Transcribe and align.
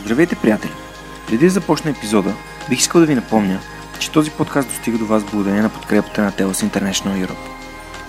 Здравейте, 0.00 0.36
приятели! 0.36 0.72
Преди 1.26 1.44
да 1.44 1.50
започна 1.50 1.90
епизода, 1.90 2.34
бих 2.68 2.78
искал 2.78 3.00
да 3.00 3.06
ви 3.06 3.14
напомня, 3.14 3.60
че 3.98 4.10
този 4.10 4.30
подкаст 4.30 4.68
достига 4.68 4.98
до 4.98 5.06
вас 5.06 5.24
благодарение 5.24 5.62
на 5.62 5.68
подкрепата 5.68 6.22
на 6.22 6.32
TELUS 6.32 6.70
International 6.70 7.26
Europe. 7.26 7.48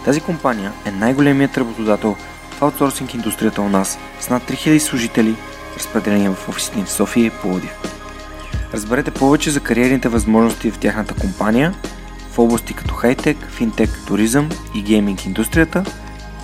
Тази 0.05 0.21
компания 0.21 0.71
е 0.85 0.91
най-големият 0.91 1.57
работодател 1.57 2.15
в 2.51 2.61
аутсорсинг 2.61 3.13
индустрията 3.13 3.61
у 3.61 3.69
нас 3.69 3.99
с 4.19 4.29
над 4.29 4.43
3000 4.43 4.79
служители, 4.79 5.35
разпределени 5.77 6.29
в 6.29 6.49
офисите 6.49 6.83
в 6.83 6.91
София 6.91 7.25
и 7.25 7.29
Пловдив. 7.29 7.75
Разберете 8.73 9.11
повече 9.11 9.51
за 9.51 9.59
кариерните 9.59 10.09
възможности 10.09 10.71
в 10.71 10.77
тяхната 10.77 11.13
компания 11.13 11.73
в 12.31 12.39
области 12.39 12.73
като 12.73 12.93
хайтек, 12.93 13.37
финтек, 13.51 13.89
туризъм 14.07 14.49
и 14.75 14.81
гейминг 14.81 15.25
индустрията, 15.25 15.83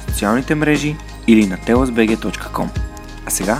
социалните 0.07 0.55
мрежи 0.55 0.95
или 1.27 1.47
на 1.47 1.57
telusbg.com. 1.57 2.67
А 3.25 3.29
сега 3.29 3.59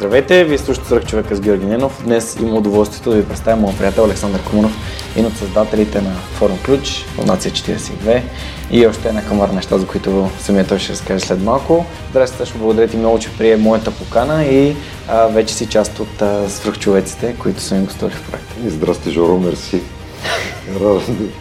Здравейте, 0.00 0.44
вие 0.44 0.58
слушате 0.58 0.88
Сръх 0.88 1.06
човека 1.06 1.36
с 1.36 1.40
Георги 1.40 1.66
Ненов. 1.66 2.02
Днес 2.04 2.36
имам 2.40 2.56
удоволствието 2.56 3.10
да 3.10 3.16
ви 3.16 3.28
представя 3.28 3.56
моят 3.56 3.78
приятел 3.78 4.04
Александър 4.04 4.40
Куманов, 4.50 4.72
един 5.12 5.26
от 5.26 5.36
създателите 5.36 6.00
на 6.00 6.10
Форум 6.10 6.58
Ключ, 6.64 7.04
Фундация 7.04 7.52
42 7.52 8.22
и 8.70 8.86
още 8.86 9.08
една 9.08 9.24
камара 9.24 9.52
неща, 9.52 9.78
за 9.78 9.86
които 9.86 10.30
самия 10.38 10.66
той 10.66 10.78
ще 10.78 10.92
разкаже 10.92 11.24
след 11.24 11.42
малко. 11.42 11.86
Здрасти, 12.10 12.36
също 12.36 12.58
благодаря 12.58 12.88
ти 12.88 12.96
много, 12.96 13.18
че 13.18 13.36
прие 13.38 13.56
моята 13.56 13.90
покана 13.90 14.44
и 14.44 14.76
а, 15.08 15.26
вече 15.26 15.54
си 15.54 15.66
част 15.66 16.00
от 16.00 16.22
а, 16.22 16.50
свръхчовеците, 16.50 17.34
които 17.38 17.60
са 17.60 17.74
ми 17.74 17.84
гостували 17.84 18.14
в 18.14 18.30
проекта. 18.30 18.54
И 18.66 18.70
здрасти, 18.70 19.10
Жоро, 19.10 19.38
мерси. 19.38 19.82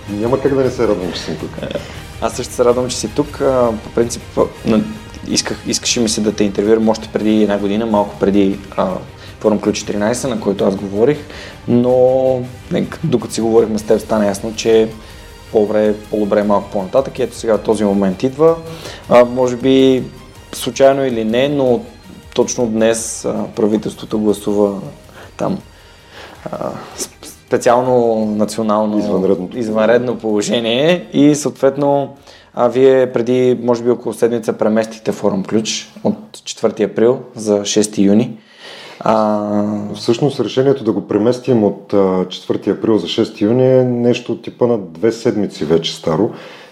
Няма 0.10 0.42
как 0.42 0.56
да 0.56 0.64
не 0.64 0.72
се 0.72 0.88
радвам, 0.88 1.12
че 1.14 1.20
съм 1.20 1.36
тук. 1.36 1.52
Аз 2.22 2.36
също 2.36 2.54
се 2.54 2.66
радвам, 2.66 2.90
че 2.90 2.98
си 2.98 3.08
тук. 3.16 3.38
По 3.84 3.90
принцип, 3.96 4.22
исках, 5.28 5.64
искаше 5.67 6.00
ми 6.00 6.09
се 6.09 6.22
да 6.22 6.36
те 6.36 6.44
интервюирам 6.44 6.89
още 6.89 7.09
преди 7.14 7.44
една 7.44 7.58
година, 7.58 7.86
малко 7.86 8.16
преди 8.20 8.59
а, 8.78 8.89
форум 9.39 9.59
Ключ 9.59 9.84
14, 9.84 10.28
на 10.30 10.39
който 10.39 10.66
аз 10.66 10.75
говорих, 10.75 11.17
но 11.67 12.42
докато 13.03 13.34
си 13.34 13.42
говорихме 13.42 13.80
с 13.80 13.84
теб 13.84 14.00
стана 14.00 14.25
ясно, 14.25 14.56
че 14.56 14.90
по-добре, 15.52 15.95
по-добре 16.09 16.44
малко 16.44 16.72
по-нататък 16.72 17.20
ето 17.20 17.36
сега 17.36 17.58
този 17.58 17.84
момент 17.84 18.23
идва. 18.23 18.56
А, 19.09 19.25
може 19.25 19.56
би 19.56 20.03
случайно 20.53 21.06
или 21.06 21.23
не, 21.23 21.50
но 21.50 21.81
точно 22.36 22.67
днес 22.67 23.25
а, 23.25 23.45
правителството 23.56 24.20
гласува 24.20 24.81
там 25.38 25.59
а, 26.52 26.72
специално 27.50 28.25
национално 28.25 29.00
извънредно, 29.00 29.50
извънредно 29.53 30.17
положение 30.17 31.06
и 31.14 31.36
съответно 31.36 32.17
а 32.53 32.67
вие 32.67 33.11
преди, 33.11 33.58
може 33.64 33.83
би 33.83 33.89
около 33.89 34.14
седмица, 34.14 34.53
преместихте 34.53 35.11
форум 35.11 35.44
ключ 35.44 35.94
от 36.03 36.17
4 36.33 36.91
април 36.91 37.19
за 37.36 37.61
6 37.61 37.97
юни. 37.97 38.38
А... 39.00 39.94
Всъщност 39.95 40.39
решението 40.39 40.83
да 40.83 40.91
го 40.91 41.08
преместим 41.08 41.64
от 41.64 41.94
4 41.94 42.78
април 42.78 42.97
за 42.97 43.07
6 43.07 43.41
юни 43.41 43.79
е 43.79 43.84
нещо 43.84 44.31
от 44.31 44.41
типа 44.41 44.68
на 44.68 44.78
две 44.78 45.12
седмици 45.12 45.66
вече 45.66 45.96
старо. 45.96 46.31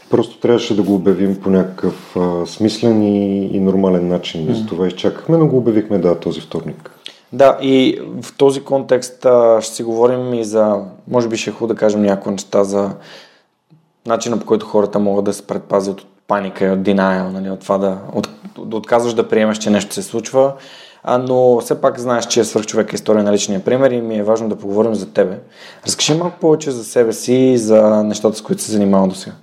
Просто 0.09 0.40
трябваше 0.40 0.75
да 0.75 0.84
го 0.84 0.96
обявим 0.96 1.35
по 1.35 1.50
някакъв 1.50 2.18
а, 2.18 2.46
смислен 2.46 3.03
и, 3.03 3.46
и 3.46 3.59
нормален 3.59 4.07
начин. 4.07 4.47
Mm. 4.47 4.53
За 4.53 4.66
това 4.66 4.88
изчакахме, 4.88 5.38
но 5.38 5.47
го 5.47 5.57
обявихме 5.57 5.97
да 5.97 6.19
този 6.19 6.41
вторник. 6.41 6.91
Да, 7.34 7.57
и 7.62 8.02
в 8.22 8.38
този 8.38 8.62
контекст 8.62 9.25
а, 9.25 9.62
ще 9.62 9.75
си 9.75 9.84
говорим 9.84 10.34
и 10.34 10.44
за, 10.44 10.75
може 11.07 11.28
би 11.28 11.38
ще 11.38 11.50
е 11.50 11.53
хубаво 11.53 11.73
да 11.73 11.79
кажем 11.79 12.02
някои 12.02 12.31
неща 12.31 12.63
за 12.63 12.91
начина 14.07 14.40
по 14.40 14.45
който 14.45 14.66
хората 14.66 15.00
могат 15.00 15.25
да 15.25 15.34
се 15.34 15.47
предпазят 15.47 16.01
от 16.01 16.07
паника 16.28 16.66
и 16.66 16.72
от 16.72 16.79
denial, 16.79 17.31
нали, 17.31 17.50
от 17.50 17.59
това 17.59 17.78
да, 17.78 17.97
от, 18.13 18.29
да 18.66 18.78
отказваш 18.78 19.13
да 19.13 19.28
приемаш, 19.28 19.57
че 19.57 19.69
нещо 19.69 19.94
се 19.94 20.03
случва. 20.03 20.53
А, 21.03 21.18
но 21.18 21.59
все 21.59 21.81
пак 21.81 22.00
знаеш, 22.00 22.25
че 22.25 22.40
е 22.40 22.44
свърхчовек 22.44 22.94
история 22.94 23.23
на 23.23 23.34
личния 23.34 23.63
пример 23.63 23.91
и 23.91 24.01
ми 24.01 24.17
е 24.17 24.23
важно 24.23 24.50
да 24.50 24.56
поговорим 24.56 24.96
за 24.96 25.13
тебе. 25.13 25.40
Разкажи 25.85 26.13
малко 26.13 26.40
повече 26.40 26.72
за 26.72 26.84
себе 26.84 27.13
си 27.13 27.34
и 27.34 27.57
за 27.57 28.03
нещата, 28.03 28.38
с 28.38 28.41
които 28.41 28.62
се 28.62 28.72
занимавал 28.72 29.07
до 29.07 29.16
сега. 29.16 29.35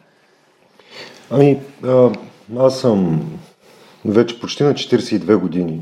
Ами, 1.30 1.60
а, 1.84 2.10
аз 2.58 2.78
съм 2.78 3.22
вече 4.04 4.40
почти 4.40 4.62
на 4.62 4.74
42 4.74 5.36
години. 5.36 5.80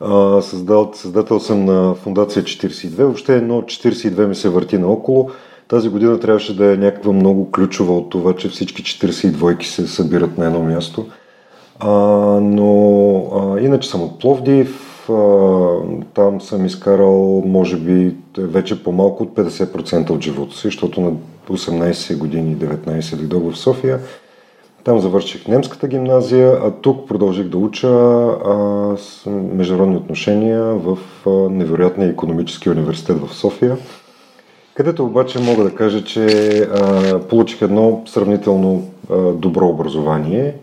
А, 0.00 0.42
създал, 0.42 0.90
създател 0.94 1.40
съм 1.40 1.64
на 1.64 1.94
Фундация 1.94 2.42
42. 2.42 2.96
Въобще 2.96 3.36
едно 3.36 3.62
42 3.62 4.26
ми 4.26 4.34
се 4.34 4.48
върти 4.48 4.78
наоколо. 4.78 5.30
Тази 5.68 5.88
година 5.88 6.20
трябваше 6.20 6.56
да 6.56 6.72
е 6.72 6.76
някаква 6.76 7.12
много 7.12 7.50
ключова 7.50 7.96
от 7.96 8.10
това, 8.10 8.36
че 8.36 8.48
всички 8.48 8.82
42-ки 8.82 9.66
се 9.66 9.86
събират 9.86 10.38
на 10.38 10.46
едно 10.46 10.62
място. 10.62 11.06
А, 11.78 11.90
но 12.40 13.16
а, 13.34 13.60
иначе 13.60 13.88
съм 13.88 14.02
от 14.02 14.20
Пловдив, 14.20 15.10
а, 15.10 15.68
там 16.14 16.40
съм 16.40 16.66
изкарал, 16.66 17.42
може 17.46 17.76
би, 17.76 18.16
вече 18.38 18.82
по-малко 18.82 19.22
от 19.22 19.34
50% 19.34 20.10
от 20.10 20.20
живота 20.20 20.56
си, 20.56 20.62
защото 20.64 21.00
на 21.00 21.12
18 21.50 22.18
години, 22.18 22.56
19 22.56 23.16
дойдох 23.16 23.52
в 23.52 23.58
София. 23.58 24.00
Там 24.84 25.00
завърших 25.00 25.48
немската 25.48 25.88
гимназия, 25.88 26.58
а 26.62 26.70
тук 26.70 27.08
продължих 27.08 27.46
да 27.46 27.58
уча 27.58 27.88
а, 27.88 28.96
международни 29.28 29.96
отношения 29.96 30.62
в 30.62 30.98
а, 31.26 31.30
невероятния 31.30 32.08
економически 32.08 32.70
университет 32.70 33.16
в 33.20 33.34
София 33.34 33.76
където 34.76 35.04
обаче 35.04 35.38
мога 35.38 35.64
да 35.64 35.74
кажа, 35.74 36.04
че 36.04 36.26
а, 36.58 37.18
получих 37.18 37.62
едно 37.62 38.02
сравнително 38.06 38.82
а, 39.10 39.16
добро 39.16 39.68
образование. 39.68 40.54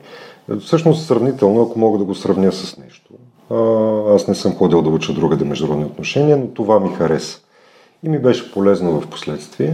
Всъщност 0.60 1.08
сравнително, 1.08 1.62
ако 1.62 1.80
мога 1.80 1.98
да 1.98 2.04
го 2.04 2.16
сравня 2.16 2.52
с 2.52 2.78
нещо. 2.78 3.14
А, 3.50 3.56
аз 4.16 4.28
не 4.28 4.36
съм 4.36 4.56
ходил 4.56 4.82
да 4.82 4.90
уча 4.90 5.14
другаде 5.14 5.46
международни 5.46 5.86
отношения, 5.86 6.38
но 6.38 6.48
това 6.48 6.80
ми 6.80 6.90
хареса. 6.90 7.40
И 8.04 8.10
ми 8.10 8.20
беше 8.20 8.52
полезно 8.52 9.02
в 9.02 9.08
последствие. 9.08 9.74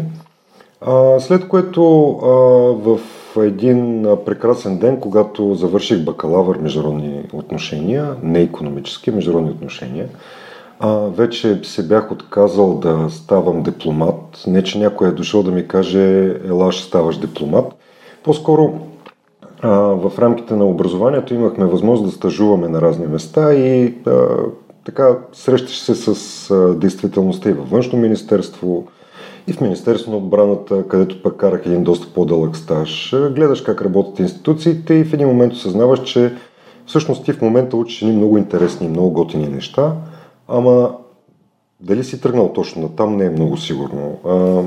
А, 0.82 1.20
след 1.20 1.48
което 1.48 2.10
а, 2.10 2.28
в 2.74 3.00
един 3.38 4.08
прекрасен 4.26 4.78
ден, 4.78 5.00
когато 5.00 5.56
завърших 5.56 6.04
бакалавър 6.04 6.58
международни 6.58 7.24
отношения, 7.34 8.16
не 8.24 8.42
економически, 8.42 9.12
международни 9.12 9.52
отношения, 9.52 10.08
а, 10.80 10.90
вече 10.98 11.60
се 11.64 11.88
бях 11.88 12.12
отказал 12.12 12.80
да 12.80 13.08
ставам 13.10 13.64
дипломат. 13.64 14.44
Не, 14.48 14.64
че 14.64 14.80
някой 14.80 15.08
е 15.08 15.12
дошъл 15.12 15.44
да 15.44 15.52
ми 15.52 15.68
каже, 15.68 16.36
ела 16.48 16.72
ще 16.72 16.88
ставаш 16.88 17.18
дипломат. 17.18 17.74
По-скоро 18.24 18.80
а, 19.62 19.70
в 19.80 20.12
рамките 20.20 20.56
на 20.56 20.66
образованието 20.66 21.34
имахме 21.34 21.66
възможност 21.66 22.12
да 22.12 22.18
стажуваме 22.18 22.68
на 22.68 22.82
разни 22.82 23.08
места 23.08 23.54
и 23.54 23.96
а, 24.08 24.28
така 24.86 25.18
срещаш 25.34 25.80
се 25.80 25.96
с 25.96 26.52
а, 26.52 26.76
действителността 26.76 27.50
и 27.50 27.54
във 27.54 27.70
външно 27.70 28.00
министерство, 28.00 28.88
и 29.48 29.54
в 29.54 29.62
Министерство 29.62 30.12
на 30.12 30.18
отбраната, 30.18 30.88
където 30.88 31.24
пък 31.24 31.38
карах 31.38 31.62
един 31.66 31.84
доста 31.84 32.14
по-дълъг 32.14 32.58
стаж. 32.58 33.16
Гледаш 33.32 33.62
как 33.62 33.82
работят 33.82 34.20
институциите 34.20 34.94
и 34.94 35.04
в 35.04 35.14
един 35.14 35.28
момент 35.28 35.54
осъзнаваш, 35.54 36.04
че 36.04 36.34
всъщност 36.86 37.26
ти 37.26 37.34
в 37.34 37.42
момента 37.42 37.78
учиш 37.78 38.02
едни 38.02 38.16
много 38.16 38.38
интересни 38.38 38.86
и 38.86 38.90
много 38.90 39.12
готини 39.12 39.48
неща– 39.48 39.94
Ама 40.50 40.98
дали 41.80 42.04
си 42.04 42.22
тръгнал 42.22 42.54
точно 42.54 42.82
на 42.82 42.96
там 42.96 43.18
не 43.18 43.26
е 43.26 43.30
много 43.30 43.58
сигурно. 43.58 44.18
А, 44.26 44.64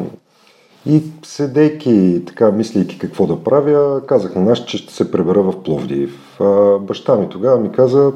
и 0.87 1.03
седейки, 1.25 2.23
така 2.27 2.51
мислейки 2.51 2.99
какво 2.99 3.27
да 3.27 3.45
правя, 3.45 4.07
казах 4.07 4.35
на 4.35 4.43
нас, 4.43 4.65
че 4.65 4.79
ще 4.79 4.93
се 4.93 5.11
пребера 5.11 5.43
в 5.43 5.63
Пловдив. 5.63 6.41
А, 6.41 6.79
баща 6.79 7.17
ми 7.17 7.29
тогава 7.29 7.61
ми 7.61 7.73
каза, 7.73 8.13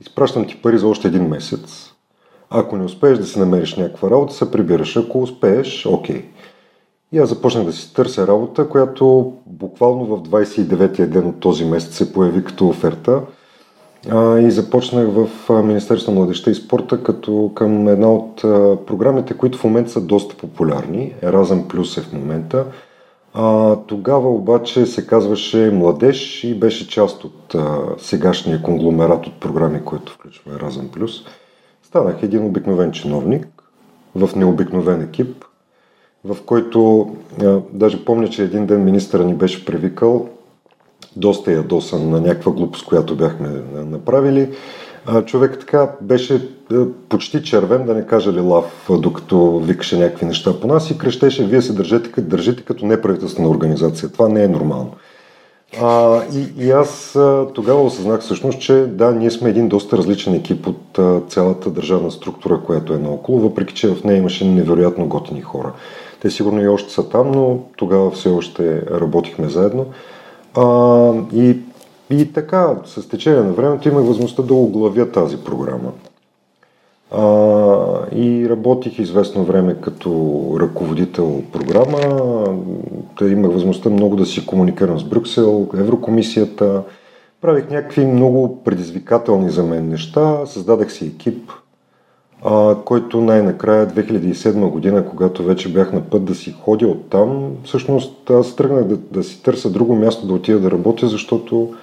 изпращам 0.00 0.46
ти 0.46 0.62
пари 0.62 0.78
за 0.78 0.88
още 0.88 1.08
един 1.08 1.28
месец. 1.28 1.92
Ако 2.50 2.76
не 2.76 2.84
успееш 2.84 3.18
да 3.18 3.26
си 3.26 3.38
намериш 3.38 3.76
някаква 3.76 4.10
работа, 4.10 4.34
се 4.34 4.50
прибираш. 4.50 4.96
Ако 4.96 5.22
успееш, 5.22 5.86
окей. 5.86 6.24
И 7.12 7.18
аз 7.18 7.28
започнах 7.28 7.64
да 7.64 7.72
си 7.72 7.94
търся 7.94 8.26
работа, 8.26 8.68
която 8.68 9.32
буквално 9.46 10.04
в 10.04 10.22
29-я 10.22 11.06
ден 11.06 11.26
от 11.26 11.40
този 11.40 11.64
месец 11.64 11.94
се 11.94 12.12
появи 12.12 12.44
като 12.44 12.68
оферта– 12.68 13.20
и 14.40 14.50
започнах 14.50 15.08
в 15.08 15.28
Министерство 15.62 16.12
на 16.12 16.18
младеща 16.18 16.50
и 16.50 16.54
спорта 16.54 17.02
като 17.02 17.50
към 17.54 17.88
една 17.88 18.12
от 18.12 18.36
програмите, 18.86 19.34
които 19.34 19.58
в 19.58 19.64
момента 19.64 19.90
са 19.90 20.00
доста 20.00 20.36
популярни. 20.36 21.14
Еразъм 21.22 21.68
Плюс 21.68 21.96
е 21.96 22.00
в 22.00 22.12
момента. 22.12 22.64
А, 23.34 23.76
тогава 23.76 24.30
обаче 24.30 24.86
се 24.86 25.06
казваше 25.06 25.70
Младеж 25.70 26.44
и 26.44 26.54
беше 26.54 26.88
част 26.88 27.24
от 27.24 27.54
а, 27.54 27.80
сегашния 27.98 28.62
конгломерат 28.62 29.26
от 29.26 29.40
програми, 29.40 29.84
който 29.84 30.12
включва 30.12 30.54
Еразъм 30.54 30.88
Плюс. 30.88 31.12
Станах 31.82 32.22
един 32.22 32.46
обикновен 32.46 32.92
чиновник 32.92 33.46
в 34.14 34.30
необикновен 34.36 35.02
екип, 35.02 35.44
в 36.24 36.36
който 36.46 37.10
а, 37.42 37.58
даже 37.72 38.04
помня, 38.04 38.28
че 38.28 38.42
един 38.42 38.66
ден 38.66 38.84
министъра 38.84 39.24
ни 39.24 39.34
беше 39.34 39.64
привикал 39.64 40.28
доста 41.16 41.52
ядосан 41.52 42.10
на 42.10 42.20
някаква 42.20 42.52
глупост, 42.52 42.86
която 42.86 43.16
бяхме 43.16 43.48
направили. 43.74 44.48
Човек 45.26 45.58
така 45.60 45.90
беше 46.00 46.48
почти 47.08 47.42
червен, 47.42 47.86
да 47.86 47.94
не 47.94 48.06
кажа 48.06 48.32
ли 48.32 48.40
лав, 48.40 48.90
докато 48.90 49.58
викаше 49.58 49.98
някакви 49.98 50.26
неща 50.26 50.60
по 50.60 50.66
нас 50.66 50.90
и 50.90 50.98
крещеше, 50.98 51.46
вие 51.46 51.62
се 51.62 51.72
държите, 51.72 52.20
държите 52.20 52.62
като 52.62 52.86
неправителствена 52.86 53.48
организация. 53.48 54.08
Това 54.08 54.28
не 54.28 54.44
е 54.44 54.48
нормално. 54.48 54.90
А, 55.80 56.20
и, 56.34 56.64
и 56.64 56.70
аз 56.70 57.18
тогава 57.54 57.82
осъзнах 57.82 58.20
всъщност, 58.20 58.60
че 58.60 58.74
да, 58.74 59.12
ние 59.12 59.30
сме 59.30 59.50
един 59.50 59.68
доста 59.68 59.96
различен 59.96 60.34
екип 60.34 60.66
от 60.66 60.98
цялата 61.28 61.70
държавна 61.70 62.10
структура, 62.10 62.60
която 62.66 62.94
е 62.94 62.98
наоколо, 62.98 63.40
въпреки 63.40 63.74
че 63.74 63.94
в 63.94 64.04
нея 64.04 64.18
имаше 64.18 64.44
невероятно 64.44 65.06
готини 65.06 65.40
хора. 65.40 65.72
Те 66.20 66.30
сигурно 66.30 66.62
и 66.62 66.68
още 66.68 66.92
са 66.92 67.08
там, 67.08 67.30
но 67.30 67.58
тогава 67.76 68.10
все 68.10 68.28
още 68.28 68.82
работихме 68.86 69.48
заедно. 69.48 69.86
А, 70.56 71.12
и, 71.32 71.58
и 72.10 72.32
така, 72.32 72.76
с 72.84 73.08
течение 73.08 73.42
на 73.42 73.52
времето 73.52 73.88
имах 73.88 74.04
възможността 74.04 74.42
да 74.42 74.54
оглавя 74.54 75.12
тази 75.12 75.36
програма. 75.36 75.92
А, 77.10 77.22
и 78.14 78.48
работих 78.48 78.98
известно 78.98 79.44
време 79.44 79.76
като 79.80 80.10
ръководител 80.60 81.42
програма. 81.52 81.98
Да 83.18 83.28
имах 83.28 83.52
възможността 83.52 83.90
много 83.90 84.16
да 84.16 84.26
си 84.26 84.46
комуникирам 84.46 85.00
с 85.00 85.04
Брюксел, 85.04 85.68
Еврокомисията. 85.74 86.82
Правих 87.40 87.70
някакви 87.70 88.06
много 88.06 88.62
предизвикателни 88.64 89.50
за 89.50 89.62
мен 89.62 89.88
неща. 89.88 90.46
Създадах 90.46 90.92
си 90.92 91.06
екип, 91.06 91.50
а, 92.44 92.76
който 92.84 93.20
най-накрая 93.20 93.86
2007 93.86 94.70
година, 94.70 95.06
когато 95.06 95.44
вече 95.44 95.72
бях 95.72 95.92
на 95.92 96.00
път 96.00 96.24
да 96.24 96.34
си 96.34 96.52
ходя 96.52 96.88
оттам, 96.88 97.52
всъщност 97.64 98.30
аз 98.30 98.56
тръгнах 98.56 98.84
да, 98.84 98.96
да 98.96 99.24
си 99.24 99.42
търся 99.42 99.70
друго 99.70 99.94
място 99.94 100.26
да 100.26 100.34
отида 100.34 100.60
да 100.60 100.70
работя, 100.70 101.08
защото, 101.08 101.74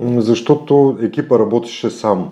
защото 0.00 0.98
екипа 1.02 1.38
работеше 1.38 1.90
сам. 1.90 2.30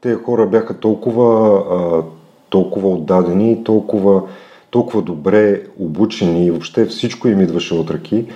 Те 0.00 0.14
хора 0.14 0.46
бяха 0.46 0.78
толкова, 0.78 1.58
а, 1.70 2.02
толкова 2.50 2.88
отдадени, 2.88 3.64
толкова, 3.64 4.22
толкова 4.70 5.02
добре 5.02 5.62
обучени 5.78 6.46
и 6.46 6.50
въобще 6.50 6.86
всичко 6.86 7.28
им 7.28 7.40
идваше 7.40 7.74
от 7.74 7.90
ръки, 7.90 8.26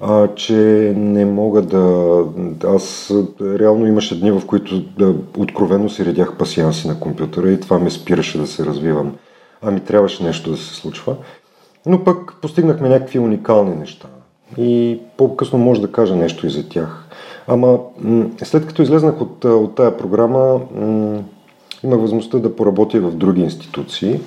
а, 0.00 0.28
че 0.34 0.54
не 0.96 1.24
мога 1.24 1.62
да... 1.62 2.24
Аз 2.64 3.12
реално 3.40 3.86
имаше 3.86 4.20
дни, 4.20 4.30
в 4.30 4.42
които 4.46 4.80
да, 4.80 5.14
откровено 5.38 5.88
си 5.88 6.04
редях 6.04 6.36
пасианси 6.36 6.88
на 6.88 7.00
компютъра 7.00 7.50
и 7.50 7.60
това 7.60 7.78
ме 7.78 7.90
спираше 7.90 8.38
да 8.38 8.46
се 8.46 8.66
развивам. 8.66 9.16
Ами 9.62 9.80
трябваше 9.80 10.24
нещо 10.24 10.50
да 10.50 10.56
се 10.56 10.74
случва. 10.74 11.16
Но 11.86 12.04
пък 12.04 12.34
постигнахме 12.42 12.88
някакви 12.88 13.18
уникални 13.18 13.76
неща. 13.76 14.08
И 14.58 15.00
по-късно 15.16 15.58
може 15.58 15.80
да 15.80 15.92
кажа 15.92 16.16
нещо 16.16 16.46
и 16.46 16.50
за 16.50 16.68
тях. 16.68 17.04
Ама 17.46 17.78
след 18.42 18.66
като 18.66 18.82
излезнах 18.82 19.20
от, 19.20 19.44
от 19.44 19.74
тая 19.74 19.96
програма, 19.96 20.60
имах 21.84 22.00
възможността 22.00 22.38
да 22.38 22.56
поработя 22.56 23.00
в 23.00 23.16
други 23.16 23.42
институции. 23.42 24.20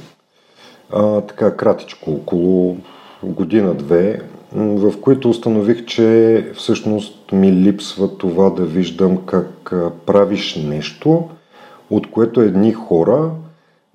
А, 0.92 1.22
така 1.22 1.56
кратичко, 1.56 2.12
около 2.12 2.78
година-две, 3.24 4.22
в 4.56 4.94
които 5.02 5.30
установих, 5.30 5.86
че 5.86 6.46
всъщност 6.56 7.32
ми 7.32 7.54
липсва 7.54 8.18
това 8.18 8.50
да 8.50 8.66
виждам 8.66 9.18
как 9.18 9.74
правиш 10.06 10.56
нещо, 10.56 11.30
от 11.90 12.12
което 12.12 12.42
едни 12.42 12.74
хора 12.74 13.32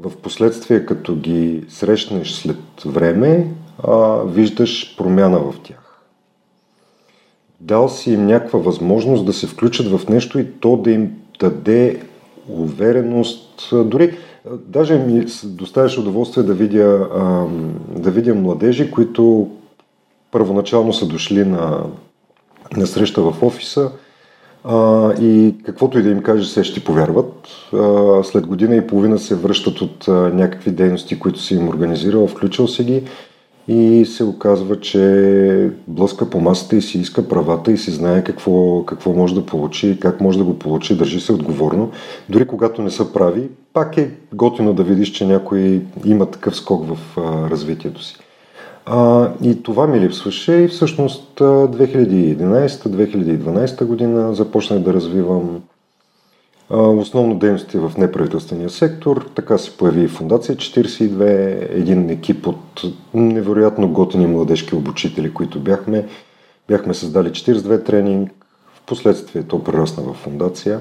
в 0.00 0.16
последствие, 0.16 0.86
като 0.86 1.16
ги 1.16 1.64
срещнеш 1.68 2.32
след 2.32 2.56
време, 2.86 3.46
виждаш 4.26 4.96
промяна 4.96 5.38
в 5.38 5.54
тях. 5.62 6.02
Дал 7.60 7.88
си 7.88 8.12
им 8.12 8.26
някаква 8.26 8.58
възможност 8.58 9.26
да 9.26 9.32
се 9.32 9.46
включат 9.46 9.86
в 9.86 10.08
нещо 10.08 10.38
и 10.38 10.46
то 10.60 10.76
да 10.76 10.90
им 10.90 11.10
даде 11.40 12.02
увереност. 12.48 13.72
Дори 13.84 14.16
даже 14.50 14.98
ми 14.98 15.26
доставяше 15.44 16.00
удоволствие 16.00 16.42
да 16.42 16.54
видя, 16.54 17.08
да 17.96 18.10
видя 18.10 18.34
младежи, 18.34 18.90
които 18.90 19.50
първоначално 20.32 20.92
са 20.92 21.06
дошли 21.06 21.44
на, 21.44 21.84
на 22.76 22.86
среща 22.86 23.22
в 23.22 23.42
офиса 23.42 23.90
а, 24.64 25.12
и 25.20 25.54
каквото 25.64 25.98
и 25.98 26.02
да 26.02 26.10
им 26.10 26.22
каже, 26.22 26.48
се 26.48 26.64
ще 26.64 26.84
повярват. 26.84 27.48
А, 27.72 28.22
след 28.24 28.46
година 28.46 28.76
и 28.76 28.86
половина 28.86 29.18
се 29.18 29.34
връщат 29.34 29.80
от 29.80 30.08
а, 30.08 30.12
някакви 30.12 30.70
дейности, 30.70 31.18
които 31.18 31.40
си 31.40 31.54
им 31.54 31.68
организирал, 31.68 32.26
включил 32.26 32.68
си 32.68 32.84
ги 32.84 33.02
и 33.68 34.04
се 34.04 34.24
оказва, 34.24 34.80
че 34.80 35.70
блъска 35.88 36.30
по 36.30 36.40
масата 36.40 36.76
и 36.76 36.82
си 36.82 36.98
иска 36.98 37.28
правата 37.28 37.72
и 37.72 37.78
си 37.78 37.90
знае 37.90 38.24
какво, 38.24 38.84
какво 38.84 39.12
може 39.12 39.34
да 39.34 39.46
получи, 39.46 39.98
как 40.00 40.20
може 40.20 40.38
да 40.38 40.44
го 40.44 40.58
получи, 40.58 40.98
държи 40.98 41.20
се 41.20 41.32
отговорно. 41.32 41.90
Дори 42.28 42.46
когато 42.46 42.82
не 42.82 42.90
са 42.90 43.12
прави, 43.12 43.48
пак 43.72 43.96
е 43.96 44.10
готино 44.34 44.74
да 44.74 44.82
видиш, 44.82 45.10
че 45.10 45.26
някой 45.26 45.82
има 46.04 46.26
такъв 46.26 46.56
скок 46.56 46.84
в 46.88 46.98
а, 47.16 47.50
развитието 47.50 48.04
си. 48.04 48.16
А, 48.86 49.30
и 49.42 49.62
това 49.62 49.86
ми 49.86 50.00
липсваше 50.00 50.52
и 50.52 50.68
всъщност 50.68 51.38
2011-2012 51.38 53.84
година 53.84 54.34
започнах 54.34 54.78
да 54.78 54.92
развивам 54.92 55.62
основно 56.70 57.38
дейности 57.38 57.78
в 57.78 57.92
неправителствения 57.98 58.70
сектор. 58.70 59.28
Така 59.34 59.58
се 59.58 59.76
появи 59.76 60.08
Фундация 60.08 60.56
42, 60.56 61.68
един 61.70 62.10
екип 62.10 62.46
от 62.46 62.82
невероятно 63.14 63.88
готини 63.88 64.26
младежки 64.26 64.74
обучители, 64.74 65.34
които 65.34 65.60
бяхме. 65.60 66.06
Бяхме 66.68 66.94
създали 66.94 67.28
42 67.28 67.86
тренинг, 67.86 68.32
в 68.74 68.80
последствие 68.86 69.42
то 69.42 69.64
прерасна 69.64 70.02
в 70.02 70.14
фундация. 70.14 70.80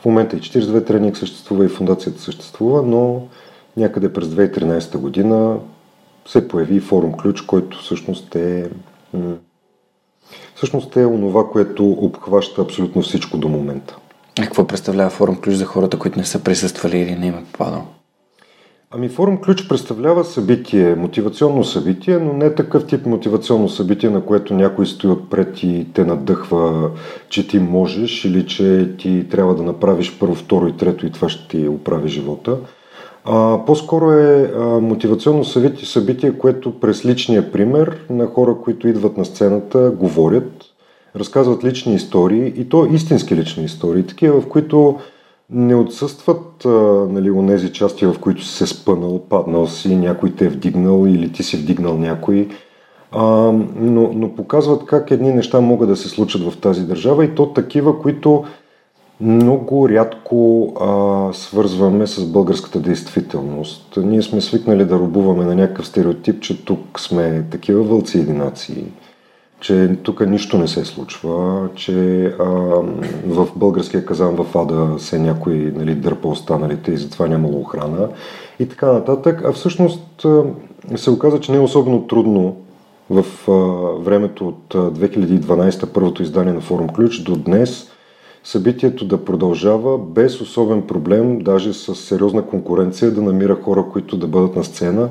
В 0.00 0.04
момента 0.04 0.36
и 0.36 0.40
42 0.40 0.86
тренинг 0.86 1.16
съществува 1.16 1.64
и 1.64 1.68
фундацията 1.68 2.20
съществува, 2.20 2.82
но 2.82 3.22
някъде 3.76 4.12
през 4.12 4.28
2013 4.28 4.98
година 4.98 5.56
се 6.26 6.48
появи 6.48 6.80
форум 6.80 7.12
ключ, 7.12 7.40
който 7.40 7.78
всъщност 7.78 8.34
е 8.34 8.70
всъщност 10.54 10.96
е 10.96 11.06
онова, 11.06 11.48
което 11.50 11.90
обхваща 11.90 12.62
абсолютно 12.62 13.02
всичко 13.02 13.38
до 13.38 13.48
момента. 13.48 13.96
А 14.40 14.42
какво 14.42 14.66
представлява 14.66 15.10
форум 15.10 15.36
ключ 15.36 15.54
за 15.54 15.64
хората, 15.64 15.98
които 15.98 16.18
не 16.18 16.24
са 16.24 16.44
присъствали 16.44 16.98
или 16.98 17.14
не 17.14 17.26
им 17.26 17.34
е 17.34 17.44
попадал? 17.52 17.86
Ами 18.90 19.08
форум 19.08 19.38
ключ 19.40 19.68
представлява 19.68 20.24
събитие, 20.24 20.94
мотивационно 20.94 21.64
събитие, 21.64 22.18
но 22.18 22.32
не 22.32 22.54
такъв 22.54 22.86
тип 22.86 23.06
мотивационно 23.06 23.68
събитие, 23.68 24.10
на 24.10 24.24
което 24.24 24.54
някой 24.54 24.86
стои 24.86 25.10
отпред 25.10 25.62
и 25.62 25.86
те 25.94 26.04
надъхва, 26.04 26.90
че 27.28 27.48
ти 27.48 27.58
можеш 27.58 28.24
или 28.24 28.46
че 28.46 28.96
ти 28.98 29.26
трябва 29.30 29.54
да 29.54 29.62
направиш 29.62 30.18
първо, 30.18 30.34
второ 30.34 30.68
и 30.68 30.76
трето 30.76 31.06
и 31.06 31.10
това 31.10 31.28
ще 31.28 31.48
ти 31.48 31.68
оправи 31.68 32.08
живота. 32.08 32.58
А, 33.24 33.64
по-скоро 33.66 34.12
е 34.12 34.52
а, 34.56 34.60
мотивационно 34.80 35.44
събитие, 35.44 35.86
събитие, 35.86 36.38
което 36.38 36.80
през 36.80 37.04
личния 37.04 37.52
пример 37.52 38.06
на 38.10 38.26
хора, 38.26 38.56
които 38.64 38.88
идват 38.88 39.16
на 39.16 39.24
сцената, 39.24 39.92
говорят, 39.96 40.52
разказват 41.16 41.64
лични 41.64 41.94
истории 41.94 42.52
и 42.56 42.68
то 42.68 42.86
истински 42.86 43.36
лични 43.36 43.64
истории, 43.64 44.06
такива 44.06 44.40
в 44.40 44.48
които 44.48 44.98
не 45.50 45.74
отсъстват 45.74 46.64
а, 46.64 46.68
нали, 47.10 47.30
онези 47.30 47.72
части, 47.72 48.06
в 48.06 48.16
които 48.20 48.44
си 48.44 48.54
се 48.54 48.66
спънал, 48.66 49.18
паднал 49.28 49.66
си, 49.66 49.96
някой 49.96 50.30
те 50.30 50.44
е 50.44 50.48
вдигнал 50.48 51.06
или 51.06 51.32
ти 51.32 51.42
си 51.42 51.56
вдигнал 51.56 51.98
някой, 51.98 52.48
а, 53.12 53.24
но, 53.76 54.10
но 54.14 54.34
показват 54.34 54.86
как 54.86 55.10
едни 55.10 55.32
неща 55.32 55.60
могат 55.60 55.88
да 55.88 55.96
се 55.96 56.08
случат 56.08 56.42
в 56.52 56.60
тази 56.60 56.86
държава 56.86 57.24
и 57.24 57.34
то 57.34 57.52
такива, 57.52 57.98
които 57.98 58.44
много 59.20 59.88
рядко 59.88 60.72
а, 60.80 61.32
свързваме 61.32 62.06
с 62.06 62.26
българската 62.26 62.80
действителност. 62.80 63.96
Ние 63.96 64.22
сме 64.22 64.40
свикнали 64.40 64.84
да 64.84 64.98
рубуваме 64.98 65.44
на 65.44 65.54
някакъв 65.54 65.86
стереотип, 65.86 66.40
че 66.40 66.64
тук 66.64 67.00
сме 67.00 67.44
такива 67.50 67.82
вълци 67.82 68.18
и 68.18 68.32
нации, 68.32 68.84
че 69.60 69.96
тук 70.02 70.26
нищо 70.26 70.58
не 70.58 70.68
се 70.68 70.84
случва, 70.84 71.68
че 71.74 72.24
а, 72.24 72.44
в 73.26 73.48
българския 73.56 74.06
казан 74.06 74.36
в 74.36 74.58
Ада 74.58 74.98
се 74.98 75.18
някой 75.18 75.54
нали, 75.76 75.94
дърпа 75.94 76.28
останалите 76.28 76.92
и 76.92 76.96
затова 76.96 77.26
нямало 77.26 77.60
охрана 77.60 78.08
и 78.58 78.68
така 78.68 78.92
нататък. 78.92 79.42
А 79.44 79.52
всъщност 79.52 80.26
се 80.96 81.10
оказа, 81.10 81.40
че 81.40 81.52
не 81.52 81.58
е 81.58 81.60
особено 81.60 82.06
трудно 82.06 82.56
в 83.10 83.24
а, 83.48 83.52
времето 84.02 84.48
от 84.48 84.74
2012, 84.74 85.86
първото 85.86 86.22
издание 86.22 86.52
на 86.52 86.60
Форум 86.60 86.88
Ключ, 86.88 87.22
до 87.22 87.36
днес– 87.36 87.90
събитието 88.44 89.04
да 89.04 89.24
продължава 89.24 89.98
без 89.98 90.40
особен 90.40 90.82
проблем, 90.82 91.38
даже 91.38 91.72
с 91.72 91.94
сериозна 91.94 92.42
конкуренция, 92.42 93.10
да 93.10 93.22
намира 93.22 93.54
хора, 93.62 93.84
които 93.92 94.16
да 94.16 94.26
бъдат 94.26 94.56
на 94.56 94.64
сцена, 94.64 95.08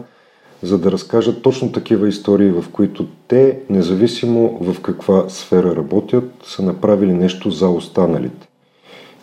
за 0.63 0.77
да 0.77 0.91
разкажат 0.91 1.41
точно 1.41 1.71
такива 1.71 2.07
истории, 2.07 2.51
в 2.51 2.65
които 2.71 3.05
те, 3.27 3.59
независимо 3.69 4.57
в 4.61 4.81
каква 4.81 5.29
сфера 5.29 5.75
работят, 5.75 6.31
са 6.43 6.63
направили 6.63 7.13
нещо 7.13 7.51
за 7.51 7.69
останалите. 7.69 8.47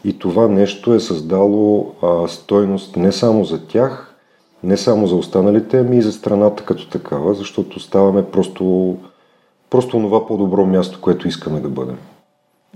И 0.05 0.19
това 0.19 0.49
нещо 0.49 0.95
е 0.95 1.01
създало 1.01 1.93
а, 2.03 2.29
стойност 2.29 2.97
не 2.97 3.13
само 3.13 3.45
за 3.45 3.67
тях, 3.67 4.15
не 4.63 4.77
само 4.77 5.07
за 5.07 5.17
останалите, 5.17 5.79
ами 5.79 5.97
и 5.97 6.03
за 6.03 6.13
страната 6.13 6.65
като 6.65 6.89
такава, 6.89 7.35
защото 7.35 7.81
ставаме 7.81 8.25
просто, 8.25 8.97
просто 9.71 9.91
това 9.91 10.27
по-добро 10.27 10.67
място, 10.67 10.99
което 11.01 11.29
искаме 11.29 11.61
да 11.61 11.69
бъдем. 11.69 11.99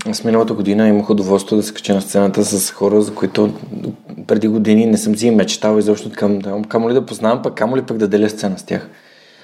Аз 0.09 0.23
миналата 0.23 0.53
година 0.53 0.87
имах 0.87 1.09
удоволствие 1.09 1.57
да 1.57 1.63
се 1.63 1.73
кача 1.73 1.93
на 1.93 2.01
сцената 2.01 2.45
с 2.45 2.71
хора, 2.71 3.01
за 3.01 3.15
които 3.15 3.53
преди 4.27 4.47
години 4.47 4.85
не 4.85 4.97
съм 4.97 5.15
си 5.15 5.31
мечтал 5.31 5.77
изобщо 5.77 6.11
към, 6.11 6.63
камо 6.63 6.89
ли 6.89 6.93
да 6.93 7.05
познавам, 7.05 7.41
пък 7.41 7.53
камо 7.53 7.77
ли 7.77 7.81
пък 7.81 7.97
да 7.97 8.07
деля 8.07 8.29
сцена 8.29 8.57
с 8.57 8.63
тях. 8.63 8.89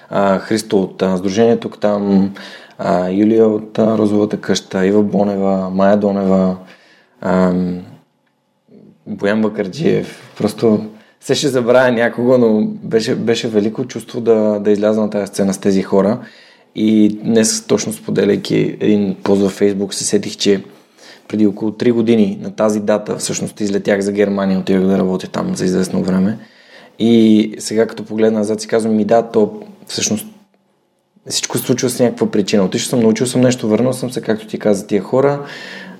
А, 0.09 0.39
Христо 0.39 0.81
от 0.81 1.01
а, 1.01 1.17
Сдружението 1.17 1.69
там, 1.69 2.33
а, 2.77 3.09
Юлия 3.09 3.47
от 3.47 3.79
а, 3.79 3.97
Розовата 3.97 4.41
къща, 4.41 4.85
Ива 4.85 5.03
Бонева, 5.03 5.69
Майя 5.69 5.97
Донева, 5.97 6.57
а, 7.21 7.53
Боян 9.07 9.41
Бакарджиев. 9.41 10.33
Просто 10.37 10.85
се 11.19 11.35
ще 11.35 11.47
забравя 11.47 11.91
някого, 11.91 12.37
но 12.37 12.67
беше, 12.83 13.15
беше 13.15 13.47
велико 13.47 13.85
чувство 13.85 14.21
да, 14.21 14.59
да 14.59 14.71
изляза 14.71 15.01
на 15.01 15.09
тази 15.09 15.27
сцена 15.27 15.53
с 15.53 15.57
тези 15.57 15.83
хора. 15.83 16.19
И 16.79 17.19
днес, 17.24 17.65
точно 17.67 17.93
споделяйки 17.93 18.77
един 18.79 19.15
пост 19.24 19.41
във 19.41 19.51
Фейсбук, 19.51 19.93
се 19.93 20.03
сетих, 20.03 20.38
че 20.38 20.63
преди 21.27 21.48
около 21.48 21.72
3 21.72 21.91
години 21.91 22.39
на 22.41 22.51
тази 22.51 22.79
дата 22.79 23.17
всъщност 23.17 23.62
излетях 23.62 24.01
за 24.01 24.12
Германия, 24.12 24.60
отивах 24.60 24.88
да 24.88 24.98
работя 24.98 25.27
там 25.27 25.55
за 25.55 25.65
известно 25.65 26.03
време. 26.03 26.38
И 27.00 27.55
сега 27.60 27.88
като 27.88 28.05
погледна 28.05 28.39
назад 28.39 28.62
си 28.62 28.67
казвам 28.67 28.96
ми 28.96 29.05
да, 29.05 29.22
то 29.22 29.62
всъщност 29.88 30.27
всичко 31.29 31.57
се 31.57 31.63
случва 31.63 31.89
с 31.89 32.00
някаква 32.00 32.31
причина. 32.31 32.63
Отишъл 32.63 32.89
съм, 32.89 33.00
научил 33.00 33.25
съм 33.25 33.41
нещо, 33.41 33.67
върнал 33.67 33.93
съм 33.93 34.12
се, 34.12 34.22
както 34.22 34.48
ти 34.48 34.60
каза, 34.60 34.88
тия 34.88 35.01
хора 35.01 35.46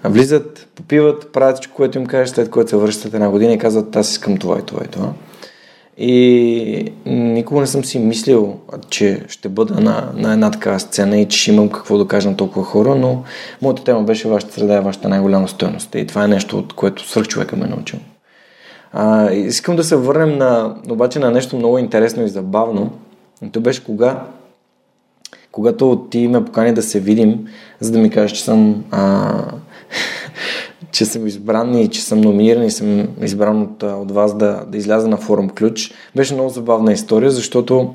влизат, 0.04 0.68
попиват, 0.76 1.32
правят 1.34 1.56
всичко, 1.56 1.76
което 1.76 1.98
им 1.98 2.06
кажеш, 2.06 2.30
след 2.30 2.50
което 2.50 2.70
се 2.70 2.78
връщат 2.78 3.14
една 3.14 3.30
година 3.30 3.54
и 3.54 3.58
казват, 3.58 3.96
аз 3.96 4.12
искам 4.12 4.38
това 4.38 4.60
и 4.60 4.62
това 4.62 4.82
и 4.86 4.88
това. 4.88 5.14
И 5.98 6.92
никога 7.06 7.62
не 7.62 7.68
съм 7.68 7.86
си 7.86 8.00
мислил, 8.00 8.56
че 8.90 9.24
ще 9.28 9.50
бъда 9.50 9.82
на, 9.82 10.12
на 10.16 10.34
една 10.34 10.52
такава 10.52 10.80
сцена 10.80 11.18
и 11.20 11.26
че 11.26 11.40
ще 11.40 11.52
имам 11.52 11.70
какво 11.70 11.98
да 11.98 12.08
кажа 12.08 12.30
на 12.30 12.38
толкова 12.38 12.66
хора, 12.66 12.96
но 12.96 13.24
моята 13.62 13.84
тема 13.84 14.04
беше 14.04 14.28
вашата 14.28 14.54
среда 14.54 14.76
е 14.76 14.82
вашата 14.82 15.10
най-голяма 15.10 15.48
стоеност. 15.48 15.96
И 15.96 16.08
това 16.08 16.24
е 16.24 16.28
нещо, 16.28 16.58
от 16.58 16.74
което 16.74 17.10
свърх 17.10 17.28
човека 17.28 17.56
ме 17.56 17.66
е 17.66 17.70
научил. 17.70 18.00
А, 18.94 19.32
искам 19.32 19.76
да 19.76 19.84
се 19.84 19.96
върнем 19.96 20.38
на, 20.38 20.76
обаче 20.90 21.20
на 21.20 21.32
нещо 21.32 21.56
много 21.56 21.78
интересно 21.78 22.24
и 22.24 22.30
забавно. 22.30 22.92
И 23.46 23.50
то 23.50 23.60
беше 23.60 23.84
кога, 23.84 24.24
когато 25.52 26.08
ти 26.10 26.28
ме 26.28 26.46
покани 26.46 26.74
да 26.74 26.82
се 26.82 27.00
видим, 27.00 27.48
за 27.80 27.92
да 27.92 28.00
ми 28.00 28.10
кажеш, 28.10 28.38
че 28.38 28.44
съм 28.44 28.84
а, 28.92 29.34
че 30.92 31.06
съм 31.06 31.28
избран 31.28 31.78
и 31.78 31.88
че 31.88 32.02
съм 32.02 32.22
номиниран 32.22 32.64
и 32.64 32.72
съм 32.72 33.08
избран 33.22 33.62
от, 33.62 33.84
от 33.84 34.12
вас 34.12 34.38
да, 34.38 34.64
да 34.68 34.78
изляза 34.78 35.08
на 35.08 35.18
форум 35.18 35.50
Ключ. 35.50 35.94
Беше 36.16 36.34
много 36.34 36.50
забавна 36.50 36.94
история, 36.94 37.32
защото 37.32 37.94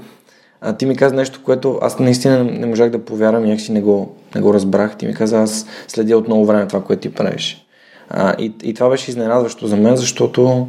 а, 0.61 0.77
ти 0.77 0.87
ми 0.87 0.97
каза 0.97 1.15
нещо, 1.15 1.41
което 1.45 1.79
аз 1.83 1.99
наистина 1.99 2.45
не 2.45 2.67
можах 2.67 2.91
да 2.91 3.05
повярвам 3.05 3.45
и 3.45 3.49
някакси 3.49 3.73
не 3.73 3.81
го, 3.81 4.15
не 4.35 4.41
го 4.41 4.55
разбрах. 4.55 4.97
Ти 4.97 5.07
ми 5.07 5.15
каза, 5.15 5.39
аз 5.39 5.67
следя 5.89 6.19
от 6.19 6.29
много 6.29 6.47
време 6.47 6.67
това, 6.67 6.83
което 6.83 7.03
ти 7.03 7.15
правиш. 7.15 7.67
А, 8.09 8.35
и, 8.39 8.53
и 8.63 8.75
това 8.75 8.89
беше 8.89 9.11
изненадващо 9.11 9.67
за 9.67 9.77
мен, 9.77 9.97
защото 9.97 10.69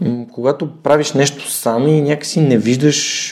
м- 0.00 0.26
когато 0.32 0.68
правиш 0.82 1.12
нещо 1.12 1.50
сам 1.50 1.88
и 1.88 2.02
някакси 2.02 2.40
не 2.40 2.58
виждаш 2.58 3.30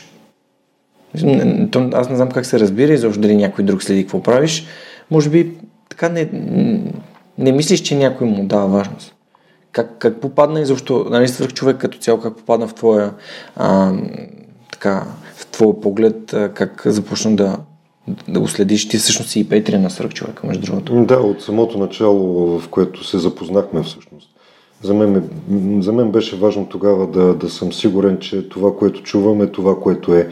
аз 1.92 2.10
не 2.10 2.16
знам 2.16 2.30
как 2.30 2.46
се 2.46 2.60
разбира 2.60 2.92
и 2.92 2.96
защо 2.96 3.20
дали 3.20 3.36
някой 3.36 3.64
друг 3.64 3.82
следи 3.82 4.02
какво 4.02 4.22
правиш. 4.22 4.66
Може 5.10 5.30
би 5.30 5.52
така 5.88 6.08
не, 6.08 6.28
не 7.42 7.52
мислиш, 7.52 7.80
че 7.80 7.96
някой 7.96 8.26
му 8.26 8.44
дава 8.46 8.66
важност. 8.66 9.14
Как, 9.72 9.98
как 9.98 10.20
попадна 10.20 10.60
и 10.60 10.66
защо, 10.66 11.06
нали, 11.10 11.28
свърх 11.28 11.52
човек 11.52 11.76
като 11.76 11.98
цяло, 11.98 12.20
как 12.20 12.36
попадна 12.36 12.68
в 12.68 12.74
твоя, 12.74 13.12
а, 13.56 13.92
така, 14.72 15.06
в 15.34 15.46
твоя 15.46 15.80
поглед, 15.80 16.32
а, 16.32 16.48
как 16.48 16.82
започна 16.86 17.36
да, 17.36 17.56
да 18.28 18.40
го 18.40 18.48
следиш. 18.48 18.88
Ти 18.88 18.98
всъщност 18.98 19.30
си 19.30 19.40
и 19.40 19.48
Петри 19.48 19.78
на 19.78 19.90
свърх 19.90 20.12
човека, 20.12 20.46
между 20.46 20.66
другото. 20.66 21.04
Да, 21.04 21.16
от 21.16 21.42
самото 21.42 21.78
начало, 21.78 22.58
в 22.58 22.68
което 22.68 23.04
се 23.04 23.18
запознахме 23.18 23.82
всъщност. 23.82 24.28
За 24.82 24.94
мен, 24.94 25.30
за 25.82 25.92
мен 25.92 26.10
беше 26.10 26.36
важно 26.36 26.66
тогава 26.66 27.06
да, 27.06 27.34
да 27.34 27.50
съм 27.50 27.72
сигурен, 27.72 28.18
че 28.18 28.48
това, 28.48 28.76
което 28.76 29.02
чувам 29.02 29.42
е 29.42 29.46
това, 29.46 29.80
което 29.80 30.14
е. 30.14 30.28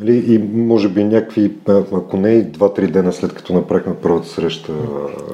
Нали, 0.00 0.34
и 0.34 0.38
може 0.38 0.88
би 0.88 1.04
някакви, 1.04 1.52
ако 1.92 2.16
не 2.16 2.30
и 2.30 2.44
2-3 2.44 2.90
дена 2.90 3.12
след 3.12 3.34
като 3.34 3.52
направихме 3.52 3.94
първата 4.02 4.28
среща, 4.28 4.72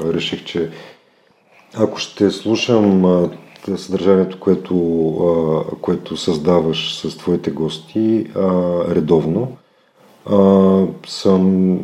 реших, 0.05 0.45
че 0.45 0.71
ако 1.75 1.99
ще 1.99 2.31
слушам 2.31 3.05
съдържанието, 3.77 4.41
което, 4.41 4.75
което 5.81 6.17
създаваш 6.17 6.99
с 7.01 7.17
твоите 7.17 7.51
гости 7.51 8.27
редовно, 8.89 9.57
съм 11.07 11.79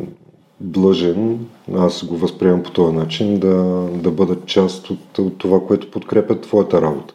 длъжен, 0.59 1.39
аз 1.77 2.05
го 2.05 2.17
възприемам 2.17 2.63
по 2.63 2.71
този 2.71 2.95
начин, 2.95 3.39
да, 3.39 3.87
да 3.93 4.11
бъда 4.11 4.37
част 4.45 4.89
от, 4.89 5.19
от 5.19 5.37
това, 5.37 5.59
което 5.59 5.91
подкрепя 5.91 6.41
твоята 6.41 6.81
работа. 6.81 7.13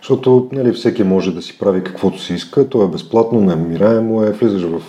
Защото 0.00 0.48
нали, 0.52 0.72
всеки 0.72 1.04
може 1.04 1.34
да 1.34 1.42
си 1.42 1.58
прави 1.58 1.84
каквото 1.84 2.20
си 2.22 2.34
иска, 2.34 2.68
то 2.68 2.84
е 2.84 2.88
безплатно, 2.88 3.40
намираемо 3.40 4.22
е, 4.22 4.30
влизаш 4.30 4.62
в 4.62 4.82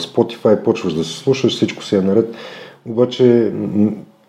Spotify, 0.00 0.62
почваш 0.64 0.94
да 0.94 1.04
се 1.04 1.18
слушаш, 1.18 1.56
всичко 1.56 1.84
си 1.84 1.96
е 1.96 2.00
наред. 2.00 2.34
Обаче 2.86 3.52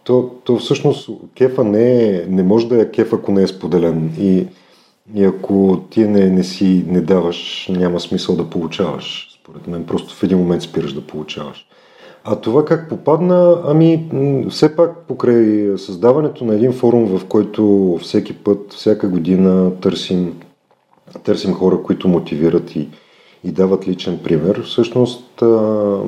то, 0.04 0.32
то 0.44 0.58
всъщност 0.58 1.10
кефа 1.36 1.64
не, 1.64 2.04
е, 2.04 2.26
не 2.28 2.44
може 2.44 2.68
да 2.68 2.82
е 2.82 2.92
кеф, 2.92 3.14
ако 3.14 3.32
не 3.32 3.44
е 3.44 3.48
споделен. 3.48 4.14
И, 4.20 4.48
и 5.16 5.24
ако 5.24 5.82
ти 5.90 6.08
не, 6.08 6.30
не 6.30 6.44
си 6.44 6.86
не 6.88 7.02
даваш, 7.02 7.70
няма 7.72 8.00
смисъл 8.00 8.36
да 8.36 8.50
получаваш. 8.50 9.28
Според 9.42 9.68
мен 9.68 9.86
просто 9.86 10.16
в 10.16 10.24
един 10.24 10.38
момент 10.38 10.62
спираш 10.62 10.94
да 10.94 11.02
получаваш. 11.02 11.68
А 12.24 12.36
това 12.36 12.66
как 12.66 12.90
попадна? 12.90 13.62
Ами, 13.66 14.10
все 14.50 14.76
пак 14.76 14.98
покрай 15.08 15.78
създаването 15.78 16.46
на 16.46 16.56
един 16.56 16.74
форум, 16.74 17.18
в 17.18 17.26
който 17.26 17.98
всеки 18.02 18.34
път, 18.34 18.74
всяка 18.74 19.08
година 19.08 19.72
търсим, 19.82 20.40
търсим 21.24 21.54
хора, 21.54 21.84
които 21.84 22.08
мотивират 22.08 22.76
и, 22.76 22.90
и 23.44 23.52
дават 23.52 23.88
личен 23.88 24.20
пример, 24.24 24.64
всъщност 24.64 25.42
а, 25.42 26.00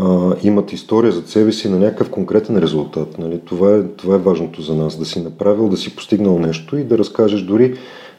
а, 0.00 0.36
имат 0.42 0.72
история 0.72 1.12
за 1.12 1.22
себе 1.26 1.52
си 1.52 1.68
на 1.68 1.78
някакъв 1.78 2.10
конкретен 2.10 2.58
резултат. 2.58 3.18
Нали? 3.18 3.40
Това, 3.44 3.76
е, 3.76 3.82
това 3.82 4.14
е 4.14 4.18
важното 4.18 4.62
за 4.62 4.74
нас, 4.74 4.98
да 4.98 5.04
си 5.04 5.22
направил, 5.22 5.68
да 5.68 5.76
си 5.76 5.96
постигнал 5.96 6.38
нещо 6.38 6.76
и 6.76 6.84
да 6.84 6.98
разкажеш 6.98 7.42
дори, 7.42 7.74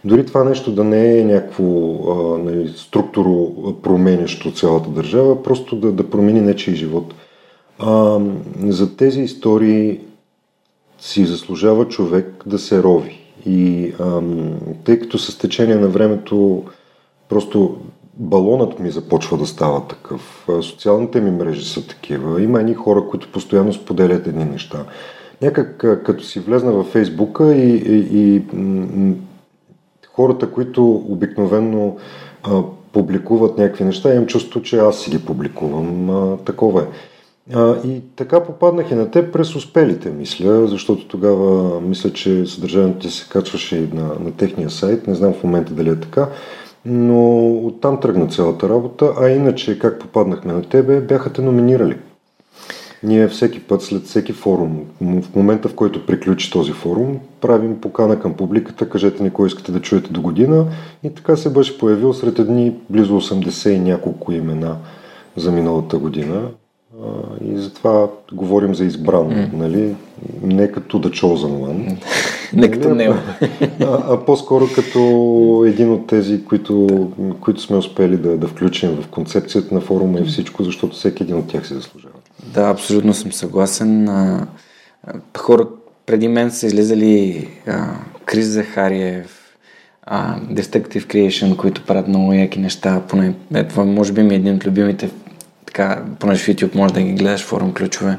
дори 0.05 0.25
това 0.25 0.44
нещо 0.44 0.72
да 0.72 0.84
не 0.84 1.20
е 1.20 1.25
някакво 1.25 1.63
а, 2.12 2.38
нали, 2.38 2.74
структуро 2.75 3.51
променящо 3.82 4.51
цялата 4.51 4.89
държава, 4.89 5.44
просто 5.44 5.75
да, 5.75 5.91
да 5.91 6.10
промени 6.10 6.41
нечи 6.41 6.75
живот. 6.75 7.13
А, 7.79 8.20
за 8.67 8.96
тези 8.96 9.22
истории 9.22 10.00
си 11.00 11.25
заслужава 11.25 11.88
човек 11.88 12.44
да 12.46 12.60
се 12.60 12.84
рови. 12.84 13.20
И 13.46 13.94
а, 14.00 14.22
тъй 14.84 15.00
като 15.00 15.17
с 15.17 15.38
течение 15.38 15.75
на 15.75 15.88
времето 15.88 16.63
просто 17.29 17.77
балонът 18.17 18.79
ми 18.79 18.91
започва 18.91 19.38
да 19.38 19.45
става 19.45 19.88
такъв. 19.88 20.48
Социалните 20.62 21.22
ми 21.22 21.31
мрежи 21.31 21.65
са 21.65 21.88
такива. 21.88 22.41
Има 22.41 22.60
едни 22.60 22.74
хора, 22.74 23.03
които 23.10 23.31
постоянно 23.31 23.74
споделят 23.74 24.27
едни 24.27 24.45
неща. 24.45 24.86
Някак 25.41 25.77
като 25.77 26.24
си 26.24 26.39
влезна 26.39 26.72
във 26.72 26.88
Фейсбука 26.88 27.55
и, 27.55 27.75
и, 27.75 28.36
и 28.36 28.43
м- 28.53 29.15
хората, 30.13 30.51
които 30.51 30.91
обикновенно 30.91 31.98
а, 32.43 32.62
публикуват 32.91 33.57
някакви 33.57 33.84
неща, 33.84 34.13
имам 34.13 34.25
чувство, 34.25 34.62
че 34.62 34.77
аз 34.77 35.00
си 35.00 35.12
ги 35.12 35.25
публикувам. 35.25 36.10
А, 36.10 36.38
такова 36.38 36.81
е. 36.81 36.86
А, 37.53 37.75
и 37.88 38.01
така 38.15 38.43
попаднах 38.43 38.91
и 38.91 38.95
на 38.95 39.12
те 39.12 39.31
през 39.31 39.55
успелите, 39.55 40.10
мисля, 40.10 40.67
защото 40.67 41.07
тогава 41.07 41.81
мисля, 41.81 42.13
че 42.13 42.45
съдържанието 42.45 43.10
се 43.10 43.29
качваше 43.29 43.89
на, 43.93 44.03
на 44.03 44.31
техния 44.31 44.69
сайт. 44.69 45.07
Не 45.07 45.15
знам 45.15 45.34
в 45.34 45.43
момента 45.43 45.74
дали 45.74 45.89
е 45.89 46.00
така. 46.00 46.29
Но 46.86 47.51
оттам 47.58 48.00
тръгна 48.00 48.27
цялата 48.27 48.70
работа, 48.70 49.13
а 49.22 49.30
иначе 49.30 49.80
как 49.80 50.00
попаднахме 50.00 50.54
на 50.54 50.62
тебе, 50.62 51.01
бяха 51.01 51.34
те 51.34 51.42
номинирали. 51.42 51.98
Ние 53.04 53.27
всеки 53.27 53.60
път, 53.60 53.82
след 53.82 54.04
всеки 54.04 54.34
форум, 54.34 54.80
в 55.01 55.36
момента 55.36 55.70
в 55.70 55.75
който 55.75 56.06
приключи 56.06 56.51
този 56.51 56.72
форум, 56.72 57.20
правим 57.42 57.82
покана 57.82 58.20
към 58.20 58.34
публиката, 58.34 58.89
кажете 58.89 59.24
ни 59.24 59.30
кой 59.30 59.48
искате 59.48 59.72
да 59.72 59.82
чуете 59.82 60.12
до 60.12 60.22
година 60.22 60.65
и 61.04 61.10
така 61.10 61.36
се 61.36 61.54
беше 61.54 61.77
появил 61.77 62.13
сред 62.13 62.39
едни 62.39 62.74
близо 62.89 63.22
80 63.22 63.70
и 63.70 63.80
няколко 63.80 64.32
имена 64.32 64.75
за 65.36 65.51
миналата 65.51 65.98
година. 65.98 66.42
И 67.46 67.58
затова 67.58 68.08
говорим 68.34 68.75
за 68.75 68.86
избран, 68.86 69.30
mm. 69.30 69.54
нали? 69.54 69.96
Не 70.42 70.72
като 70.72 71.01
The 71.01 71.10
Chosen 71.10 71.36
One. 71.36 71.98
Не 72.54 72.72
като 72.72 72.90
Нали, 72.90 72.98
него. 72.98 73.16
А, 73.82 74.14
а 74.14 74.25
по-скоро 74.25 74.68
като 74.75 75.64
един 75.68 75.92
от 75.92 76.08
тези, 76.08 76.46
които, 76.46 76.88
които 77.42 77.62
сме 77.62 77.78
успели 77.78 78.18
да, 78.18 78.38
да 78.38 78.48
включим 78.48 78.90
в 78.90 79.08
концепцията 79.08 79.75
на 79.75 79.82
форума 79.82 80.20
и 80.20 80.25
всичко, 80.25 80.64
защото 80.64 80.96
всеки 80.96 81.24
един 81.24 81.38
от 81.38 81.48
тях 81.48 81.68
се 81.68 81.74
заслужава. 81.74 82.14
Да, 82.54 82.70
абсолютно 82.70 83.14
съм 83.14 83.32
съгласен. 83.32 84.10
А, 84.10 84.48
хора 85.38 85.68
преди 86.06 86.28
мен 86.28 86.52
са 86.52 86.66
излизали 86.66 87.48
а, 87.68 87.88
Крис 88.25 88.46
Захариев, 88.46 89.46
а, 90.04 90.40
Destructive 90.40 91.06
Creation, 91.06 91.56
които 91.56 91.86
правят 91.86 92.08
много 92.08 92.34
яки 92.34 92.60
неща. 92.60 93.02
Поне, 93.08 93.34
е, 93.54 93.64
това 93.64 93.86
може 93.86 94.14
би 94.14 94.24
ми 94.24 94.34
е 94.34 94.38
един 94.38 94.56
от 94.56 94.66
любимите, 94.66 95.10
така, 95.66 96.04
понеже 96.20 96.44
в 96.44 96.48
YouTube 96.48 96.75
може 96.75 96.94
да 96.94 97.02
ги 97.02 97.14
гледаш 97.14 97.44
форум 97.44 97.74
ключове, 97.74 98.18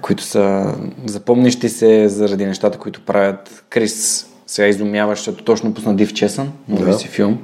които 0.00 0.22
са 0.22 0.74
запомнищи 1.06 1.68
се 1.68 2.08
заради 2.08 2.46
нещата, 2.46 2.78
които 2.78 3.00
правят. 3.00 3.64
Крис 3.70 4.26
сега 4.46 4.68
изумява, 4.68 5.14
защото 5.14 5.44
точно 5.44 5.74
пусна 5.74 5.94
Див 5.96 6.14
Чесън, 6.14 6.52
нови 6.68 6.90
Да. 6.90 6.98
си 6.98 7.08
филм, 7.08 7.38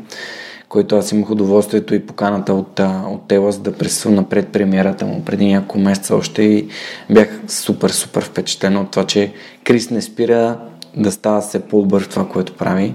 който 0.69 0.97
аз 0.97 1.13
имах 1.13 1.31
удоволствието 1.31 1.95
и 1.95 2.07
поканата 2.07 2.55
от, 2.55 2.81
от 3.07 3.29
Телас 3.29 3.59
да 3.59 3.73
присъствам 3.73 4.15
на 4.15 4.29
предпремиерата 4.29 5.07
му 5.07 5.25
преди 5.25 5.47
няколко 5.47 5.79
месеца 5.79 6.17
още 6.17 6.43
и 6.43 6.69
бях 7.11 7.41
супер, 7.49 7.91
супер 7.91 8.25
впечатлен 8.25 8.77
от 8.77 8.91
това, 8.91 9.07
че 9.07 9.33
Крис 9.65 9.91
не 9.91 10.03
спира 10.03 10.59
да 10.97 11.13
става 11.13 11.41
все 11.41 11.61
по-добър 11.61 12.03
в 12.03 12.09
това, 12.09 12.29
което 12.29 12.53
прави 12.53 12.95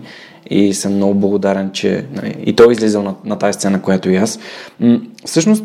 и 0.49 0.73
съм 0.73 0.93
много 0.95 1.13
благодарен, 1.15 1.71
че 1.73 2.05
нали, 2.13 2.35
и 2.45 2.55
той 2.55 2.69
е 2.69 2.71
излизал 2.71 3.03
на, 3.03 3.15
на 3.25 3.37
тази 3.37 3.53
сцена, 3.53 3.81
която 3.81 4.09
и 4.09 4.15
аз. 4.15 4.39
М- 4.79 4.99
всъщност, 5.25 5.63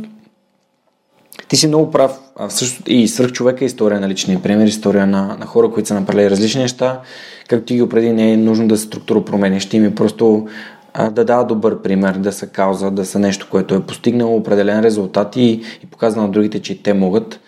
ти 1.48 1.56
си 1.56 1.66
много 1.66 1.90
прав. 1.90 2.18
А 2.36 2.50
също 2.50 2.82
и 2.86 3.08
свърх 3.08 3.32
човека 3.32 3.64
е 3.64 3.66
история 3.66 4.00
на 4.00 4.08
личния 4.08 4.42
пример, 4.42 4.66
история 4.66 5.06
на, 5.06 5.36
на 5.40 5.46
хора, 5.46 5.70
които 5.70 5.88
са 5.88 5.94
направили 5.94 6.30
различни 6.30 6.62
неща. 6.62 7.00
Както 7.48 7.66
ти 7.66 7.74
ги 7.74 7.82
опреди, 7.82 8.12
не 8.12 8.32
е 8.32 8.36
нужно 8.36 8.68
да 8.68 8.76
се 8.76 8.84
структура 8.84 9.24
променящи, 9.24 9.76
им 9.76 9.84
е 9.84 9.94
просто 9.94 10.48
а, 10.94 11.10
да 11.10 11.24
дава 11.24 11.46
добър 11.46 11.82
пример, 11.82 12.14
да 12.14 12.32
са 12.32 12.46
кауза, 12.46 12.90
да 12.90 13.04
са 13.04 13.18
нещо, 13.18 13.46
което 13.50 13.74
е 13.74 13.82
постигнало 13.82 14.36
определен 14.36 14.80
резултат 14.80 15.36
и, 15.36 15.62
и 15.84 15.86
показва 15.90 16.22
на 16.22 16.28
другите, 16.28 16.62
че 16.62 16.82
те 16.82 16.94
могат. 16.94 17.40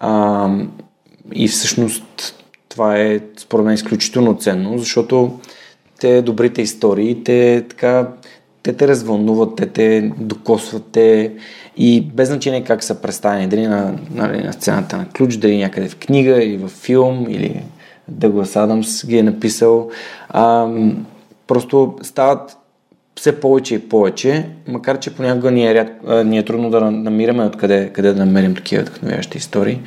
А, 0.00 0.50
и 1.34 1.48
всъщност 1.48 2.34
това 2.68 2.98
е 2.98 3.20
според 3.36 3.64
мен 3.64 3.74
изключително 3.74 4.36
ценно, 4.36 4.78
защото 4.78 5.38
те 6.00 6.22
добрите 6.22 6.62
истории, 6.62 7.24
те 7.24 7.64
така 7.68 8.08
те 8.66 8.72
те 8.72 8.88
развълнуват, 8.88 9.56
те 9.56 9.66
те 9.66 10.12
докосват, 10.18 10.84
те 10.92 11.32
и 11.76 12.00
без 12.00 12.28
значение 12.28 12.64
как 12.64 12.84
са 12.84 12.94
представени, 12.94 13.48
дали 13.48 13.66
на, 13.66 13.94
нали, 14.14 14.44
на 14.44 14.52
сцената 14.52 14.96
на 14.96 15.06
ключ, 15.16 15.36
дали 15.36 15.58
някъде 15.58 15.88
в 15.88 15.96
книга 15.96 16.44
или 16.44 16.56
в 16.56 16.68
филм, 16.68 17.26
или 17.28 17.62
Дъглас 18.08 18.56
Адамс 18.56 19.06
ги 19.06 19.18
е 19.18 19.22
написал. 19.22 19.90
А, 20.28 20.68
просто 21.46 21.94
стават 22.02 22.56
все 23.16 23.40
повече 23.40 23.74
и 23.74 23.88
повече, 23.88 24.46
макар 24.68 24.98
че 24.98 25.14
понякога 25.14 25.50
ни 25.50 25.66
е, 25.66 25.74
ряд, 25.74 25.88
ни 26.26 26.38
е 26.38 26.44
трудно 26.44 26.70
да 26.70 26.90
намираме 26.90 27.44
откъде 27.44 27.90
къде 27.92 28.12
да 28.12 28.26
намерим 28.26 28.54
такива 28.54 28.82
вдъхновящи 28.82 29.38
истории. 29.38 29.80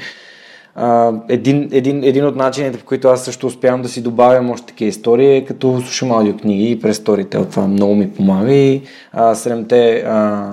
Един, 1.29 1.69
един, 1.71 2.03
един 2.03 2.25
от 2.25 2.35
начините, 2.35 2.77
по 2.77 2.85
които 2.85 3.07
аз 3.07 3.25
също 3.25 3.47
успявам 3.47 3.81
да 3.81 3.89
си 3.89 4.01
добавям 4.01 4.49
още 4.49 4.67
такива 4.67 4.89
истории 4.89 5.35
е 5.35 5.45
като 5.45 5.81
слушам 5.81 6.11
аудиокниги 6.11 6.71
и 6.71 6.79
през 6.79 6.97
Storytel. 6.97 7.49
Това 7.49 7.67
много 7.67 7.95
ми 7.95 8.11
помага 8.11 8.53
и 8.53 8.81
а, 9.13 9.35
седемте 9.35 10.03
а, 10.07 10.51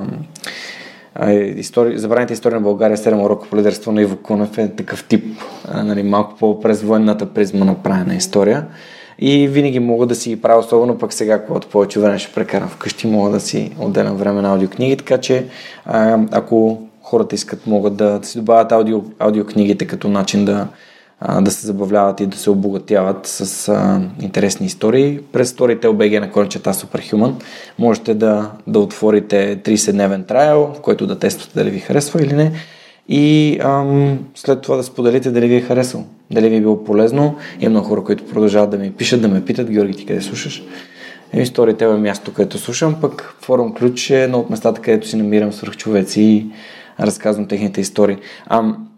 а, 1.15 1.33
истории, 1.33 1.99
забраните 1.99 2.33
истории 2.33 2.55
на 2.55 2.61
България, 2.61 2.97
7 2.97 3.25
урока 3.25 3.49
по 3.49 3.57
лидерство 3.57 3.93
на 3.93 4.03
Иво 4.03 4.17
Кунев 4.17 4.59
е 4.59 4.69
такъв 4.69 5.05
тип, 5.05 5.25
а, 5.69 5.85
нали, 5.85 6.03
малко 6.03 6.35
по-през 6.39 6.83
военната 6.83 7.27
призма 7.27 7.65
направена 7.65 8.15
история. 8.15 8.67
И 9.19 9.49
винаги 9.49 9.81
мога 9.81 10.07
да 10.07 10.15
си 10.15 10.29
ги 10.29 10.43
правя, 10.43 10.59
особено 10.59 10.99
пък 10.99 11.13
сега, 11.13 11.45
когато 11.45 11.69
повече 11.69 12.01
време 12.01 12.19
ще 12.19 12.33
прекарам 12.33 12.69
вкъщи, 12.69 13.07
мога 13.07 13.31
да 13.31 13.41
си 13.41 13.73
отделям 13.79 14.17
време 14.17 14.43
на 14.43 14.51
аудиокниги, 14.51 14.97
така 14.97 15.19
че 15.19 15.47
а, 15.85 16.19
ако 16.31 16.86
хората 17.07 17.35
искат, 17.35 17.67
могат 17.67 17.97
да, 17.97 18.21
си 18.23 18.39
добавят 18.39 18.73
аудио, 18.73 19.03
аудиокнигите 19.19 19.87
като 19.87 20.09
начин 20.09 20.45
да, 20.45 20.67
да 21.41 21.51
се 21.51 21.67
забавляват 21.67 22.21
и 22.21 22.27
да 22.27 22.37
се 22.37 22.51
обогатяват 22.51 23.27
с 23.27 23.69
а, 23.69 24.01
интересни 24.21 24.67
истории. 24.67 25.21
През 25.33 25.53
Storytel 25.53 25.87
BG 25.87 26.21
на 26.21 26.31
корчета 26.31 26.73
Superhuman 26.73 27.33
можете 27.79 28.15
да, 28.15 28.51
да 28.67 28.79
отворите 28.79 29.59
30-дневен 29.65 30.27
трайл, 30.27 30.73
който 30.83 31.07
да 31.07 31.19
тествате 31.19 31.53
дали 31.55 31.71
ви 31.71 31.79
харесва 31.79 32.23
или 32.23 32.33
не 32.33 32.53
и 33.09 33.59
ам, 33.63 34.19
след 34.35 34.61
това 34.61 34.77
да 34.77 34.83
споделите 34.83 35.31
дали 35.31 35.49
ви 35.49 35.57
е 35.57 35.61
харесало, 35.61 36.05
дали 36.31 36.49
ви 36.49 36.57
е 36.57 36.61
било 36.61 36.85
полезно. 36.85 37.37
Има 37.61 37.71
много 37.71 37.87
хора, 37.87 38.05
които 38.05 38.27
продължават 38.27 38.71
да 38.71 38.79
ми 38.79 38.93
пишат, 38.93 39.23
да 39.23 39.29
ме 39.29 39.45
питат, 39.45 39.71
Георги, 39.71 39.97
ти 39.97 40.07
къде 40.07 40.21
слушаш? 40.21 40.63
Еми, 41.33 41.47
Storytel 41.47 41.95
е 41.95 41.99
място, 41.99 42.33
където 42.33 42.59
слушам, 42.59 42.97
пък 43.01 43.37
форум 43.41 43.75
ключ 43.75 44.11
е 44.11 44.23
едно 44.23 44.39
от 44.39 44.51
местата, 44.51 44.81
където 44.81 45.09
си 45.09 45.17
намирам 45.17 45.53
свръхчовеци 45.53 46.23
и 46.23 46.47
разказвам 47.01 47.49
техните 47.49 47.81
истории. 47.81 48.17
Ам, 48.47 48.89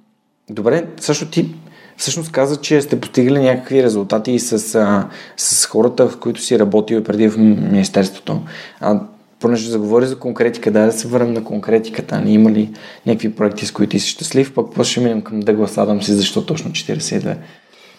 добре, 0.51 0.87
също 1.01 1.31
ти 1.31 1.55
всъщност 1.97 2.33
каза, 2.33 2.57
че 2.57 2.83
сте 2.83 3.01
постигали 3.01 3.43
някакви 3.43 3.83
резултати 3.83 4.33
и 4.33 4.39
с, 4.39 4.75
а, 4.75 5.09
с 5.37 5.67
хората, 5.67 6.09
в 6.09 6.19
които 6.19 6.41
си 6.41 6.59
работил 6.59 7.05
преди 7.05 7.29
в 7.29 7.39
Министерството. 7.39 8.43
А, 8.81 9.01
понеже 9.41 9.71
заговори 9.71 10.07
за 10.07 10.19
конкретика, 10.19 10.71
да, 10.71 10.87
да 10.87 10.93
се 10.93 11.09
върнем 11.09 11.33
на 11.33 11.45
конкретиката. 11.45 12.21
Не 12.21 12.33
има 12.33 12.51
ли 12.51 12.71
някакви 13.07 13.35
проекти, 13.35 13.67
с 13.67 13.73
които 13.73 13.99
си 13.99 14.09
щастлив, 14.09 14.55
пък 14.55 14.67
после 14.75 14.91
ще 14.91 15.01
минем 15.01 15.23
към 15.23 15.41
Дъглас 15.41 15.79
Адамс 15.79 16.09
и 16.09 16.13
защо 16.13 16.47
точно 16.47 16.71
42? 16.71 17.37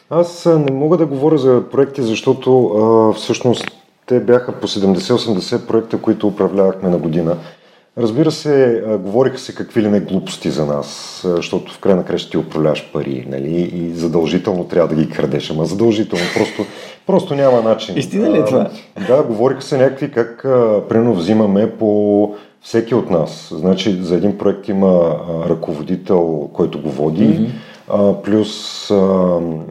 Аз 0.09 0.45
а, 0.45 0.59
не 0.59 0.71
мога 0.71 0.97
да 0.97 1.05
говоря 1.05 1.38
за 1.38 1.63
проекти, 1.71 2.03
защото 2.03 2.65
а, 2.67 3.13
всъщност 3.13 3.71
те 4.05 4.19
бяха 4.19 4.51
по 4.51 4.67
70-80 4.67 5.67
проекта, 5.67 5.97
които 5.97 6.27
управлявахме 6.27 6.89
на 6.89 6.97
година. 6.97 7.38
Разбира 7.99 8.31
се, 8.31 8.83
говориха 8.99 9.38
се 9.38 9.55
какви 9.55 9.81
ли 9.81 9.88
не 9.88 9.99
глупости 9.99 10.49
за 10.49 10.65
нас, 10.65 11.21
защото 11.35 11.73
в 11.73 11.79
край 11.79 11.95
на 11.95 12.05
края 12.05 12.19
ще 12.19 12.31
ти 12.31 12.38
управляваш 12.38 12.91
пари, 12.93 13.27
нали? 13.29 13.71
И 13.73 13.91
задължително 13.93 14.63
трябва 14.63 14.95
да 14.95 15.01
ги 15.01 15.09
крадеш, 15.09 15.51
ама 15.51 15.65
задължително, 15.65 16.25
просто, 16.35 16.65
просто 17.07 17.35
няма 17.35 17.62
начин. 17.62 17.97
Истина 17.97 18.31
ли 18.31 18.38
е 18.38 18.45
това? 18.45 18.69
Да, 19.07 19.23
говориха 19.23 19.62
се 19.62 19.77
някакви 19.77 20.12
как, 20.12 20.41
примерно, 20.89 21.13
взимаме 21.13 21.71
по 21.71 22.35
всеки 22.62 22.95
от 22.95 23.09
нас. 23.09 23.53
Значи, 23.55 23.99
за 24.01 24.15
един 24.15 24.38
проект 24.38 24.67
има 24.67 25.15
ръководител, 25.49 26.49
който 26.53 26.81
го 26.81 26.89
води, 26.89 27.23
mm-hmm. 27.23 27.49
Плюс 28.23 28.89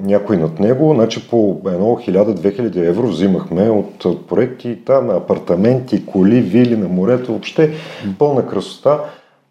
някой 0.02 0.36
над 0.36 0.60
него, 0.60 0.94
значи 0.94 1.28
по 1.28 1.60
едно 1.66 1.86
1000-2000 1.86 2.88
евро 2.88 3.06
взимахме 3.06 3.70
от, 3.70 4.04
от 4.04 4.28
проекти, 4.28 4.78
там 4.84 5.10
апартаменти, 5.10 6.06
коли, 6.06 6.40
вили 6.40 6.76
на 6.76 6.88
морето, 6.88 7.32
въобще 7.32 7.72
пълна 8.18 8.46
красота. 8.46 9.00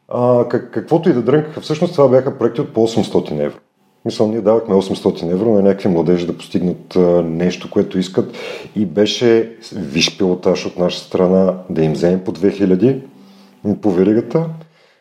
А, 0.10 0.48
как, 0.50 0.72
каквото 0.72 1.10
и 1.10 1.14
да 1.14 1.22
дрънкаха, 1.22 1.62
всъщност 1.62 1.94
това 1.94 2.08
бяха 2.08 2.38
проекти 2.38 2.62
от 2.62 2.74
по 2.74 2.88
800 2.88 3.46
евро. 3.46 3.58
Мисля, 4.06 4.28
ние 4.28 4.42
давахме 4.42 4.76
800 4.76 5.32
евро 5.32 5.54
на 5.54 5.62
някакви 5.62 5.90
младежи 5.90 6.28
да 6.28 6.38
постигнат 6.38 6.98
нещо, 7.24 7.70
което 7.70 8.00
искат 8.00 8.34
и 8.76 8.86
беше 8.86 9.52
виш 9.76 10.18
пилотаж 10.18 10.66
от 10.66 10.78
наша 10.78 11.00
страна 11.00 11.54
да 11.70 11.84
им 11.84 11.94
вземем 11.94 12.24
по 12.24 12.32
2000 12.34 13.00
по 13.82 13.92
веригата, 13.92 14.46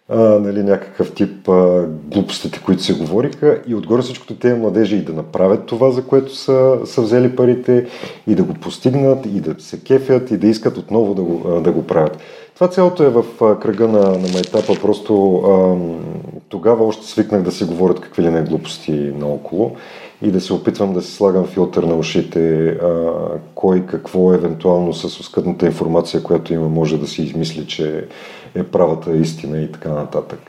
а, 0.08 0.18
нали, 0.18 0.62
някакъв 0.62 1.14
тип 1.14 1.48
а, 1.48 1.86
глупостите, 1.86 2.60
които 2.64 2.82
се 2.82 2.94
говориха. 2.94 3.60
И 3.66 3.74
отгоре 3.74 4.02
всичкото 4.02 4.36
тези 4.36 4.54
младежи 4.54 4.96
и 4.96 5.04
да 5.04 5.12
направят 5.12 5.66
това, 5.66 5.90
за 5.90 6.04
което 6.04 6.36
са, 6.36 6.78
са 6.84 7.02
взели 7.02 7.36
парите 7.36 7.86
и 8.26 8.34
да 8.34 8.42
го 8.42 8.54
постигнат 8.54 9.26
и 9.26 9.40
да 9.40 9.54
се 9.58 9.80
кефят 9.80 10.30
и 10.30 10.36
да 10.36 10.46
искат 10.46 10.76
отново 10.76 11.14
да 11.14 11.22
го, 11.22 11.42
а, 11.48 11.60
да 11.60 11.72
го 11.72 11.86
правят. 11.86 12.18
Това 12.54 12.68
цялото 12.68 13.02
е 13.02 13.08
в 13.08 13.24
кръга 13.60 13.88
на, 13.88 13.98
на 13.98 14.28
майтапа, 14.32 14.74
просто 14.82 15.34
а, 15.34 15.76
тогава 16.48 16.86
още 16.86 17.06
свикнах 17.06 17.42
да 17.42 17.52
си 17.52 17.64
говорят 17.64 18.00
какви 18.00 18.22
ли 18.22 18.30
не 18.30 18.42
глупости 18.42 18.92
наоколо 18.92 19.76
и 20.22 20.30
да 20.30 20.40
се 20.40 20.52
опитвам 20.52 20.92
да 20.92 21.02
си 21.02 21.12
слагам 21.12 21.46
филтър 21.46 21.82
на 21.82 21.94
ушите, 21.94 22.68
а, 22.68 23.12
кой 23.54 23.86
какво 23.86 24.32
евентуално 24.32 24.94
с 24.94 25.04
оскъдната 25.04 25.66
информация, 25.66 26.22
която 26.22 26.54
има, 26.54 26.68
може 26.68 26.98
да 26.98 27.06
си 27.06 27.22
измисли, 27.22 27.66
че 27.66 28.08
е 28.54 28.62
правата 28.62 29.16
истина 29.16 29.58
и 29.58 29.72
така 29.72 29.88
нататък. 29.88 30.40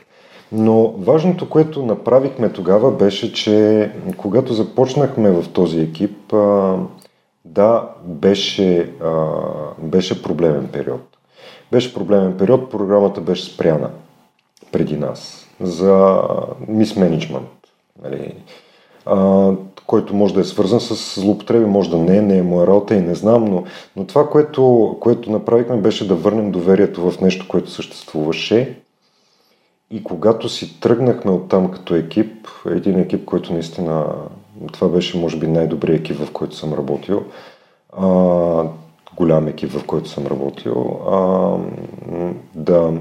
Но 0.52 0.94
важното, 0.98 1.48
което 1.48 1.86
направихме 1.86 2.52
тогава, 2.52 2.90
беше, 2.90 3.32
че 3.32 3.90
когато 4.16 4.52
започнахме 4.52 5.30
в 5.30 5.44
този 5.52 5.80
екип, 5.80 6.32
а, 6.32 6.76
да, 7.44 7.88
беше, 8.04 8.92
а, 9.02 9.26
беше 9.82 10.22
проблемен 10.22 10.68
период. 10.72 11.00
Беше 11.72 11.94
проблемен 11.94 12.36
период, 12.38 12.70
програмата 12.70 13.20
беше 13.20 13.44
спряна 13.44 13.90
преди 14.72 14.96
нас 14.96 15.46
за 15.60 16.22
мисменеджмент. 16.68 17.48
Нали, 18.02 18.34
който 19.86 20.14
може 20.14 20.34
да 20.34 20.40
е 20.40 20.44
свързан 20.44 20.80
с 20.80 21.20
злоупотреби, 21.20 21.64
може 21.64 21.90
да 21.90 21.96
не 21.98 22.16
е, 22.16 22.22
не 22.22 22.38
е 22.38 22.42
моя 22.42 22.66
работа 22.66 22.94
и 22.94 23.00
не 23.00 23.14
знам, 23.14 23.44
но, 23.44 23.64
но 23.96 24.04
това, 24.04 24.30
което, 24.30 24.96
което 25.00 25.30
направихме, 25.30 25.76
беше 25.76 26.08
да 26.08 26.14
върнем 26.14 26.50
доверието 26.50 27.10
в 27.10 27.20
нещо, 27.20 27.48
което 27.48 27.70
съществуваше. 27.70 28.78
И 29.90 30.04
когато 30.04 30.48
си 30.48 30.80
тръгнахме 30.80 31.30
от 31.30 31.48
там 31.48 31.70
като 31.70 31.94
екип, 31.94 32.48
един 32.66 32.98
екип, 32.98 33.24
който 33.24 33.52
наистина 33.52 34.06
Това 34.72 34.88
беше, 34.88 35.18
може 35.18 35.38
би, 35.38 35.46
най-добрият 35.46 36.00
екип, 36.00 36.16
в 36.16 36.32
който 36.32 36.56
съм 36.56 36.74
работил. 36.74 37.24
А, 37.96 38.08
голям 39.16 39.48
екип, 39.48 39.70
в 39.70 39.84
който 39.84 40.08
съм 40.08 40.26
работил. 40.26 41.00
А, 41.10 41.56
да, 42.54 42.92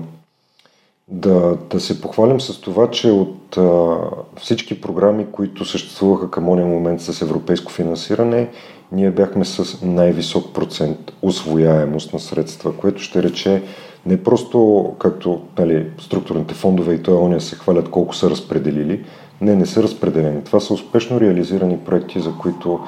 да, 1.08 1.58
да 1.70 1.80
се 1.80 2.02
похвалим 2.02 2.41
с 2.41 2.62
това, 2.62 2.91
че 2.91 3.12
от 3.12 3.58
а, 3.58 3.98
всички 4.41 4.82
програми, 4.82 5.26
които 5.32 5.65
съществуваха 5.65 6.32
към 6.32 6.50
ония 6.50 6.65
момент 6.67 7.02
с 7.02 7.22
европейско 7.22 7.72
финансиране, 7.72 8.50
ние 8.91 9.12
бяхме 9.12 9.46
с 9.46 9.82
най-висок 9.82 10.54
процент 10.54 11.13
освояемост 11.22 12.13
на 12.13 12.20
средства, 12.20 12.78
което 12.78 13.02
ще 13.02 13.24
рече 13.24 13.63
не 14.06 14.24
просто 14.24 14.86
както 15.00 15.41
нали, 15.58 15.91
структурните 16.00 16.54
фондове 16.54 16.93
и 16.93 17.04
той 17.04 17.15
ония 17.15 17.41
се 17.41 17.56
хвалят 17.56 17.89
колко 17.89 18.15
са 18.15 18.30
разпределили, 18.30 19.06
не, 19.41 19.56
не 19.56 19.65
са 19.65 19.84
разпределени. 19.84 20.43
Това 20.43 20.60
са 20.60 20.74
успешно 20.74 21.22
реализирани 21.22 21.78
проекти, 21.78 22.20
за 22.20 22.34
които 22.41 22.80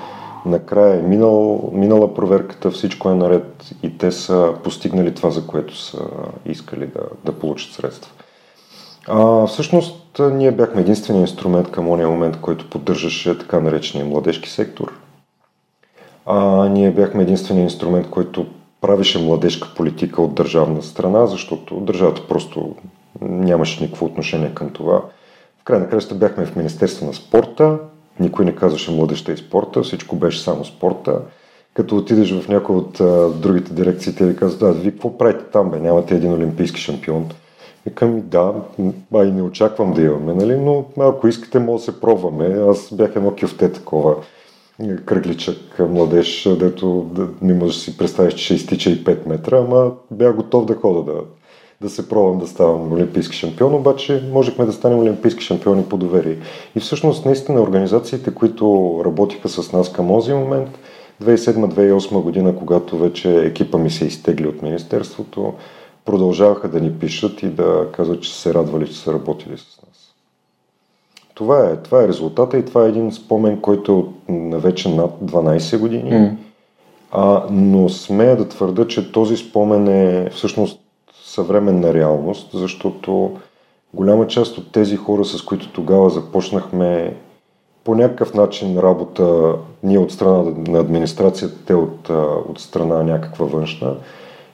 накрая 0.45 0.99
е 0.99 1.02
минал, 1.02 1.69
минала 1.73 2.13
проверката, 2.13 2.71
всичко 2.71 3.10
е 3.10 3.15
наред 3.15 3.69
и 3.84 3.97
те 3.97 4.12
са 4.12 4.54
постигнали 4.63 5.13
това, 5.15 5.30
за 5.30 5.47
което 5.47 5.78
са 5.78 5.99
искали 6.45 6.88
да, 6.88 7.02
да 7.25 7.39
получат 7.39 7.73
средства. 7.73 8.12
А, 9.08 9.47
всъщност, 9.47 10.19
ние 10.19 10.52
бяхме 10.52 10.82
единствения 10.82 11.21
инструмент 11.21 11.71
към 11.71 11.89
ония 11.89 12.08
момент, 12.08 12.38
който 12.41 12.69
поддържаше 12.69 13.38
така 13.38 13.60
наречения 13.60 14.08
младежки 14.08 14.49
сектор. 14.49 14.93
А, 16.25 16.69
ние 16.69 16.91
бяхме 16.91 17.23
единствения 17.23 17.63
инструмент, 17.63 18.10
който 18.10 18.45
правеше 18.82 19.23
младежка 19.23 19.67
политика 19.75 20.21
от 20.21 20.36
държавна 20.36 20.82
страна, 20.82 21.25
защото 21.25 21.80
държавата 21.80 22.28
просто 22.28 22.75
нямаше 23.21 23.84
никакво 23.84 24.06
отношение 24.06 24.54
към 24.54 24.69
това. 24.69 25.02
В 25.62 25.63
край 25.63 25.80
на 25.80 25.89
краща 25.89 26.15
бяхме 26.15 26.45
в 26.45 26.56
Министерство 26.56 27.06
на 27.06 27.13
спорта, 27.13 27.80
никой 28.20 28.46
не 28.46 28.56
казваше 28.56 28.92
младеща 28.92 29.32
и 29.32 29.38
спорта, 29.38 29.82
всичко 29.82 30.16
беше 30.16 30.42
само 30.42 30.66
спорта. 30.66 31.22
Като 31.74 31.98
отидеш 31.98 32.34
в 32.34 32.48
някои 32.48 32.76
от 32.76 33.00
а, 33.00 33.30
другите 33.30 33.74
дирекции, 33.74 34.16
те 34.16 34.26
ви 34.26 34.36
казват, 34.36 34.60
да, 34.60 34.82
вие 34.82 34.92
какво 34.92 35.18
правите 35.18 35.44
там, 35.54 35.72
бе, 35.72 35.80
нямате 35.80 36.16
един 36.16 36.34
олимпийски 36.34 36.82
шампион. 36.82 37.30
Викам, 37.86 38.22
да, 38.22 38.54
а 39.14 39.26
и 39.26 39.32
не 39.32 39.42
очаквам 39.42 39.94
да 39.94 40.02
имаме, 40.02 40.34
нали? 40.34 40.58
но 40.58 40.86
ако 40.98 41.28
искате, 41.28 41.60
може 41.60 41.86
да 41.86 41.92
се 41.92 42.02
пробваме. 42.02 42.46
Аз 42.46 42.94
бях 42.94 43.16
едно 43.16 43.36
кюфте 43.42 43.72
такова 43.72 44.16
кръгличък 45.06 45.80
младеж, 45.80 46.50
дето 46.60 47.10
не 47.42 47.54
можеш 47.54 47.76
да 47.76 47.82
си 47.82 47.98
представиш, 47.98 48.34
че 48.34 48.44
ще 48.44 48.54
изтича 48.54 48.90
и 48.90 49.04
5 49.04 49.28
метра, 49.28 49.58
ама 49.58 49.92
бях 50.12 50.36
готов 50.36 50.66
да 50.66 50.76
хода 50.76 51.04
да, 51.14 51.22
да 51.82 51.89
се 51.89 52.10
пробвам 52.10 52.39
да 52.39 52.48
ставам 52.48 52.94
олимпийски 52.94 53.36
шампион, 53.36 53.74
обаче 53.74 54.24
можехме 54.32 54.65
да 54.65 54.74
станем 54.74 55.00
олимпийски 55.00 55.44
шампиони 55.44 55.84
по 55.84 55.98
доверие. 55.98 56.38
И 56.76 56.80
всъщност 56.80 57.26
наистина 57.26 57.62
организациите, 57.62 58.34
които 58.34 58.96
работиха 59.06 59.50
с 59.50 59.72
нас 59.72 59.92
към 59.92 60.08
този 60.08 60.34
момент, 60.34 60.70
2007-2008 61.24 62.22
година, 62.22 62.56
когато 62.56 62.98
вече 62.98 63.46
екипа 63.46 63.78
ми 63.78 63.89
се 63.89 64.06
изтегли 64.06 64.48
от 64.48 64.62
Министерството, 64.62 65.54
продължаваха 66.06 66.68
да 66.68 66.80
ни 66.80 66.94
пишат 66.94 67.44
и 67.44 67.48
да 67.48 67.88
казват, 67.92 68.22
че 68.22 68.36
се 68.36 68.54
радвали, 68.54 68.88
че 68.88 69.00
са 69.00 69.13
работили 69.13 69.58
с 69.58 69.82
нас. 69.88 70.15
Това 71.34 71.65
е, 71.65 71.78
това 71.78 72.04
е 72.04 72.08
резултата 72.08 72.58
и 72.58 72.65
това 72.65 72.86
е 72.86 72.89
един 72.89 73.12
спомен, 73.12 73.62
който 73.62 73.92
е 73.92 73.96
от 73.96 74.62
вече 74.62 74.89
над 74.89 75.12
12 75.24 75.78
години. 75.78 76.12
Mm. 76.12 76.36
А, 77.12 77.44
но 77.52 77.89
смея 77.89 78.38
да 78.38 78.48
твърда, 78.48 78.88
че 78.88 79.12
този 79.12 79.38
спомен 79.38 79.88
е 79.88 80.30
всъщност 80.30 80.79
съвременна 81.30 81.94
реалност, 81.94 82.50
защото 82.54 83.32
голяма 83.94 84.28
част 84.28 84.58
от 84.58 84.72
тези 84.72 84.96
хора, 84.96 85.26
с 85.26 85.42
които 85.42 85.72
тогава 85.72 86.10
започнахме 86.10 87.15
по 87.84 87.96
някакъв 87.96 88.34
начин 88.34 88.80
работа, 88.80 89.56
ние 89.84 89.98
от 89.98 90.12
страна 90.12 90.44
на 90.68 90.80
администрацията, 90.80 91.65
те 91.65 91.74
от, 91.74 92.10
от 92.50 92.60
страна 92.60 93.04
някаква 93.04 93.46
външна, 93.46 93.96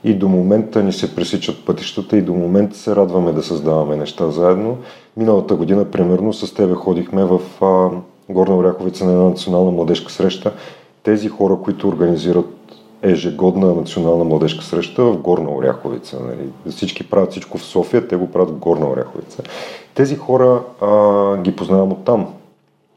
и 0.04 0.14
до 0.14 0.28
момента 0.30 0.84
ни 0.84 0.94
се 0.94 1.16
пресичат 1.16 1.66
пътищата 1.66 2.18
и 2.18 2.22
до 2.22 2.34
момента 2.34 2.78
се 2.78 2.96
радваме 2.96 3.32
да 3.32 3.44
създаваме 3.44 3.96
неща 3.96 4.32
заедно. 4.32 4.78
Миналата 5.18 5.56
година, 5.56 5.86
примерно, 5.86 6.34
с 6.34 6.54
тебе 6.54 6.74
ходихме 6.74 7.26
в 7.26 7.40
а, 7.62 7.90
Горна 8.34 8.58
Оряховица 8.58 9.06
на 9.06 9.12
една 9.12 9.24
национална 9.24 9.72
младежка 9.72 10.12
среща. 10.12 10.54
Тези 11.04 11.30
хора, 11.30 11.58
които 11.64 11.88
организират 11.88 12.75
ежегодна 13.02 13.74
национална 13.74 14.24
младежка 14.24 14.64
среща 14.64 15.04
в 15.04 15.18
Горна 15.18 15.56
Оряховица. 15.56 16.20
Нали. 16.20 16.74
Всички 16.76 17.10
правят 17.10 17.32
всичко 17.32 17.58
в 17.58 17.64
София, 17.64 18.08
те 18.08 18.16
го 18.16 18.32
правят 18.32 18.50
в 18.50 18.60
Горна 18.60 18.90
Оряховица. 18.90 19.44
Тези 19.94 20.16
хора 20.16 20.62
а, 20.82 21.38
ги 21.42 21.56
познавам 21.56 21.92
от 21.92 22.06
там. 22.06 22.28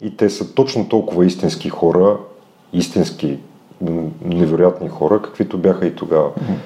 И 0.00 0.16
те 0.16 0.30
са 0.30 0.54
точно 0.54 0.88
толкова 0.88 1.26
истински 1.26 1.68
хора, 1.68 2.16
истински 2.72 3.38
невероятни 4.24 4.88
хора, 4.88 5.22
каквито 5.22 5.58
бяха 5.58 5.86
и 5.86 5.94
тогава. 5.94 6.30
Mm-hmm 6.30 6.56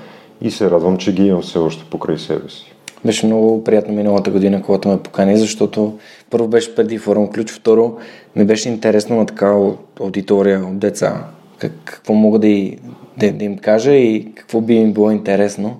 и 0.42 0.50
се 0.50 0.70
радвам, 0.70 0.96
че 0.96 1.14
ги 1.14 1.26
имам 1.26 1.42
все 1.42 1.58
още 1.58 1.84
покрай 1.90 2.18
себе 2.18 2.48
си. 2.48 2.72
Беше 3.04 3.26
много 3.26 3.64
приятно 3.64 3.94
миналата 3.94 4.30
година, 4.30 4.62
когато 4.62 4.88
ме 4.88 5.02
покани, 5.02 5.36
защото 5.36 5.98
първо 6.30 6.48
беше 6.48 6.74
преди 6.74 6.98
форум 6.98 7.32
ключ, 7.32 7.52
второ 7.52 7.96
ми 8.36 8.44
беше 8.44 8.68
интересно 8.68 9.16
на 9.16 9.26
такава 9.26 9.72
аудитория 10.00 10.60
от 10.60 10.78
деца. 10.78 11.24
Как, 11.58 11.72
какво 11.84 12.14
мога 12.14 12.38
да, 12.38 12.46
и, 12.46 12.78
да, 13.16 13.32
да 13.32 13.44
им 13.44 13.58
кажа 13.58 13.92
и 13.92 14.32
какво 14.34 14.60
би 14.60 14.74
им 14.74 14.92
било 14.92 15.10
интересно. 15.10 15.76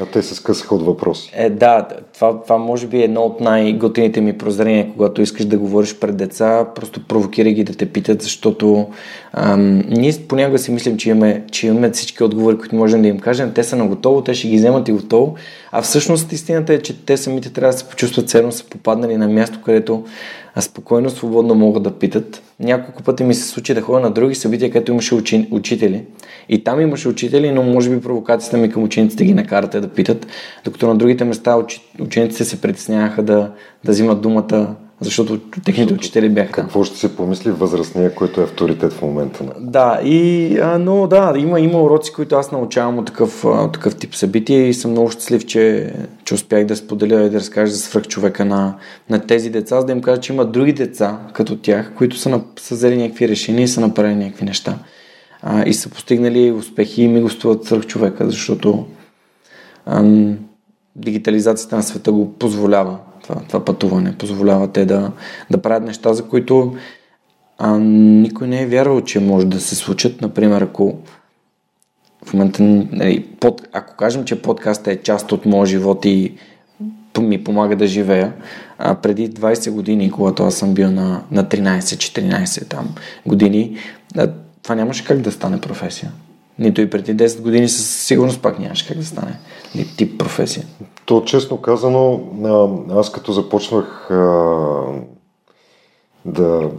А 0.00 0.06
те 0.06 0.22
се 0.22 0.34
скъсаха 0.34 0.74
от 0.74 0.82
въпроси. 0.82 1.32
Е, 1.36 1.50
да, 1.50 1.88
това, 2.14 2.42
това 2.42 2.58
може 2.58 2.86
би 2.86 3.00
е 3.00 3.04
едно 3.04 3.20
от 3.20 3.40
най-готините 3.40 4.20
ми 4.20 4.38
прозрения, 4.38 4.88
когато 4.92 5.22
искаш 5.22 5.44
да 5.44 5.58
говориш 5.58 5.98
пред 5.98 6.16
деца, 6.16 6.66
просто 6.74 7.06
провокирай 7.06 7.52
ги 7.52 7.64
да 7.64 7.74
те 7.74 7.86
питат, 7.86 8.22
защото 8.22 8.86
ам, 9.32 9.78
ние 9.88 10.12
понякога 10.28 10.58
си 10.58 10.70
мислим, 10.70 10.96
че 10.96 11.10
имаме, 11.10 11.44
че 11.50 11.66
имаме 11.66 11.90
всички 11.90 12.24
отговори, 12.24 12.58
които 12.58 12.76
можем 12.76 13.02
да 13.02 13.08
им 13.08 13.18
кажем, 13.18 13.52
те 13.54 13.64
са 13.64 13.76
на 13.76 13.86
готово, 13.86 14.22
те 14.22 14.34
ще 14.34 14.48
ги 14.48 14.56
вземат 14.56 14.88
и 14.88 14.92
готово, 14.92 15.34
а 15.76 15.82
всъщност 15.82 16.32
истината 16.32 16.74
е, 16.74 16.82
че 16.82 17.04
те 17.04 17.16
самите 17.16 17.52
трябва 17.52 17.72
да 17.72 17.78
се 17.78 17.88
почувстват 17.88 18.28
ценно, 18.28 18.52
са 18.52 18.64
попаднали 18.64 19.16
на 19.16 19.28
място, 19.28 19.58
където 19.64 20.04
спокойно, 20.60 21.10
свободно 21.10 21.54
могат 21.54 21.82
да 21.82 21.98
питат. 21.98 22.42
Няколко 22.60 23.02
пъти 23.02 23.24
ми 23.24 23.34
се 23.34 23.48
случи 23.48 23.74
да 23.74 23.80
ходя 23.80 24.00
на 24.00 24.10
други 24.10 24.34
събития, 24.34 24.70
където 24.70 24.92
имаше 24.92 25.14
учи, 25.14 25.48
учители. 25.50 26.04
И 26.48 26.64
там 26.64 26.80
имаше 26.80 27.08
учители, 27.08 27.50
но 27.50 27.62
може 27.62 27.90
би 27.90 28.00
провокацията 28.00 28.56
ми 28.56 28.70
към 28.70 28.82
учениците 28.82 29.24
ги 29.24 29.34
накарате 29.34 29.80
да 29.80 29.88
питат, 29.88 30.26
докато 30.64 30.86
на 30.86 30.96
другите 30.96 31.24
места 31.24 31.56
учи, 31.56 31.80
учениците 32.00 32.44
се 32.44 32.60
притесняваха 32.60 33.22
да, 33.22 33.50
да 33.84 33.92
взимат 33.92 34.20
думата 34.20 34.74
защото 35.00 35.38
техните 35.38 35.94
учители 35.94 36.28
бяха 36.28 36.52
Какво 36.52 36.84
ще 36.84 36.98
се 36.98 37.16
помисли 37.16 37.50
възрастния, 37.50 38.14
който 38.14 38.40
е 38.40 38.44
авторитет 38.44 38.92
в 38.92 39.02
момента? 39.02 39.44
Да, 39.60 40.00
и, 40.04 40.58
а, 40.58 40.78
но 40.78 41.06
да, 41.06 41.34
има, 41.36 41.60
има 41.60 41.82
уроци, 41.82 42.12
които 42.12 42.36
аз 42.36 42.52
научавам 42.52 42.98
от 42.98 43.06
такъв, 43.06 43.44
от 43.44 43.72
такъв 43.72 43.96
тип 43.96 44.14
събития 44.14 44.68
и 44.68 44.74
съм 44.74 44.90
много 44.90 45.10
щастлив, 45.10 45.46
че, 45.46 45.94
че 46.24 46.34
успях 46.34 46.66
да 46.66 46.76
споделя 46.76 47.22
и 47.22 47.30
да 47.30 47.38
разкажа 47.38 47.72
за 47.72 47.78
свръх 47.78 48.06
човека 48.06 48.44
на, 48.44 48.74
на 49.10 49.26
тези 49.26 49.50
деца, 49.50 49.80
за 49.80 49.86
да 49.86 49.92
им 49.92 50.02
кажа, 50.02 50.20
че 50.20 50.32
има 50.32 50.44
други 50.44 50.72
деца 50.72 51.18
като 51.32 51.56
тях, 51.56 51.92
които 51.96 52.16
са, 52.16 52.40
са 52.60 52.74
взели 52.74 52.96
някакви 52.96 53.28
решения 53.28 53.64
и 53.64 53.68
са 53.68 53.80
направили 53.80 54.14
някакви 54.14 54.44
неща. 54.44 54.78
А, 55.42 55.68
и 55.68 55.74
са 55.74 55.88
постигнали 55.88 56.52
успехи 56.52 57.02
и 57.02 57.08
ми 57.08 57.20
гостуват 57.20 57.64
свръх 57.64 57.86
човека, 57.86 58.30
защото 58.30 58.86
ам, 59.86 60.38
дигитализацията 60.96 61.76
на 61.76 61.82
света 61.82 62.12
го 62.12 62.32
позволява 62.32 62.98
това, 63.24 63.40
това 63.48 63.64
пътуване. 63.64 64.18
Позволява 64.18 64.72
те 64.72 64.84
да, 64.84 65.12
да 65.50 65.62
правят 65.62 65.84
неща, 65.84 66.14
за 66.14 66.28
които 66.28 66.74
а, 67.58 67.78
никой 67.78 68.48
не 68.48 68.62
е 68.62 68.66
вярвал, 68.66 69.00
че 69.00 69.20
може 69.20 69.46
да 69.46 69.60
се 69.60 69.74
случат. 69.74 70.20
Например, 70.20 70.60
ако 70.60 70.98
в 72.24 72.32
момента, 72.32 72.62
нали, 72.62 73.26
под, 73.40 73.62
ако 73.72 73.96
кажем, 73.96 74.24
че 74.24 74.42
подкаста 74.42 74.92
е 74.92 75.02
част 75.02 75.32
от 75.32 75.46
моя 75.46 75.66
живот 75.66 76.04
и 76.04 76.34
ми 77.20 77.44
помага 77.44 77.76
да 77.76 77.86
живея, 77.86 78.32
а 78.78 78.94
преди 78.94 79.30
20 79.30 79.70
години, 79.70 80.10
когато 80.10 80.42
аз 80.42 80.54
съм 80.54 80.74
бил 80.74 80.90
на, 80.90 81.22
на 81.30 81.44
13-14 81.44 82.68
там 82.68 82.94
години, 83.26 83.76
това 84.62 84.74
нямаше 84.74 85.04
как 85.04 85.20
да 85.20 85.32
стане 85.32 85.60
професия. 85.60 86.12
Нито 86.58 86.80
и 86.80 86.90
преди 86.90 87.16
10 87.16 87.40
години 87.40 87.68
със 87.68 88.06
сигурност 88.06 88.42
пак 88.42 88.58
нямаше 88.58 88.88
как 88.88 88.96
да 88.96 89.04
стане 89.04 89.38
тип 89.96 90.18
професия. 90.18 90.66
То, 91.04 91.22
честно 91.24 91.56
казано, 91.56 92.20
аз 92.90 93.12
като 93.12 93.32
започнах 93.32 94.10
а, 94.10 94.82
да 96.24 96.70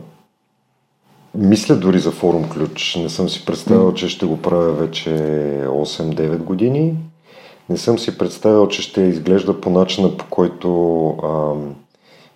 мисля 1.35 1.75
дори 1.75 1.99
за 1.99 2.11
форум 2.11 2.49
ключ, 2.49 2.95
не 2.95 3.09
съм 3.09 3.29
си 3.29 3.45
представил, 3.45 3.93
че 3.93 4.09
ще 4.09 4.25
го 4.25 4.41
правя 4.41 4.71
вече 4.71 5.09
8-9 5.09 6.37
години. 6.37 6.95
Не 7.69 7.77
съм 7.77 7.99
си 7.99 8.17
представил, 8.17 8.67
че 8.67 8.81
ще 8.81 9.01
изглежда 9.01 9.61
по 9.61 9.69
начина, 9.69 10.17
по 10.17 10.25
който 10.29 11.07
а, 11.07 11.53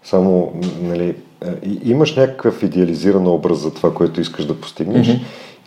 само, 0.04 0.54
нали, 0.82 1.16
имаш 1.84 2.16
някакъв 2.16 2.64
идеализиран 2.64 3.28
образ 3.28 3.60
за 3.60 3.74
това, 3.74 3.94
което 3.94 4.22
искаш 4.22 4.46
да 4.46 4.62
постигнеш 4.62 5.08
mm-hmm. 5.08 5.22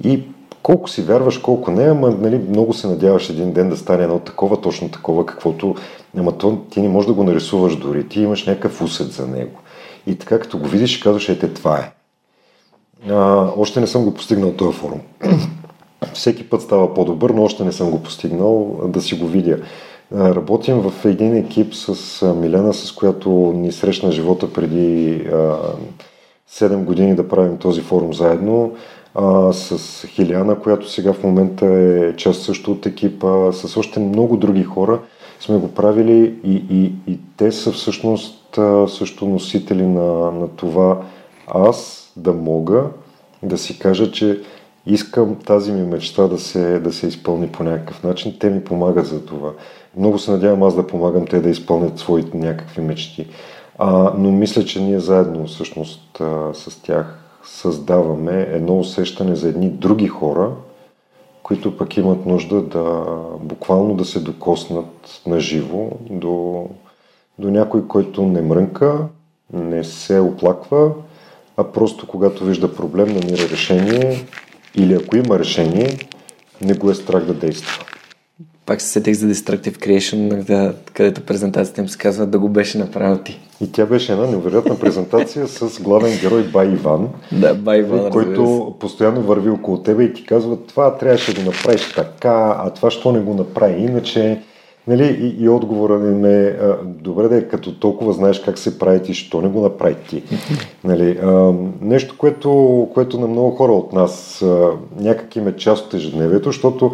и 0.05 0.23
колко 0.63 0.91
си 0.91 1.03
вярваш, 1.03 1.39
колко 1.39 1.71
не, 1.71 1.91
ама 1.91 2.11
нали, 2.11 2.39
много 2.49 2.73
се 2.73 2.87
надяваш 2.87 3.31
един 3.31 3.53
ден 3.53 3.69
да 3.69 3.77
стане 3.77 4.05
едно 4.05 4.19
такова, 4.19 4.61
точно 4.61 4.89
такова, 4.89 5.27
каквото, 5.27 5.75
ама 6.17 6.39
то, 6.39 6.59
ти 6.71 6.81
не 6.81 6.89
можеш 6.89 7.07
да 7.07 7.15
го 7.15 7.25
нарисуваш 7.25 7.77
дори, 7.77 8.09
ти 8.09 8.21
имаш 8.21 8.47
някакъв 8.47 8.83
усет 8.83 9.13
за 9.13 9.27
него. 9.27 9.61
И 10.07 10.19
така, 10.19 10.39
като 10.39 10.59
го 10.59 10.69
видиш, 10.69 10.99
казваш, 10.99 11.29
ете, 11.29 11.55
това 11.55 11.79
е. 11.79 11.93
А, 13.11 13.49
още 13.57 13.81
не 13.81 13.87
съм 13.87 14.05
го 14.05 14.15
постигнал 14.15 14.53
този 14.53 14.79
форум. 14.79 15.01
Всеки 16.15 16.49
път 16.49 16.63
става 16.63 16.95
по-добър, 16.95 17.31
но 17.31 17.43
още 17.43 17.65
не 17.65 17.73
съм 17.73 17.91
го 17.91 18.03
постигнал 18.03 18.81
да 18.89 19.01
си 19.01 19.15
го 19.15 19.27
видя. 19.27 19.59
Работим 20.15 20.81
в 20.81 21.05
един 21.05 21.37
екип 21.37 21.75
с 21.75 22.27
Милена, 22.35 22.75
с 22.75 22.93
която 22.93 23.31
ни 23.31 23.73
срещна 23.73 24.13
живота 24.13 24.53
преди 24.53 25.25
7 26.51 26.85
години 26.85 27.15
да 27.15 27.29
правим 27.29 27.57
този 27.57 27.81
форум 27.81 28.15
заедно. 28.15 28.73
А, 29.15 29.53
с 29.53 30.07
Хиляна, 30.07 30.61
която 30.61 30.91
сега 30.91 31.13
в 31.13 31.23
момента 31.23 31.67
е 31.67 32.17
част 32.17 32.43
също 32.43 32.73
от 32.73 32.87
екипа, 32.87 33.53
с 33.53 33.77
още 33.77 34.01
много 34.01 34.37
други 34.37 34.63
хора 34.63 35.01
сме 35.41 35.57
го 35.57 35.75
правили 35.75 36.35
и, 36.45 36.65
и, 36.71 36.93
и 37.13 37.19
те 37.37 37.53
са 37.53 37.73
всъщност 37.73 38.59
също 38.89 39.27
носители 39.27 39.87
на, 39.87 40.31
на 40.31 40.49
това 40.49 41.03
аз 41.47 42.13
да 42.17 42.33
мога 42.33 42.85
да 43.43 43.59
си 43.59 43.79
кажа, 43.79 44.13
че 44.13 44.41
искам 44.87 45.37
тази 45.37 45.73
ми 45.73 45.83
мечта 45.83 46.29
да 46.29 46.39
се, 46.39 46.79
да 46.79 46.93
се 46.93 47.07
изпълни 47.07 47.49
по 47.49 47.63
някакъв 47.63 48.03
начин. 48.03 48.37
Те 48.39 48.51
ми 48.51 48.65
помагат 48.65 49.07
за 49.07 49.25
това. 49.25 49.51
Много 49.97 50.19
се 50.19 50.31
надявам 50.31 50.63
аз 50.63 50.77
да 50.77 50.87
помагам 50.87 51.27
те 51.27 51.41
да 51.41 51.51
изпълнят 51.51 51.99
своите 51.99 52.37
някакви 52.37 52.81
мечти. 52.83 53.27
А, 53.79 54.13
но 54.19 54.31
мисля, 54.33 54.65
че 54.65 54.83
ние 54.83 55.01
заедно 55.01 55.47
всъщност 55.47 56.21
а, 56.21 56.55
с 56.55 56.83
тях 56.83 57.22
създаваме 57.45 58.49
едно 58.51 58.79
усещане 58.79 59.35
за 59.35 59.49
едни 59.49 59.69
други 59.69 60.07
хора, 60.07 60.51
които 61.43 61.77
пък 61.77 61.97
имат 61.97 62.27
нужда 62.27 62.63
да 62.63 63.05
буквално 63.41 63.95
да 63.95 64.05
се 64.05 64.21
докоснат 64.21 65.21
на 65.27 65.41
живо 65.41 65.89
до, 66.11 66.67
до 67.39 67.51
някой, 67.51 67.87
който 67.89 68.23
не 68.23 68.43
мрънка, 68.43 68.99
не 69.53 69.85
се 69.85 70.21
оплаква, 70.21 70.93
а 71.57 71.65
просто 71.65 72.07
когато 72.07 72.45
вижда 72.45 72.75
проблем, 72.75 73.09
намира 73.09 73.49
решение 73.51 74.27
или 74.75 74.95
ако 74.95 75.17
има 75.17 75.39
решение, 75.39 75.99
не 76.61 76.75
го 76.75 76.91
е 76.91 76.95
страх 76.95 77.25
да 77.25 77.35
действа. 77.35 77.85
Пак 78.67 78.81
се 78.81 78.89
сетих 78.89 79.15
за 79.15 79.27
Destructive 79.27 79.77
Creation, 79.77 80.45
да, 80.45 80.75
където 80.93 81.21
презентацията 81.21 81.81
им 81.81 81.89
се 81.89 81.99
казва 81.99 82.27
да 82.27 82.39
го 82.39 82.49
беше 82.49 82.79
направил 82.79 83.19
ти. 83.19 83.41
И 83.61 83.73
тя 83.73 83.87
беше 83.87 84.13
една 84.13 84.27
невероятна 84.27 84.79
презентация 84.79 85.49
с 85.49 85.83
главен 85.83 86.19
герой 86.21 86.43
Бай 86.43 86.69
Иван, 86.69 87.09
да, 87.33 87.55
Бай 87.55 87.79
Иван 87.79 88.11
който 88.11 88.75
постоянно 88.81 89.23
върви 89.23 89.51
около 89.51 89.83
тебе 89.83 90.05
и 90.05 90.13
ти 90.13 90.27
казва 90.27 90.57
това 90.57 90.97
трябваше 90.97 91.35
да 91.35 91.41
го 91.41 91.47
направиш 91.47 91.93
така, 91.95 92.57
а 92.59 92.71
това 92.71 92.91
що 92.91 93.13
не 93.13 93.21
го 93.21 93.35
направи 93.35 93.83
иначе. 93.83 94.41
Нали, 94.87 95.05
и, 95.05 95.45
и 95.45 95.49
отговора 95.49 95.99
ми 95.99 96.35
е, 96.35 96.57
добре 96.85 97.29
да 97.29 97.37
е, 97.37 97.49
като 97.49 97.79
толкова 97.79 98.13
знаеш 98.13 98.41
как 98.41 98.59
се 98.59 98.79
прави 98.79 99.03
ти, 99.03 99.15
що 99.15 99.41
не 99.41 99.49
го 99.49 99.61
направи 99.61 99.97
ти. 100.09 100.23
нали, 100.85 101.19
а, 101.23 101.53
нещо, 101.81 102.15
което, 102.19 102.89
което 102.95 103.21
на 103.21 103.27
много 103.27 103.51
хора 103.51 103.73
от 103.73 103.93
нас 103.93 104.43
а, 104.43 104.71
някак 105.01 105.37
им 105.37 105.49
е 105.49 105.57
част 105.57 105.87
от 105.87 105.95
ежедневието, 105.95 106.49
защото 106.49 106.93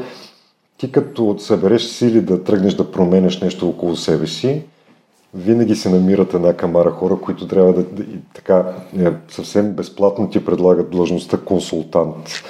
ти 0.78 0.92
като 0.92 1.36
събереш 1.38 1.82
сили 1.86 2.20
да 2.20 2.44
тръгнеш 2.44 2.74
да 2.74 2.90
променеш 2.90 3.40
нещо 3.40 3.68
около 3.68 3.96
себе 3.96 4.26
си, 4.26 4.62
винаги 5.34 5.74
се 5.74 5.90
намират 5.90 6.34
една 6.34 6.54
камара 6.54 6.90
хора, 6.90 7.16
които 7.22 7.48
трябва 7.48 7.72
да, 7.72 7.82
да 7.82 8.04
така 8.34 8.72
е, 8.98 9.12
съвсем 9.28 9.72
безплатно 9.72 10.30
ти 10.30 10.44
предлагат 10.44 10.90
длъжността 10.90 11.38
консултант 11.38 12.42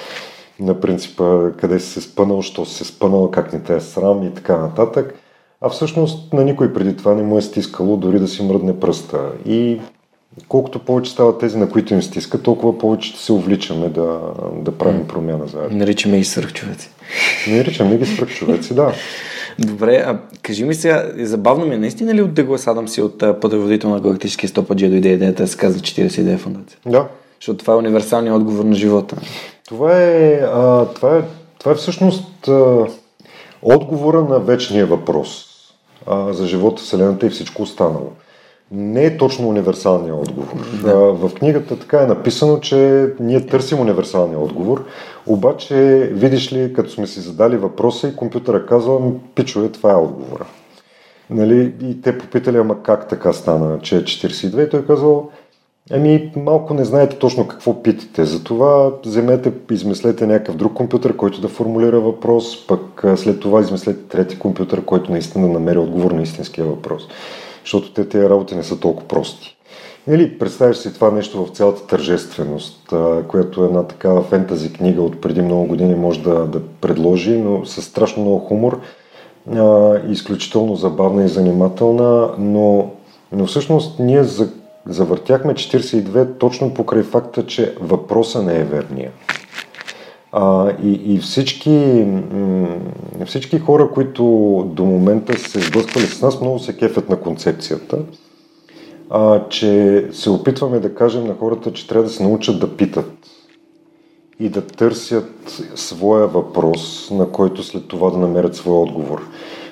на 0.59 0.79
принципа 0.79 1.51
къде 1.57 1.79
си 1.79 1.89
се 1.89 2.01
спънал, 2.01 2.41
що 2.41 2.65
си 2.65 2.75
се 2.75 2.85
спънал, 2.85 3.31
как 3.31 3.53
не 3.53 3.59
те 3.59 3.75
е 3.75 3.81
срам 3.81 4.23
и 4.23 4.33
така 4.33 4.57
нататък. 4.57 5.15
А 5.61 5.69
всъщност 5.69 6.33
на 6.33 6.43
никой 6.43 6.73
преди 6.73 6.97
това 6.97 7.15
не 7.15 7.23
му 7.23 7.37
е 7.37 7.41
стискало 7.41 7.97
дори 7.97 8.19
да 8.19 8.27
си 8.27 8.43
мръдне 8.43 8.79
пръста. 8.79 9.31
И 9.45 9.81
колкото 10.47 10.79
повече 10.79 11.11
стават 11.11 11.39
тези, 11.39 11.57
на 11.57 11.69
които 11.69 11.93
им 11.93 12.01
стиска, 12.01 12.41
толкова 12.41 12.77
повече 12.77 13.17
се 13.17 13.33
увличаме 13.33 13.89
да, 13.89 14.19
да 14.55 14.71
правим 14.71 15.07
промяна 15.07 15.47
заедно. 15.47 15.77
Наричаме 15.77 16.17
ги 16.17 16.23
свръхчовеци. 16.23 16.89
Наричаме 17.47 17.97
ги 17.97 18.05
свръхчовеци, 18.05 18.73
да. 18.73 18.93
Добре, 19.59 20.03
а 20.07 20.19
кажи 20.41 20.65
ми 20.65 20.75
сега, 20.75 21.11
забавно 21.17 21.65
ми 21.65 21.75
е 21.75 21.77
наистина 21.77 22.13
ли 22.13 22.21
от 22.21 22.33
Деглас 22.33 22.67
си 22.85 23.01
от 23.01 23.19
пътеводител 23.41 23.89
на 23.89 23.99
галактически 23.99 24.47
стопаджи 24.47 24.89
дойде 24.89 25.09
идеята 25.09 25.43
да 25.43 25.47
се 25.47 25.57
казва 25.57 25.79
42 25.79 26.37
фундация? 26.37 26.79
Да. 26.85 27.07
Защото 27.39 27.59
това 27.59 27.73
е 27.73 27.77
универсалният 27.77 28.35
отговор 28.35 28.65
на 28.65 28.75
живота. 28.75 29.15
Това 29.67 29.97
е, 29.97 30.33
а, 30.33 30.85
това 30.85 31.17
е, 31.17 31.21
това 31.59 31.71
е 31.71 31.75
всъщност 31.75 32.47
а, 32.47 32.85
отговора 33.61 34.23
на 34.23 34.39
вечния 34.39 34.85
въпрос 34.85 35.45
а, 36.07 36.33
за 36.33 36.47
живота, 36.47 36.83
Вселената 36.83 37.25
и 37.25 37.29
всичко 37.29 37.61
останало 37.61 38.11
не 38.71 39.05
е 39.05 39.17
точно 39.17 39.49
универсалния 39.49 40.15
отговор. 40.15 40.65
Да. 40.83 40.95
В 40.95 41.31
книгата 41.33 41.79
така 41.79 42.01
е 42.01 42.07
написано, 42.07 42.59
че 42.59 43.09
ние 43.19 43.45
търсим 43.45 43.79
универсалния 43.79 44.39
отговор, 44.39 44.85
обаче, 45.27 46.09
видиш 46.13 46.53
ли, 46.53 46.73
като 46.73 46.89
сме 46.89 47.07
си 47.07 47.19
задали 47.19 47.57
въпроса 47.57 48.07
и 48.07 48.15
компютъра 48.15 48.65
казва, 48.65 48.99
пичове, 49.35 49.69
това 49.69 49.91
е 49.91 49.95
отговора. 49.95 50.45
Нали? 51.29 51.73
И 51.81 52.01
те 52.01 52.17
попитали, 52.17 52.57
ама 52.57 52.83
как 52.83 53.07
така 53.07 53.33
стана, 53.33 53.79
че 53.79 53.97
е 53.97 54.01
42 54.01 54.67
и 54.67 54.69
той 54.69 54.85
казал, 54.85 55.29
Ами, 55.91 56.31
малко 56.35 56.73
не 56.73 56.85
знаете 56.85 57.15
точно 57.15 57.47
какво 57.47 57.83
питате. 57.83 58.25
Затова 58.25 58.91
вземете, 59.05 59.51
измислете 59.71 60.27
някакъв 60.27 60.55
друг 60.55 60.73
компютър, 60.73 61.15
който 61.15 61.41
да 61.41 61.47
формулира 61.47 61.99
въпрос, 61.99 62.67
пък 62.67 63.03
след 63.15 63.39
това 63.39 63.61
измислете 63.61 64.07
трети 64.07 64.39
компютър, 64.39 64.85
който 64.85 65.11
наистина 65.11 65.47
да 65.47 65.53
намери 65.53 65.77
отговор 65.77 66.11
на 66.11 66.21
истинския 66.21 66.65
въпрос 66.65 67.07
защото 67.69 67.93
те 67.93 68.09
тези 68.09 68.29
работи 68.29 68.55
не 68.55 68.63
са 68.63 68.79
толкова 68.79 69.07
прости. 69.07 69.57
Или 70.07 70.39
представяш 70.39 70.77
си 70.77 70.93
това 70.93 71.11
нещо 71.11 71.45
в 71.45 71.49
цялата 71.49 71.87
тържественост, 71.87 72.93
която 73.27 73.63
една 73.63 73.83
такава 73.83 74.21
фентази 74.23 74.73
книга 74.73 75.01
от 75.01 75.21
преди 75.21 75.41
много 75.41 75.65
години 75.65 75.95
може 75.95 76.23
да, 76.23 76.45
да 76.45 76.61
предложи, 76.81 77.37
но 77.37 77.65
с 77.65 77.81
страшно 77.81 78.23
много 78.23 78.39
хумор, 78.39 78.79
изключително 80.09 80.75
забавна 80.75 81.25
и 81.25 81.27
занимателна, 81.27 82.29
но, 82.37 82.91
но 83.31 83.45
всъщност 83.45 83.99
ние 83.99 84.23
за, 84.23 84.49
завъртяхме 84.85 85.53
42 85.53 86.37
точно 86.37 86.73
покрай 86.73 87.03
факта, 87.03 87.45
че 87.45 87.75
въпроса 87.81 88.43
не 88.43 88.59
е 88.59 88.63
верния. 88.63 89.11
А, 90.31 90.71
и, 90.83 91.13
и 91.13 91.19
всички, 91.19 92.05
всички 93.25 93.59
хора, 93.59 93.89
които 93.93 94.23
до 94.75 94.85
момента 94.85 95.39
се 95.39 95.59
сблъсквали 95.59 96.05
с 96.05 96.21
нас, 96.21 96.41
много 96.41 96.59
се 96.59 96.77
кефят 96.77 97.09
на 97.09 97.19
концепцията, 97.19 97.97
а, 99.09 99.47
че 99.49 100.05
се 100.11 100.29
опитваме 100.29 100.79
да 100.79 100.95
кажем 100.95 101.27
на 101.27 101.35
хората, 101.35 101.73
че 101.73 101.87
трябва 101.87 102.03
да 102.03 102.09
се 102.09 102.23
научат 102.23 102.59
да 102.59 102.77
питат 102.77 103.11
и 104.39 104.49
да 104.49 104.61
търсят 104.61 105.61
своя 105.75 106.27
въпрос, 106.27 107.11
на 107.11 107.29
който 107.29 107.63
след 107.63 107.87
това 107.87 108.09
да 108.09 108.17
намерят 108.17 108.55
своя 108.55 108.79
отговор. 108.79 109.21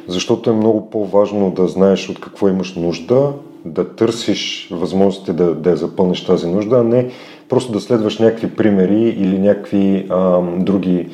Защото 0.07 0.49
е 0.49 0.53
много 0.53 0.89
по-важно 0.89 1.51
да 1.51 1.67
знаеш 1.67 2.09
от 2.09 2.19
какво 2.19 2.47
имаш 2.47 2.75
нужда, 2.75 3.33
да 3.65 3.95
търсиш 3.95 4.69
възможности 4.71 5.33
да, 5.33 5.55
да 5.55 5.69
я 5.69 5.77
запълниш 5.77 6.25
тази 6.25 6.47
нужда, 6.47 6.75
а 6.75 6.83
не 6.83 7.11
просто 7.49 7.71
да 7.71 7.79
следваш 7.79 8.19
някакви 8.19 8.55
примери 8.55 9.09
или 9.09 9.39
някакви 9.39 10.07
а, 10.09 10.41
други 10.41 11.09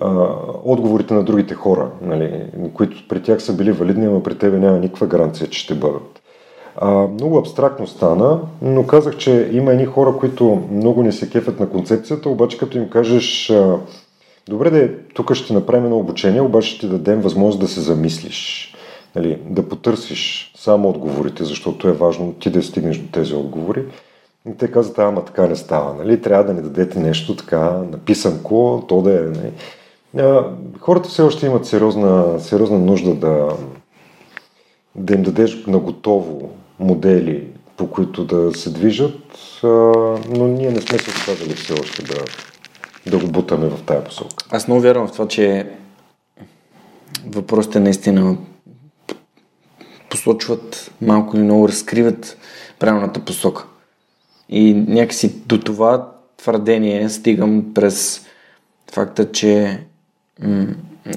а, 0.00 0.26
отговорите 0.64 1.14
на 1.14 1.22
другите 1.22 1.54
хора, 1.54 1.90
нали, 2.02 2.42
които 2.74 3.04
при 3.08 3.22
тях 3.22 3.42
са 3.42 3.56
били 3.56 3.72
валидни, 3.72 4.06
но 4.06 4.22
при 4.22 4.38
тебе 4.38 4.58
няма 4.58 4.78
никаква 4.78 5.06
гаранция, 5.06 5.46
че 5.46 5.60
ще 5.60 5.74
бъдат. 5.74 6.20
А, 6.76 6.90
много 6.90 7.38
абстрактно 7.38 7.86
стана, 7.86 8.40
но 8.62 8.86
казах, 8.86 9.16
че 9.16 9.50
има 9.52 9.72
едни 9.72 9.86
хора, 9.86 10.16
които 10.18 10.62
много 10.72 11.02
не 11.02 11.12
се 11.12 11.30
кефят 11.30 11.60
на 11.60 11.68
концепцията, 11.68 12.28
обаче 12.28 12.58
като 12.58 12.78
им 12.78 12.90
кажеш 12.90 13.50
а, 13.50 13.76
добре 14.48 14.70
да 14.70 14.88
тук 15.14 15.34
ще 15.34 15.52
направим 15.52 15.84
едно 15.84 15.98
обучение, 15.98 16.40
обаче 16.40 16.70
ще 16.70 16.80
ти 16.80 16.88
дадем 16.88 17.20
възможност 17.20 17.60
да 17.60 17.68
се 17.68 17.80
замислиш, 17.80 18.74
нали, 19.16 19.38
да 19.46 19.68
потърсиш 19.68 20.52
само 20.56 20.88
отговорите, 20.88 21.44
защото 21.44 21.88
е 21.88 21.92
важно 21.92 22.32
ти 22.32 22.50
да 22.50 22.62
стигнеш 22.62 22.98
до 22.98 23.08
тези 23.12 23.34
отговори. 23.34 23.82
И 24.48 24.56
те 24.56 24.70
казват, 24.70 24.98
ама 24.98 25.24
така 25.24 25.46
не 25.46 25.56
става, 25.56 25.94
нали? 25.94 26.22
Трябва 26.22 26.44
да 26.44 26.54
ни 26.54 26.62
дадете 26.62 26.98
нещо 26.98 27.36
така 27.36 27.60
написанко, 27.92 28.84
то 28.88 29.02
да 29.02 29.14
е... 29.14 29.22
Нали? 29.22 29.52
Хората 30.80 31.08
все 31.08 31.22
още 31.22 31.46
имат 31.46 31.66
сериозна, 31.66 32.40
сериозна 32.40 32.78
нужда 32.78 33.14
да, 33.14 33.48
да 34.94 35.14
им 35.14 35.22
дадеш 35.22 35.66
на 35.66 35.78
готово 35.78 36.50
модели, 36.78 37.48
по 37.76 37.90
които 37.90 38.24
да 38.24 38.54
се 38.54 38.70
движат, 38.70 39.18
но 40.28 40.46
ние 40.46 40.70
не 40.70 40.80
сме 40.80 40.98
се 40.98 41.10
отказали 41.10 41.54
все 41.54 41.72
още 41.72 42.02
да, 42.02 42.24
да 43.10 43.18
го 43.18 43.32
бутаме 43.32 43.68
в 43.68 43.82
тая 43.86 44.04
посока. 44.04 44.44
Аз 44.50 44.68
много 44.68 44.82
вярвам 44.82 45.08
в 45.08 45.12
това, 45.12 45.28
че 45.28 45.70
въпросите 47.26 47.80
наистина 47.80 48.36
посочват 50.10 50.90
малко 51.02 51.36
или 51.36 51.44
много 51.44 51.68
разкриват 51.68 52.36
правилната 52.78 53.20
посока. 53.20 53.66
И 54.48 54.74
някакси 54.74 55.34
до 55.46 55.60
това 55.60 56.12
твърдение 56.36 57.08
стигам 57.08 57.64
през 57.74 58.26
факта, 58.92 59.32
че 59.32 59.78
м- 60.42 60.66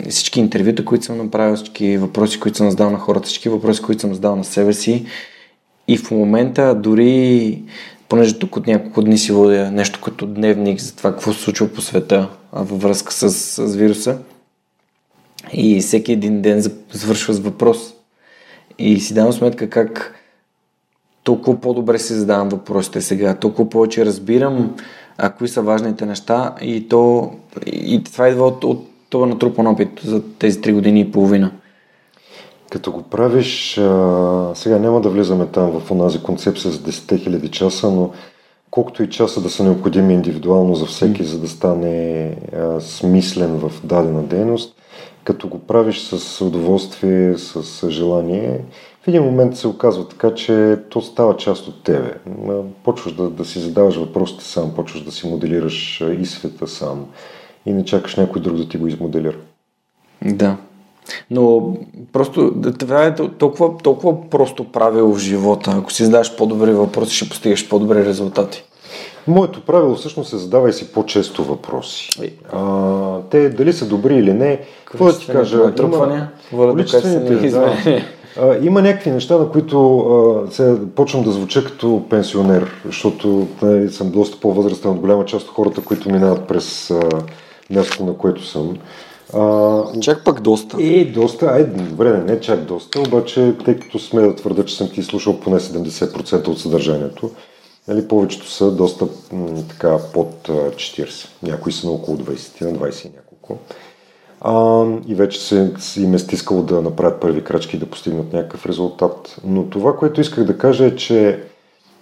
всички 0.09 0.39
интервюта, 0.39 0.85
които 0.85 1.05
съм 1.05 1.17
направил, 1.17 1.55
всички 1.55 1.97
въпроси, 1.97 2.39
които 2.39 2.57
съм 2.57 2.71
задал 2.71 2.89
на 2.89 2.97
хората, 2.97 3.25
всички 3.25 3.49
въпроси, 3.49 3.81
които 3.81 4.01
съм 4.01 4.13
задал 4.13 4.35
на 4.35 4.43
себе 4.43 4.73
си 4.73 5.05
и 5.87 5.97
в 5.97 6.11
момента 6.11 6.75
дори 6.75 7.61
понеже 8.09 8.39
тук 8.39 8.55
от 8.55 8.67
няколко 8.67 9.01
дни 9.01 9.17
си 9.17 9.31
водя 9.31 9.71
нещо 9.71 10.01
като 10.01 10.25
дневник 10.25 10.79
за 10.79 10.95
това 10.95 11.11
какво 11.11 11.33
се 11.33 11.41
случва 11.41 11.67
по 11.67 11.81
света 11.81 12.29
във 12.51 12.81
връзка 12.81 13.13
с, 13.13 13.31
с 13.31 13.75
вируса. 13.75 14.17
И 15.53 15.81
всеки 15.81 16.11
един 16.11 16.41
ден 16.41 16.63
завършва 16.91 17.33
с 17.33 17.39
въпрос. 17.39 17.93
И 18.79 18.99
си 18.99 19.13
давам 19.13 19.33
сметка 19.33 19.69
как 19.69 20.15
толкова 21.23 21.61
по-добре 21.61 21.99
си 21.99 22.13
задавам 22.13 22.49
въпросите 22.49 23.01
сега, 23.01 23.35
толкова 23.35 23.69
повече 23.69 24.05
разбирам 24.05 24.75
а, 25.17 25.29
кои 25.29 25.47
са 25.47 25.61
важните 25.61 26.05
неща 26.05 26.55
и, 26.61 26.87
то, 26.87 27.31
и 27.65 28.03
това 28.03 28.29
идва 28.29 28.47
от, 28.47 28.63
от 28.63 28.87
това 29.09 29.27
натрупан 29.27 29.67
опит 29.67 30.01
за 30.03 30.21
тези 30.39 30.61
три 30.61 30.73
години 30.73 30.99
и 30.99 31.11
половина. 31.11 31.51
Като 32.71 32.91
го 32.91 33.01
правиш, 33.01 33.77
а, 33.77 34.51
сега 34.55 34.79
няма 34.79 35.01
да 35.01 35.09
влизаме 35.09 35.45
там 35.45 35.79
в 35.79 35.91
онази 35.91 36.23
концепция 36.23 36.71
за 36.71 36.79
10 36.79 36.91
000 36.91 37.49
часа, 37.49 37.91
но 37.91 38.11
колкото 38.71 39.03
и 39.03 39.09
часа 39.09 39.41
да 39.41 39.49
са 39.49 39.63
необходими 39.63 40.13
индивидуално 40.13 40.75
за 40.75 40.85
всеки, 40.85 41.23
за 41.23 41.39
да 41.39 41.47
стане 41.47 42.25
а, 42.55 42.81
смислен 42.81 43.57
в 43.57 43.71
дадена 43.83 44.23
дейност, 44.23 44.75
като 45.23 45.47
го 45.47 45.59
правиш 45.59 45.99
с 45.99 46.41
удоволствие, 46.45 47.37
с 47.37 47.89
желание, 47.89 48.59
в 49.03 49.07
един 49.07 49.23
момент 49.23 49.57
се 49.57 49.67
оказва 49.67 50.07
така, 50.07 50.33
че 50.33 50.77
то 50.89 51.01
става 51.01 51.37
част 51.37 51.67
от 51.67 51.83
тебе. 51.83 52.13
Почваш 52.83 53.13
да, 53.13 53.29
да 53.29 53.45
си 53.45 53.59
задаваш 53.59 53.95
въпросите 53.95 54.43
сам, 54.43 54.73
почваш 54.75 55.03
да 55.03 55.11
си 55.11 55.27
моделираш 55.27 56.03
и 56.19 56.25
света 56.25 56.67
сам 56.67 57.05
и 57.65 57.73
не 57.73 57.85
чакаш 57.85 58.15
някой 58.15 58.41
друг 58.41 58.57
да 58.57 58.69
ти 58.69 58.77
го 58.77 58.87
измоделира. 58.87 59.37
Да. 60.25 60.57
Но 61.31 61.75
просто 62.13 62.53
това 62.79 63.05
е 63.05 63.15
толкова, 63.15 63.77
толкова 63.77 64.29
просто 64.29 64.71
правило 64.71 65.13
в 65.13 65.19
живота. 65.19 65.75
Ако 65.77 65.91
си 65.91 66.05
задаш 66.05 66.35
по-добри 66.35 66.71
въпроси, 66.71 67.15
ще 67.15 67.29
постигаш 67.29 67.69
по-добри 67.69 68.05
резултати. 68.05 68.63
Моето 69.27 69.61
правило 69.61 69.95
всъщност 69.95 70.33
е 70.33 70.37
задавай 70.37 70.73
си 70.73 70.91
по-често 70.91 71.43
въпроси. 71.43 72.09
А, 72.51 73.19
те 73.29 73.49
дали 73.49 73.73
са 73.73 73.87
добри 73.87 74.15
или 74.15 74.33
не, 74.33 74.61
какво 74.85 75.05
да 75.05 75.19
ти 75.19 75.27
кажа? 75.27 75.57
Има, 75.57 76.27
количествените, 76.71 77.49
да, 77.49 77.75
а, 78.39 78.57
има 78.61 78.81
някакви 78.81 79.11
неща, 79.11 79.37
на 79.37 79.49
които 79.49 79.99
а, 79.99 80.51
сега 80.51 80.75
почвам 80.95 81.23
да 81.23 81.31
звуча 81.31 81.63
като 81.63 82.03
пенсионер, 82.09 82.71
защото 82.85 83.47
не, 83.61 83.89
съм 83.89 84.11
доста 84.11 84.39
по-възрастен 84.39 84.91
от 84.91 84.99
голяма 84.99 85.25
част 85.25 85.47
от 85.47 85.53
хората, 85.53 85.81
които 85.81 86.11
минават 86.11 86.47
през 86.47 86.91
а, 86.91 87.09
мястото, 87.69 88.05
на 88.05 88.13
което 88.13 88.45
съм. 88.45 88.77
А, 89.33 89.83
чак 90.01 90.23
пък 90.23 90.41
доста. 90.41 90.77
Е, 90.79 91.05
доста. 91.05 91.45
Ай, 91.45 91.65
добре, 91.65 92.11
не, 92.11 92.23
не 92.23 92.39
чак 92.39 92.59
доста, 92.59 93.01
обаче, 93.01 93.53
тъй 93.65 93.79
като 93.79 93.99
сме 93.99 94.21
да 94.21 94.35
твърда, 94.35 94.65
че 94.65 94.77
съм 94.77 94.89
ти 94.89 95.03
слушал 95.03 95.39
поне 95.39 95.59
70% 95.59 96.47
от 96.47 96.59
съдържанието, 96.59 97.31
нали, 97.87 98.07
повечето 98.07 98.49
са 98.49 98.71
доста 98.71 99.07
м, 99.31 99.47
така 99.69 99.97
под 100.13 100.47
40. 100.47 101.27
Някои 101.43 101.71
са 101.71 101.87
на 101.87 101.93
около 101.93 102.17
20, 102.17 102.61
на 102.61 102.77
20 102.77 103.05
и 103.05 103.11
няколко 103.15 103.57
а, 104.41 104.85
и 105.07 105.15
вече 105.15 105.41
се, 105.41 105.73
им 105.97 106.13
е 106.13 106.19
стискало 106.19 106.63
да 106.63 106.81
направят 106.81 107.21
първи 107.21 107.43
крачки 107.43 107.75
и 107.75 107.79
да 107.79 107.85
постигнат 107.85 108.33
някакъв 108.33 108.65
резултат. 108.65 109.37
Но 109.43 109.69
това, 109.69 109.97
което 109.97 110.21
исках 110.21 110.43
да 110.43 110.57
кажа 110.57 110.85
е, 110.85 110.95
че 110.95 111.43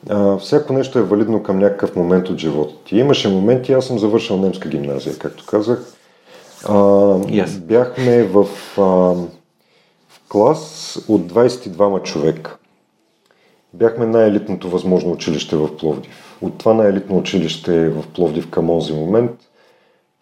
а, 0.09 0.37
всяко 0.37 0.73
нещо 0.73 0.99
е 0.99 1.03
валидно 1.03 1.43
към 1.43 1.59
някакъв 1.59 1.95
момент 1.95 2.29
от 2.29 2.37
живота 2.37 2.73
ти. 2.85 2.97
Имаше 2.97 3.29
моменти, 3.29 3.73
аз 3.73 3.85
съм 3.85 3.99
завършил 3.99 4.37
немска 4.37 4.69
гимназия, 4.69 5.17
както 5.17 5.45
казах. 5.45 5.93
А, 6.65 6.73
yes. 6.73 7.59
Бяхме 7.59 8.23
в, 8.23 8.47
а, 8.77 8.81
в 10.09 10.21
клас 10.29 10.97
от 11.07 11.21
22 11.21 12.03
човека. 12.03 12.57
Бяхме 13.73 14.05
най-елитното 14.05 14.69
възможно 14.69 15.11
училище 15.11 15.55
в 15.55 15.77
Пловдив. 15.77 16.37
От 16.41 16.57
това 16.57 16.73
най-елитно 16.73 17.17
училище 17.17 17.89
в 17.89 18.03
Пловдив 18.13 18.49
към 18.49 18.67
този 18.67 18.93
момент– 18.93 19.31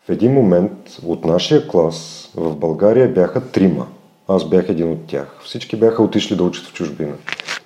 в 0.07 0.09
един 0.09 0.33
момент 0.33 0.71
от 1.05 1.25
нашия 1.25 1.67
клас 1.67 2.29
в 2.35 2.55
България 2.55 3.09
бяха 3.09 3.51
трима. 3.51 3.87
Аз 4.27 4.49
бях 4.49 4.69
един 4.69 4.91
от 4.91 5.05
тях. 5.07 5.39
Всички 5.43 5.75
бяха 5.75 6.03
отишли 6.03 6.35
да 6.35 6.43
учат 6.43 6.65
в 6.65 6.73
чужбина. 6.73 7.13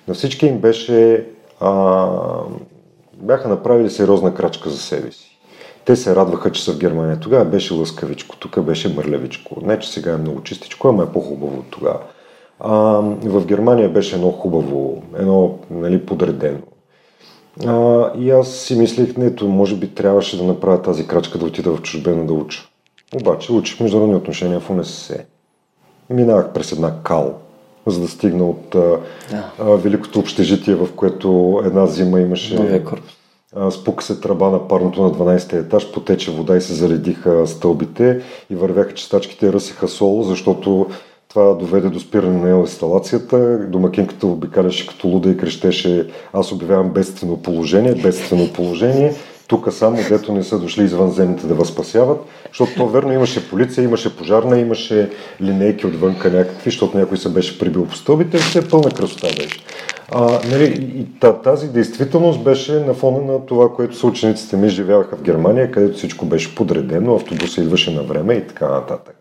На 0.08 0.14
всички 0.14 0.46
им 0.46 0.58
беше... 0.58 1.26
А, 1.60 2.08
бяха 3.14 3.48
направили 3.48 3.90
сериозна 3.90 4.34
крачка 4.34 4.70
за 4.70 4.78
себе 4.78 5.12
си. 5.12 5.38
Те 5.84 5.96
се 5.96 6.16
радваха, 6.16 6.52
че 6.52 6.64
са 6.64 6.72
в 6.72 6.78
Германия. 6.78 7.20
Тогава 7.20 7.44
беше 7.44 7.74
лъскавичко, 7.74 8.36
тук 8.36 8.60
беше 8.60 8.94
мърлявичко. 8.94 9.56
Не, 9.62 9.78
че 9.78 9.92
сега 9.92 10.12
е 10.12 10.16
много 10.16 10.42
чистичко, 10.42 10.88
ама 10.88 11.02
е 11.02 11.12
по-хубаво 11.12 11.58
от 11.58 11.70
тогава. 11.70 12.00
А, 12.60 12.72
в 13.24 13.46
Германия 13.46 13.88
беше 13.88 14.16
едно 14.16 14.30
хубаво, 14.30 15.02
едно 15.18 15.58
нали, 15.70 16.06
подредено. 16.06 16.58
А, 17.66 18.10
и 18.18 18.30
аз 18.30 18.48
си 18.48 18.78
мислих, 18.78 19.14
ето, 19.20 19.48
може 19.48 19.76
би 19.76 19.88
трябваше 19.88 20.38
да 20.38 20.44
направя 20.44 20.82
тази 20.82 21.06
крачка 21.06 21.38
да 21.38 21.44
отида 21.44 21.76
в 21.76 21.82
чужбена 21.82 22.26
да 22.26 22.32
уча. 22.32 22.68
Обаче 23.16 23.52
учих 23.52 23.80
международни 23.80 24.16
отношения 24.16 24.60
в 24.60 24.70
УНСС. 24.70 25.24
Минавах 26.10 26.52
през 26.52 26.72
една 26.72 26.94
кал, 27.02 27.34
за 27.86 28.00
да 28.00 28.08
стигна 28.08 28.44
от 28.44 28.68
да. 28.70 28.98
а, 29.58 29.64
великото 29.64 30.18
общежитие, 30.18 30.74
в 30.74 30.88
което 30.96 31.60
една 31.64 31.86
зима 31.86 32.20
имаше... 32.20 32.56
Спука 33.70 34.04
се 34.04 34.20
тръба 34.20 34.50
на 34.50 34.68
парното 34.68 35.02
на 35.02 35.10
12-ти 35.10 35.56
етаж, 35.56 35.92
потече 35.92 36.30
вода 36.30 36.56
и 36.56 36.60
се 36.60 36.74
заледиха 36.74 37.46
стълбите 37.46 38.20
и 38.50 38.54
вървяха 38.54 38.94
чистачките 38.94 39.52
ръсеха 39.52 39.88
сол, 39.88 40.22
защото 40.22 40.86
това 41.32 41.54
доведе 41.54 41.88
до 41.88 42.00
спиране 42.00 42.50
на 42.50 42.60
инсталацията. 42.60 43.58
Домакинката 43.68 44.26
обикаляше 44.26 44.86
като 44.86 45.08
луда 45.08 45.30
и 45.30 45.36
крещеше 45.36 46.06
аз 46.32 46.52
обявявам 46.52 46.90
бедствено 46.90 47.42
положение, 47.42 47.94
бедствено 47.94 48.52
положение. 48.52 49.14
Тук 49.46 49.72
само, 49.72 49.98
дето 50.08 50.32
не 50.32 50.42
са 50.42 50.58
дошли 50.58 50.84
извънземните 50.84 51.46
да 51.46 51.54
възпасяват, 51.54 52.20
защото 52.48 52.72
то 52.76 52.86
верно 52.86 53.12
имаше 53.12 53.48
полиция, 53.50 53.84
имаше 53.84 54.16
пожарна, 54.16 54.58
имаше 54.58 55.10
линейки 55.40 55.86
отвънка 55.86 56.30
някакви, 56.30 56.70
защото 56.70 56.98
някой 56.98 57.16
се 57.16 57.28
беше 57.28 57.58
прибил 57.58 57.86
по 57.86 57.96
стълбите, 57.96 58.38
все 58.38 58.68
пълна 58.68 58.90
красота 58.90 59.26
беше. 59.26 59.60
А, 60.10 60.40
нали, 60.50 60.64
и 60.96 61.20
тази 61.44 61.68
действителност 61.68 62.44
беше 62.44 62.72
на 62.72 62.94
фона 62.94 63.32
на 63.32 63.46
това, 63.46 63.72
което 63.72 63.96
са 63.96 64.06
учениците 64.06 64.56
ми 64.56 64.68
живяха 64.68 65.16
в 65.16 65.22
Германия, 65.22 65.70
където 65.70 65.98
всичко 65.98 66.26
беше 66.26 66.54
подредено, 66.54 67.14
автобуса 67.14 67.60
идваше 67.60 67.94
на 67.94 68.02
време 68.02 68.34
и 68.34 68.46
така 68.46 68.68
нататък. 68.68 69.16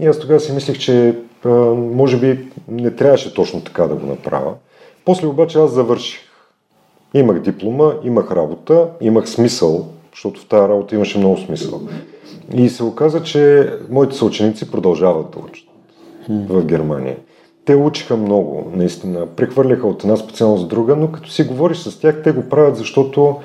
И 0.00 0.06
аз 0.06 0.18
тогава 0.18 0.40
си 0.40 0.52
мислих, 0.52 0.78
че 0.78 1.14
може 1.48 2.16
би 2.16 2.48
не 2.68 2.90
трябваше 2.96 3.34
точно 3.34 3.60
така 3.60 3.86
да 3.86 3.94
го 3.94 4.06
направя. 4.06 4.54
После 5.04 5.26
обаче 5.26 5.58
аз 5.58 5.70
завърших. 5.70 6.20
Имах 7.14 7.40
диплома, 7.40 7.92
имах 8.04 8.30
работа, 8.30 8.88
имах 9.00 9.28
смисъл, 9.28 9.86
защото 10.12 10.40
в 10.40 10.48
тази 10.48 10.68
работа 10.68 10.94
имаше 10.94 11.18
много 11.18 11.36
смисъл. 11.36 11.80
И 12.54 12.68
се 12.68 12.84
оказа, 12.84 13.22
че 13.22 13.72
моите 13.90 14.16
съученици 14.16 14.70
продължават 14.70 15.30
да 15.30 15.38
учат 15.38 15.66
в 16.28 16.64
Германия. 16.64 17.16
Те 17.64 17.76
учиха 17.76 18.16
много, 18.16 18.72
наистина. 18.74 19.26
Прехвърляха 19.26 19.86
от 19.86 20.02
една 20.02 20.16
специалност 20.16 20.68
друга, 20.68 20.96
но 20.96 21.12
като 21.12 21.30
си 21.30 21.42
говориш 21.42 21.78
с 21.78 22.00
тях, 22.00 22.22
те 22.24 22.32
го 22.32 22.48
правят, 22.48 22.76
защото 22.76 23.36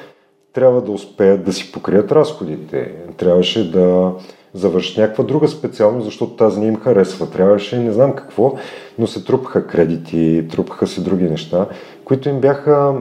трябва 0.53 0.81
да 0.81 0.91
успеят 0.91 1.43
да 1.43 1.53
си 1.53 1.71
покрият 1.71 2.11
разходите. 2.11 2.91
Трябваше 3.17 3.71
да 3.71 4.11
завършат 4.55 4.97
някаква 4.97 5.23
друга 5.23 5.47
специалност, 5.47 6.05
защото 6.05 6.35
тази 6.35 6.59
не 6.59 6.67
им 6.67 6.75
харесва. 6.75 7.29
Трябваше 7.29 7.79
не 7.79 7.91
знам 7.91 8.13
какво, 8.13 8.55
но 8.99 9.07
се 9.07 9.23
трупаха 9.23 9.67
кредити, 9.67 10.45
трупаха 10.51 10.87
се 10.87 11.01
други 11.01 11.23
неща, 11.23 11.67
които 12.05 12.29
им 12.29 12.39
бяха, 12.39 12.93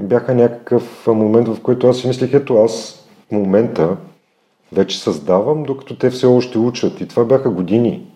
бяха 0.00 0.34
някакъв 0.34 1.06
момент, 1.06 1.48
в 1.48 1.60
който 1.60 1.88
аз 1.88 1.98
си 1.98 2.08
мислих, 2.08 2.34
ето 2.34 2.62
аз 2.62 3.04
в 3.28 3.32
момента 3.32 3.96
вече 4.72 5.00
създавам, 5.00 5.62
докато 5.62 5.96
те 5.96 6.10
все 6.10 6.26
още 6.26 6.58
учат. 6.58 7.00
И 7.00 7.08
това 7.08 7.24
бяха 7.24 7.50
години, 7.50 8.06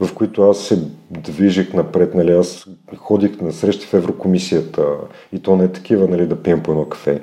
в 0.00 0.14
които 0.14 0.42
аз 0.42 0.58
се 0.58 0.82
движих 1.10 1.74
напред. 1.74 2.14
Нали, 2.14 2.32
аз 2.32 2.66
ходих 2.96 3.40
на 3.40 3.52
срещи 3.52 3.86
в 3.86 3.94
Еврокомисията 3.94 4.86
и 5.32 5.38
то 5.42 5.56
не 5.56 5.64
е 5.64 5.72
такива, 5.72 6.08
нали, 6.08 6.26
да 6.26 6.42
пием 6.42 6.62
по 6.62 6.70
едно 6.70 6.84
кафе 6.84 7.20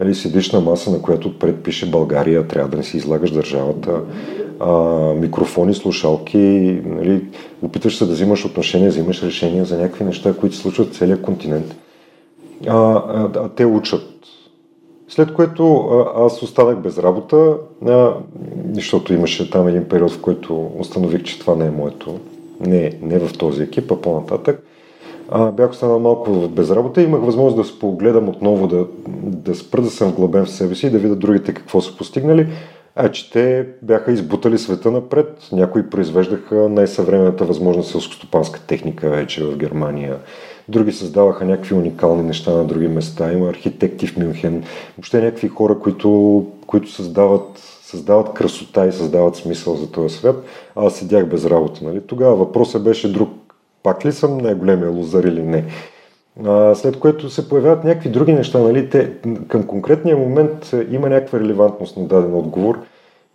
нали, 0.00 0.14
седиш 0.14 0.52
на 0.52 0.60
маса, 0.60 0.90
на 0.90 1.02
която 1.02 1.28
отпред 1.28 1.62
пише 1.62 1.90
България, 1.90 2.46
трябва 2.46 2.70
да 2.70 2.76
не 2.76 2.82
си 2.82 2.96
излагаш 2.96 3.30
държавата, 3.30 4.00
а, 4.60 4.72
микрофони, 5.14 5.74
слушалки, 5.74 6.38
нали, 6.84 7.24
опитваш 7.62 7.96
се 7.96 8.06
да 8.06 8.12
взимаш 8.12 8.44
отношения, 8.44 8.90
взимаш 8.90 9.22
решения 9.22 9.64
за 9.64 9.76
някакви 9.76 10.04
неща, 10.04 10.34
които 10.34 10.56
се 10.56 10.62
случват 10.62 10.88
в 10.88 10.96
целия 10.96 11.22
континент. 11.22 11.76
А, 12.66 12.76
а, 12.76 13.30
а 13.36 13.48
те 13.48 13.64
учат. 13.64 14.06
След 15.08 15.32
което 15.32 15.76
а, 15.76 16.24
аз 16.24 16.42
останах 16.42 16.78
без 16.78 16.98
работа, 16.98 17.56
а, 17.86 18.14
защото 18.72 19.14
имаше 19.14 19.50
там 19.50 19.68
един 19.68 19.84
период, 19.84 20.10
в 20.10 20.20
който 20.20 20.70
установих, 20.78 21.22
че 21.22 21.38
това 21.38 21.54
не 21.54 21.66
е 21.66 21.70
моето. 21.70 22.18
Не, 22.60 22.92
не 23.02 23.18
в 23.18 23.38
този 23.38 23.62
екип, 23.62 23.92
а 23.92 23.96
по-нататък 23.96 24.66
а, 25.30 25.52
бях 25.52 25.70
останал 25.70 25.98
малко 25.98 26.48
без 26.48 26.70
работа 26.70 27.00
и 27.00 27.04
имах 27.04 27.20
възможност 27.20 27.56
да 27.56 27.64
се 27.64 27.78
погледам 27.78 28.28
отново, 28.28 28.66
да, 28.66 28.86
да 29.22 29.54
спра 29.54 29.82
да 29.82 29.90
съм 29.90 30.12
глъбен 30.12 30.44
в 30.44 30.50
себе 30.50 30.74
си 30.74 30.86
и 30.86 30.90
да 30.90 30.98
видя 30.98 31.16
другите 31.16 31.54
какво 31.54 31.80
са 31.80 31.96
постигнали. 31.96 32.46
А 32.96 33.08
че 33.08 33.30
те 33.30 33.66
бяха 33.82 34.12
избутали 34.12 34.58
света 34.58 34.90
напред. 34.90 35.48
Някои 35.52 35.90
произвеждаха 35.90 36.68
най-съвременната 36.68 37.44
възможна 37.44 37.82
селскостопанска 37.82 38.60
техника 38.60 39.10
вече 39.10 39.44
в 39.44 39.56
Германия. 39.56 40.16
други 40.68 40.92
създаваха 40.92 41.44
някакви 41.44 41.74
уникални 41.74 42.22
неща 42.22 42.52
на 42.52 42.64
други 42.64 42.88
места. 42.88 43.32
Има 43.32 43.48
архитекти 43.48 44.06
в 44.06 44.16
Мюнхен, 44.16 44.64
въобще 44.98 45.22
някакви 45.22 45.48
хора, 45.48 45.78
които, 45.78 46.46
които 46.66 46.92
създават, 46.92 47.58
създават 47.82 48.32
красота 48.32 48.86
и 48.86 48.92
създават 48.92 49.36
смисъл 49.36 49.76
за 49.76 49.90
този 49.90 50.16
свят. 50.16 50.44
А 50.76 50.86
аз 50.86 50.94
седях 50.94 51.28
без 51.28 51.44
работа. 51.44 51.84
Нали? 51.84 52.00
Тогава 52.00 52.36
въпросът 52.36 52.84
беше 52.84 53.12
друг. 53.12 53.30
Пак 53.82 54.04
ли 54.04 54.12
съм 54.12 54.38
най-големия 54.38 54.90
лозар 54.90 55.24
или 55.24 55.42
не? 55.42 55.64
А, 56.44 56.74
след 56.74 56.98
което 56.98 57.30
се 57.30 57.48
появяват 57.48 57.84
някакви 57.84 58.08
други 58.08 58.32
неща. 58.32 58.58
Нали? 58.58 58.90
Те, 58.90 59.12
към 59.48 59.62
конкретния 59.62 60.16
момент 60.16 60.74
има 60.90 61.08
някаква 61.08 61.40
релевантност 61.40 61.96
на 61.96 62.06
даден 62.06 62.34
отговор, 62.34 62.78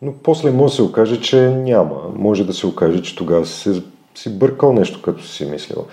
но 0.02 0.14
после 0.24 0.52
може 0.52 0.72
да 0.72 0.76
се 0.76 0.82
окаже, 0.82 1.22
че 1.22 1.50
няма. 1.50 2.02
Може 2.16 2.48
да 2.48 2.54
се 2.54 2.68
окаже, 2.68 3.02
че 3.02 3.16
тогава 3.16 3.46
си, 3.46 3.84
си 4.16 4.40
бъркал 4.40 4.74
нещо, 4.74 5.02
като 5.02 5.24
си 5.24 5.46
мислил. 5.46 5.86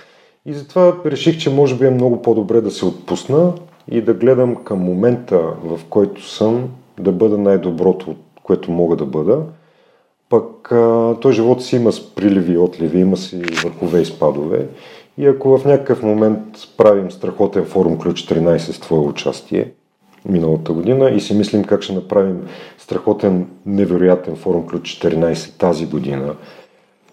И 0.47 0.53
затова 0.53 0.93
реших, 1.07 1.39
че 1.39 1.51
може 1.51 1.79
би 1.79 1.87
е 1.87 1.91
много 1.91 2.23
по-добре 2.23 2.61
да 2.61 2.71
се 2.71 2.85
отпусна 2.85 3.53
и 3.89 4.01
да 4.01 4.15
гледам 4.15 4.57
към 4.57 4.79
момента, 4.79 5.39
в 5.65 5.81
който 5.91 6.29
съм, 6.29 6.69
да 7.01 7.13
бъда 7.13 7.39
най-доброто, 7.39 8.17
което 8.43 8.71
мога 8.71 8.97
да 8.97 9.05
бъда. 9.07 9.43
Пък 10.33 10.73
а, 10.73 11.15
той 11.21 11.33
живот 11.33 11.63
си 11.63 11.77
има 11.77 11.91
приливи 12.15 12.53
и 12.53 12.59
отливи, 12.59 13.01
има 13.01 13.17
си 13.17 13.43
върхове 13.65 14.01
и 14.01 14.05
спадове. 14.05 14.67
И 15.19 15.27
ако 15.27 15.59
в 15.59 15.65
някакъв 15.65 16.03
момент 16.03 16.39
правим 16.77 17.11
страхотен 17.11 17.65
форум 17.65 17.99
Ключ 17.99 18.27
13 18.27 18.59
с 18.59 18.81
твое 18.81 19.01
участие, 19.01 19.73
миналата 20.29 20.73
година 20.73 21.11
и 21.11 21.21
си 21.21 21.35
мислим 21.35 21.65
как 21.65 21.83
ще 21.83 21.93
направим 21.93 22.41
страхотен, 22.79 23.47
невероятен 23.67 24.37
форум 24.37 24.67
Ключ 24.67 24.83
14 24.83 25.59
тази 25.59 25.87
година, 25.87 26.35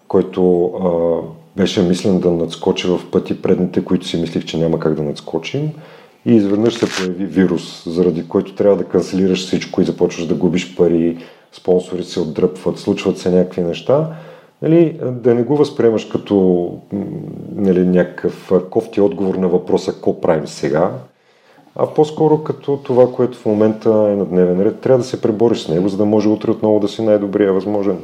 който 0.08 0.64
а, 0.64 0.90
беше 1.56 1.82
мислен 1.82 2.20
да 2.20 2.30
надскочи 2.30 2.88
в 2.88 3.00
пъти 3.10 3.42
предните, 3.42 3.84
които 3.84 4.06
си 4.06 4.20
мислих, 4.20 4.44
че 4.44 4.58
няма 4.58 4.78
как 4.78 4.94
да 4.94 5.02
надскочим. 5.02 5.70
И 6.26 6.34
изведнъж 6.34 6.74
се 6.74 6.86
появи 6.96 7.24
вирус, 7.24 7.82
заради 7.86 8.28
който 8.28 8.54
трябва 8.54 8.76
да 8.76 8.84
канцелираш 8.84 9.46
всичко 9.46 9.80
и 9.80 9.84
започваш 9.84 10.26
да 10.26 10.34
губиш 10.34 10.76
пари, 10.76 11.16
спонсори 11.52 12.04
се 12.04 12.20
отдръпват, 12.20 12.78
случват 12.78 13.18
се 13.18 13.30
някакви 13.30 13.62
неща. 13.62 14.16
Нали, 14.62 15.00
да 15.02 15.34
не 15.34 15.42
го 15.42 15.56
възприемаш 15.56 16.04
като 16.04 16.68
нали, 17.54 17.86
някакъв 17.86 18.52
кофти 18.70 19.00
отговор 19.00 19.34
на 19.34 19.48
въпроса 19.48 19.92
какво 19.92 20.20
правим 20.20 20.46
сега, 20.46 20.90
а 21.76 21.86
по-скоро 21.86 22.42
като 22.42 22.76
това, 22.76 23.12
което 23.12 23.38
в 23.38 23.46
момента 23.46 23.88
е 23.88 24.16
на 24.16 24.24
дневен 24.24 24.62
ред. 24.62 24.80
Трябва 24.80 24.98
да 24.98 25.04
се 25.04 25.20
пребориш 25.20 25.58
с 25.58 25.68
него, 25.68 25.88
за 25.88 25.96
да 25.96 26.04
може 26.04 26.28
утре 26.28 26.50
отново 26.50 26.80
да 26.80 26.88
си 26.88 27.02
най-добрия 27.02 27.52
възможен, 27.52 27.98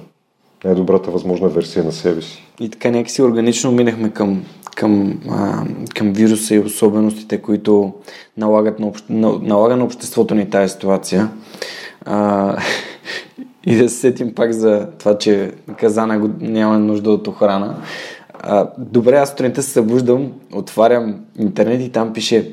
най-добрата 0.64 1.11
възможна 1.11 1.49
версия 1.49 1.84
на 1.84 1.92
себе 1.92 2.22
си. 2.22 2.47
И 2.61 2.68
така 2.68 2.90
някакси 2.90 3.22
органично 3.22 3.72
минахме 3.72 4.11
към, 4.11 4.44
към, 4.76 5.20
а, 5.30 5.64
към 5.94 6.12
вируса 6.12 6.55
и 6.55 6.59
особеностите, 6.59 7.42
които 7.42 7.92
налагат 8.36 8.78
на, 8.78 8.86
обще, 8.86 9.12
налага 9.12 9.76
на 9.76 9.84
обществото 9.84 10.34
ни 10.34 10.51
тази 10.51 10.72
ситуация. 10.72 11.30
А, 12.05 12.57
и 13.66 13.76
да 13.76 13.88
се 13.88 13.96
сетим 13.96 14.34
пак 14.34 14.52
за 14.52 14.88
това, 14.98 15.18
че 15.18 15.52
казана 15.78 16.30
няма 16.40 16.78
нужда 16.78 17.10
от 17.10 17.26
охрана. 17.26 17.76
А, 18.40 18.68
добре, 18.78 19.16
аз 19.16 19.30
сутринта 19.30 19.62
се 19.62 19.70
събуждам, 19.70 20.32
отварям 20.52 21.20
интернет 21.38 21.82
и 21.82 21.92
там 21.92 22.12
пише 22.12 22.52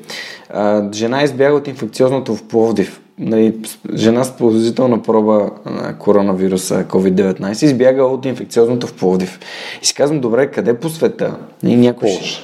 а, 0.49 0.89
жена 0.93 1.23
избяга 1.23 1.55
от 1.55 1.67
инфекциозното 1.67 2.35
в 2.35 2.43
Пловдив. 2.43 2.99
Нали, 3.19 3.57
жена 3.93 4.23
с 4.23 4.37
положителна 4.37 5.01
проба 5.01 5.51
на 5.65 5.97
коронавируса 5.97 6.85
COVID-19 6.89 7.63
избяга 7.63 8.03
от 8.03 8.25
инфекциозното 8.25 8.87
в 8.87 8.93
Пловдив. 8.93 9.39
И 9.81 9.85
си 9.85 9.95
казвам, 9.95 10.19
добре, 10.19 10.51
къде 10.51 10.79
по 10.79 10.89
света? 10.89 11.35
И 11.63 11.75
някой 11.75 12.09
Полша. 12.09 12.43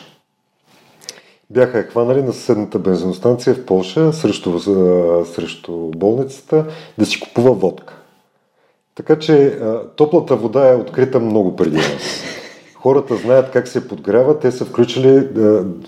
Бяха 1.49 1.83
хванали 1.83 2.21
на 2.21 2.33
съседната 2.33 2.79
бензиностанция 2.79 3.55
в 3.55 3.65
Польша 3.65 4.13
срещу, 4.13 4.59
срещу 5.25 5.71
болницата 5.95 6.65
да 6.97 7.05
си 7.05 7.19
купува 7.19 7.51
водка. 7.51 7.98
Така 8.99 9.19
че 9.19 9.59
топлата 9.95 10.35
вода 10.35 10.71
е 10.71 10.75
открита 10.75 11.19
много 11.19 11.55
преди 11.55 11.77
нас 11.77 12.23
хората 12.81 13.15
знаят 13.15 13.51
как 13.51 13.67
се 13.67 13.87
подгряват, 13.87 14.39
те 14.39 14.51
са 14.51 14.65
включили 14.65 15.27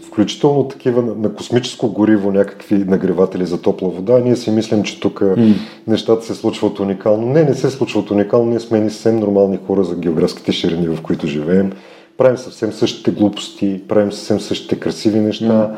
включително 0.08 0.68
такива 0.68 1.02
на 1.02 1.34
космическо 1.34 1.92
гориво 1.92 2.32
някакви 2.32 2.76
нагреватели 2.76 3.46
за 3.46 3.62
топла 3.62 3.90
вода. 3.90 4.20
Ние 4.20 4.36
си 4.36 4.52
мислим, 4.52 4.84
че 4.84 5.00
тук 5.00 5.20
mm. 5.20 5.54
нещата 5.88 6.26
се 6.26 6.36
случват 6.36 6.80
уникално. 6.80 7.28
Не, 7.28 7.44
не 7.44 7.54
се 7.54 7.70
случват 7.70 8.12
уникално. 8.12 8.46
Ние 8.46 8.60
сме 8.60 8.80
ни 8.80 8.90
съвсем 8.90 9.20
нормални 9.20 9.60
хора 9.68 9.84
за 9.84 9.96
географските 9.96 10.52
ширини, 10.52 10.88
в 10.88 11.02
които 11.02 11.28
живеем. 11.28 11.72
Правим 12.18 12.38
съвсем 12.38 12.72
същите 12.72 13.12
глупости, 13.12 13.82
правим 13.88 14.12
съвсем 14.12 14.40
същите 14.40 14.80
красиви 14.80 15.20
неща. 15.20 15.46
Mm. 15.46 15.76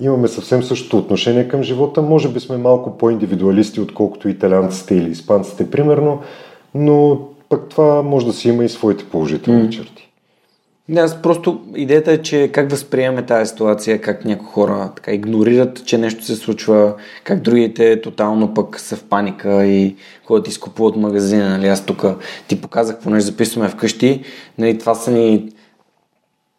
Имаме 0.00 0.28
съвсем 0.28 0.62
същото 0.62 0.98
отношение 0.98 1.48
към 1.48 1.62
живота. 1.62 2.02
Може 2.02 2.28
би 2.28 2.40
сме 2.40 2.56
малко 2.56 2.98
по-индивидуалисти, 2.98 3.80
отколкото 3.80 4.28
италианците 4.28 4.94
или 4.94 5.10
испанците, 5.10 5.70
примерно, 5.70 6.20
но 6.74 7.20
пък 7.48 7.68
това 7.68 8.02
може 8.02 8.26
да 8.26 8.32
си 8.32 8.48
има 8.48 8.64
и 8.64 8.68
своите 8.68 9.04
положителни 9.04 9.62
mm. 9.62 9.70
черти. 9.70 10.12
Не, 10.88 11.00
аз 11.00 11.22
просто 11.22 11.60
идеята 11.76 12.12
е, 12.12 12.22
че 12.22 12.50
как 12.52 12.70
възприемаме 12.70 13.26
тази 13.26 13.50
ситуация, 13.50 14.00
как 14.00 14.24
някои 14.24 14.46
хора 14.46 14.90
така 14.96 15.12
игнорират, 15.12 15.86
че 15.86 15.98
нещо 15.98 16.24
се 16.24 16.36
случва, 16.36 16.94
как 17.24 17.40
другите 17.40 18.00
тотално 18.00 18.54
пък 18.54 18.80
са 18.80 18.96
в 18.96 19.04
паника 19.04 19.66
и 19.66 19.96
ходят 20.24 20.48
изкупуват 20.48 20.96
магазина. 20.96 21.50
Нали? 21.50 21.68
Аз 21.68 21.86
тук 21.86 22.04
ти 22.48 22.60
показах, 22.60 22.98
понеже 23.02 23.26
записваме 23.26 23.68
вкъщи, 23.68 24.22
нали, 24.58 24.78
това 24.78 24.94
са 24.94 25.10
ни 25.10 25.52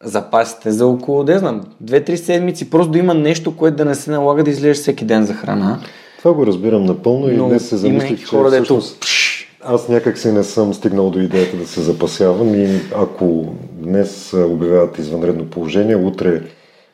запасите 0.04 0.70
за 0.70 0.86
около, 0.86 1.24
да 1.24 1.38
знам, 1.38 1.60
2-3 1.84 2.14
седмици, 2.14 2.70
просто 2.70 2.92
да 2.92 2.98
има 2.98 3.14
нещо, 3.14 3.56
което 3.56 3.76
да 3.76 3.84
не 3.84 3.94
се 3.94 4.10
налага 4.10 4.44
да 4.44 4.50
излезеш 4.50 4.76
всеки 4.76 5.04
ден 5.04 5.24
за 5.24 5.34
храна. 5.34 5.80
Това 6.18 6.32
го 6.32 6.46
разбирам 6.46 6.84
напълно 6.84 7.30
и 7.30 7.36
днес 7.36 7.68
се 7.68 7.76
замислих, 7.76 8.20
че 8.20 8.26
хора, 8.26 8.50
всъщност... 8.50 8.94
Дето 8.94 9.43
аз 9.66 9.88
някак 9.88 10.18
си 10.18 10.32
не 10.32 10.44
съм 10.44 10.74
стигнал 10.74 11.10
до 11.10 11.18
идеята 11.18 11.56
да 11.56 11.66
се 11.66 11.80
запасявам 11.80 12.54
и 12.54 12.80
ако 12.96 13.54
днес 13.72 14.32
обявяват 14.32 14.98
извънредно 14.98 15.50
положение, 15.50 15.96
утре 15.96 16.42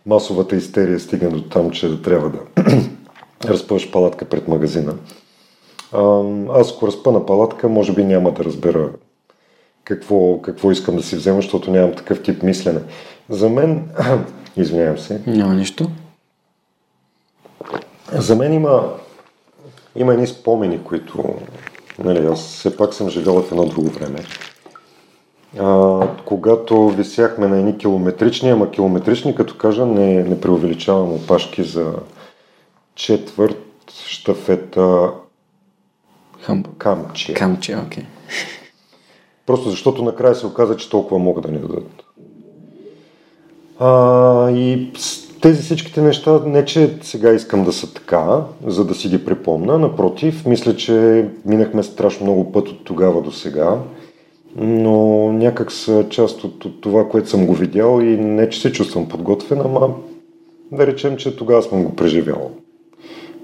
масовата 0.06 0.56
истерия 0.56 1.00
стигне 1.00 1.28
до 1.28 1.42
там, 1.42 1.70
че 1.70 1.88
да 1.88 2.02
трябва 2.02 2.30
да 2.30 2.38
разпъваш 3.44 3.90
палатка 3.90 4.24
пред 4.24 4.48
магазина. 4.48 4.94
Аз 6.52 6.72
ако 6.72 6.86
разпъна 6.86 7.26
палатка, 7.26 7.68
може 7.68 7.92
би 7.92 8.04
няма 8.04 8.32
да 8.32 8.44
разбера 8.44 8.90
какво, 9.84 10.42
какво 10.42 10.70
искам 10.70 10.96
да 10.96 11.02
си 11.02 11.16
взема, 11.16 11.40
защото 11.40 11.70
нямам 11.70 11.94
такъв 11.94 12.22
тип 12.22 12.42
мислене. 12.42 12.80
За 13.28 13.48
мен, 13.48 13.88
извинявам 14.56 14.98
се. 14.98 15.20
Няма 15.26 15.54
нищо. 15.54 15.90
За 18.12 18.36
мен 18.36 18.52
има, 18.52 18.92
има 19.96 20.12
едни 20.12 20.26
спомени, 20.26 20.84
които 20.84 21.24
Нали, 22.04 22.26
аз 22.26 22.40
все 22.40 22.76
пак 22.76 22.94
съм 22.94 23.10
живял 23.10 23.42
в 23.42 23.52
едно 23.52 23.64
друго 23.64 23.88
време. 23.88 24.18
А, 25.58 26.00
когато 26.24 26.88
висяхме 26.88 27.48
на 27.48 27.58
едни 27.58 27.78
километрични, 27.78 28.50
ама 28.50 28.70
километрични, 28.70 29.34
като 29.34 29.56
кажа, 29.56 29.86
не, 29.86 30.22
не 30.22 30.40
преувеличавам 30.40 31.12
опашки 31.12 31.62
за 31.62 31.92
четвърт 32.94 33.92
штафета 34.06 35.10
Хам... 36.40 36.64
камче. 36.78 37.34
Камче, 37.34 37.76
окей. 37.76 38.02
Okay. 38.02 38.06
Просто 39.46 39.70
защото 39.70 40.02
накрая 40.02 40.34
се 40.34 40.46
оказа, 40.46 40.76
че 40.76 40.90
толкова 40.90 41.18
могат 41.18 41.44
да 41.44 41.50
ни 41.50 41.58
дадат. 41.58 42.04
А, 43.78 44.50
и 44.50 44.92
тези 45.40 45.62
всичките 45.62 46.02
неща, 46.02 46.40
не 46.46 46.64
че 46.64 46.98
сега 47.02 47.32
искам 47.32 47.64
да 47.64 47.72
са 47.72 47.94
така, 47.94 48.44
за 48.66 48.84
да 48.84 48.94
си 48.94 49.08
ги 49.08 49.24
припомна, 49.24 49.78
напротив, 49.78 50.46
мисля, 50.46 50.76
че 50.76 51.28
минахме 51.44 51.82
страшно 51.82 52.26
много 52.26 52.52
път 52.52 52.68
от 52.68 52.84
тогава 52.84 53.22
до 53.22 53.32
сега, 53.32 53.78
но 54.56 55.32
някак 55.32 55.72
са 55.72 56.06
част 56.10 56.44
от, 56.44 56.64
от 56.64 56.80
това, 56.80 57.08
което 57.08 57.28
съм 57.28 57.46
го 57.46 57.54
видял 57.54 58.00
и 58.00 58.16
не, 58.16 58.48
че 58.48 58.60
се 58.60 58.72
чувствам 58.72 59.08
подготвен, 59.08 59.60
ама 59.60 59.88
да 60.72 60.86
речем, 60.86 61.16
че 61.16 61.36
тогава 61.36 61.62
съм 61.62 61.84
го 61.84 61.96
преживял. 61.96 62.50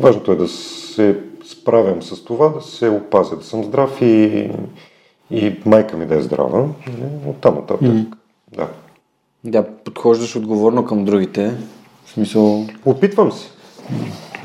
Важното 0.01 0.33
е 0.33 0.37
да 0.37 0.49
се 0.49 1.19
справям 1.45 2.03
с 2.03 2.25
това, 2.25 2.49
да 2.49 2.61
се 2.61 2.89
опазя, 2.89 3.37
да 3.37 3.45
съм 3.45 3.65
здрав 3.65 4.03
и, 4.03 4.51
и 5.31 5.55
майка 5.67 5.97
ми 5.97 6.07
да 6.07 6.17
е 6.17 6.21
здрава. 6.21 6.69
Оттам 7.27 7.55
нататък. 7.55 7.89
Mm. 7.89 8.07
Да. 8.57 8.69
Да, 9.45 9.67
подхождаш 9.85 10.37
отговорно 10.37 10.85
към 10.85 11.05
другите. 11.05 11.55
Смисъл... 12.17 12.65
Опитвам 12.85 13.33
се. 13.33 13.49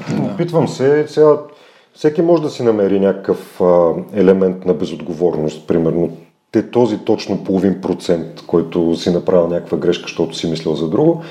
Да. 0.09 0.33
Опитвам 0.33 0.67
се. 0.67 1.05
Сега 1.07 1.37
всеки 1.93 2.21
може 2.21 2.43
да 2.43 2.49
си 2.49 2.63
намери 2.63 2.99
някакъв 2.99 3.61
а, 3.61 3.93
елемент 4.13 4.65
на 4.65 4.73
безотговорност. 4.73 5.67
Примерно 5.67 6.09
те 6.51 6.71
този 6.71 6.97
точно 6.97 7.43
половин 7.43 7.81
процент, 7.81 8.43
който 8.47 8.95
си 8.95 9.09
направил 9.09 9.47
някаква 9.47 9.77
грешка, 9.77 10.01
защото 10.01 10.35
си 10.35 10.49
мислил 10.49 10.75
за 10.75 10.89
друго. 10.89 11.21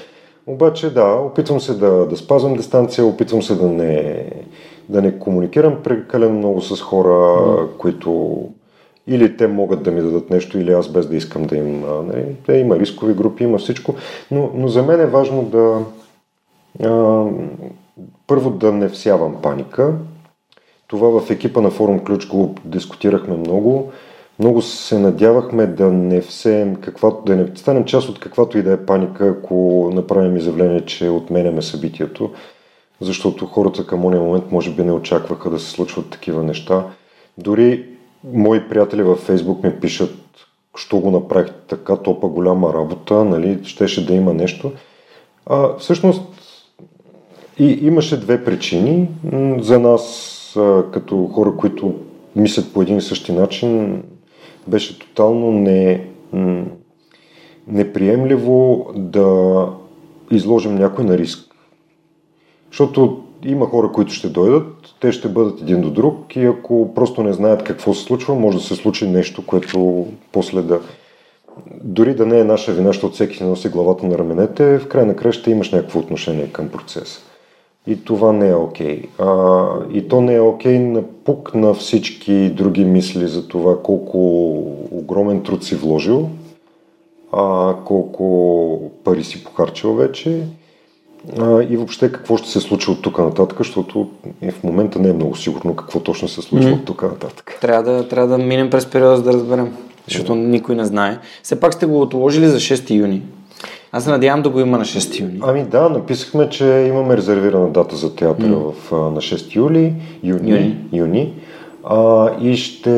Обаче 0.47 0.95
да, 0.95 1.05
опитвам 1.05 1.61
се 1.61 1.75
да, 1.75 2.07
да 2.07 2.17
спазвам 2.17 2.57
дистанция, 2.57 3.07
опитвам 3.07 3.43
се 3.43 3.55
да 3.55 3.67
не, 3.67 4.25
да 4.89 5.03
не 5.03 5.19
комуникирам 5.19 5.77
прекалено 5.85 6.39
много 6.39 6.61
с 6.61 6.81
хора, 6.81 7.09
mm. 7.09 7.69
които 7.79 8.39
или 9.07 9.37
те 9.37 9.47
могат 9.47 9.83
да 9.83 9.91
ми 9.91 10.01
дадат 10.01 10.31
нещо, 10.31 10.59
или 10.59 10.73
аз 10.73 10.89
без 10.89 11.07
да 11.07 11.17
искам 11.17 11.43
да 11.43 11.57
им. 11.57 11.81
Нали, 11.81 12.25
те 12.47 12.53
има 12.53 12.79
рискови 12.79 13.15
групи, 13.15 13.45
има 13.45 13.59
всичко. 13.59 13.95
Но, 14.31 14.51
но 14.55 14.69
за 14.69 14.83
мен 14.83 15.01
е 15.01 15.07
важно 15.07 15.43
да, 15.43 15.79
Първо 18.27 18.51
да 18.51 18.73
не 18.73 18.89
всявам 18.89 19.43
паника. 19.43 19.95
Това 20.87 21.21
в 21.21 21.31
екипа 21.31 21.61
на 21.61 21.71
форум 21.71 22.05
Ключ 22.05 22.29
го 22.29 22.55
дискутирахме 22.65 23.37
много. 23.37 23.93
Много 24.39 24.63
се 24.63 24.99
надявахме 24.99 25.67
да 25.67 25.93
не 25.93 26.21
всеем 26.21 26.77
каквато, 26.77 27.23
да 27.27 27.37
не 27.37 27.57
станем 27.57 27.85
част 27.85 28.09
от 28.09 28.21
каквато 28.21 28.59
и 28.59 28.63
да 28.63 28.73
е 28.73 28.87
паника, 28.87 29.29
ако 29.29 29.91
направим 29.95 30.37
изявление, 30.37 30.85
че 30.85 31.09
отменяме 31.09 31.63
събитието, 31.63 32.31
защото 33.01 33.47
хората 33.47 33.87
към 33.87 34.05
ония 34.05 34.23
момент 34.23 34.53
може 34.53 34.71
би 34.71 34.85
не 34.85 34.93
очакваха 34.93 35.51
да 35.51 35.59
се 35.59 35.71
случват 35.71 36.11
такива 36.11 36.43
неща. 36.43 36.85
Дори 37.39 37.87
мои 38.25 38.69
приятели 38.69 39.03
във 39.03 39.19
Фейсбук 39.19 39.65
ми 39.65 39.81
пишат, 39.81 40.15
що 40.77 40.99
го 40.99 41.11
направих 41.11 41.53
така, 41.69 41.97
топа 41.97 42.29
голяма 42.29 42.75
работа, 42.75 43.25
нали, 43.25 43.59
щеше 43.65 44.07
да 44.07 44.15
има 44.15 44.35
нещо. 44.35 44.73
А, 45.47 45.77
всъщност 45.79 46.23
и 47.61 47.87
имаше 47.87 48.21
две 48.21 48.45
причини. 48.45 49.09
За 49.59 49.79
нас, 49.79 50.37
като 50.93 51.27
хора, 51.27 51.53
които 51.57 51.95
мислят 52.37 52.73
по 52.73 52.83
един 52.83 52.97
и 52.97 53.01
същи 53.01 53.33
начин, 53.33 54.03
беше 54.67 54.99
тотално 54.99 55.53
не, 55.53 56.07
неприемливо 57.67 58.87
да 58.97 59.67
изложим 60.31 60.75
някой 60.75 61.05
на 61.05 61.19
риск. 61.19 61.55
Защото 62.71 63.23
има 63.45 63.67
хора, 63.67 63.93
които 63.93 64.13
ще 64.13 64.29
дойдат, 64.29 64.95
те 65.01 65.13
ще 65.13 65.29
бъдат 65.29 65.61
един 65.61 65.81
до 65.81 65.91
друг 65.91 66.37
и 66.37 66.45
ако 66.45 66.95
просто 66.95 67.23
не 67.23 67.33
знаят 67.33 67.65
какво 67.65 67.95
се 67.95 68.05
случва, 68.05 68.35
може 68.35 68.59
да 68.59 68.65
се 68.65 68.75
случи 68.75 69.09
нещо, 69.09 69.47
което 69.47 70.07
после 70.33 70.63
да... 70.63 70.81
Дори 71.85 72.15
да 72.15 72.27
не 72.27 72.41
е 72.41 72.45
наша 72.45 72.73
вина, 72.73 72.89
защото 72.89 73.15
всеки 73.15 73.37
си 73.37 73.45
носи 73.45 73.69
главата 73.69 74.07
на 74.07 74.19
раменете, 74.19 74.79
в 74.79 74.89
край 74.89 75.07
на 75.07 75.17
края 75.17 75.33
ще 75.33 75.51
имаш 75.51 75.73
някакво 75.73 75.99
отношение 75.99 76.47
към 76.47 76.69
процеса. 76.69 77.30
И 77.87 78.05
това 78.05 78.33
не 78.33 78.49
е 78.49 78.55
окей. 78.55 79.03
Okay. 79.03 79.93
и 79.93 80.09
то 80.09 80.21
не 80.21 80.35
е 80.35 80.41
окей 80.41 80.77
okay 80.77 80.79
на 80.79 81.03
пук 81.03 81.55
на 81.55 81.75
всички 81.75 82.51
други 82.51 82.85
мисли 82.85 83.29
за 83.29 83.49
това 83.49 83.83
колко 83.83 84.19
огромен 84.91 85.43
труд 85.43 85.65
си 85.65 85.75
вложил, 85.75 86.29
а, 87.33 87.75
колко 87.85 88.91
пари 89.05 89.25
си 89.25 89.45
похарчил 89.45 89.95
вече 89.95 90.43
а, 91.39 91.63
и 91.63 91.77
въобще 91.77 92.13
какво 92.13 92.37
ще 92.37 92.49
се 92.49 92.61
случи 92.61 92.91
от 92.91 93.03
тук 93.03 93.19
нататък, 93.19 93.59
защото 93.59 94.11
в 94.51 94.65
момента 94.65 94.99
не 94.99 95.09
е 95.09 95.13
много 95.13 95.37
сигурно 95.37 95.77
какво 95.77 96.01
точно 96.01 96.29
се 96.29 96.43
случва 96.43 96.71
mm-hmm. 96.71 96.79
от 96.79 96.85
тук 96.85 97.03
нататък. 97.03 97.59
Трябва 97.61 97.93
да, 97.93 98.09
трябва 98.09 98.29
да 98.29 98.45
минем 98.45 98.71
през 98.71 98.87
периода, 98.87 99.17
за 99.17 99.23
да 99.23 99.33
разберем, 99.33 99.77
защото 100.09 100.35
никой 100.35 100.75
не 100.75 100.85
знае. 100.85 101.19
Все 101.43 101.61
пак 101.61 101.75
сте 101.75 101.87
го 101.87 102.01
отложили 102.01 102.49
за 102.49 102.57
6 102.57 102.91
юни. 102.95 103.23
Аз 103.93 104.05
се 104.05 104.11
надявам 104.11 104.43
да 104.43 104.49
го 104.49 104.61
има 104.61 104.79
на 104.79 104.85
6 104.85 105.21
юни. 105.21 105.41
Ами 105.43 105.65
да, 105.65 105.89
написахме, 105.89 106.49
че 106.49 106.65
имаме 106.89 107.17
резервирана 107.17 107.69
дата 107.69 107.97
за 107.97 108.17
театъра 108.17 108.49
mm. 108.49 108.73
в, 108.73 108.93
на 108.93 109.21
6 109.21 109.57
юли, 109.57 109.95
юни, 110.23 110.51
юни. 110.51 110.77
юни 110.93 111.35
а, 111.85 112.31
и 112.41 112.57
ще 112.57 112.91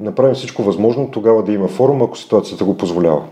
направим 0.00 0.34
всичко 0.34 0.62
възможно 0.62 1.10
тогава 1.10 1.42
да 1.42 1.52
има 1.52 1.68
форум, 1.68 2.02
ако 2.02 2.18
ситуацията 2.18 2.64
го 2.64 2.76
позволява. 2.76 3.22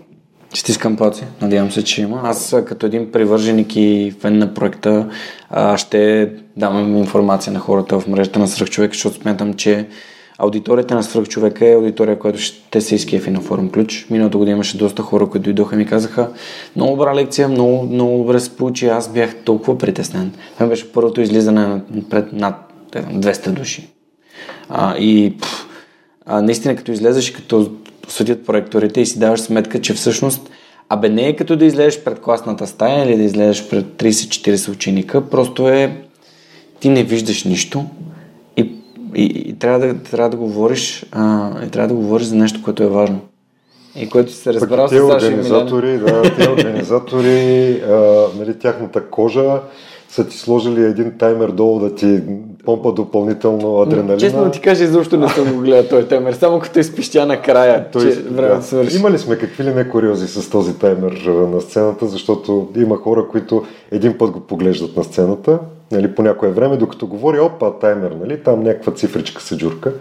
Стискам 0.54 0.96
палци. 0.96 1.24
Надявам 1.42 1.70
се, 1.70 1.84
че 1.84 2.02
има. 2.02 2.20
Аз 2.24 2.56
като 2.66 2.86
един 2.86 3.12
привърженик 3.12 3.76
и 3.76 4.14
фен 4.20 4.38
на 4.38 4.54
проекта 4.54 5.08
ще 5.76 6.30
давам 6.56 6.96
информация 6.96 7.52
на 7.52 7.58
хората 7.58 8.00
в 8.00 8.06
мрежата 8.06 8.38
на 8.38 8.48
Сръхчовек, 8.48 8.92
защото 8.92 9.16
смятам, 9.16 9.54
че 9.54 9.86
Аудиторията 10.38 10.94
на 10.94 11.02
свръхчовека 11.02 11.68
е 11.68 11.74
аудитория, 11.74 12.18
която 12.18 12.38
ще 12.38 12.80
се 12.80 12.94
изкефи 12.94 13.30
на 13.30 13.40
форум 13.40 13.70
ключ. 13.70 14.06
Миналата 14.10 14.38
година 14.38 14.54
имаше 14.54 14.78
доста 14.78 15.02
хора, 15.02 15.26
които 15.26 15.44
дойдоха 15.44 15.74
и 15.74 15.78
ми 15.78 15.86
казаха 15.86 16.30
много 16.76 16.96
добра 16.96 17.14
лекция, 17.14 17.48
много, 17.48 17.82
много 17.82 18.18
добре 18.18 18.40
се 18.40 18.56
получи. 18.56 18.86
Аз 18.86 19.12
бях 19.12 19.36
толкова 19.44 19.78
притеснен. 19.78 20.32
Това 20.54 20.66
беше 20.66 20.92
първото 20.92 21.20
излизане 21.20 21.80
пред 22.10 22.32
над 22.32 22.54
200 22.92 23.50
души. 23.50 23.88
А, 24.68 24.96
и 24.96 25.36
пф, 25.40 25.66
а, 26.26 26.42
наистина 26.42 26.76
като 26.76 26.92
излезеш 26.92 27.30
като 27.30 27.70
съдят 28.08 28.46
проекторите 28.46 29.00
и 29.00 29.06
си 29.06 29.18
даваш 29.18 29.40
сметка, 29.40 29.80
че 29.80 29.94
всъщност 29.94 30.50
Абе 30.88 31.08
не 31.08 31.28
е 31.28 31.36
като 31.36 31.56
да 31.56 31.64
излезеш 31.64 32.00
пред 32.00 32.20
класната 32.20 32.66
стая 32.66 33.04
или 33.04 33.16
да 33.16 33.22
излезеш 33.22 33.68
пред 33.68 33.84
30-40 33.84 34.72
ученика, 34.72 35.30
просто 35.30 35.68
е 35.68 36.02
ти 36.80 36.88
не 36.88 37.02
виждаш 37.02 37.44
нищо, 37.44 37.84
и, 39.14 39.24
и 39.24 39.58
трябва, 39.58 39.86
да, 39.86 39.94
трябва 39.98 40.30
да 40.30 40.36
говориш 40.36 41.06
а, 41.12 41.50
и 41.66 41.68
трябва 41.68 41.88
да 41.88 41.94
говориш 41.94 42.26
за 42.26 42.36
нещо, 42.36 42.62
което 42.62 42.82
е 42.82 42.88
важно. 42.88 43.20
И 43.96 44.08
което 44.08 44.32
се 44.32 44.54
разбрал 44.54 44.88
с 44.88 44.90
Саша 44.90 45.26
организатори, 45.26 45.98
да, 45.98 46.22
тези 46.22 46.48
организатори, 46.48 47.82
а, 47.88 48.26
нали, 48.38 48.58
тяхната 48.58 49.10
кожа 49.10 49.60
са 50.08 50.28
ти 50.28 50.38
сложили 50.38 50.84
един 50.84 51.12
таймер 51.18 51.48
долу 51.48 51.78
да 51.78 51.94
ти 51.94 52.20
помпа 52.64 52.92
допълнително 52.92 53.80
адреналина. 53.80 54.16
Честно 54.16 54.44
да 54.44 54.50
ти 54.50 54.60
кажа, 54.60 54.84
изобщо 54.84 55.16
не 55.16 55.28
съм 55.28 55.52
го 55.54 55.60
гледал 55.60 55.84
този 55.84 56.06
таймер, 56.06 56.32
само 56.32 56.60
като 56.60 56.78
изпищя 56.78 57.26
накрая, 57.26 57.90
Той, 57.92 58.02
че 58.02 58.20
време 58.20 58.54
да. 58.54 58.62
свърши. 58.62 58.96
Имали 58.96 59.18
сме 59.18 59.38
какви 59.38 59.64
ли 59.64 59.74
не 59.74 59.88
куриози 59.88 60.28
с 60.28 60.50
този 60.50 60.78
таймер 60.78 61.12
на 61.52 61.60
сцената, 61.60 62.06
защото 62.06 62.68
има 62.76 62.96
хора, 62.96 63.28
които 63.30 63.64
един 63.90 64.18
път 64.18 64.30
го 64.30 64.40
поглеждат 64.40 64.96
на 64.96 65.04
сцената, 65.04 65.58
нали, 65.92 66.14
по 66.14 66.22
някое 66.22 66.50
време, 66.50 66.76
докато 66.76 67.06
говори, 67.06 67.40
опа, 67.40 67.78
таймер, 67.78 68.10
нали, 68.10 68.42
там 68.42 68.62
някаква 68.62 68.92
цифричка 68.92 69.42
се 69.42 69.56
джурка. 69.56 69.92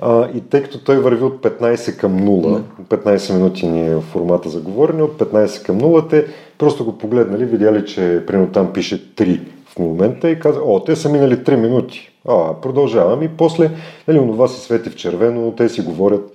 А, 0.00 0.28
и 0.34 0.40
тъй 0.40 0.62
като 0.62 0.84
той 0.84 0.96
върви 0.96 1.24
от 1.24 1.42
15 1.42 1.96
към 1.96 2.20
0, 2.20 2.62
15 2.88 3.34
минути 3.34 3.66
ни 3.66 3.88
е 3.88 4.00
формата 4.00 4.48
за 4.48 4.60
говорене, 4.60 5.02
от 5.02 5.18
15 5.18 5.66
към 5.66 5.80
0 5.80 6.10
те 6.10 6.26
просто 6.58 6.84
го 6.84 6.98
погледнали, 6.98 7.44
видяли, 7.44 7.84
че 7.86 8.24
примерно 8.26 8.52
там 8.52 8.72
пише 8.72 9.14
3 9.14 9.40
в 9.66 9.78
момента 9.78 10.30
и 10.30 10.40
каза, 10.40 10.60
о, 10.64 10.80
те 10.80 10.96
са 10.96 11.08
минали 11.08 11.36
3 11.36 11.56
минути. 11.56 12.10
А, 12.28 12.54
продължавам 12.62 13.22
и 13.22 13.28
после, 13.28 13.70
нали, 14.08 14.18
онова 14.18 14.48
се 14.48 14.60
свети 14.60 14.90
в 14.90 14.96
червено, 14.96 15.54
те 15.56 15.68
си 15.68 15.80
говорят, 15.80 16.32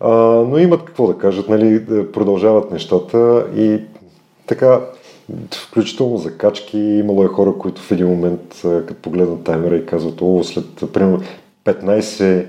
а, 0.00 0.10
но 0.48 0.58
имат 0.58 0.84
какво 0.84 1.06
да 1.06 1.18
кажат, 1.18 1.48
нали, 1.48 1.86
продължават 2.12 2.70
нещата 2.70 3.46
и 3.56 3.80
така, 4.46 4.80
включително 5.54 6.16
закачки, 6.16 6.78
имало 6.78 7.24
е 7.24 7.28
хора, 7.28 7.54
които 7.58 7.82
в 7.82 7.90
един 7.90 8.06
момент, 8.06 8.60
като 8.62 8.94
погледнат 8.94 9.44
таймера 9.44 9.76
и 9.76 9.86
казват, 9.86 10.20
о, 10.20 10.44
след 10.44 10.92
примерно 10.92 11.22
15 11.64 12.46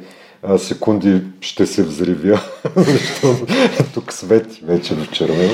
секунди 0.57 1.21
ще 1.41 1.65
се 1.65 1.83
взривя, 1.83 2.41
защото 2.75 3.45
тук 3.93 4.13
свети 4.13 4.61
вече 4.65 4.95
в 4.95 5.11
червено. 5.11 5.53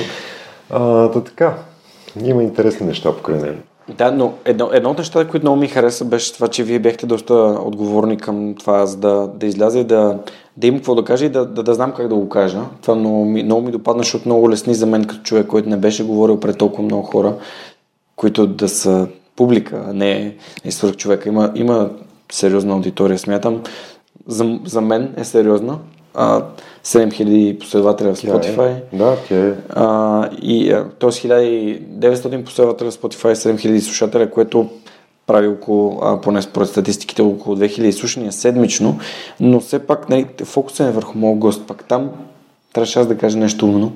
А, 0.70 0.80
да 1.08 1.24
така, 1.24 1.54
има 2.24 2.42
интересни 2.42 2.86
неща 2.86 3.12
покрай 3.12 3.40
него. 3.40 3.58
Да, 3.96 4.12
но 4.12 4.32
едно, 4.44 4.70
едно 4.72 4.90
от 4.90 4.98
нещата, 4.98 5.30
които 5.30 5.44
много 5.44 5.60
ми 5.60 5.68
хареса, 5.68 6.04
беше 6.04 6.34
това, 6.34 6.48
че 6.48 6.64
вие 6.64 6.78
бяхте 6.78 7.06
доста 7.06 7.34
отговорни 7.64 8.16
към 8.16 8.54
това, 8.54 8.86
за 8.86 8.96
да, 8.96 9.30
да 9.34 9.46
изляза 9.46 9.78
и 9.78 9.84
да, 9.84 10.18
да 10.58 10.66
има 10.66 10.78
какво 10.78 10.94
да 10.94 11.04
кажа 11.04 11.26
и 11.26 11.28
да, 11.28 11.46
да, 11.46 11.62
да 11.62 11.74
знам 11.74 11.92
как 11.92 12.08
да 12.08 12.14
го 12.14 12.28
кажа. 12.28 12.60
Това 12.82 12.94
много 12.94 13.24
ми, 13.24 13.42
много 13.42 13.62
ми 13.62 13.72
допадна, 13.72 14.02
защото 14.02 14.28
много 14.28 14.50
лесни 14.50 14.74
за 14.74 14.86
мен 14.86 15.04
като 15.04 15.22
човек, 15.22 15.46
който 15.46 15.68
не 15.68 15.76
беше 15.76 16.04
говорил 16.04 16.40
пред 16.40 16.58
толкова 16.58 16.82
много 16.82 17.02
хора, 17.02 17.34
които 18.16 18.46
да 18.46 18.68
са 18.68 19.08
публика, 19.36 19.84
а 19.88 19.92
не 19.92 20.34
е 20.64 20.70
свърх 20.70 20.96
човека. 20.96 21.28
Има, 21.28 21.52
има 21.54 21.90
сериозна 22.32 22.74
аудитория, 22.74 23.18
смятам. 23.18 23.62
За, 24.26 24.58
за 24.64 24.80
мен 24.80 25.14
е 25.16 25.24
сериозна. 25.24 25.78
А, 26.14 26.44
7000 26.84 27.58
последователя 27.58 28.14
в 28.14 28.22
Spotify. 28.22 28.68
Е. 28.68 28.96
Да, 28.96 29.16
тя 29.28 29.46
е. 29.46 29.54
А, 29.68 30.28
и, 30.42 30.68
т.е. 30.98 31.10
1900 31.10 32.44
последователя 32.44 32.90
в 32.90 32.94
Spotify, 32.94 33.34
7000 33.34 33.78
слушателя, 33.78 34.30
което 34.30 34.68
прави 35.28 35.48
около, 35.48 35.98
а, 36.02 36.20
поне 36.20 36.42
според 36.42 36.68
статистиките, 36.68 37.22
около 37.22 37.56
2000 37.56 37.90
слушания 37.90 38.32
седмично, 38.32 38.98
но 39.40 39.60
все 39.60 39.78
пак 39.78 40.08
нали, 40.08 40.26
фокусът 40.44 40.88
е 40.88 40.92
върху 40.92 41.18
моят 41.18 41.38
гост. 41.38 41.66
Пак 41.66 41.84
там 41.84 42.10
трябваше 42.72 42.98
аз 42.98 43.06
да 43.06 43.18
кажа 43.18 43.38
нещо 43.38 43.66
умно. 43.66 43.92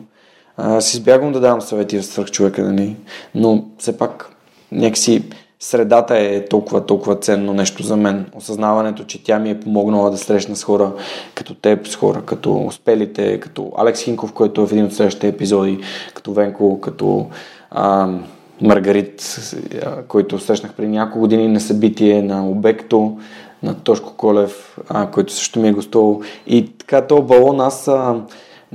А, 0.57 0.81
си 0.81 0.97
избягвам 0.97 1.33
да 1.33 1.41
давам 1.41 1.61
съвети 1.61 1.99
в 1.99 2.05
свърх 2.05 2.31
човека, 2.31 2.63
нали, 2.63 2.97
но 3.35 3.65
все 3.79 3.99
пак 3.99 4.37
някакси 4.73 5.23
средата 5.61 6.19
е 6.19 6.45
толкова, 6.45 6.87
толкова 6.87 7.17
ценно 7.17 7.55
нещо 7.55 7.83
за 7.83 7.97
мен. 7.97 8.27
Осъзнаването, 8.35 9.05
че 9.05 9.25
тя 9.25 9.39
ми 9.39 9.51
е 9.51 9.61
помогнала 9.61 10.11
да 10.11 10.19
срещна 10.19 10.57
с 10.57 10.65
хора 10.65 10.93
като 11.35 11.55
теб, 11.55 11.89
с 11.89 11.97
хора 11.97 12.23
като 12.27 12.65
успелите, 12.67 13.41
като 13.41 13.73
Алекс 13.77 14.03
Хинков, 14.03 14.33
който 14.33 14.63
е 14.63 14.67
в 14.67 14.73
един 14.73 14.85
от 14.85 14.95
следващите 14.95 15.29
епизоди, 15.29 15.81
като 16.15 16.33
Венко, 16.33 16.81
като 16.81 17.27
а, 17.71 18.09
Маргарит, 18.61 19.37
който 20.09 20.39
срещнах 20.39 20.75
преди 20.75 20.89
няколко 20.89 21.19
години 21.19 21.49
на 21.49 21.61
събитие 21.61 22.23
на 22.23 22.49
Обекто, 22.49 23.19
на 23.63 23.75
Тошко 23.75 24.15
Колев, 24.17 24.79
а, 24.89 25.11
който 25.11 25.33
също 25.33 25.61
ми 25.61 25.69
е 25.69 25.73
гостувал. 25.73 26.21
И 26.47 26.69
така, 26.79 27.07
то 27.07 27.23
балон 27.23 27.61
аз 27.61 27.89
а, 27.89 28.23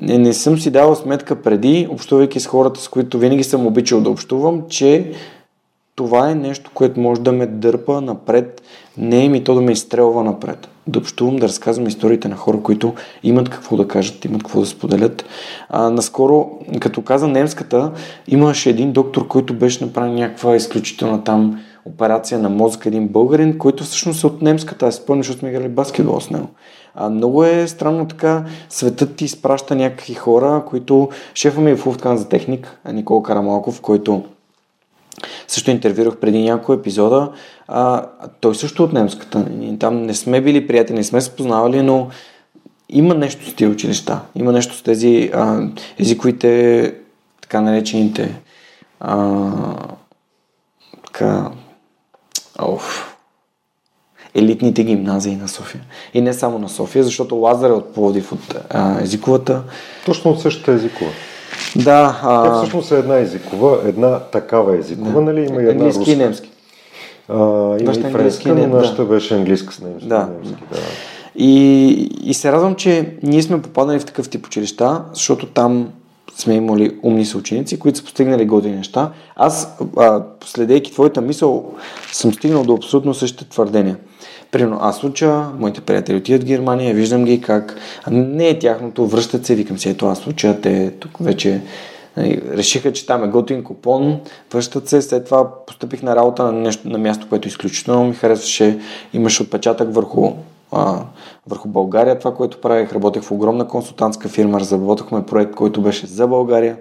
не, 0.02 0.18
не 0.18 0.34
съм 0.34 0.60
си 0.60 0.72
давал 0.72 0.96
сметка 0.96 1.42
преди, 1.42 1.88
общувайки 1.92 2.40
с 2.40 2.48
хората, 2.48 2.82
с 2.82 2.88
които 2.88 3.20
винаги 3.20 3.44
съм 3.44 3.68
обичал 3.68 4.02
да 4.02 4.10
общувам, 4.10 4.64
че 4.70 5.12
това 5.96 6.30
е 6.30 6.36
нещо, 6.36 6.72
което 6.74 7.00
може 7.00 7.22
да 7.22 7.32
ме 7.32 7.46
дърпа 7.46 8.02
напред, 8.02 8.62
не 8.98 9.26
е 9.26 9.30
ми 9.30 9.44
то 9.44 9.56
да 9.56 9.62
ме 9.62 9.72
изстрелва 9.72 10.24
напред. 10.24 10.68
Да 10.88 11.00
общувам, 11.00 11.36
да 11.36 11.48
разказвам 11.48 11.88
историите 11.88 12.28
на 12.28 12.36
хора, 12.36 12.62
които 12.64 12.94
имат 13.24 13.50
какво 13.50 13.78
да 13.78 13.88
кажат, 13.88 14.26
имат 14.26 14.44
какво 14.44 14.60
да 14.60 14.66
споделят. 14.66 15.26
А, 15.70 15.90
наскоро, 15.90 16.50
като 16.80 17.02
каза 17.02 17.28
немската, 17.28 17.92
имаше 18.28 18.70
един 18.70 18.92
доктор, 18.92 19.28
който 19.28 19.54
беше 19.54 19.86
направил 19.86 20.14
някаква 20.14 20.56
изключителна 20.56 21.24
там 21.24 21.60
операция 21.86 22.40
на 22.40 22.50
мозък, 22.50 22.86
един 22.86 23.08
българин, 23.08 23.58
който 23.58 23.84
всъщност 23.84 24.24
е 24.24 24.28
от 24.28 24.42
немската. 24.42 24.88
Аз 24.88 24.96
спомням, 24.96 25.24
защото 25.24 25.40
сме 25.40 25.50
играли 25.50 25.70
баскетбол 25.70 26.20
с 26.20 26.30
него. 26.30 26.48
А, 26.96 27.10
много 27.10 27.44
е 27.44 27.68
странно 27.68 28.08
така, 28.08 28.44
светът 28.70 29.16
ти 29.16 29.26
изпраща 29.26 29.76
някакви 29.76 30.14
хора, 30.14 30.64
които 30.68 31.10
шефа 31.34 31.62
ми 31.62 31.72
е 31.72 31.76
в 31.76 31.86
Луфткан 31.86 32.18
за 32.18 32.30
техник, 32.30 32.80
Никола 32.94 33.24
Карамалков, 33.24 33.82
който 33.82 34.24
също 35.48 35.72
интервюрах 35.72 36.18
преди 36.18 36.44
няколко 36.44 36.74
епизода. 36.74 37.32
А, 37.68 38.06
той 38.40 38.56
също 38.56 38.84
от 38.84 38.94
немската. 38.94 39.46
Там 39.80 40.04
не 40.04 40.14
сме 40.14 40.42
били 40.42 40.68
приятели, 40.68 40.98
не 40.98 41.04
сме 41.04 41.22
се 41.22 41.36
познавали, 41.36 41.82
но 41.82 42.08
има 42.90 43.16
нещо 43.16 43.50
с 43.50 43.54
тези 43.54 43.72
училища. 43.72 44.20
Има 44.36 44.52
нещо 44.52 44.76
с 44.76 44.82
тези 44.82 45.32
а, 45.34 45.68
езиковите, 46.00 46.94
така 47.42 47.62
наречените 47.62 48.42
а, 49.00 49.52
така, 51.06 51.52
оф, 52.60 53.16
елитните 54.36 54.84
гимназии 54.84 55.36
на 55.36 55.48
София. 55.48 55.84
И 56.14 56.22
не 56.22 56.34
само 56.34 56.60
на 56.60 56.70
София, 56.70 57.04
защото 57.04 57.36
Лазар 57.36 57.70
е 57.70 57.74
от 57.74 57.94
Пловдив 57.94 58.32
от 58.32 58.56
а, 58.70 59.02
езиковата. 59.02 59.64
Точно 60.06 60.32
от 60.32 60.42
същата 60.42 60.72
езикова. 60.72 61.12
Да. 61.76 62.20
А... 62.24 62.44
Тя 62.44 62.58
всъщност 62.58 62.92
е 62.92 62.96
една 62.96 63.18
езикова, 63.18 63.78
една 63.86 64.20
такава 64.20 64.78
езикова, 64.78 65.12
да. 65.12 65.22
нали? 65.22 65.46
Има 65.46 65.62
и 65.62 65.66
една 65.66 65.72
Английски 65.72 66.00
руска. 66.00 66.12
и 66.12 66.16
немски. 66.16 66.52
А, 67.30 67.36
има 67.36 67.78
Вашата 67.86 68.08
и 68.08 68.12
френска, 68.12 68.56
но 68.56 68.68
нашата 68.68 69.06
да. 69.06 69.10
беше 69.10 69.36
английска 69.36 69.74
с 69.74 69.82
немски. 69.82 70.08
Да. 70.08 70.30
немски 70.38 70.64
да. 70.72 70.78
И, 71.36 71.90
и 72.24 72.34
се 72.34 72.52
радвам, 72.52 72.76
че 72.76 73.18
ние 73.24 73.42
сме 73.42 73.62
попаднали 73.62 74.00
в 74.00 74.06
такъв 74.06 74.30
тип 74.30 74.46
училища, 74.46 75.02
защото 75.14 75.46
там 75.46 75.90
сме 76.36 76.56
имали 76.56 76.98
умни 77.04 77.26
съученици, 77.26 77.80
които 77.80 77.98
са 77.98 78.04
постигнали 78.04 78.46
години 78.46 78.76
неща. 78.76 79.12
Аз, 79.36 79.78
а, 79.98 80.24
следейки 80.46 80.92
твоята 80.92 81.22
мисъл, 81.22 81.74
съм 82.12 82.34
стигнал 82.34 82.64
до 82.64 82.74
абсолютно 82.74 83.14
същите 83.14 83.50
твърдения. 83.50 83.98
Примерно 84.52 84.78
аз 84.82 85.04
уча, 85.04 85.46
моите 85.60 85.82
приятели 85.82 86.18
отиват 86.18 86.44
в 86.44 86.46
Германия, 86.46 86.94
виждам 86.94 87.26
ги 87.26 87.42
как 87.42 87.78
не 88.12 88.48
е 88.48 88.60
тяхното, 88.60 89.08
връщат 89.08 89.46
се, 89.46 89.56
викам 89.56 89.78
си, 89.78 89.90
ето 89.90 90.08
аз 90.08 90.28
уча, 90.28 90.62
те 90.62 90.92
тук 91.00 91.12
вече 91.20 91.62
нали, 92.18 92.42
решиха, 92.52 92.94
че 92.94 93.06
там 93.06 93.24
е 93.24 93.28
готин 93.28 93.64
купон, 93.64 94.20
връщат 94.54 94.88
се, 94.90 95.02
след 95.02 95.26
това 95.26 95.66
поступих 95.66 96.04
на 96.04 96.16
работа 96.16 96.44
на, 96.44 96.52
нещо, 96.52 96.90
на 96.90 96.98
място, 96.98 97.26
което 97.30 97.48
изключително 97.48 98.08
ми 98.08 98.14
харесваше, 98.14 98.80
имаше 99.14 99.44
отпечатък 99.44 99.94
върху 99.94 100.32
а, 100.72 101.00
върху 101.48 101.68
България, 101.68 102.20
това, 102.20 102.36
което 102.36 102.62
правих. 102.62 102.94
Работех 102.94 103.24
в 103.24 103.32
огромна 103.32 103.68
консултантска 103.68 104.30
фирма, 104.30 104.60
разработахме 104.60 105.26
проект, 105.26 105.56
който 105.56 105.82
беше 105.82 106.08
за 106.08 106.28
България. 106.28 106.78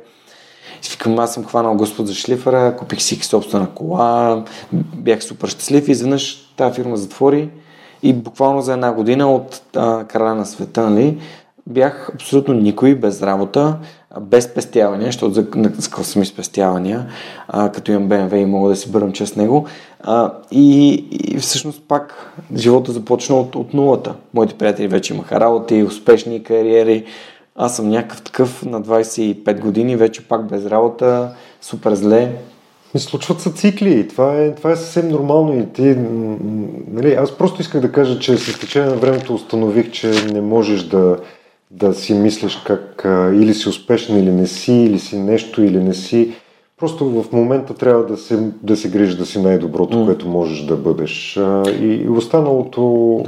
И 0.87 0.91
викам, 0.91 1.19
аз 1.19 1.35
съм 1.35 1.45
хванал 1.45 1.75
Господ 1.75 2.07
за 2.07 2.15
шлифера, 2.15 2.77
купих 2.77 3.03
си 3.03 3.17
собствена 3.23 3.71
кола, 3.75 4.45
бях 4.73 5.25
супер 5.25 5.49
щастлив 5.49 5.89
и 5.89 5.91
изведнъж 5.91 6.46
тази 6.57 6.75
фирма 6.75 6.97
затвори 6.97 7.51
и 8.03 8.13
буквално 8.13 8.61
за 8.61 8.73
една 8.73 8.93
година 8.93 9.35
от 9.35 9.63
а, 9.77 10.05
краля 10.05 10.35
на 10.35 10.47
света, 10.47 10.91
нали, 10.91 11.19
бях 11.67 12.11
абсолютно 12.15 12.55
никой, 12.55 12.95
без 12.95 13.23
работа, 13.23 13.77
без 14.21 14.45
спестявания, 14.45 15.07
защото 15.07 15.35
за, 15.35 15.47
за 15.79 16.05
съм 16.05 16.23
и 16.23 16.27
спестявания, 16.27 17.07
а, 17.49 17.73
като 17.73 17.93
имам 17.93 18.09
BMW 18.09 18.35
и 18.35 18.45
мога 18.45 18.69
да 18.69 18.77
си 18.77 18.91
бърам 18.91 19.13
чест 19.13 19.37
него. 19.37 19.67
А, 20.01 20.33
и, 20.51 20.95
и 21.11 21.39
всъщност 21.39 21.83
пак 21.89 22.33
живота 22.57 22.93
започна 22.93 23.37
от, 23.37 23.55
от 23.55 23.75
нулата. 23.75 24.15
Моите 24.35 24.55
приятели 24.55 24.89
вече 24.89 25.15
имаха 25.15 25.41
работи, 25.41 25.83
успешни 25.83 26.43
кариери. 26.43 27.05
Аз 27.57 27.77
съм 27.77 27.89
някакъв 27.89 28.23
такъв 28.23 28.65
на 28.65 28.83
25 28.83 29.61
години, 29.61 29.97
вече 29.97 30.29
пак 30.29 30.49
без 30.49 30.67
работа, 30.67 31.31
супер 31.61 31.95
зле. 31.95 32.33
И 32.97 32.99
случват 32.99 33.41
се 33.41 33.53
цикли. 33.53 34.09
Това 34.09 34.41
е, 34.41 34.55
това 34.55 34.73
е 34.73 34.77
съвсем 34.77 35.09
нормално. 35.09 35.59
И 35.59 35.73
ти, 35.73 35.97
нали, 36.91 37.15
аз 37.15 37.39
просто 37.39 37.61
исках 37.61 37.81
да 37.81 37.93
кажа, 37.93 38.19
че 38.19 38.37
с 38.37 38.61
течение 38.61 38.89
на 38.89 38.97
времето 38.97 39.35
установих, 39.35 39.91
че 39.91 40.11
не 40.33 40.41
можеш 40.41 40.83
да, 40.83 41.17
да 41.71 41.95
си 41.95 42.15
мислиш 42.15 42.57
как 42.57 43.05
а, 43.05 43.33
или 43.35 43.55
си 43.55 43.69
успешен 43.69 44.19
или 44.19 44.33
не 44.33 44.47
си, 44.47 44.73
или 44.73 44.99
си 44.99 45.19
нещо 45.19 45.63
или 45.63 45.79
не 45.79 45.95
си. 45.95 46.33
Просто 46.77 47.23
в 47.23 47.33
момента 47.33 47.75
трябва 47.75 48.07
да 48.07 48.17
се, 48.17 48.51
да 48.63 48.77
се 48.77 48.91
грижиш 48.91 49.15
да 49.15 49.27
си 49.27 49.43
най-доброто, 49.43 49.97
mm. 49.97 50.05
което 50.05 50.29
можеш 50.29 50.65
да 50.65 50.77
бъдеш. 50.77 51.37
А, 51.37 51.71
и, 51.71 52.09
останалото, 52.09 53.23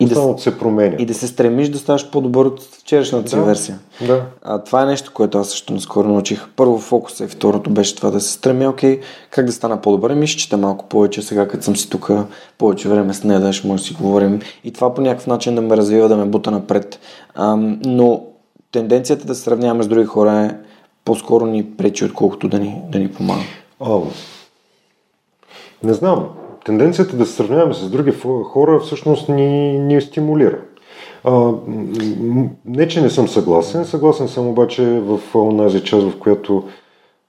и 0.00 0.04
останалото 0.04 0.36
да, 0.36 0.42
се 0.42 0.58
променя. 0.58 0.96
И 0.98 1.06
да 1.06 1.14
се 1.14 1.26
стремиш 1.26 1.68
да 1.68 1.78
ставаш 1.78 2.10
по-добър 2.10 2.46
от 2.46 2.62
вчерашната 2.62 3.30
си 3.30 3.36
да, 3.36 3.42
версия. 3.42 3.78
Да. 4.06 4.24
А, 4.42 4.58
това 4.58 4.82
е 4.82 4.86
нещо, 4.86 5.12
което 5.14 5.38
аз 5.38 5.48
също 5.48 5.72
наскоро 5.72 6.08
научих. 6.08 6.48
Първо 6.56 6.78
фокуса 6.78 7.24
и 7.24 7.28
второто 7.28 7.70
беше 7.70 7.96
това 7.96 8.10
да 8.10 8.20
се 8.20 8.32
стремя, 8.32 8.68
окей, 8.68 9.00
как 9.30 9.46
да 9.46 9.52
стана 9.52 9.80
по-добър. 9.80 10.14
Ми 10.14 10.26
ще 10.26 10.42
чета 10.42 10.56
малко 10.56 10.88
повече 10.88 11.22
сега, 11.22 11.48
като 11.48 11.64
съм 11.64 11.76
си 11.76 11.90
тук, 11.90 12.10
повече 12.58 12.88
време 12.88 13.14
с 13.14 13.24
нея, 13.24 13.40
да 13.40 13.52
ще 13.52 13.68
може 13.68 13.82
да 13.82 13.86
си 13.86 13.94
говорим. 13.94 14.40
И 14.64 14.72
това 14.72 14.94
по 14.94 15.00
някакъв 15.00 15.26
начин 15.26 15.54
да 15.54 15.62
ме 15.62 15.76
развива, 15.76 16.08
да 16.08 16.16
ме 16.16 16.24
бута 16.24 16.50
напред. 16.50 17.00
А, 17.34 17.56
но 17.84 18.24
тенденцията 18.72 19.26
да 19.26 19.34
се 19.34 19.42
сравняваме 19.42 19.82
с 19.82 19.88
други 19.88 20.06
хора 20.06 20.32
е 20.32 20.56
по-скоро 21.04 21.46
ни 21.46 21.64
пречи, 21.64 22.04
отколкото 22.04 22.48
да 22.48 22.58
ни, 22.58 22.82
да 22.92 22.98
ни 22.98 23.08
помага. 23.08 23.42
О, 23.80 24.02
не 25.82 25.94
знам. 25.94 26.28
Тенденцията 26.70 27.16
да 27.16 27.26
се 27.26 27.32
сравняваме 27.32 27.74
с 27.74 27.90
други 27.90 28.12
хора 28.44 28.80
всъщност 28.80 29.28
ни, 29.28 29.78
ни 29.78 30.00
стимулира. 30.00 30.58
А, 31.24 31.52
не, 32.64 32.88
че 32.88 33.00
не 33.00 33.10
съм 33.10 33.28
съгласен. 33.28 33.84
Съгласен 33.84 34.28
съм 34.28 34.48
обаче 34.48 34.84
в 34.84 35.20
онази 35.34 35.84
част, 35.84 36.06
в 36.06 36.18
която 36.18 36.64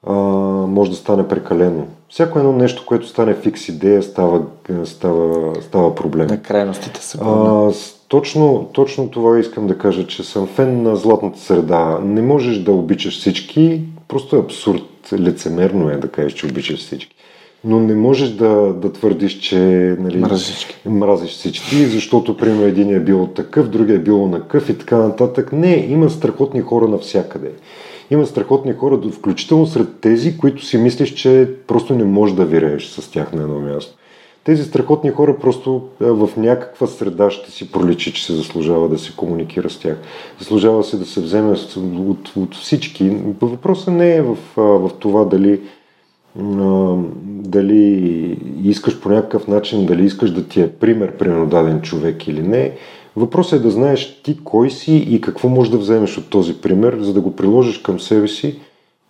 а, 0.07 0.13
може 0.67 0.91
да 0.91 0.97
стане 0.97 1.27
прекалено. 1.27 1.87
Всяко 2.09 2.39
едно 2.39 2.53
нещо, 2.53 2.85
което 2.85 3.07
стане 3.07 3.33
фикс 3.33 3.69
идея, 3.69 4.03
става, 4.03 4.41
става, 4.85 5.55
става 5.61 5.95
проблем. 5.95 6.27
На 6.27 6.41
крайностите 6.41 7.01
са. 7.01 7.19
А, 7.21 7.71
точно, 8.07 8.69
точно 8.73 9.09
това 9.09 9.39
искам 9.39 9.67
да 9.67 9.77
кажа, 9.77 10.07
че 10.07 10.23
съм 10.23 10.47
фен 10.47 10.83
на 10.83 10.95
златната 10.95 11.39
среда. 11.39 11.99
Не 12.03 12.21
можеш 12.21 12.57
да 12.57 12.71
обичаш 12.71 13.19
всички, 13.19 13.81
просто 14.07 14.35
е 14.35 14.39
абсурд, 14.39 15.13
лицемерно 15.13 15.89
е 15.89 15.97
да 15.97 16.07
кажеш, 16.07 16.33
че 16.33 16.45
обичаш 16.45 16.79
всички. 16.79 17.15
Но 17.63 17.79
не 17.79 17.95
можеш 17.95 18.29
да, 18.29 18.73
да 18.73 18.93
твърдиш, 18.93 19.39
че 19.39 19.57
нали, 19.99 20.17
мразиш 20.17 20.67
мразиш 20.85 21.31
всички, 21.31 21.85
защото 21.85 22.37
примерно 22.37 22.65
един 22.65 22.95
е 22.95 22.99
бил 22.99 23.27
такъв, 23.27 23.69
другия 23.69 23.95
е 23.95 23.99
бил 23.99 24.27
на 24.27 24.47
къв 24.47 24.69
и 24.69 24.77
така 24.77 24.97
нататък. 24.97 25.51
Не, 25.51 25.87
има 25.89 26.09
страхотни 26.09 26.61
хора 26.61 26.87
навсякъде. 26.87 27.51
Има 28.11 28.25
страхотни 28.25 28.73
хора, 28.73 28.99
включително 29.11 29.67
сред 29.67 29.87
тези, 30.01 30.37
които 30.37 30.65
си 30.65 30.77
мислиш, 30.77 31.13
че 31.13 31.49
просто 31.67 31.95
не 31.95 32.03
можеш 32.03 32.35
да 32.35 32.45
вирееш 32.45 32.87
с 32.87 33.11
тях 33.11 33.33
на 33.33 33.41
едно 33.41 33.59
място 33.59 33.97
тези 34.43 34.63
страхотни 34.63 35.09
хора 35.09 35.37
просто 35.41 35.81
в 35.99 36.29
някаква 36.37 36.87
среда 36.87 37.29
ще 37.29 37.51
си 37.51 37.71
проличи, 37.71 38.13
че 38.13 38.25
се 38.25 38.33
заслужава 38.33 38.89
да 38.89 38.97
се 38.97 39.15
комуникира 39.15 39.69
с 39.69 39.79
тях. 39.79 39.97
Заслужава 40.39 40.83
се 40.83 40.97
да 40.97 41.05
се 41.05 41.21
вземе 41.21 41.55
от, 41.77 42.31
от 42.35 42.55
всички. 42.55 43.09
Въпросът 43.41 43.93
не 43.93 44.15
е 44.15 44.21
в, 44.21 44.37
в 44.55 44.91
това 44.99 45.25
дали, 45.25 45.61
дали 47.25 48.37
искаш 48.63 48.99
по 48.99 49.09
някакъв 49.09 49.47
начин, 49.47 49.85
дали 49.85 50.05
искаш 50.05 50.31
да 50.31 50.47
ти 50.47 50.61
е 50.61 50.71
пример, 50.71 51.17
примерно 51.17 51.47
даден 51.47 51.81
човек 51.81 52.27
или 52.27 52.41
не. 52.41 52.71
Въпросът 53.15 53.59
е 53.59 53.63
да 53.63 53.71
знаеш 53.71 54.21
ти 54.23 54.43
кой 54.43 54.69
си 54.69 54.95
и 54.95 55.21
какво 55.21 55.49
можеш 55.49 55.71
да 55.71 55.77
вземеш 55.77 56.17
от 56.17 56.29
този 56.29 56.61
пример, 56.61 56.97
за 56.99 57.13
да 57.13 57.21
го 57.21 57.35
приложиш 57.35 57.77
към 57.77 57.99
себе 57.99 58.27
си 58.27 58.59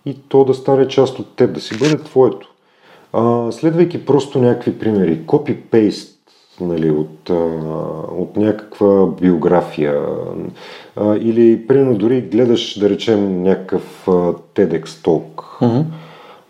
и 0.05 0.15
то 0.29 0.43
да 0.45 0.53
стане 0.53 0.87
част 0.87 1.19
от 1.19 1.35
теб, 1.35 1.53
да 1.53 1.61
си 1.61 1.77
бъде 1.77 1.97
твоето. 1.97 2.47
А, 3.13 3.51
следвайки 3.51 4.05
просто 4.05 4.39
някакви 4.39 4.79
примери, 4.79 5.19
копи-пейст 5.25 6.17
нали, 6.61 6.91
от, 6.91 7.29
а, 7.29 7.33
от 8.17 8.37
някаква 8.37 9.05
биография 9.05 10.01
а, 10.95 11.15
или 11.15 11.67
примерно 11.67 11.97
дори 11.97 12.21
гледаш 12.21 12.79
да 12.79 12.89
речем 12.89 13.43
някакъв 13.43 14.03
TEDx 14.55 14.85
Talk 14.85 15.59
uh-huh. 15.61 15.83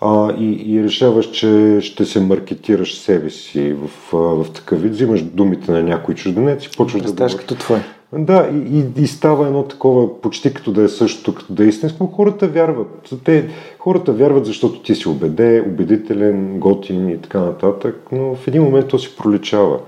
А, 0.01 0.33
и, 0.39 0.73
и 0.73 0.83
решаваш, 0.83 1.31
че 1.31 1.77
ще 1.81 2.05
се 2.05 2.19
маркетираш 2.19 2.95
себе 2.95 3.29
си 3.29 3.73
в, 3.73 4.11
в 4.11 4.45
такъв 4.53 4.81
вид, 4.81 4.91
взимаш 4.91 5.21
думите 5.21 5.71
на 5.71 5.83
някой 5.83 6.15
чужденец 6.15 6.65
и 6.65 6.77
почваш 6.77 7.01
да 7.01 7.11
говориш. 7.11 7.35
като 7.35 7.55
твой. 7.55 7.79
Да, 8.13 8.49
и, 8.53 8.79
и, 8.79 9.03
и 9.03 9.07
става 9.07 9.47
едно 9.47 9.63
такова, 9.63 10.21
почти 10.21 10.53
като 10.53 10.71
да 10.71 10.83
е 10.83 10.87
същото, 10.87 11.35
като 11.35 11.53
да 11.53 11.63
е 11.63 11.67
истинско. 11.67 12.07
Хората 12.07 12.47
вярват. 12.47 13.13
Те, 13.23 13.49
хората 13.79 14.13
вярват, 14.13 14.45
защото 14.45 14.81
ти 14.81 14.95
си 14.95 15.09
убеде, 15.09 15.63
убедителен, 15.67 16.59
готин 16.59 17.09
и 17.09 17.17
така 17.17 17.39
нататък, 17.39 18.07
но 18.11 18.35
в 18.35 18.47
един 18.47 18.63
момент 18.63 18.87
то 18.87 18.99
си 18.99 19.15
проличава. 19.17 19.79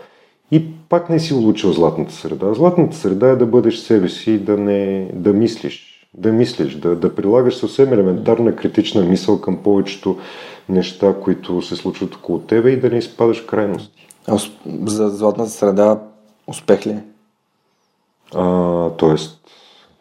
И 0.51 0.65
пак 0.89 1.09
не 1.09 1.19
си 1.19 1.33
улучил 1.33 1.71
златната 1.71 2.13
среда. 2.13 2.53
Златната 2.53 2.97
среда 2.97 3.29
е 3.29 3.35
да 3.35 3.45
бъдеш 3.45 3.77
себе 3.77 4.09
си, 4.09 4.37
да, 4.37 4.57
не, 4.57 5.07
да 5.13 5.33
мислиш. 5.33 5.92
Да 6.17 6.31
мислиш, 6.31 6.75
да, 6.75 6.95
да 6.95 7.15
прилагаш 7.15 7.55
съвсем 7.55 7.93
елементарна 7.93 8.55
критична 8.55 9.01
мисъл 9.01 9.41
към 9.41 9.57
повечето 9.57 10.17
неща, 10.69 11.15
които 11.23 11.61
се 11.61 11.75
случват 11.75 12.15
около 12.15 12.39
тебе 12.39 12.69
и 12.69 12.79
да 12.79 12.89
не 12.89 12.97
изпадаш 12.97 13.43
в 13.43 13.45
крайности. 13.45 14.07
А 14.27 14.37
за 14.85 15.09
златната 15.09 15.51
среда 15.51 15.99
успех 16.47 16.87
ли 16.87 16.91
е? 16.91 17.03
А, 18.35 18.89
тоест... 18.89 19.39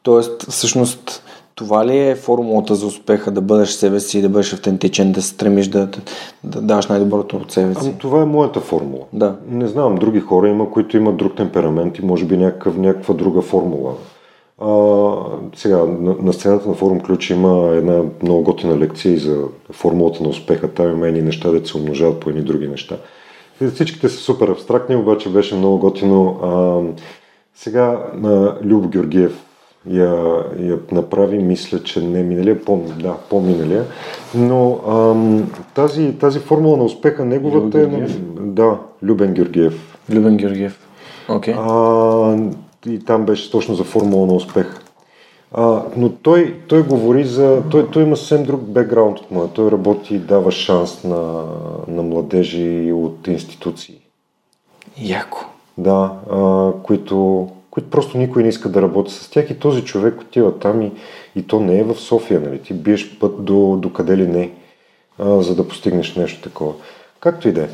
Тоест, 0.02 0.50
всъщност, 0.50 1.22
това 1.54 1.86
ли 1.86 1.98
е 1.98 2.14
формулата 2.14 2.74
за 2.74 2.86
успеха? 2.86 3.30
Да 3.30 3.40
бъдеш 3.40 3.70
себе 3.70 4.00
си, 4.00 4.22
да 4.22 4.28
бъдеш 4.28 4.52
автентичен, 4.52 5.12
да 5.12 5.22
се 5.22 5.28
стремиш 5.28 5.68
да, 5.68 5.86
да, 5.86 6.00
да 6.44 6.60
даваш 6.60 6.86
най-доброто 6.86 7.36
от 7.36 7.52
себе 7.52 7.74
си? 7.74 7.80
Ами, 7.82 7.98
това 7.98 8.22
е 8.22 8.24
моята 8.24 8.60
формула. 8.60 9.04
Да. 9.12 9.36
Не 9.48 9.68
знам, 9.68 9.94
други 9.94 10.20
хора 10.20 10.48
има, 10.48 10.70
които 10.70 10.96
имат 10.96 11.16
друг 11.16 11.36
темперамент 11.36 11.98
и 11.98 12.04
може 12.04 12.24
би 12.24 12.36
някакъв, 12.36 12.76
някаква 12.76 13.14
друга 13.14 13.42
формула. 13.42 13.92
А, 14.62 15.14
сега, 15.56 15.76
на, 15.76 16.16
на 16.22 16.32
сцената 16.32 16.68
на 16.68 16.74
форум 16.74 17.00
Ключ 17.00 17.30
има 17.30 17.68
една 17.74 18.02
много 18.22 18.42
готина 18.42 18.78
лекция 18.78 19.12
и 19.12 19.18
за 19.18 19.44
формулата 19.72 20.22
на 20.22 20.28
успеха. 20.28 20.68
Там 20.68 20.90
има 20.90 21.08
едни 21.08 21.22
неща, 21.22 21.50
да 21.50 21.66
се 21.66 21.76
умножават 21.76 22.20
по 22.20 22.30
едни 22.30 22.42
други 22.42 22.68
неща. 22.68 22.96
И 23.60 23.66
всичките 23.66 24.08
са 24.08 24.16
супер 24.16 24.48
абстрактни, 24.48 24.96
обаче 24.96 25.28
беше 25.28 25.54
много 25.54 25.78
готино. 25.78 26.38
А, 26.42 26.80
сега 27.54 28.04
а, 28.24 28.54
Любо 28.64 28.88
Георгиев 28.88 29.44
я, 29.90 30.44
я 30.58 30.78
направи, 30.92 31.38
мисля, 31.38 31.82
че 31.82 32.00
не 32.00 32.22
миналия, 32.22 32.64
по, 32.64 32.76
да, 32.76 33.14
по-миналия. 33.30 33.84
Но 34.34 34.80
ам, 34.88 35.52
тази, 35.74 36.18
тази 36.18 36.38
формула 36.38 36.76
на 36.76 36.84
успеха, 36.84 37.24
неговата 37.24 37.80
е... 37.80 37.86
Да, 38.40 38.78
Любен 39.02 39.34
Георгиев. 39.34 39.98
Любен 40.10 40.36
Георгиев. 40.36 40.88
Okay. 41.28 41.56
И 42.86 43.04
там 43.04 43.24
беше 43.24 43.50
точно 43.50 43.74
за 43.74 43.84
формула 43.84 44.26
на 44.26 44.34
успех. 44.34 44.80
А, 45.52 45.82
но 45.96 46.08
той, 46.08 46.60
той 46.68 46.82
говори 46.82 47.24
за... 47.24 47.62
Той, 47.70 47.90
той 47.90 48.02
има 48.02 48.16
съвсем 48.16 48.44
друг 48.44 48.60
бекграунд 48.60 49.18
от 49.18 49.30
моя. 49.30 49.48
Той 49.48 49.70
работи 49.70 50.14
и 50.14 50.18
дава 50.18 50.52
шанс 50.52 51.04
на, 51.04 51.44
на 51.88 52.02
младежи 52.02 52.92
от 52.92 53.26
институции. 53.26 53.98
Яко. 54.98 55.46
Да, 55.78 56.12
а, 56.30 56.70
които 56.82 57.48
които 57.72 57.90
просто 57.90 58.18
никой 58.18 58.42
не 58.42 58.48
иска 58.48 58.68
да 58.68 58.82
работи 58.82 59.12
с 59.12 59.30
тях 59.30 59.50
и 59.50 59.58
този 59.58 59.84
човек 59.84 60.20
отива 60.20 60.58
там 60.58 60.82
и, 60.82 60.92
и 61.36 61.46
то 61.46 61.60
не 61.60 61.78
е 61.78 61.84
в 61.84 61.94
София, 61.94 62.40
нали? 62.40 62.62
Ти 62.62 62.74
биеш 62.74 63.18
път 63.18 63.44
до, 63.44 63.76
до 63.76 63.92
къде 63.92 64.16
ли 64.16 64.26
не, 64.26 64.50
а, 65.18 65.42
за 65.42 65.54
да 65.54 65.68
постигнеш 65.68 66.16
нещо 66.16 66.42
такова. 66.42 66.72
Както 67.22 67.48
и 67.48 67.52
да 67.52 67.62
е. 67.62 67.68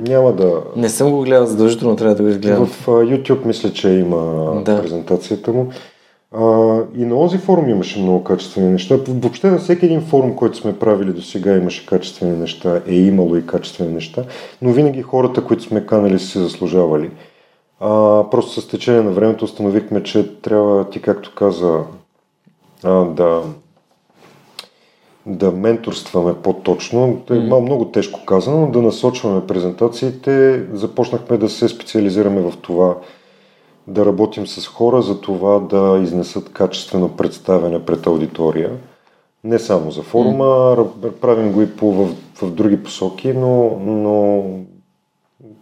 Няма 0.00 0.32
да... 0.32 0.62
Не 0.76 0.88
съм 0.88 1.10
го 1.10 1.20
гледал, 1.22 1.46
задължително 1.46 1.96
трябва 1.96 2.14
да 2.14 2.22
го 2.22 2.28
изгледам. 2.28 2.66
В 2.66 2.86
YouTube 2.86 3.44
мисля, 3.44 3.72
че 3.72 3.88
има 3.88 4.52
да. 4.64 4.82
презентацията 4.82 5.52
му. 5.52 5.70
А, 6.32 6.78
и 6.96 7.04
на 7.04 7.14
този 7.14 7.38
форум 7.38 7.68
имаше 7.68 8.02
много 8.02 8.24
качествени 8.24 8.72
неща. 8.72 8.98
Въобще 9.08 9.50
на 9.50 9.58
всеки 9.58 9.86
един 9.86 10.00
форум, 10.00 10.36
който 10.36 10.56
сме 10.56 10.78
правили 10.78 11.12
до 11.12 11.22
сега, 11.22 11.56
имаше 11.56 11.86
качествени 11.86 12.36
неща, 12.36 12.80
е 12.86 12.94
имало 12.94 13.36
и 13.36 13.46
качествени 13.46 13.92
неща, 13.92 14.24
но 14.62 14.72
винаги 14.72 15.02
хората, 15.02 15.44
които 15.44 15.62
сме 15.62 15.86
канали, 15.86 16.18
са 16.18 16.26
се 16.26 16.38
заслужавали. 16.38 17.10
А, 17.80 18.24
просто 18.30 18.60
с 18.60 18.68
течение 18.68 19.02
на 19.02 19.10
времето 19.10 19.44
установихме, 19.44 20.02
че 20.02 20.40
трябва 20.42 20.90
ти, 20.90 21.02
както 21.02 21.34
каза, 21.34 21.78
а, 22.84 23.04
да, 23.04 23.42
да 25.26 25.50
менторстваме 25.50 26.34
по-точно. 26.34 27.22
Е 27.30 27.32
mm. 27.32 27.60
много 27.60 27.84
тежко 27.84 28.24
казано, 28.24 28.60
но 28.60 28.70
да 28.70 28.82
насочваме 28.82 29.46
презентациите. 29.46 30.64
Започнахме 30.72 31.36
да 31.36 31.48
се 31.48 31.68
специализираме 31.68 32.40
в 32.40 32.52
това 32.62 32.96
да 33.86 34.06
работим 34.06 34.46
с 34.46 34.66
хора 34.66 35.02
за 35.02 35.20
това 35.20 35.58
да 35.58 36.00
изнесат 36.02 36.52
качествено 36.52 37.08
представяне 37.08 37.84
пред 37.84 38.06
аудитория. 38.06 38.70
Не 39.44 39.58
само 39.58 39.90
за 39.90 40.02
форума, 40.02 40.44
mm. 40.44 41.10
правим 41.10 41.52
го 41.52 41.62
и 41.62 41.76
по, 41.76 41.92
в, 41.92 42.08
в 42.42 42.50
други 42.50 42.82
посоки, 42.82 43.32
но, 43.32 43.78
но 43.80 44.44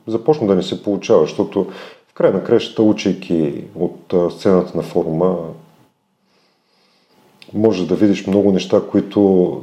започна 0.07 0.47
да 0.47 0.55
ни 0.55 0.63
се 0.63 0.83
получава, 0.83 1.21
защото 1.21 1.67
край 2.15 2.33
на 2.33 2.45
кращата, 2.45 2.83
учейки 2.83 3.65
от 3.75 4.15
сцената 4.31 4.77
на 4.77 4.83
форума, 4.83 5.39
може 7.55 7.87
да 7.87 7.95
видиш 7.95 8.27
много 8.27 8.53
неща, 8.53 8.83
които 8.91 9.63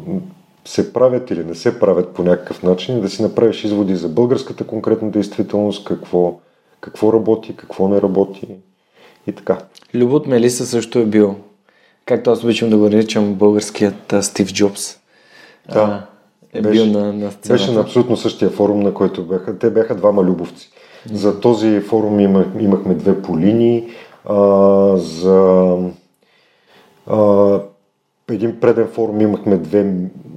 се 0.66 0.94
правят 0.94 1.32
или 1.32 1.44
не 1.44 1.56
се 1.56 1.80
правят 1.80 2.14
по 2.14 2.24
някакъв 2.24 2.64
начин 2.64 2.98
и 2.98 3.02
да 3.02 3.10
си 3.10 3.22
направиш 3.22 3.64
изводи 3.64 3.96
за 3.96 4.10
българската 4.10 4.64
конкретна 4.64 5.12
действителност, 5.12 5.86
какво, 5.86 6.40
какво 6.82 7.14
работи, 7.14 7.56
какво 7.56 7.88
не 7.88 8.02
работи 8.02 8.48
и 9.28 9.32
така. 9.32 9.58
Любот 9.94 10.28
Мелиса 10.28 10.66
също 10.66 11.00
е 11.00 11.06
бил, 11.06 11.36
както 12.06 12.32
аз 12.32 12.44
обичам 12.44 12.70
да 12.70 12.78
го 12.78 12.84
наричам, 12.84 13.34
българският 13.34 14.16
Стив 14.22 14.54
Джобс. 14.54 14.98
Да. 15.74 16.06
е 16.54 16.62
беше, 16.62 16.84
бил 16.84 17.00
на, 17.00 17.14
на 17.14 17.32
сцената. 17.32 17.54
Беше 17.54 17.72
на 17.72 17.82
абсолютно 17.82 18.18
същия 18.18 18.50
форум, 18.50 18.80
на 18.80 18.94
който 18.94 19.24
бяха. 19.24 19.60
Те 19.60 19.70
бяха 19.70 19.96
двама 19.96 20.24
любовци. 20.24 20.70
За 21.14 21.40
този 21.40 21.80
форум 21.80 22.20
имах, 22.20 22.48
имахме 22.60 22.94
две 22.94 23.22
полини. 23.22 23.90
А, 24.26 24.98
за 24.98 25.78
а, 27.08 27.60
един 28.32 28.60
преден 28.60 28.88
форум 28.88 29.22
имахме 29.22 29.58
две 29.58 29.86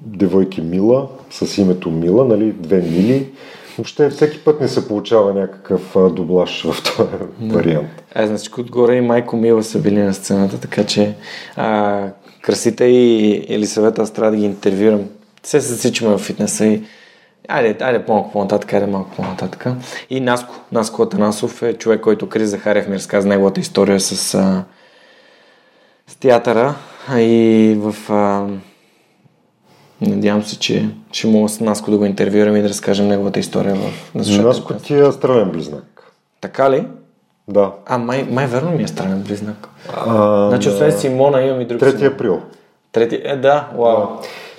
девойки 0.07 0.61
Мила, 0.61 1.09
с 1.30 1.59
името 1.59 1.91
Мила, 1.91 2.24
нали, 2.24 2.53
две 2.53 2.76
Мили. 2.76 3.30
Въобще 3.78 4.11
всеки 4.11 4.45
път 4.45 4.61
не 4.61 4.68
се 4.68 4.89
получава 4.89 5.34
някакъв 5.34 5.97
дублаж 6.12 6.62
в 6.62 6.82
този 6.82 7.09
no. 7.43 7.53
вариант. 7.53 7.89
А, 8.14 8.26
значи 8.26 8.51
отгоре 8.59 8.95
и 8.95 9.01
Майко 9.01 9.36
Мила 9.36 9.62
са 9.62 9.78
били 9.78 9.99
на 10.03 10.14
сцената, 10.14 10.61
така 10.61 10.84
че 10.84 11.14
а, 11.57 12.07
красите 12.43 12.84
и 12.84 13.47
Елисавета 13.55 14.03
аз 14.03 14.12
трябва 14.12 14.30
да 14.30 14.36
ги 14.36 14.45
интервюрам. 14.45 15.05
Се 15.43 15.61
засичаме 15.61 16.16
в 16.16 16.18
фитнеса 16.18 16.66
и 16.66 16.82
Айде, 17.49 17.84
айде 17.84 18.05
по-малко 18.05 18.32
по-нататък, 18.32 18.72
айде 18.72 18.86
малко 18.86 19.11
по-нататък. 19.16 19.66
И 20.11 20.20
Наско, 20.20 20.55
Наско 20.72 21.03
Атанасов 21.03 21.62
е 21.62 21.74
човек, 21.74 22.01
който 22.01 22.28
Крис 22.28 22.51
Захарев 22.51 22.89
ми 22.89 22.95
разказа 22.95 23.28
неговата 23.28 23.61
история 23.61 24.01
с, 24.01 24.34
а, 24.34 24.64
с 26.07 26.16
театъра 26.16 26.74
и 27.16 27.74
в... 27.80 28.12
А, 28.12 28.46
надявам 30.00 30.42
се, 30.42 30.59
че 30.59 30.88
ще 31.12 31.26
мога 31.26 31.48
с 31.48 31.61
Наско 31.61 31.90
да 31.90 31.98
го 31.98 32.04
интервюирам 32.04 32.56
и 32.56 32.62
да 32.62 32.68
разкажем 32.68 33.09
неговата 33.09 33.40
история 33.40 33.74
в 33.74 34.14
Наско 34.14 34.74
ти 34.74 34.94
е 34.94 35.12
странен 35.12 35.50
близнак. 35.50 36.12
Така 36.40 36.70
ли? 36.70 36.86
Да. 37.48 37.72
А, 37.86 37.98
май, 37.98 38.26
май 38.30 38.46
верно 38.46 38.70
ми 38.70 38.82
е 38.82 38.88
странен 38.88 39.22
близнак. 39.22 39.68
А, 39.96 40.48
значи, 40.48 40.68
освен 40.68 40.92
Симона 40.92 41.42
имам 41.42 41.61
и 41.61 41.64
друг 41.64 41.80
3 41.80 42.14
април. 42.14 42.42
Трети, 42.92 43.20
е, 43.24 43.36
да, 43.36 43.68
вау. 43.78 44.06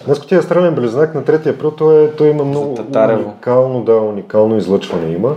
Днес 0.06 0.20
ти 0.20 0.36
е 0.36 0.42
странен 0.42 0.76
близнак 0.76 1.16
на 1.16 1.24
3 1.24 1.56
април, 1.56 1.72
той, 1.72 2.06
е, 2.06 2.16
той 2.16 2.30
има 2.30 2.46
много 2.46 2.78
уникално, 3.26 3.84
да, 3.84 3.96
уникално 3.96 4.58
излъчване 4.58 5.12
има, 5.12 5.36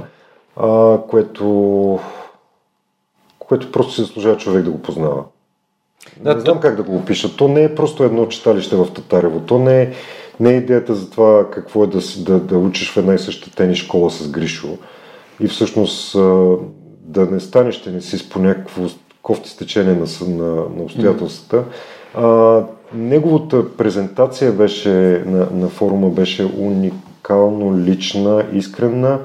а, 0.56 0.98
което, 1.10 1.98
което 3.38 3.72
просто 3.72 3.92
се 3.92 4.02
заслужава 4.02 4.36
човек 4.36 4.64
да 4.64 4.70
го 4.70 4.82
познава. 4.82 5.24
Да, 6.20 6.34
не 6.34 6.40
знам 6.40 6.60
как 6.60 6.76
да 6.76 6.82
го 6.82 6.96
опиша. 6.96 7.36
То 7.36 7.48
не 7.48 7.64
е 7.64 7.74
просто 7.74 8.04
едно 8.04 8.26
читалище 8.26 8.76
в 8.76 8.88
Татарево. 8.94 9.40
То 9.40 9.58
не 9.58 9.82
е, 9.82 9.92
не 10.40 10.50
е 10.50 10.56
идеята 10.56 10.94
за 10.94 11.10
това 11.10 11.50
какво 11.50 11.84
е 11.84 11.86
да, 11.86 12.00
да, 12.18 12.40
да 12.40 12.58
учиш 12.58 12.92
в 12.92 12.96
една 12.96 13.14
и 13.14 13.18
съща 13.18 13.50
тени 13.50 13.74
школа 13.74 14.10
с 14.10 14.28
Гришо 14.30 14.78
и 15.40 15.48
всъщност 15.48 16.12
да 17.00 17.26
не 17.30 17.40
станеш 17.40 17.82
тенисист 17.82 18.32
по 18.32 18.38
някакво 18.38 18.82
кофти 19.22 19.50
стечение 19.50 19.94
на, 19.94 20.06
на, 20.28 20.54
на 20.54 20.82
обстоятелствата. 20.82 21.64
Mm. 22.14 22.66
Неговата 22.94 23.76
презентация 23.76 24.52
беше, 24.52 25.22
на, 25.26 25.48
на 25.52 25.68
форума 25.68 26.10
беше 26.10 26.44
уникално 26.44 27.78
лична, 27.78 28.46
искрена 28.52 29.18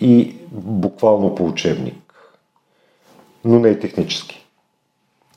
и 0.00 0.34
буквално 0.52 1.34
по 1.34 1.46
учебник. 1.46 2.14
Но 3.44 3.58
не 3.58 3.68
и 3.68 3.80
технически. 3.80 4.41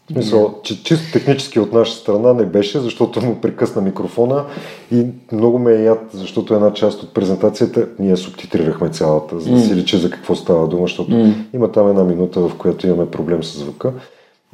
В 0.09 0.13
смисъл, 0.13 0.59
че 0.63 0.83
чисто 0.83 1.11
технически 1.11 1.59
от 1.59 1.73
наша 1.73 1.93
страна 1.93 2.33
не 2.33 2.45
беше, 2.45 2.79
защото 2.79 3.25
му 3.25 3.35
прекъсна 3.41 3.81
микрофона 3.81 4.45
и 4.91 5.05
много 5.31 5.59
ме 5.59 5.73
е 5.73 5.83
яд, 5.83 5.99
защото 6.13 6.53
една 6.53 6.73
част 6.73 7.03
от 7.03 7.13
презентацията 7.13 7.87
ние 7.99 8.17
субтитрирахме 8.17 8.89
цялата, 8.89 9.39
за 9.39 9.51
да 9.51 9.59
си 9.59 9.75
личи 9.75 9.97
за 9.97 10.09
какво 10.09 10.35
става 10.35 10.67
дума, 10.67 10.81
защото 10.81 11.11
mm. 11.11 11.33
има 11.53 11.71
там 11.71 11.89
една 11.89 12.03
минута, 12.03 12.39
в 12.39 12.55
която 12.57 12.87
имаме 12.87 13.11
проблем 13.11 13.43
с 13.43 13.57
звука. 13.57 13.93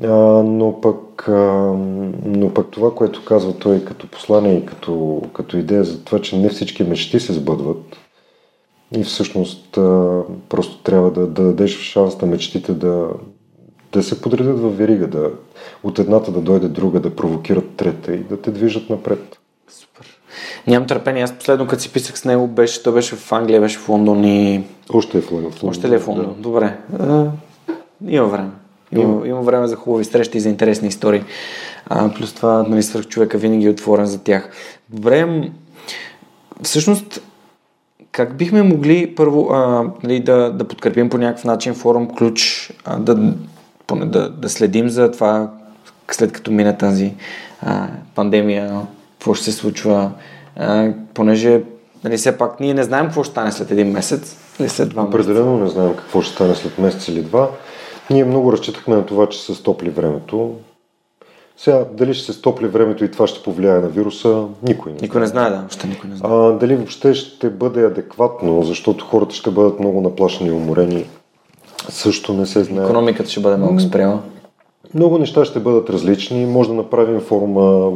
А, 0.04 0.08
но, 0.44 0.82
пък, 0.82 1.30
а, 1.30 1.74
но 2.26 2.54
пък 2.54 2.68
това, 2.72 2.96
което 2.96 3.26
казва 3.26 3.54
той 3.54 3.84
като 3.84 4.08
послание 4.08 4.58
и 4.58 4.66
като, 4.66 5.22
като 5.34 5.58
идея 5.58 5.84
за 5.84 6.04
това, 6.04 6.22
че 6.22 6.38
не 6.38 6.50
всички 6.50 6.84
мечти 6.84 7.20
се 7.20 7.34
сбъдват 7.34 7.98
и 8.98 9.04
всъщност 9.04 9.78
а, 9.78 10.22
просто 10.50 10.84
трябва 10.84 11.12
да, 11.12 11.28
да 11.28 11.44
дадеш 11.44 11.80
шанс 11.80 12.22
на 12.22 12.28
мечтите 12.28 12.74
да, 12.74 13.08
да 13.92 14.04
се 14.04 14.22
подредят 14.22 14.60
в 14.60 14.78
верига, 14.78 15.08
да, 15.08 15.30
от 15.84 16.00
едната 16.00 16.32
да 16.32 16.42
дойде 16.42 16.68
друга, 16.68 17.00
да 17.00 17.16
провокират 17.16 17.76
трета 17.76 18.14
и 18.14 18.18
да 18.18 18.42
те 18.42 18.52
движат 18.52 18.90
напред. 18.90 19.40
Супер. 19.70 20.20
Нямам 20.68 20.88
търпение. 20.88 21.24
Аз 21.24 21.34
последно, 21.34 21.68
като 21.68 21.82
си 21.82 21.94
писах 21.94 22.20
с 22.20 22.26
него, 22.26 22.48
беше, 22.48 22.84
той 22.84 22.94
беше 22.94 23.16
в 23.16 23.32
Англия, 23.32 23.62
беше 23.62 23.80
в 23.80 23.90
Лондон 23.90 24.24
и... 24.24 24.64
Още 24.94 25.18
е 25.18 25.22
в 25.22 25.32
Лондон. 25.32 25.52
Още 25.64 25.90
ли 25.90 25.96
е 25.96 26.00
в 26.00 26.08
Лондон? 26.08 26.26
Да. 26.26 26.42
Добре. 26.42 26.78
А, 27.00 27.26
има 28.08 28.28
време. 28.28 28.50
Има, 28.92 29.28
има 29.28 29.42
време 29.42 29.68
за 29.68 29.76
хубави 29.76 30.06
срещи 30.06 30.38
и 30.38 30.42
за 30.42 30.50
интересни 30.50 30.88
истории. 30.88 31.24
А, 31.86 32.10
плюс 32.14 32.34
това, 32.34 32.64
нали, 32.64 32.84
свърх 32.84 33.08
човека 33.08 33.38
винаги 33.38 33.66
е 33.66 33.70
отворен 33.70 34.06
за 34.06 34.24
тях. 34.24 34.52
Добре, 34.90 35.52
всъщност, 36.62 37.22
как 38.12 38.38
бихме 38.38 38.64
могли 38.64 39.16
първо 39.16 39.50
а, 39.52 39.84
нали, 40.04 40.20
да, 40.20 40.52
да 40.52 40.68
подкрепим 40.68 41.10
по 41.10 41.18
някакъв 41.18 41.46
начин 41.46 41.74
форум 41.74 42.08
ключ, 42.18 42.72
а, 42.86 43.00
да, 43.00 43.34
поне 43.92 44.06
да, 44.06 44.30
да 44.30 44.50
следим 44.50 44.90
за 44.90 45.12
това, 45.12 45.50
след 46.12 46.32
като 46.32 46.52
мине 46.52 46.78
тази 46.78 47.14
а, 47.62 47.88
пандемия, 48.16 48.82
какво 49.14 49.34
ще 49.34 49.46
се 49.46 49.52
случва, 49.52 50.12
а, 50.58 50.92
понеже 51.14 51.62
нали, 52.04 52.18
все 52.18 52.38
пак 52.38 52.60
ние 52.60 52.74
не 52.74 52.84
знаем 52.84 53.06
какво 53.06 53.24
ще 53.24 53.32
стане 53.32 53.52
след 53.52 53.72
един 53.72 53.92
месец 53.92 54.38
или 54.60 54.70
след 54.70 54.90
два 54.90 55.02
месеца. 55.04 55.22
Определено 55.22 55.58
не 55.58 55.70
знаем 55.70 55.96
какво 55.96 56.22
ще 56.22 56.34
стане 56.34 56.56
след 56.56 56.78
месец 56.78 57.08
или 57.08 57.22
два. 57.22 57.50
Ние 58.10 58.26
много 58.26 58.52
разчитахме 58.52 58.96
на 58.96 59.06
това, 59.06 59.30
че 59.30 59.42
се 59.42 59.56
стопли 59.56 59.90
времето. 59.90 60.56
Сега, 61.58 61.86
дали 61.94 62.14
ще 62.14 62.26
се 62.26 62.34
стопли 62.34 62.68
времето 62.68 63.06
и 63.06 63.12
това 63.12 63.28
ще 63.28 63.44
повлияе 63.44 63.80
на 63.80 63.88
вируса, 63.88 64.46
никой 64.64 64.92
не 64.92 64.98
знае. 64.98 65.08
Никой 65.08 65.22
не 65.22 65.28
знае, 65.28 65.50
да, 65.50 65.64
още 65.68 65.88
никой 65.88 66.10
не 66.10 66.16
знае. 66.16 66.32
А, 66.32 66.52
дали 66.52 66.76
въобще 66.76 67.14
ще 67.14 67.50
бъде 67.50 67.86
адекватно, 67.86 68.64
защото 68.64 69.06
хората 69.06 69.36
ще 69.36 69.52
бъдат 69.52 69.80
много 69.80 70.02
наплашени 70.02 70.50
и 70.50 70.54
уморени, 70.54 71.06
също 71.90 72.34
не 72.34 72.46
се 72.46 72.64
знае. 72.64 72.86
Економиката 72.86 73.30
ще 73.30 73.40
бъде 73.40 73.58
много 73.58 73.80
спряла. 73.80 74.20
Много 74.94 75.18
неща 75.18 75.46
ще 75.46 75.60
бъдат 75.60 75.90
различни. 75.90 76.46
Може 76.46 76.70
да 76.70 76.76
направим 76.76 77.20
форума 77.20 77.92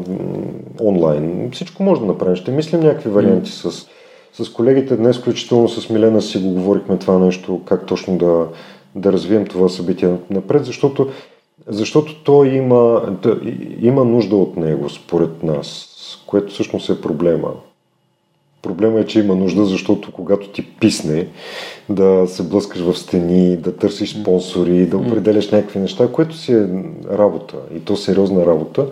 онлайн. 0.82 1.50
Всичко 1.52 1.84
може 1.84 2.02
да 2.02 2.08
направим. 2.08 2.36
Ще 2.36 2.52
мислим 2.52 2.80
някакви 2.80 3.10
варианти 3.10 3.52
mm. 3.52 3.70
с, 3.70 3.88
с 4.44 4.50
колегите. 4.50 4.96
Днес, 4.96 5.18
включително 5.18 5.70
с 5.70 5.90
Милена, 5.90 6.22
си 6.22 6.38
го 6.38 6.50
говорихме 6.50 6.98
това 6.98 7.20
нещо, 7.20 7.62
как 7.66 7.86
точно 7.86 8.18
да, 8.18 8.48
да 8.96 9.14
развием 9.14 9.46
това 9.46 9.70
събитие 9.70 10.10
напред, 10.30 10.66
защото, 10.66 11.08
защото 11.68 12.24
то 12.24 12.44
има, 12.44 13.02
да, 13.24 13.40
има 13.80 14.06
нужда 14.06 14.36
от 14.36 14.58
него, 14.58 14.90
според 14.90 15.44
нас, 15.44 15.88
което 16.28 16.54
всъщност 16.54 16.90
е 16.90 17.02
проблема. 17.02 17.50
Проблема 18.66 19.00
е, 19.00 19.06
че 19.06 19.20
има 19.20 19.36
нужда, 19.36 19.66
защото 19.66 20.12
когато 20.12 20.48
ти 20.50 20.66
писне 20.80 21.28
да 21.90 22.28
се 22.28 22.44
блъскаш 22.44 22.82
в 22.82 22.98
стени, 22.98 23.58
да 23.58 23.76
търсиш 23.76 24.22
спонсори, 24.22 24.86
да 24.86 24.98
определяш 24.98 25.52
някакви 25.52 25.80
неща, 25.80 26.08
което 26.12 26.38
си 26.38 26.54
е 26.54 26.68
работа 27.12 27.56
и 27.76 27.80
то 27.80 27.96
сериозна 27.96 28.46
работа. 28.46 28.86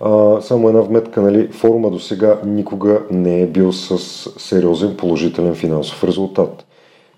А, 0.00 0.40
само 0.40 0.68
една 0.68 0.80
вметка, 0.80 1.22
нали, 1.22 1.48
форума 1.48 1.90
до 1.90 1.98
сега 1.98 2.38
никога 2.46 3.00
не 3.10 3.42
е 3.42 3.46
бил 3.46 3.72
с 3.72 3.98
сериозен 4.38 4.96
положителен 4.96 5.54
финансов 5.54 6.04
резултат. 6.04 6.66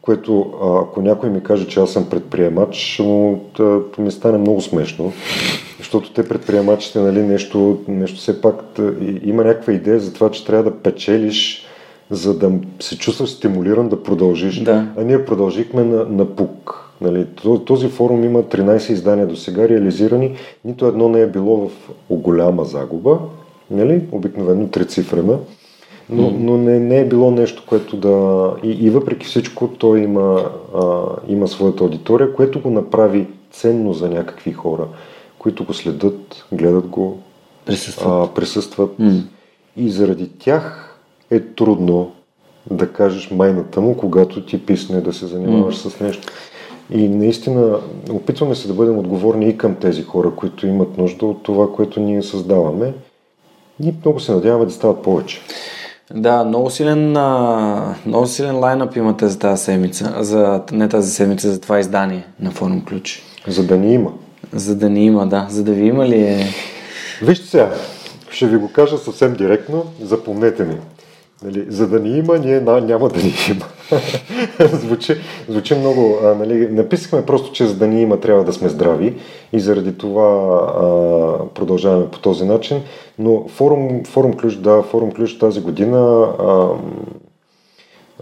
Което, 0.01 0.53
ако 0.63 1.03
някой 1.03 1.31
ми 1.31 1.43
каже, 1.43 1.67
че 1.67 1.81
аз 1.81 1.91
съм 1.91 2.11
предприемач, 2.11 3.01
му, 3.05 3.45
да, 3.57 3.81
ми 3.99 4.11
стане 4.11 4.39
много 4.39 4.61
смешно, 4.61 5.13
защото 5.79 6.13
те 6.13 6.29
предприемачите, 6.29 6.99
нали, 6.99 7.23
нещо, 7.23 7.79
нещо 7.89 8.19
все 8.19 8.41
пак 8.41 8.79
има 9.25 9.45
някаква 9.45 9.73
идея 9.73 10.01
за 10.01 10.13
това, 10.13 10.31
че 10.31 10.47
трябва 10.47 10.65
да 10.65 10.77
печелиш 10.77 11.67
за 12.11 12.39
да 12.39 12.53
се 12.81 12.99
чувстваш 12.99 13.31
стимулиран 13.31 13.89
да 13.89 14.03
продължиш. 14.03 14.61
Да. 14.61 14.87
А 14.99 15.05
ние 15.05 15.25
продължихме 15.25 15.85
на, 15.85 16.05
на 16.05 16.37
пук. 16.37 16.79
Нали, 17.01 17.27
този 17.67 17.89
форум 17.89 18.25
има 18.25 18.43
13 18.43 18.93
издания 18.93 19.27
до 19.27 19.37
сега 19.37 19.69
реализирани. 19.69 20.35
Нито 20.65 20.87
едно 20.87 21.09
не 21.09 21.21
е 21.21 21.27
било 21.27 21.69
в 21.69 21.71
голяма 22.11 22.65
загуба, 22.65 23.19
нали, 23.71 24.03
обикновено 24.13 24.69
трицифрена, 24.69 25.39
но, 26.11 26.23
mm. 26.23 26.37
но 26.39 26.57
не, 26.57 26.81
не 26.81 27.01
е 27.01 27.09
било 27.09 27.31
нещо, 27.31 27.63
което 27.67 27.97
да... 27.97 28.51
И, 28.63 28.71
и 28.71 28.91
въпреки 28.91 29.27
всичко, 29.27 29.69
той 29.69 30.01
има, 30.01 30.51
а, 30.75 31.03
има 31.29 31.49
своята 31.49 31.85
аудитория, 31.85 32.33
което 32.35 32.61
го 32.61 32.71
направи 32.71 33.27
ценно 33.51 33.93
за 33.93 34.09
някакви 34.09 34.53
хора, 34.53 34.87
които 35.39 35.65
го 35.65 35.75
следят, 35.75 36.47
гледат 36.53 36.87
го, 36.87 37.19
присъстват, 37.67 38.29
а, 38.31 38.35
присъстват. 38.35 38.99
Mm. 38.99 39.23
и 39.77 39.91
заради 39.91 40.29
тях 40.39 40.91
е 41.33 41.41
трудно 41.41 42.12
да 42.70 42.93
кажеш 42.93 43.30
майната 43.30 43.80
му, 43.80 43.97
когато 43.97 44.47
ти 44.47 44.66
писне 44.66 45.01
да 45.01 45.12
се 45.12 45.26
занимаваш 45.26 45.76
mm. 45.76 45.89
с 45.89 46.01
нещо. 46.01 46.33
И 46.91 47.09
наистина 47.09 47.78
опитваме 48.11 48.55
се 48.55 48.68
да 48.68 48.74
бъдем 48.74 48.99
отговорни 48.99 49.49
и 49.49 49.57
към 49.57 49.74
тези 49.74 50.03
хора, 50.03 50.30
които 50.37 50.66
имат 50.66 50.99
нужда 50.99 51.26
от 51.26 51.43
това, 51.43 51.72
което 51.72 52.01
ние 52.01 52.22
създаваме. 52.22 52.93
И 53.83 53.95
много 54.05 54.20
се 54.20 54.33
надяваме 54.33 54.64
да 54.64 54.72
стават 54.72 55.03
повече. 55.03 55.41
Да, 56.14 56.45
много 56.45 56.70
силен, 56.70 57.11
много 58.07 58.26
силен 58.26 58.59
лайнап 58.59 58.97
имате 58.97 59.28
за 59.28 59.39
тази 59.39 59.64
седмица, 59.64 60.14
за, 60.20 60.62
не 60.72 60.89
тази 60.89 61.11
седмица, 61.11 61.53
за 61.53 61.61
това 61.61 61.80
издание 61.80 62.26
на 62.41 62.51
Форум 62.51 62.85
Ключ. 62.85 63.22
За 63.49 63.66
да 63.66 63.76
ни 63.76 63.95
има. 63.95 64.12
За 64.53 64.76
да 64.76 64.91
ни 64.91 65.05
има, 65.05 65.26
да. 65.26 65.47
За 65.51 65.64
да 65.64 65.72
ви 65.72 65.87
има 65.87 66.09
ли 66.09 66.20
е... 66.20 66.47
Вижте 67.22 67.47
сега, 67.47 67.70
ще 68.30 68.47
ви 68.47 68.57
го 68.57 68.72
кажа 68.72 68.99
съвсем 68.99 69.35
директно, 69.35 69.85
запомнете 70.03 70.64
ми. 70.64 70.76
Нали, 71.45 71.64
за 71.68 71.88
да 71.88 72.01
ни 72.01 72.18
има, 72.18 72.38
ние 72.38 72.61
няма 72.61 73.09
да 73.09 73.22
ни 73.22 73.34
има. 73.51 73.66
звучи, 74.78 75.16
звучи 75.49 75.74
много. 75.74 76.18
А, 76.24 76.34
нали, 76.34 76.68
написахме 76.70 77.26
просто, 77.26 77.53
че 77.53 77.66
за 77.66 77.74
да 77.74 77.86
ни 77.86 78.03
има, 78.03 78.20
трябва 78.20 78.45
да 78.45 78.53
сме 78.53 78.68
здрави 78.68 79.14
и 79.53 79.61
заради 79.61 79.99
това 79.99 80.28
а, 80.78 80.84
продължаваме 81.55 82.09
по 82.09 82.18
този 82.18 82.45
начин. 82.45 82.80
Но 83.18 83.49
форум, 83.49 84.05
форум 84.05 84.36
ключ, 84.36 84.57
да, 84.57 84.82
форум 84.82 85.12
ключ 85.12 85.38
тази 85.38 85.61
година 85.61 85.99
а, 86.38 86.68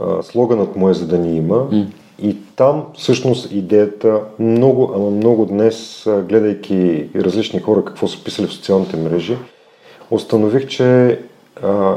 а, 0.02 0.22
слоганът 0.22 0.76
му 0.76 0.88
е 0.88 0.94
за 0.94 1.06
да 1.06 1.18
ни 1.18 1.36
има. 1.36 1.70
Mm. 1.70 1.86
И 2.22 2.36
там 2.56 2.84
всъщност 2.94 3.52
идеята 3.52 4.20
много, 4.38 4.92
ама 4.94 5.10
много 5.10 5.46
днес, 5.46 6.08
гледайки 6.28 7.08
различни 7.16 7.60
хора 7.60 7.84
какво 7.84 8.08
са 8.08 8.24
писали 8.24 8.46
в 8.46 8.52
социалните 8.52 8.96
мрежи, 8.96 9.36
установих, 10.10 10.66
че 10.66 11.18
а, 11.62 11.96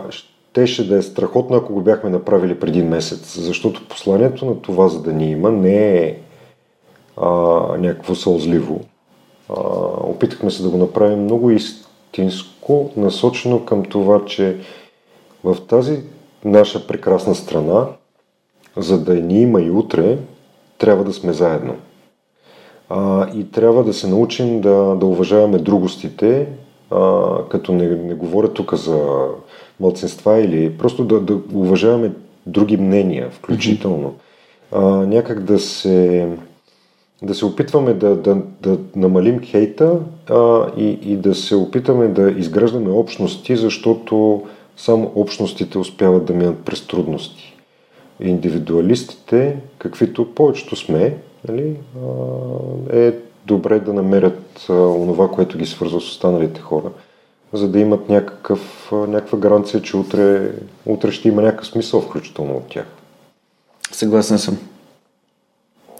щеше 0.54 0.88
да 0.88 0.97
е 0.97 1.01
страхотно, 1.01 1.58
ако 1.58 1.74
го 1.74 1.82
бяхме 1.82 2.10
направили 2.10 2.60
преди 2.60 2.84
месец, 2.84 3.39
защото 3.39 3.88
посланието 3.88 4.45
на 4.45 4.62
това, 4.62 4.88
за 4.88 5.01
да 5.01 5.14
ни 5.14 5.32
има, 5.32 5.51
не 5.51 5.97
е 5.97 6.18
а, 7.18 7.30
някакво 7.78 8.16
сълзливо. 8.16 8.82
А, 9.49 9.54
опитахме 10.04 10.51
се 10.51 10.64
да 10.64 10.70
го 10.70 10.78
направим 10.78 11.24
много 11.24 11.51
истинско, 11.51 12.91
насочено 12.97 13.66
към 13.66 13.84
това, 13.84 14.26
че 14.26 14.58
в 15.43 15.58
тази 15.68 16.01
наша 16.45 16.88
прекрасна 16.88 17.36
страна, 17.36 17.88
за 18.78 19.04
да 19.04 19.14
ни 19.14 19.41
има 19.41 19.62
и 19.62 19.72
утре, 19.72 20.18
трябва 20.78 21.04
да 21.04 21.14
сме 21.14 21.34
заедно. 21.34 21.76
А, 22.89 23.30
и 23.34 23.51
трябва 23.51 23.84
да 23.84 23.93
се 23.93 24.08
научим 24.08 24.62
да, 24.62 24.95
да 24.95 25.06
уважаваме 25.06 25.58
другостите, 25.58 26.47
а, 26.91 27.38
като 27.49 27.72
не, 27.72 27.88
не 27.88 28.14
говоря 28.14 28.54
тук 28.54 28.74
за 28.74 29.28
мълцинства 29.80 30.39
или 30.39 30.78
просто 30.78 31.05
да, 31.05 31.19
да 31.19 31.39
уважаваме 31.53 32.11
други 32.45 32.78
мнения, 32.78 33.30
включително. 33.32 34.15
А, 34.71 34.82
някак 34.86 35.43
да 35.43 35.59
се, 35.59 36.30
да 37.24 37.36
се 37.36 37.45
опитваме 37.45 37.93
да, 37.93 38.15
да, 38.15 38.38
да 38.61 38.78
намалим 38.95 39.39
хейта 39.39 39.99
а, 40.30 40.65
и, 40.78 40.99
и 41.01 41.17
да 41.17 41.36
се 41.36 41.55
опитаме 41.55 42.07
да 42.07 42.32
изграждаме 42.32 42.89
общности, 42.89 43.55
защото 43.55 44.43
само 44.78 45.11
общностите 45.15 45.78
успяват 45.78 46.26
да 46.26 46.34
минат 46.34 46.59
през 46.65 46.88
трудности. 46.88 47.53
Индивидуалистите, 48.19 49.57
каквито 49.78 50.36
повечето 50.36 50.76
сме, 50.76 51.17
нали, 51.47 51.76
е 52.93 53.13
добре 53.45 53.80
да 53.80 53.93
намерят 53.93 54.65
а, 54.69 54.74
онова, 54.74 55.32
което 55.32 55.57
ги 55.57 55.65
свързва 55.65 56.01
с 56.01 56.07
останалите 56.07 56.61
хора 56.61 56.89
за 57.54 57.68
да 57.68 57.80
имат 57.80 58.10
някакъв, 58.10 58.91
някаква 58.91 59.38
гаранция, 59.38 59.82
че 59.82 59.97
утре, 59.97 60.51
утре 60.86 61.12
ще 61.12 61.28
има 61.28 61.41
някакъв 61.41 61.68
смисъл 61.68 62.01
включително 62.01 62.54
от 62.54 62.68
тях. 62.68 62.86
Съгласен 63.91 64.39
съм. 64.39 64.58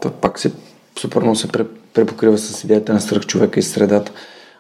Това 0.02 0.14
пак 0.14 0.40
се 0.40 0.52
супер 1.00 1.22
много 1.22 1.36
се 1.36 1.48
препокрива 1.94 2.38
с 2.38 2.64
идеята 2.64 2.94
на 2.94 3.02
страх 3.02 3.26
човека 3.26 3.60
и 3.60 3.64
средата. 3.64 4.12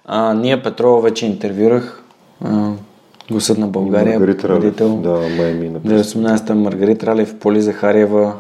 А, 0.06 0.34
ние 0.34 0.64
Петрова 0.64 1.02
вече 1.02 1.26
интервюрах. 1.26 2.04
А, 2.44 2.72
гласът 3.32 3.58
на 3.58 3.68
България. 3.68 4.20
Маргарит 4.20 4.44
Ралев. 4.46 4.76
Да, 4.76 5.20
май 5.38 5.54
ми 5.54 5.72
18-та 5.72 6.56
Маргарит 6.56 7.04
Ралев, 7.04 7.40
Поли 7.40 7.62
Захариева. 7.62 8.34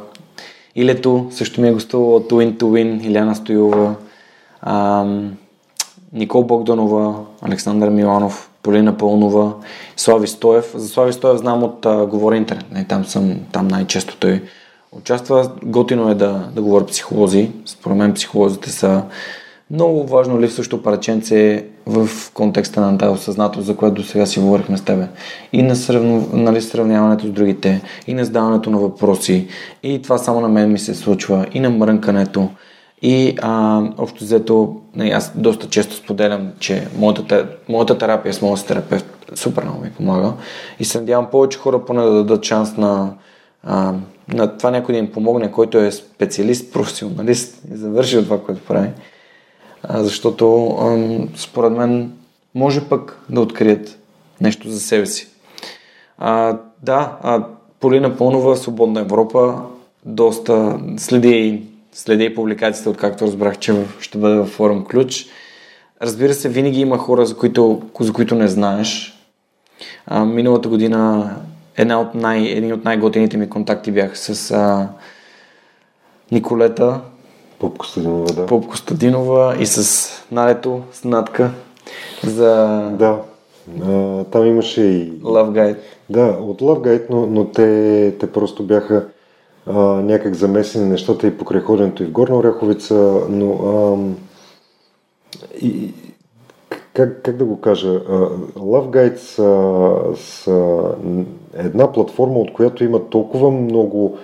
Илето 0.76 1.28
също 1.32 1.62
ми 1.62 1.68
е 1.68 1.74
гостувала 1.74 2.16
от 2.16 2.32
Win 2.32 2.58
to 2.58 2.64
Win, 2.64 3.08
Иляна 3.08 3.36
Стоилова. 3.36 3.96
Ам, 4.62 5.34
Никол 6.14 6.44
Богданова, 6.44 7.16
Александър 7.42 7.90
Миланов, 7.90 8.50
Полина 8.64 8.98
Пълнова, 8.98 9.54
Слави 9.98 10.28
Стоев. 10.28 10.72
За 10.76 10.88
Слави 10.88 11.14
Стоев 11.14 11.38
знам 11.38 11.64
от 11.64 11.86
а, 11.86 12.06
Говори 12.06 12.38
интернет. 12.38 12.72
Не, 12.72 12.86
там 12.86 13.06
съм, 13.06 13.36
там 13.52 13.68
най-често 13.68 14.18
той 14.18 14.42
участва. 14.92 15.52
Готино 15.64 16.10
е 16.10 16.16
да, 16.16 16.50
да 16.56 16.62
говоря 16.62 16.86
психолози. 16.86 17.52
Според 17.66 17.98
мен 17.98 18.14
психолозите 18.14 18.70
са 18.70 19.04
много 19.72 20.04
важно 20.04 20.42
липсващо 20.42 20.84
параченце 20.84 21.66
в 21.86 22.10
контекста 22.34 22.82
на 22.82 22.98
тази 22.98 23.12
осъзнатост, 23.12 23.66
за 23.66 23.76
което 23.76 23.96
до 23.96 24.04
сега 24.04 24.26
си 24.26 24.40
говорихме 24.40 24.78
с 24.78 24.82
тебе. 24.82 25.08
И 25.54 25.64
на 25.64 25.76
сравно, 25.76 26.28
нали, 26.34 26.62
сравняването 26.62 27.28
с 27.28 27.32
другите, 27.32 27.82
и 28.08 28.14
на 28.14 28.26
задаването 28.26 28.70
на 28.70 28.78
въпроси. 28.78 29.48
И 29.84 30.02
това 30.02 30.18
само 30.18 30.42
на 30.42 30.50
мен 30.50 30.72
ми 30.72 30.80
се 30.80 30.96
случва, 30.96 31.46
и 31.54 31.60
на 31.60 31.70
мрънкането. 31.70 32.50
И 33.02 33.38
а, 33.42 33.82
общо 33.98 34.24
взето 34.24 34.76
аз 35.00 35.32
доста 35.36 35.70
често 35.70 35.96
споделям, 35.96 36.52
че 36.60 36.88
моята, 36.98 37.48
моята 37.70 37.98
терапия 37.98 38.34
с 38.34 38.42
моят 38.42 38.68
терапевт 38.68 39.06
супер 39.36 39.64
много 39.64 39.82
ми 39.82 39.92
помага 39.92 40.34
и 40.80 40.86
се 40.86 41.00
надявам 41.00 41.30
повече 41.32 41.60
хора 41.60 41.86
поне 41.86 42.02
да 42.02 42.12
дадат 42.12 42.44
шанс 42.44 42.78
на, 42.78 43.14
а, 43.64 43.94
на 44.34 44.58
това 44.58 44.72
някой 44.72 44.94
да 44.94 45.00
им 45.00 45.12
помогне, 45.12 45.52
който 45.52 45.78
е 45.78 45.92
специалист, 45.92 46.74
професионалист 46.74 47.62
и 47.74 47.78
завършил 47.78 48.24
това, 48.24 48.42
което 48.42 48.66
прави. 48.66 48.90
А, 49.84 50.04
защото 50.04 50.68
а, 50.68 50.98
според 51.36 51.72
мен 51.72 52.12
може 52.56 52.90
пък 52.90 53.20
да 53.30 53.42
открият 53.42 54.00
нещо 54.42 54.70
за 54.70 54.80
себе 54.80 55.06
си. 55.06 55.28
А, 56.18 56.58
да, 56.84 57.18
а, 57.22 57.44
Полина 57.80 58.18
Пълнова, 58.18 58.56
Свободна 58.56 59.02
Европа, 59.02 59.62
доста 60.06 60.80
следи, 60.98 61.64
следи 61.94 62.36
публикациите, 62.36 62.90
откакто 62.90 63.26
разбрах, 63.26 63.60
че 63.60 63.86
ще 64.00 64.18
бъде 64.18 64.36
във 64.36 64.50
форум 64.50 64.86
Ключ. 64.86 65.26
Разбира 66.02 66.34
се, 66.34 66.50
винаги 66.50 66.80
има 66.80 66.98
хора, 66.98 67.26
за 67.26 67.38
които, 67.38 67.82
за 68.00 68.14
които 68.14 68.36
не 68.36 68.48
знаеш. 68.48 69.20
А, 70.06 70.26
миналата 70.26 70.70
година 70.70 71.30
една 71.78 72.02
от 72.02 72.16
най, 72.16 72.44
един 72.44 72.74
от 72.74 72.84
най-готените 72.84 73.38
ми 73.38 73.50
контакти 73.50 73.92
бяха 73.92 74.16
с 74.16 74.52
а, 74.52 74.90
Николета. 76.32 77.02
Поп 77.60 77.78
Костадинова, 77.78 78.34
да. 78.34 78.46
Поп 78.46 78.68
Костадинова 78.68 79.56
и 79.60 79.66
с 79.66 80.10
Налето, 80.32 80.82
с 80.92 81.04
Натка. 81.04 81.52
За... 82.24 82.82
Да, 82.92 83.22
а, 83.84 84.24
там 84.24 84.46
имаше 84.46 84.82
и... 84.82 85.12
Love 85.12 85.52
Guide. 85.52 85.78
Да, 86.10 86.26
от 86.26 86.62
Love 86.62 86.88
Guide, 86.88 87.06
но, 87.10 87.26
но 87.26 87.46
те, 87.46 88.16
те 88.20 88.32
просто 88.32 88.64
бяха 88.64 89.08
а, 89.68 89.74
някак 89.82 90.34
замесени 90.34 90.90
нещата 90.90 91.28
и 91.28 91.38
покрай 91.38 91.62
ходенето 91.62 92.04
и 92.04 92.06
в 92.06 92.12
Горна 92.12 92.38
Оряховица, 92.38 92.96
но 93.30 93.52
а, 93.52 93.98
и, 95.62 95.94
как, 96.94 97.22
как 97.22 97.38
да 97.38 97.46
го 97.46 97.62
кажа, 97.62 98.00
Love 98.56 98.90
Guide 98.90 99.16
са, 99.16 100.24
са 100.24 100.84
една 101.54 101.92
платформа, 101.92 102.40
от 102.40 102.54
която 102.54 102.84
има 102.84 103.10
толкова 103.10 103.52
много, 103.52 104.18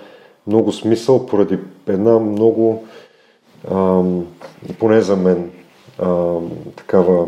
много 0.46 0.72
смисъл 0.72 1.26
поради 1.26 1.58
една 1.86 2.18
много, 2.18 2.84
а, 3.70 4.02
поне 4.78 5.00
за 5.00 5.16
мен, 5.16 5.50
а, 5.98 6.36
такава 6.76 7.26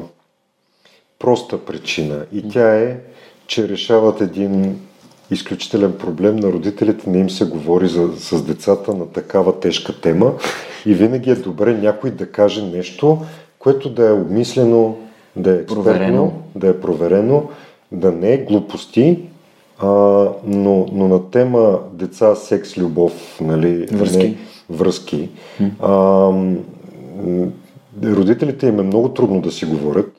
проста 1.19 1.65
причина. 1.65 2.27
И 2.33 2.49
тя 2.49 2.75
е, 2.75 3.01
че 3.47 3.69
решават 3.69 4.21
един 4.21 4.81
изключителен 5.31 5.93
проблем 5.93 6.37
на 6.37 6.53
родителите, 6.53 7.11
не 7.11 7.19
им 7.19 7.31
се 7.31 7.45
говори 7.45 7.89
за, 7.89 8.09
с 8.17 8.43
децата 8.43 8.95
на 8.95 9.07
такава 9.07 9.61
тежка 9.61 10.01
тема. 10.01 10.33
И 10.87 10.95
винаги 10.95 11.31
е 11.31 11.35
добре 11.35 11.75
някой 11.75 12.11
да 12.11 12.31
каже 12.31 12.63
нещо, 12.63 13.19
което 13.59 13.91
да 13.91 14.09
е 14.09 14.13
обмислено, 14.13 14.97
да 15.37 15.51
е 15.51 15.55
експертно, 15.55 15.85
проверено. 15.85 16.33
да 16.55 16.69
е 16.69 16.81
проверено, 16.81 17.49
да 17.93 18.13
не 18.13 18.33
е 18.33 18.39
глупости, 18.39 19.19
а, 19.79 19.89
но, 20.47 20.87
но 20.93 21.09
на 21.09 21.31
тема 21.31 21.79
деца, 21.93 22.35
секс, 22.35 22.79
любов, 22.79 23.41
нали, 23.41 23.87
връзки, 23.93 24.19
не, 24.19 24.37
връзки 24.71 25.29
а, 25.81 26.31
родителите 28.05 28.67
им 28.67 28.81
е 28.81 28.83
много 28.83 29.09
трудно 29.09 29.41
да 29.41 29.53
си 29.53 29.65
говорят. 29.65 30.13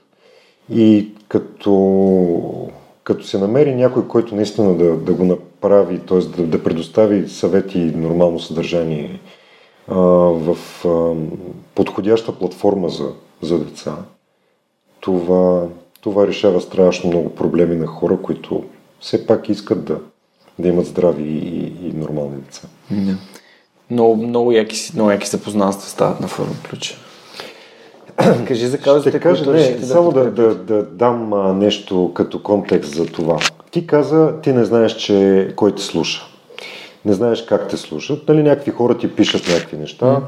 И 0.73 1.07
като, 1.27 2.69
като 3.03 3.25
се 3.25 3.37
намери 3.37 3.75
някой, 3.75 4.07
който 4.07 4.35
наистина 4.35 4.77
да, 4.77 4.95
да 4.97 5.13
го 5.13 5.23
направи, 5.23 5.99
т.е. 5.99 6.19
Да, 6.19 6.43
да 6.43 6.63
предостави 6.63 7.29
съвети 7.29 7.79
и 7.79 7.95
нормално 7.95 8.39
съдържание 8.39 9.19
а, 9.87 9.95
в 9.95 10.57
а, 10.85 11.15
подходяща 11.75 12.39
платформа 12.39 12.89
за, 12.89 13.11
за 13.41 13.59
деца, 13.59 13.95
това, 14.99 15.67
това 16.01 16.27
решава 16.27 16.61
страшно 16.61 17.09
много 17.09 17.35
проблеми 17.35 17.75
на 17.75 17.87
хора, 17.87 18.17
които 18.21 18.63
все 18.99 19.27
пак 19.27 19.49
искат 19.49 19.85
да, 19.85 19.97
да 20.59 20.67
имат 20.67 20.85
здрави 20.85 21.23
и, 21.23 21.87
и 21.87 21.93
нормални 21.93 22.37
деца. 22.37 22.67
Yeah. 22.93 23.15
Много, 23.89 24.15
много, 24.15 24.51
яки, 24.51 24.91
много 24.93 25.11
яки 25.11 25.27
запознанства 25.27 25.89
стават 25.89 26.19
на 26.19 26.27
форум 26.27 26.55
ключа. 26.69 26.95
Кажи 28.47 28.68
за 28.68 28.78
казусите, 28.78 29.09
Ще 29.09 29.20
кажа, 29.20 29.51
не, 29.51 29.72
да 29.72 29.86
само 29.86 30.11
да, 30.11 30.32
да, 30.32 30.55
да 30.55 30.84
дам 30.84 31.34
а, 31.34 31.53
нещо 31.53 32.11
като 32.14 32.43
контекст 32.43 32.95
за 32.95 33.05
това. 33.05 33.38
Ти 33.72 33.88
каза, 33.88 34.34
ти 34.41 34.53
не 34.53 34.66
знаеш, 34.66 34.95
че 34.95 35.47
кой 35.55 35.76
те 35.76 35.82
слуша. 35.82 36.22
Не 37.05 37.14
знаеш 37.14 37.45
как 37.45 37.68
те 37.68 37.78
слушат. 37.78 38.28
Нали, 38.28 38.43
някакви 38.43 38.72
хора 38.72 38.97
ти 38.97 39.16
пишат 39.16 39.47
някакви 39.53 39.78
неща. 39.78 40.05
Mm. 40.05 40.22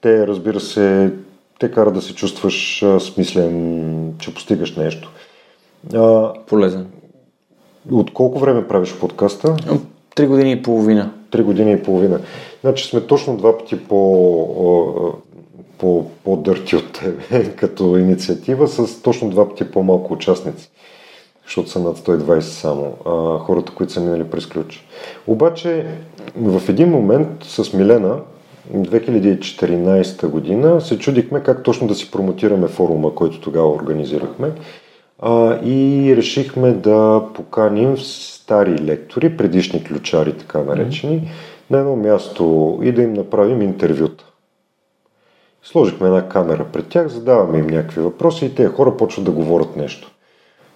Те, 0.00 0.26
разбира 0.26 0.60
се, 0.60 1.12
те 1.60 1.70
карат 1.70 1.94
да 1.94 2.02
се 2.02 2.14
чувстваш 2.14 2.82
а, 2.82 3.00
смислен, 3.00 4.14
че 4.18 4.34
постигаш 4.34 4.76
нещо. 4.76 5.12
А, 5.94 6.32
Полезен. 6.46 6.86
От 7.90 8.12
колко 8.12 8.38
време 8.38 8.68
правиш 8.68 8.94
подкаста? 9.00 9.56
Три 10.14 10.26
години 10.26 10.52
и 10.52 10.62
половина. 10.62 11.12
Три 11.30 11.42
години 11.42 11.72
и 11.72 11.82
половина. 11.82 12.20
Значи 12.60 12.88
сме 12.88 13.00
точно 13.00 13.36
два 13.36 13.58
пъти 13.58 13.84
по 13.84 15.14
по, 15.82 16.06
по-дърти 16.24 16.76
от 16.76 16.92
тебе 16.92 17.44
като 17.56 17.96
инициатива 17.96 18.68
с 18.68 19.02
точно 19.02 19.30
два 19.30 19.48
пъти 19.48 19.70
по-малко 19.70 20.12
участници, 20.12 20.70
защото 21.44 21.70
са 21.70 21.80
над 21.80 21.98
120 21.98 22.40
само 22.40 22.92
а, 23.06 23.38
хората, 23.38 23.72
които 23.74 23.92
са 23.92 24.00
минали 24.00 24.24
през 24.24 24.46
ключ. 24.46 24.86
Обаче 25.26 25.86
в 26.36 26.62
един 26.68 26.88
момент 26.88 27.28
с 27.42 27.72
Милена 27.72 28.18
2014 28.74 30.26
година 30.26 30.80
се 30.80 30.98
чудихме 30.98 31.40
как 31.40 31.62
точно 31.62 31.86
да 31.86 31.94
си 31.94 32.10
промотираме 32.10 32.68
форума, 32.68 33.14
който 33.14 33.40
тогава 33.40 33.74
организирахме 33.74 34.52
а, 35.18 35.58
и 35.64 36.14
решихме 36.16 36.72
да 36.72 37.22
поканим 37.34 37.98
стари 37.98 38.78
лектори, 38.78 39.36
предишни 39.36 39.84
ключари, 39.84 40.32
така 40.32 40.58
наречени, 40.58 41.30
на 41.70 41.78
едно 41.78 41.96
място 41.96 42.78
и 42.82 42.92
да 42.92 43.02
им 43.02 43.12
направим 43.12 43.62
интервюта. 43.62 44.31
Сложихме 45.64 46.06
една 46.06 46.28
камера 46.28 46.66
пред 46.72 46.88
тях, 46.88 47.08
задаваме 47.08 47.58
им 47.58 47.66
някакви 47.66 48.00
въпроси 48.00 48.46
и 48.46 48.54
тези 48.54 48.68
хора 48.68 48.96
почват 48.96 49.24
да 49.24 49.30
говорят 49.30 49.76
нещо. 49.76 50.10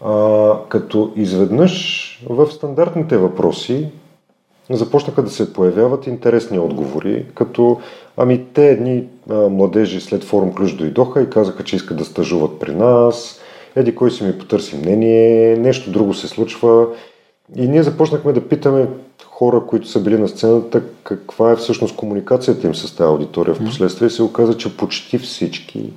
А, 0.04 0.52
като 0.68 1.12
изведнъж 1.16 2.02
в 2.30 2.46
стандартните 2.46 3.16
въпроси 3.16 3.88
започнаха 4.70 5.22
да 5.22 5.30
се 5.30 5.52
появяват 5.52 6.06
интересни 6.06 6.58
отговори, 6.58 7.26
като 7.34 7.80
ами 8.16 8.44
те 8.54 8.70
едни 8.70 9.04
а, 9.30 9.34
младежи 9.34 10.00
след 10.00 10.24
форум 10.24 10.54
Ключ 10.54 10.76
дойдоха 10.76 11.22
и 11.22 11.30
казаха, 11.30 11.64
че 11.64 11.76
искат 11.76 11.96
да 11.96 12.04
стажуват 12.04 12.58
при 12.58 12.74
нас, 12.74 13.40
еди 13.76 13.94
кой 13.94 14.10
си 14.10 14.24
ми 14.24 14.38
потърси 14.38 14.76
мнение, 14.76 15.56
нещо 15.56 15.90
друго 15.90 16.14
се 16.14 16.28
случва. 16.28 16.86
И 17.56 17.68
ние 17.68 17.82
започнахме 17.82 18.32
да 18.32 18.48
питаме 18.48 18.88
хора, 19.38 19.62
които 19.66 19.88
са 19.88 20.00
били 20.00 20.18
на 20.18 20.28
сцената, 20.28 20.82
каква 21.04 21.52
е 21.52 21.56
всъщност 21.56 21.96
комуникацията 21.96 22.66
им 22.66 22.74
с 22.74 22.96
тази 22.96 23.08
аудитория. 23.08 23.54
В 23.54 23.64
последствие 23.64 24.10
се 24.10 24.22
оказа, 24.22 24.56
че 24.56 24.76
почти 24.76 25.18
всички 25.18 25.92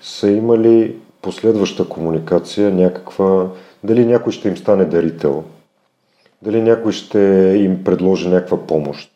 са 0.00 0.30
имали 0.30 0.96
последваща 1.22 1.88
комуникация, 1.88 2.70
някаква, 2.74 3.48
дали 3.84 4.06
някой 4.06 4.32
ще 4.32 4.48
им 4.48 4.56
стане 4.56 4.84
дарител, 4.84 5.44
дали 6.42 6.62
някой 6.62 6.92
ще 6.92 7.18
им 7.64 7.84
предложи 7.84 8.28
някаква 8.28 8.66
помощ, 8.66 9.10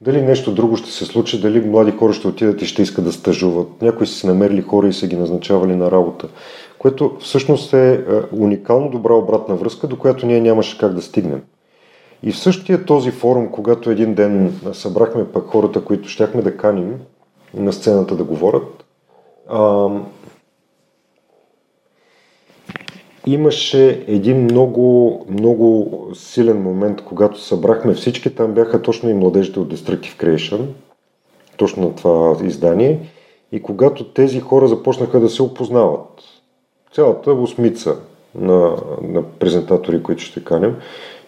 дали 0.00 0.22
нещо 0.22 0.52
друго 0.52 0.76
ще 0.76 0.90
се 0.90 1.04
случи, 1.04 1.40
дали 1.40 1.60
млади 1.60 1.90
хора 1.90 2.12
ще 2.12 2.28
отидат 2.28 2.62
и 2.62 2.66
ще 2.66 2.82
искат 2.82 3.04
да 3.04 3.12
стажуват, 3.12 3.82
някои 3.82 4.06
са 4.06 4.14
си 4.14 4.26
намерили 4.26 4.62
хора 4.62 4.88
и 4.88 4.92
са 4.92 5.06
ги 5.06 5.16
назначавали 5.16 5.76
на 5.76 5.90
работа, 5.90 6.28
което 6.78 7.16
всъщност 7.20 7.72
е, 7.72 7.92
е 7.92 8.00
уникално 8.32 8.90
добра 8.90 9.14
обратна 9.14 9.56
връзка, 9.56 9.86
до 9.86 9.98
която 9.98 10.26
ние 10.26 10.40
нямаше 10.40 10.78
как 10.78 10.94
да 10.94 11.02
стигнем. 11.02 11.42
И 12.22 12.32
в 12.32 12.38
същия 12.38 12.84
този 12.84 13.10
форум, 13.10 13.48
когато 13.48 13.90
един 13.90 14.14
ден 14.14 14.60
събрахме 14.72 15.32
пък 15.32 15.46
хората, 15.46 15.84
които 15.84 16.08
щяхме 16.08 16.42
да 16.42 16.56
каним 16.56 17.00
на 17.54 17.72
сцената 17.72 18.16
да 18.16 18.24
говорят, 18.24 18.84
а, 19.48 19.88
имаше 23.26 24.04
един 24.06 24.44
много, 24.44 25.18
много 25.28 25.98
силен 26.14 26.62
момент, 26.62 27.02
когато 27.04 27.40
събрахме 27.40 27.94
всички. 27.94 28.34
Там 28.34 28.52
бяха 28.52 28.82
точно 28.82 29.10
и 29.10 29.14
младежите 29.14 29.60
от 29.60 29.74
Destructive 29.74 30.22
Creation, 30.22 30.66
точно 31.56 31.82
на 31.82 31.94
това 31.94 32.46
издание. 32.46 33.00
И 33.52 33.62
когато 33.62 34.04
тези 34.04 34.40
хора 34.40 34.68
започнаха 34.68 35.20
да 35.20 35.28
се 35.28 35.42
опознават, 35.42 36.22
цялата 36.92 37.32
осмица 37.32 37.96
на, 38.34 38.76
на 39.02 39.22
презентатори, 39.22 40.02
които 40.02 40.22
ще 40.22 40.44
канем, 40.44 40.76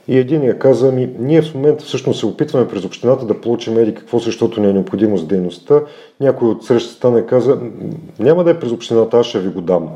и 0.08 0.18
един 0.18 0.42
я 0.42 0.58
каза, 0.58 0.92
ми, 0.92 1.10
ние 1.18 1.42
в 1.42 1.54
момента 1.54 1.84
всъщност 1.84 2.20
се 2.20 2.26
опитваме 2.26 2.68
през 2.68 2.84
общината 2.84 3.26
да 3.26 3.40
получим 3.40 3.78
еди 3.78 3.94
какво, 3.94 4.18
защото 4.18 4.60
ни 4.60 4.68
е 4.68 4.72
необходимо 4.72 5.16
за 5.16 5.26
дейността. 5.26 5.80
Някой 6.20 6.48
от 6.48 6.64
срещата 6.64 7.10
не 7.10 7.26
каза, 7.26 7.58
няма 8.18 8.44
да 8.44 8.50
е 8.50 8.58
през 8.58 8.72
общината, 8.72 9.18
аз 9.18 9.26
ще 9.26 9.40
ви 9.40 9.48
го 9.48 9.60
дам. 9.60 9.88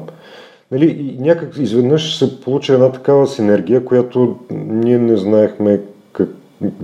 Нали, 0.70 0.86
и 0.86 1.22
някак 1.22 1.56
изведнъж 1.56 2.18
се 2.18 2.40
получи 2.40 2.72
една 2.72 2.92
такава 2.92 3.26
синергия, 3.26 3.84
която 3.84 4.36
ние 4.50 4.98
не 4.98 5.16
знаехме 5.16 5.80
как, 6.12 6.28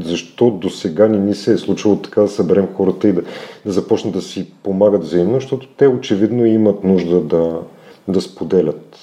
защо 0.00 0.50
до 0.50 0.70
сега 0.70 1.08
ни 1.08 1.18
ни 1.18 1.34
се 1.34 1.52
е 1.52 1.58
случило 1.58 1.96
така 1.96 2.20
да 2.20 2.28
съберем 2.28 2.68
хората 2.76 3.08
и 3.08 3.12
да, 3.12 3.22
да 3.66 3.72
започнат 3.72 4.14
да 4.14 4.22
си 4.22 4.52
помагат 4.62 5.04
взаимно, 5.04 5.34
защото 5.34 5.66
те 5.76 5.88
очевидно 5.88 6.46
имат 6.46 6.84
нужда 6.84 7.20
да, 7.20 7.60
да 8.08 8.20
споделят 8.20 8.98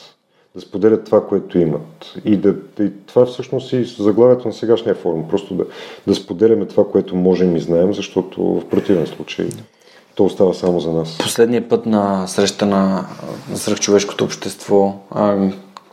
да 0.56 0.62
споделят 0.62 1.06
това, 1.06 1.28
което 1.28 1.60
имат. 1.60 2.14
И, 2.26 2.38
да, 2.38 2.56
и 2.80 2.92
това 3.08 3.26
всъщност 3.26 3.74
и 3.74 3.84
заглавието 3.84 4.48
на 4.48 4.54
сегашния 4.54 4.96
форум. 4.96 5.28
Просто 5.30 5.54
да, 5.54 5.64
да 6.08 6.16
споделяме 6.16 6.66
това, 6.66 6.86
което 6.92 7.16
можем 7.16 7.56
и 7.56 7.60
знаем, 7.60 7.94
защото 7.94 8.44
в 8.44 8.70
противен 8.70 9.08
случай 9.08 9.50
то 10.16 10.26
остава 10.26 10.54
само 10.54 10.80
за 10.80 10.92
нас. 10.92 11.18
Последния 11.18 11.70
път 11.70 11.86
на 11.86 12.28
среща 12.28 12.66
на 12.66 13.06
свръхчовешкото 13.54 14.24
общество, 14.24 14.94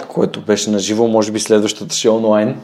което 0.09 0.41
беше 0.41 0.71
на 0.71 0.79
живо, 0.79 1.07
може 1.07 1.33
би 1.33 1.41
следващата 1.41 1.95
ще 1.95 2.09
е 2.09 2.11
онлайн 2.11 2.57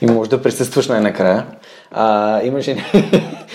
и 0.00 0.06
може 0.06 0.30
да 0.30 0.42
присъстваш 0.42 0.88
най-накрая. 0.88 1.46
А, 1.90 2.42
имаше... 2.42 2.76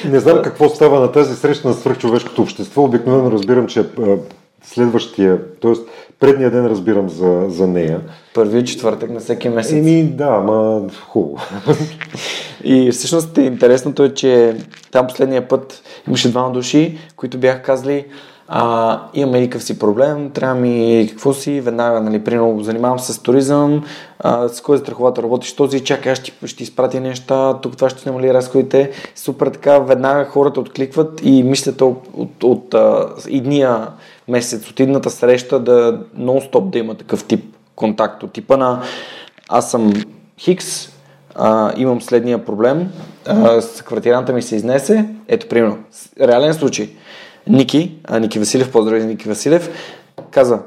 Не 0.05 0.19
знам 0.19 0.41
какво 0.41 0.69
става 0.69 0.99
на 0.99 1.11
тази 1.11 1.35
среща 1.35 1.67
на 1.67 1.73
свръхчовешкото 1.73 2.41
общество. 2.41 2.83
Обикновено 2.83 3.31
разбирам, 3.31 3.67
че 3.67 3.85
следващия, 4.63 5.41
т.е. 5.61 5.73
предния 6.19 6.51
ден 6.51 6.65
разбирам 6.65 7.09
за, 7.09 7.45
за 7.47 7.67
нея. 7.67 8.01
Първи 8.33 8.65
четвъртък 8.65 9.09
на 9.09 9.19
всеки 9.19 9.49
месец. 9.49 9.73
Еми, 9.73 10.03
да, 10.03 10.29
ма 10.29 10.81
хубаво. 11.07 11.37
И 12.63 12.91
всъщност 12.91 13.37
интересното 13.37 14.03
е, 14.03 14.13
че 14.13 14.55
там 14.91 15.07
последния 15.07 15.47
път 15.47 15.83
имаше 16.07 16.29
двама 16.29 16.51
души, 16.51 16.97
които 17.15 17.37
бяха 17.37 17.61
казали, 17.61 18.05
а, 18.47 18.99
имам 19.13 19.35
едикъв 19.35 19.63
си 19.63 19.79
проблем, 19.79 20.29
трябва 20.29 20.55
ми 20.55 21.05
какво 21.09 21.33
си, 21.33 21.61
веднага, 21.61 22.01
нали, 22.01 22.23
примерно, 22.23 22.63
занимавам 22.63 22.99
се 22.99 23.13
с 23.13 23.19
туризъм, 23.19 23.83
а, 24.19 24.47
с 24.47 24.61
кой 24.61 24.77
застраховател 24.77 25.21
работиш 25.21 25.55
този, 25.55 25.83
чакай, 25.83 26.11
аз 26.11 26.17
ще, 26.17 26.47
ще 26.47 26.63
изпратя 26.63 26.99
неща, 26.99 27.53
тук 27.61 27.75
това 27.75 27.89
ще 27.89 28.09
намали 28.09 28.33
разходите. 28.33 28.91
Супер 29.15 29.47
така, 29.47 29.79
веднага 29.79 30.25
хората 30.25 30.59
откликват 30.59 31.21
и 31.23 31.43
мислят 31.43 31.81
от, 31.81 32.07
от, 32.13 32.43
от 32.43 32.75
идния 33.27 33.87
месец, 34.27 34.69
от 34.69 34.79
идната 34.79 35.09
среща 35.09 35.59
да 35.59 35.99
нон-стоп 36.19 36.69
да 36.69 36.79
има 36.79 36.95
такъв 36.95 37.23
тип 37.23 37.55
контакт, 37.75 38.23
от 38.23 38.31
типа 38.31 38.57
на 38.57 38.81
аз 39.49 39.71
съм 39.71 39.93
Хикс, 40.39 40.89
а, 41.35 41.73
имам 41.77 42.01
следния 42.01 42.45
проблем, 42.45 42.91
а, 43.25 43.61
квартиранта 43.85 44.33
ми 44.33 44.41
се 44.41 44.55
изнесе, 44.55 45.05
ето 45.27 45.47
примерно, 45.47 45.77
реален 46.21 46.53
случай, 46.53 46.89
Ники, 47.49 47.95
а 48.03 48.19
Ники 48.19 48.39
Василев, 48.39 48.71
поздрави 48.71 49.05
Ники 49.05 49.27
Василев, 49.27 49.69
каза, 50.31 50.59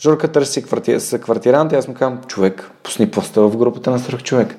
Жорка 0.00 0.28
търси 0.28 0.62
квартир, 0.62 0.98
с 0.98 1.18
квартирант 1.18 1.72
и 1.72 1.76
аз 1.76 1.88
му 1.88 1.94
казвам, 1.94 2.20
човек, 2.26 2.70
пусни 2.82 3.10
поста 3.10 3.42
в 3.42 3.56
групата 3.56 3.90
на 3.90 3.98
свръх 3.98 4.22
човек. 4.22 4.56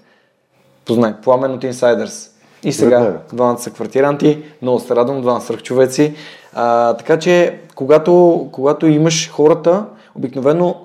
Познай, 0.85 1.13
пламен 1.23 1.51
от 1.51 1.63
инсайдърс. 1.63 2.29
И 2.63 2.73
сега 2.73 3.17
двамата 3.33 3.57
са 3.59 3.71
квартиранти, 3.71 4.43
много 4.61 4.79
се 4.79 4.95
радвам, 4.95 5.21
двама 5.21 5.41
свръхчовеци. 5.41 6.13
А, 6.53 6.93
така 6.93 7.19
че, 7.19 7.59
когато, 7.75 8.47
когато 8.51 8.87
имаш 8.87 9.31
хората, 9.31 9.85
обикновено 10.15 10.75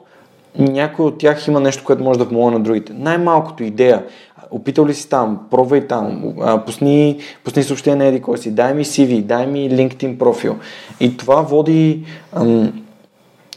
някой 0.58 1.06
от 1.06 1.18
тях 1.18 1.48
има 1.48 1.60
нещо, 1.60 1.84
което 1.84 2.04
може 2.04 2.18
да 2.18 2.28
помогне 2.28 2.58
на 2.58 2.64
другите. 2.64 2.92
Най-малкото 2.92 3.64
идея. 3.64 4.04
Опитал 4.52 4.86
ли 4.86 4.94
си 4.94 5.08
там, 5.08 5.40
пробвай 5.50 5.86
там, 5.86 6.34
пусни, 6.66 7.18
пусни 7.44 7.62
съобщение 7.62 8.08
еди 8.08 8.22
кой 8.22 8.38
си, 8.38 8.50
дай 8.50 8.74
ми 8.74 8.84
CV, 8.84 9.22
дай 9.22 9.46
ми 9.46 9.70
LinkedIn 9.70 10.18
профил. 10.18 10.56
И 11.00 11.16
това 11.16 11.42
води, 11.42 12.04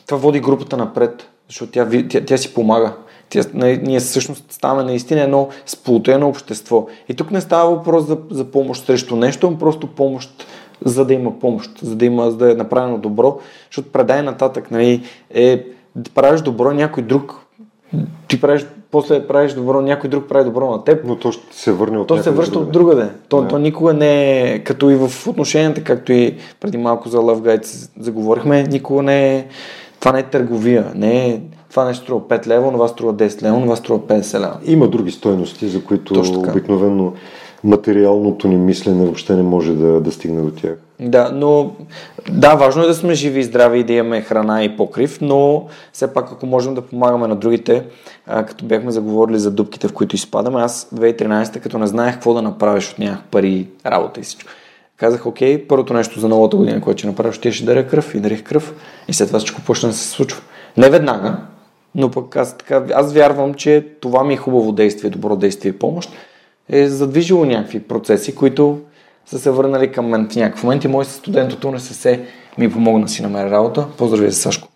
това 0.05 0.17
води 0.17 0.39
групата 0.39 0.77
напред, 0.77 1.29
защото 1.47 1.71
тя, 1.71 1.87
тя, 2.09 2.25
тя 2.25 2.37
си 2.37 2.53
помага. 2.53 2.93
Тя, 3.29 3.41
ние 3.53 3.99
всъщност 3.99 4.51
ставаме 4.51 4.83
наистина 4.83 5.21
едно 5.21 5.49
сплутено 5.65 6.27
общество. 6.27 6.87
И 7.09 7.13
тук 7.13 7.31
не 7.31 7.41
става 7.41 7.75
въпрос 7.75 8.05
за, 8.05 8.17
за 8.31 8.45
помощ 8.45 8.85
срещу 8.85 9.15
нещо, 9.15 9.51
а 9.55 9.59
просто 9.59 9.87
помощ 9.87 10.45
за 10.85 11.05
да 11.05 11.13
има 11.13 11.39
помощ, 11.39 11.79
за 11.81 11.95
да, 11.95 12.05
има, 12.05 12.31
за 12.31 12.37
да 12.37 12.51
е 12.51 12.55
направено 12.55 12.97
добро, 12.97 13.39
защото 13.69 13.91
предай 13.91 14.21
нататък 14.21 14.71
нали, 14.71 15.03
е 15.33 15.65
да 15.95 16.09
правиш 16.09 16.41
добро 16.41 16.71
някой 16.71 17.03
друг, 17.03 17.45
ти 18.27 18.41
правиш, 18.41 18.65
после 18.95 19.27
правиш 19.27 19.53
добро, 19.53 19.81
някой 19.81 20.09
друг 20.09 20.27
прави 20.27 20.45
добро 20.45 20.71
на 20.71 20.83
теб. 20.83 21.05
Но 21.05 21.15
то 21.15 21.31
ще 21.31 21.55
се 21.55 21.71
върне 21.71 21.97
от 21.97 22.07
То 22.07 22.23
се 22.23 22.31
връща 22.31 22.59
от 22.59 22.71
другаде. 22.71 23.09
То, 23.29 23.47
то 23.47 23.59
никога 23.59 23.93
не 23.93 24.41
е, 24.41 24.59
като 24.59 24.89
и 24.89 24.95
в 24.95 25.27
отношенията, 25.27 25.83
както 25.83 26.13
и 26.13 26.35
преди 26.59 26.77
малко 26.77 27.09
за 27.09 27.17
Love 27.17 27.39
Guide 27.39 27.89
заговорихме, 27.99 28.63
никога 28.63 29.03
не 29.03 29.35
е, 29.35 29.47
това 29.99 30.11
не 30.11 30.19
е 30.19 30.23
търговия, 30.23 30.85
не 30.95 31.29
е 31.29 31.41
това 31.69 31.85
нещо 31.85 32.03
струва 32.03 32.21
5 32.21 32.47
лева, 32.47 32.71
това 32.71 32.87
струва 32.87 33.13
10 33.13 33.43
лева, 33.43 33.61
това 33.61 33.75
струва 33.75 33.99
50 33.99 34.39
лева. 34.39 34.57
Има 34.65 34.87
други 34.87 35.11
стойности, 35.11 35.67
за 35.67 35.83
които 35.83 36.23
обикновено 36.49 37.13
материалното 37.65 38.47
ни 38.47 38.55
мислене 38.55 39.03
въобще 39.03 39.35
не 39.35 39.43
може 39.43 39.73
да, 39.73 40.01
да 40.01 40.11
стигне 40.11 40.41
до 40.41 40.51
тях. 40.51 40.77
Да, 40.99 41.31
но 41.33 41.71
да, 42.31 42.55
важно 42.55 42.83
е 42.83 42.87
да 42.87 42.93
сме 42.93 43.13
живи 43.13 43.39
и 43.39 43.43
здрави 43.43 43.79
и 43.79 43.83
да 43.83 43.93
имаме 43.93 44.21
храна 44.21 44.63
и 44.63 44.77
покрив, 44.77 45.21
но 45.21 45.65
все 45.93 46.13
пак 46.13 46.31
ако 46.31 46.45
можем 46.45 46.75
да 46.75 46.81
помагаме 46.81 47.27
на 47.27 47.35
другите, 47.35 47.83
а, 48.27 48.45
като 48.45 48.65
бяхме 48.65 48.91
заговорили 48.91 49.39
за 49.39 49.51
дупките, 49.51 49.87
в 49.87 49.93
които 49.93 50.15
изпадаме, 50.15 50.61
аз 50.61 50.89
2013, 50.95 51.59
като 51.59 51.77
не 51.77 51.87
знаех 51.87 52.13
какво 52.13 52.33
да 52.33 52.41
направиш 52.41 52.91
от 52.91 52.99
нямах 52.99 53.23
пари, 53.31 53.67
работа 53.85 54.19
и 54.19 54.23
всичко. 54.23 54.51
Казах, 54.97 55.25
окей, 55.25 55.67
първото 55.67 55.93
нещо 55.93 56.19
за 56.19 56.29
новата 56.29 56.57
година, 56.57 56.81
което 56.81 56.97
ще 56.97 57.07
направя, 57.07 57.33
ще, 57.33 57.51
ще 57.51 57.65
даря 57.65 57.87
кръв 57.87 58.15
и 58.15 58.19
дарих 58.19 58.43
кръв 58.43 58.73
и 59.07 59.13
след 59.13 59.27
това 59.27 59.39
всичко 59.39 59.61
почна 59.61 59.89
да 59.89 59.95
се 59.95 60.09
случва. 60.09 60.41
Не 60.77 60.89
веднага, 60.89 61.37
но 61.95 62.11
пък 62.11 62.35
аз, 62.35 62.57
така, 62.57 62.83
аз 62.93 63.13
вярвам, 63.13 63.53
че 63.53 63.87
това 63.99 64.23
ми 64.23 64.33
е 64.33 64.37
хубаво 64.37 64.71
действие, 64.71 65.09
добро 65.09 65.35
действие 65.35 65.69
и 65.69 65.79
помощ 65.79 66.11
е 66.69 66.87
задвижило 66.87 67.45
някакви 67.45 67.79
процеси, 67.79 68.35
които 68.35 68.81
са 69.25 69.39
се 69.39 69.51
върнали 69.51 69.91
към 69.91 70.05
мен 70.05 70.29
в 70.29 70.35
някакъв 70.35 70.63
момент 70.63 70.83
и 70.83 70.87
мой 70.87 71.05
студент 71.05 71.53
от 71.53 71.63
УНСС 71.63 72.19
ми 72.57 72.71
помогна 72.71 73.05
да 73.05 73.11
си 73.11 73.21
намеря 73.21 73.51
работа. 73.51 73.87
Поздрави 73.97 74.31
за 74.31 74.37
Сашко. 74.37 74.67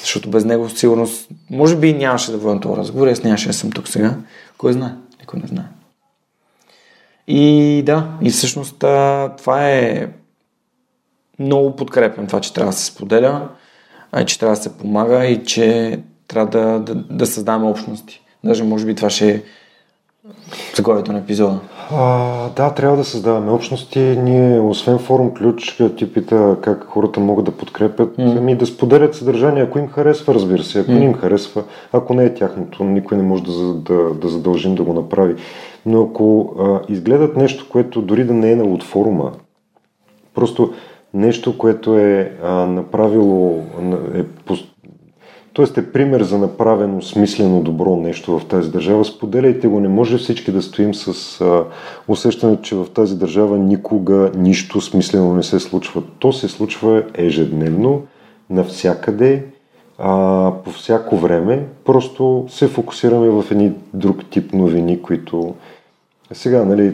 Защото 0.00 0.30
без 0.30 0.44
него 0.44 0.68
сигурно, 0.68 1.08
може 1.50 1.76
би 1.76 1.92
нямаше 1.92 2.32
да 2.32 2.38
водя 2.38 2.60
този 2.60 2.76
разговор, 2.76 3.06
аз 3.06 3.22
нямаше 3.22 3.48
да 3.48 3.54
съм 3.54 3.72
тук 3.72 3.88
сега. 3.88 4.14
Кой 4.58 4.72
знае? 4.72 4.92
Никой 5.20 5.40
не 5.40 5.46
знае. 5.46 5.64
И 7.26 7.82
да, 7.86 8.08
и 8.22 8.30
всъщност 8.30 8.78
това 9.38 9.68
е 9.70 10.08
много 11.38 11.76
подкрепен 11.76 12.26
това, 12.26 12.40
че 12.40 12.54
трябва 12.54 12.72
да 12.72 12.76
се 12.76 12.84
споделя, 12.84 13.48
че 14.26 14.38
трябва 14.38 14.56
да 14.56 14.62
се 14.62 14.78
помага 14.78 15.26
и 15.26 15.44
че 15.44 16.00
трябва 16.28 16.50
да, 16.50 16.80
да, 16.80 16.94
да 16.94 17.26
създаваме 17.26 17.70
общности. 17.70 18.22
Даже 18.44 18.64
може 18.64 18.86
би 18.86 18.94
това 18.94 19.10
ще 19.10 19.30
е 19.30 19.42
заглавието 20.76 21.12
на 21.12 21.18
епизода. 21.18 21.60
А, 21.90 22.48
да, 22.48 22.74
трябва 22.74 22.96
да 22.96 23.04
създаваме 23.04 23.52
общности. 23.52 23.98
Ние, 23.98 24.60
освен 24.60 24.98
форум 24.98 25.34
ключ, 25.34 25.80
ти 25.96 26.12
пита 26.12 26.56
как 26.62 26.84
хората 26.84 27.20
могат 27.20 27.44
да 27.44 27.50
подкрепят, 27.50 28.16
mm. 28.16 28.38
ами 28.38 28.56
да 28.56 28.66
споделят 28.66 29.14
съдържание, 29.14 29.62
ако 29.62 29.78
им 29.78 29.88
харесва, 29.88 30.34
разбира 30.34 30.62
се. 30.62 30.80
Ако 30.80 30.90
mm. 30.90 30.98
не 30.98 31.04
им 31.04 31.14
харесва, 31.14 31.64
ако 31.92 32.14
не 32.14 32.24
е 32.24 32.34
тяхното, 32.34 32.84
никой 32.84 33.16
не 33.16 33.22
може 33.22 33.42
да, 33.42 33.74
да, 33.74 34.14
да 34.14 34.28
задължим 34.28 34.74
да 34.74 34.82
го 34.82 34.92
направи. 34.92 35.34
Но 35.86 36.02
ако 36.02 36.54
а, 36.58 36.92
изгледат 36.92 37.36
нещо, 37.36 37.66
което 37.70 38.02
дори 38.02 38.24
да 38.24 38.34
не 38.34 38.52
е 38.52 38.62
от 38.62 38.82
форума, 38.82 39.32
просто 40.34 40.72
нещо, 41.14 41.58
което 41.58 41.98
е 41.98 42.32
а, 42.42 42.52
направило, 42.66 43.62
е 44.14 44.24
Тоест 45.60 45.78
е 45.78 45.92
пример 45.92 46.22
за 46.22 46.38
направено 46.38 47.02
смислено 47.02 47.62
добро 47.62 47.96
нещо 47.96 48.38
в 48.38 48.46
тази 48.46 48.70
държава. 48.70 49.04
Споделяйте 49.04 49.68
го. 49.68 49.80
Не 49.80 49.88
може 49.88 50.18
всички 50.18 50.52
да 50.52 50.62
стоим 50.62 50.94
с 50.94 51.40
а, 51.40 51.64
усещането, 52.08 52.62
че 52.62 52.74
в 52.74 52.86
тази 52.94 53.18
държава 53.18 53.58
никога 53.58 54.30
нищо 54.36 54.80
смислено 54.80 55.34
не 55.34 55.42
се 55.42 55.60
случва. 55.60 56.02
То 56.18 56.32
се 56.32 56.48
случва 56.48 57.02
ежедневно, 57.14 58.02
навсякъде, 58.50 59.44
а, 59.98 60.52
по 60.64 60.70
всяко 60.70 61.16
време. 61.16 61.66
Просто 61.84 62.46
се 62.48 62.68
фокусираме 62.68 63.28
в 63.28 63.44
едни 63.50 63.72
друг 63.94 64.24
тип 64.30 64.52
новини, 64.52 65.02
които 65.02 65.54
сега, 66.32 66.64
нали, 66.64 66.86
е, 66.86 66.92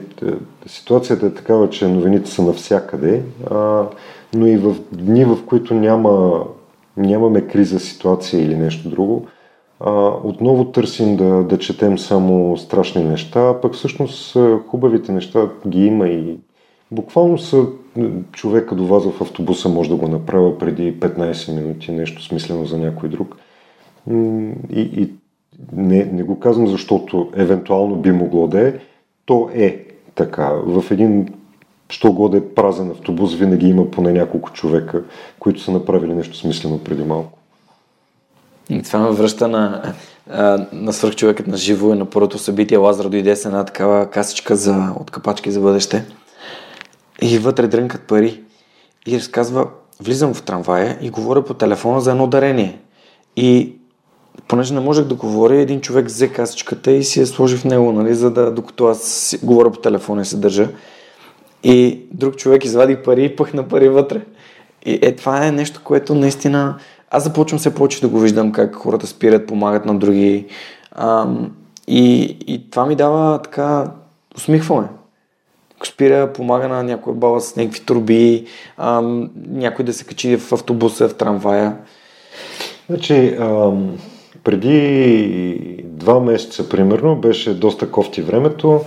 ситуацията 0.67 1.27
е 1.27 1.35
такава, 1.35 1.71
че 1.71 1.89
новините 1.89 2.31
са 2.31 2.43
навсякъде, 2.43 3.23
а, 3.51 3.83
но 4.35 4.47
и 4.47 4.57
в 4.57 4.75
дни, 4.93 5.25
в 5.25 5.39
които 5.47 5.75
няма 5.75 6.43
нямаме 6.97 7.47
криза, 7.47 7.81
ситуация 7.81 8.43
или 8.43 8.57
нещо 8.57 8.91
друго, 8.91 9.27
а, 9.81 9.91
отново 10.25 10.65
търсим 10.65 11.17
да, 11.17 11.43
да 11.43 11.59
четем 11.59 11.99
само 11.99 12.57
страшни 12.57 13.05
неща, 13.05 13.61
пък 13.63 13.75
всъщност 13.75 14.37
хубавите 14.69 15.13
неща 15.13 15.49
ги 15.69 15.87
има 15.87 16.09
и 16.09 16.39
буквално 16.91 17.39
са 17.39 17.67
човека 18.33 18.75
до 18.75 18.87
вас 18.87 19.05
в 19.11 19.21
автобуса 19.21 19.69
може 19.69 19.91
да 19.91 19.97
го 19.97 20.09
направя 20.09 20.59
преди 20.59 21.01
15 21.01 21.55
минути, 21.55 21.93
нещо 21.93 22.25
смислено 22.25 22.65
за 22.65 22.79
някой 22.79 23.09
друг. 23.09 23.37
И, 24.71 24.81
и 24.81 25.13
не, 25.73 26.05
не 26.05 26.23
го 26.23 26.41
казвам, 26.41 26.67
защото 26.67 27.31
евентуално 27.37 27.97
би 27.97 28.13
могло 28.13 28.47
да 28.47 28.69
е. 28.69 28.75
То 29.25 29.51
е 29.55 29.85
така. 30.15 30.53
В 30.67 30.91
един 30.91 31.29
що 31.89 32.13
го 32.13 32.29
да 32.29 32.37
е 32.37 32.41
празен 32.41 32.91
автобус, 32.91 33.35
винаги 33.35 33.69
има 33.69 33.91
поне 33.91 34.13
няколко 34.13 34.51
човека, 34.51 35.03
които 35.39 35.61
са 35.61 35.71
направили 35.71 36.15
нещо 36.15 36.37
смислено 36.37 36.85
преди 36.85 37.05
малко. 37.05 37.39
И 38.71 38.83
това 38.83 38.99
ме 38.99 39.11
връща 39.11 39.49
на, 39.49 39.83
на 40.73 40.93
свърхчовекът 40.93 41.47
на 41.47 41.57
живо 41.57 41.95
и 41.95 41.99
на 41.99 42.05
първото 42.05 42.39
събитие. 42.39 42.79
Лазар 42.79 43.09
дойде 43.09 43.37
с 43.37 43.45
една 43.45 43.65
такава 43.65 44.11
касичка 44.11 44.57
за, 44.57 44.93
от 45.01 45.11
капачки 45.11 45.51
за 45.51 45.61
бъдеще. 45.61 46.05
И 47.23 47.39
вътре 47.39 47.67
дрънкат 47.67 48.03
пари. 48.03 48.43
И 49.07 49.17
разказва, 49.17 49.67
влизам 50.01 50.35
в 50.35 50.43
трамвая 50.43 50.99
и 51.01 51.11
говоря 51.11 51.45
по 51.45 51.55
телефона 51.55 52.01
за 52.01 52.11
едно 52.11 52.27
дарение. 52.27 52.79
И 53.37 53.73
понеже 54.49 54.75
не 54.75 54.81
можех 54.81 55.05
да 55.05 55.15
говоря, 55.15 55.57
един 55.57 55.81
човек 55.81 56.07
взе 56.07 56.29
касичката 56.29 56.93
и 56.93 57.05
си 57.05 57.21
я 57.21 57.27
сложи 57.27 57.57
в 57.57 57.65
него, 57.65 57.93
нали, 57.93 58.15
за 58.15 58.31
да, 58.31 58.51
докато 58.51 58.87
аз 58.87 59.37
говоря 59.43 59.71
по 59.71 59.79
телефона 59.79 60.23
и 60.23 60.25
се 60.25 60.37
държа. 60.37 60.69
И 61.67 61.99
друг 62.13 62.37
човек 62.37 62.65
извади 62.65 62.97
пари 62.97 63.25
и 63.25 63.37
пъхна 63.37 63.69
пари 63.69 63.89
вътре. 63.89 64.21
И 64.85 64.99
е, 65.03 65.17
това 65.17 65.47
е 65.47 65.53
нещо, 65.53 65.81
което 65.85 66.15
наистина... 66.15 66.79
Аз 67.11 67.25
започвам 67.25 67.59
все 67.59 67.75
повече 67.75 68.01
да 68.01 68.09
го 68.09 68.19
виждам 68.19 68.53
как 68.53 68.75
хората 68.75 69.07
спират, 69.07 69.47
помагат 69.47 69.85
на 69.85 69.95
други. 69.99 70.47
Ам, 70.93 71.53
и, 71.89 72.37
и 72.47 72.71
това 72.71 72.87
ми 72.87 72.95
дава 72.95 73.43
така 73.43 73.91
усмихване. 74.37 74.89
Спира, 75.85 76.33
помага 76.33 76.69
на 76.69 76.83
някоя 76.83 77.17
баба 77.17 77.41
с 77.41 77.57
някакви 77.57 77.81
турби, 77.81 78.47
ам, 78.77 79.31
някой 79.49 79.85
да 79.85 79.93
се 79.93 80.05
качи 80.05 80.37
в 80.37 80.53
автобуса, 80.53 81.09
в 81.09 81.15
трамвая. 81.15 81.77
Значи, 82.89 83.37
ам, 83.41 83.99
преди 84.45 85.85
два 85.85 86.21
месеца, 86.21 86.69
примерно, 86.69 87.17
беше 87.17 87.55
доста 87.55 87.91
кофти 87.91 88.23
времето. 88.23 88.81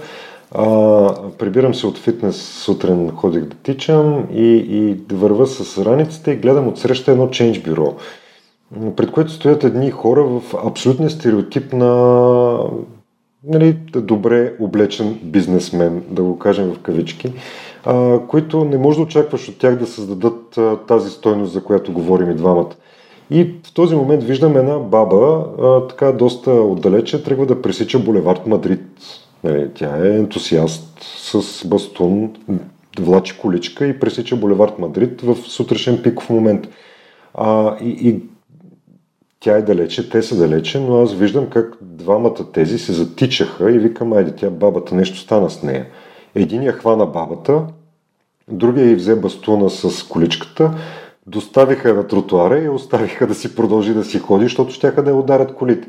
А, 0.51 1.31
прибирам 1.37 1.73
се 1.73 1.87
от 1.87 1.97
фитнес 1.97 2.41
сутрин, 2.63 3.11
ходих 3.11 3.43
да 3.43 3.55
тичам 3.55 4.27
и, 4.33 4.55
и 4.55 4.97
върва 5.15 5.47
с 5.47 5.85
раницата 5.85 6.31
и 6.31 6.35
гледам 6.35 6.67
отсреща 6.67 7.11
едно 7.11 7.29
ченч 7.29 7.59
бюро, 7.59 7.93
пред 8.95 9.11
което 9.11 9.31
стоят 9.31 9.63
едни 9.63 9.91
хора 9.91 10.23
в 10.23 10.41
абсолютния 10.65 11.09
стереотип 11.09 11.73
на 11.73 12.59
нали, 13.43 13.73
добре 13.95 14.53
облечен 14.59 15.19
бизнесмен, 15.23 16.03
да 16.09 16.23
го 16.23 16.39
кажем 16.39 16.73
в 16.73 16.79
кавички, 16.79 17.33
а, 17.85 18.19
които 18.27 18.65
не 18.65 18.77
може 18.77 18.97
да 18.97 19.03
очакваш 19.03 19.49
от 19.49 19.57
тях 19.57 19.75
да 19.75 19.87
създадат 19.87 20.57
а, 20.57 20.77
тази 20.77 21.09
стойност, 21.09 21.53
за 21.53 21.63
която 21.63 21.93
говорим 21.93 22.31
и 22.31 22.35
двамата. 22.35 22.69
И 23.31 23.43
в 23.63 23.73
този 23.73 23.95
момент 23.95 24.23
виждам 24.23 24.57
една 24.57 24.79
баба, 24.79 25.45
а, 25.61 25.87
така 25.87 26.11
доста 26.11 26.51
отдалече, 26.51 27.23
тръгва 27.23 27.45
да 27.45 27.61
пресича 27.61 27.99
булевард 27.99 28.47
Мадрид. 28.47 28.81
Нали, 29.43 29.69
тя 29.73 29.97
е 29.97 30.17
ентусиаст 30.17 30.99
с 31.01 31.67
бастун, 31.67 32.35
влачи 32.99 33.37
количка 33.37 33.85
и 33.85 33.99
пресича 33.99 34.35
булевард 34.35 34.79
Мадрид 34.79 35.21
в 35.21 35.35
сутрешен 35.35 36.01
пиков 36.03 36.29
момент. 36.29 36.67
А, 37.33 37.77
и, 37.81 38.09
и 38.09 38.21
тя 39.39 39.57
е 39.57 39.61
далече, 39.61 40.09
те 40.09 40.23
са 40.23 40.37
далече, 40.37 40.79
но 40.79 41.01
аз 41.01 41.13
виждам 41.13 41.49
как 41.49 41.77
двамата 41.81 42.51
тези 42.53 42.79
се 42.79 42.93
затичаха 42.93 43.71
и 43.71 43.79
викам, 43.79 44.13
айде, 44.13 44.31
тя 44.31 44.49
бабата 44.49 44.95
нещо 44.95 45.17
стана 45.17 45.49
с 45.49 45.63
нея. 45.63 45.85
Единия 46.35 46.73
хвана 46.73 47.05
бабата, 47.05 47.63
другия 48.51 48.91
и 48.91 48.95
взе 48.95 49.15
бастуна 49.15 49.69
с 49.69 50.03
количката, 50.03 50.73
доставиха 51.29 51.93
на 51.93 52.07
тротуара 52.07 52.59
и 52.59 52.69
оставиха 52.69 53.27
да 53.27 53.35
си 53.35 53.55
продължи 53.55 53.93
да 53.93 54.03
си 54.03 54.19
ходи, 54.19 54.45
защото 54.45 54.73
ще 54.73 54.91
да 54.91 55.09
я 55.09 55.15
ударят 55.15 55.55
колите. 55.55 55.87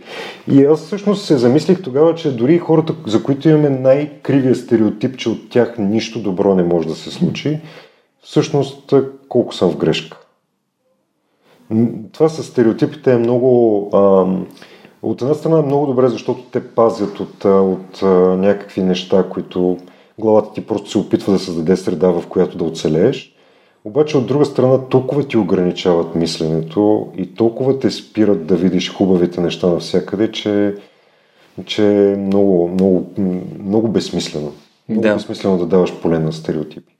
И 0.48 0.64
аз 0.64 0.80
всъщност 0.80 1.24
се 1.24 1.38
замислих 1.38 1.82
тогава, 1.82 2.14
че 2.14 2.36
дори 2.36 2.58
хората, 2.58 2.94
за 3.06 3.22
които 3.22 3.48
имаме 3.48 3.70
най-кривия 3.70 4.54
стереотип, 4.54 5.16
че 5.16 5.28
от 5.28 5.50
тях 5.50 5.78
нищо 5.78 6.22
добро 6.22 6.54
не 6.54 6.62
може 6.62 6.88
да 6.88 6.94
се 6.94 7.10
случи, 7.10 7.60
всъщност 8.22 8.94
колко 9.28 9.54
съм 9.54 9.70
в 9.70 9.76
грешка. 9.76 10.18
Това 12.12 12.28
с 12.28 12.42
стереотипите 12.42 13.12
е 13.12 13.18
много... 13.18 13.90
Ам, 13.96 14.46
от 15.02 15.22
една 15.22 15.34
страна 15.34 15.58
е 15.58 15.62
много 15.62 15.86
добре, 15.86 16.08
защото 16.08 16.42
те 16.42 16.66
пазят 16.66 17.20
от, 17.20 17.44
от, 17.44 18.02
от 18.02 18.02
някакви 18.38 18.82
неща, 18.82 19.24
които 19.30 19.78
главата 20.18 20.52
ти 20.52 20.66
просто 20.66 20.90
се 20.90 20.98
опитва 20.98 21.32
да 21.32 21.38
създаде 21.38 21.76
среда, 21.76 22.10
в 22.10 22.26
която 22.28 22.58
да 22.58 22.64
оцелееш. 22.64 23.34
Обаче 23.84 24.16
от 24.16 24.26
друга 24.26 24.44
страна 24.44 24.78
толкова 24.78 25.28
ти 25.28 25.36
ограничават 25.36 26.14
мисленето 26.14 27.08
и 27.16 27.34
толкова 27.34 27.78
те 27.78 27.90
спират 27.90 28.46
да 28.46 28.56
видиш 28.56 28.92
хубавите 28.92 29.40
неща 29.40 29.66
навсякъде, 29.66 30.32
че, 30.32 30.74
че 31.66 32.12
е 32.12 32.16
много, 32.16 32.68
много, 32.68 33.06
много 33.58 33.88
безсмислено. 33.88 34.52
Много 34.88 35.02
да. 35.02 35.14
безсмислено 35.14 35.58
да 35.58 35.66
даваш 35.66 35.94
поле 35.94 36.18
на 36.18 36.32
стереотипи. 36.32 36.94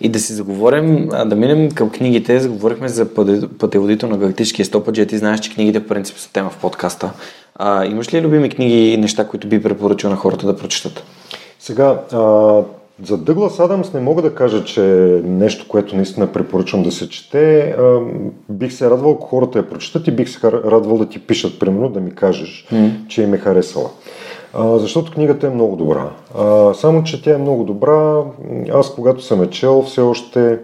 И 0.00 0.08
да 0.08 0.18
си 0.18 0.32
заговорим, 0.32 1.08
да 1.26 1.36
минем 1.36 1.70
към 1.70 1.90
книгите. 1.90 2.40
Заговорихме 2.40 2.88
за 2.88 3.14
пътеводител 3.58 4.08
на 4.08 4.18
галактическия 4.18 4.66
стопаджи. 4.66 5.06
Ти 5.06 5.18
знаеш, 5.18 5.40
че 5.40 5.54
книгите 5.54 5.80
в 5.80 5.88
принцип 5.88 6.16
са 6.16 6.32
тема 6.32 6.50
в 6.50 6.58
подкаста. 6.58 7.12
А, 7.54 7.84
имаш 7.84 8.14
ли 8.14 8.22
любими 8.22 8.50
книги 8.50 8.88
и 8.88 8.96
неща, 8.96 9.28
които 9.28 9.48
би 9.48 9.62
препоръчал 9.62 10.10
на 10.10 10.16
хората 10.16 10.46
да 10.46 10.56
прочитат? 10.56 11.04
Сега, 11.58 12.02
а, 12.12 12.62
за 13.04 13.18
Дъглас 13.18 13.60
Адамс 13.60 13.92
не 13.92 14.00
мога 14.00 14.22
да 14.22 14.34
кажа, 14.34 14.64
че 14.64 14.80
нещо, 15.24 15.68
което 15.68 15.96
наистина 15.96 16.32
препоръчвам 16.32 16.82
да 16.82 16.92
се 16.92 17.08
чете. 17.08 17.76
Бих 18.48 18.72
се 18.72 18.90
радвал, 18.90 19.12
ако 19.12 19.26
хората 19.26 19.58
я 19.58 19.68
прочитат 19.68 20.06
и 20.06 20.10
бих 20.10 20.28
се 20.28 20.52
радвал 20.52 20.98
да 20.98 21.08
ти 21.08 21.18
пишат, 21.18 21.58
примерно, 21.58 21.88
да 21.88 22.00
ми 22.00 22.14
кажеш, 22.14 22.66
mm. 22.72 23.06
че 23.06 23.22
им 23.22 23.34
е 23.34 23.38
харесала. 23.38 23.90
А, 24.54 24.78
защото 24.78 25.12
книгата 25.12 25.46
е 25.46 25.50
много 25.50 25.76
добра. 25.76 26.10
А, 26.38 26.74
само, 26.74 27.04
че 27.04 27.22
тя 27.22 27.34
е 27.34 27.38
много 27.38 27.64
добра. 27.64 28.22
Аз, 28.72 28.94
когато 28.94 29.24
съм 29.24 29.42
е 29.42 29.50
чел, 29.50 29.82
все 29.82 30.00
още 30.00 30.58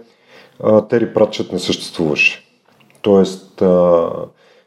а, 0.63 0.81
Тери 0.81 1.13
Пратчет 1.13 1.53
не 1.53 1.59
съществуваше. 1.59 2.43
Тоест, 3.01 3.61
а, 3.61 4.09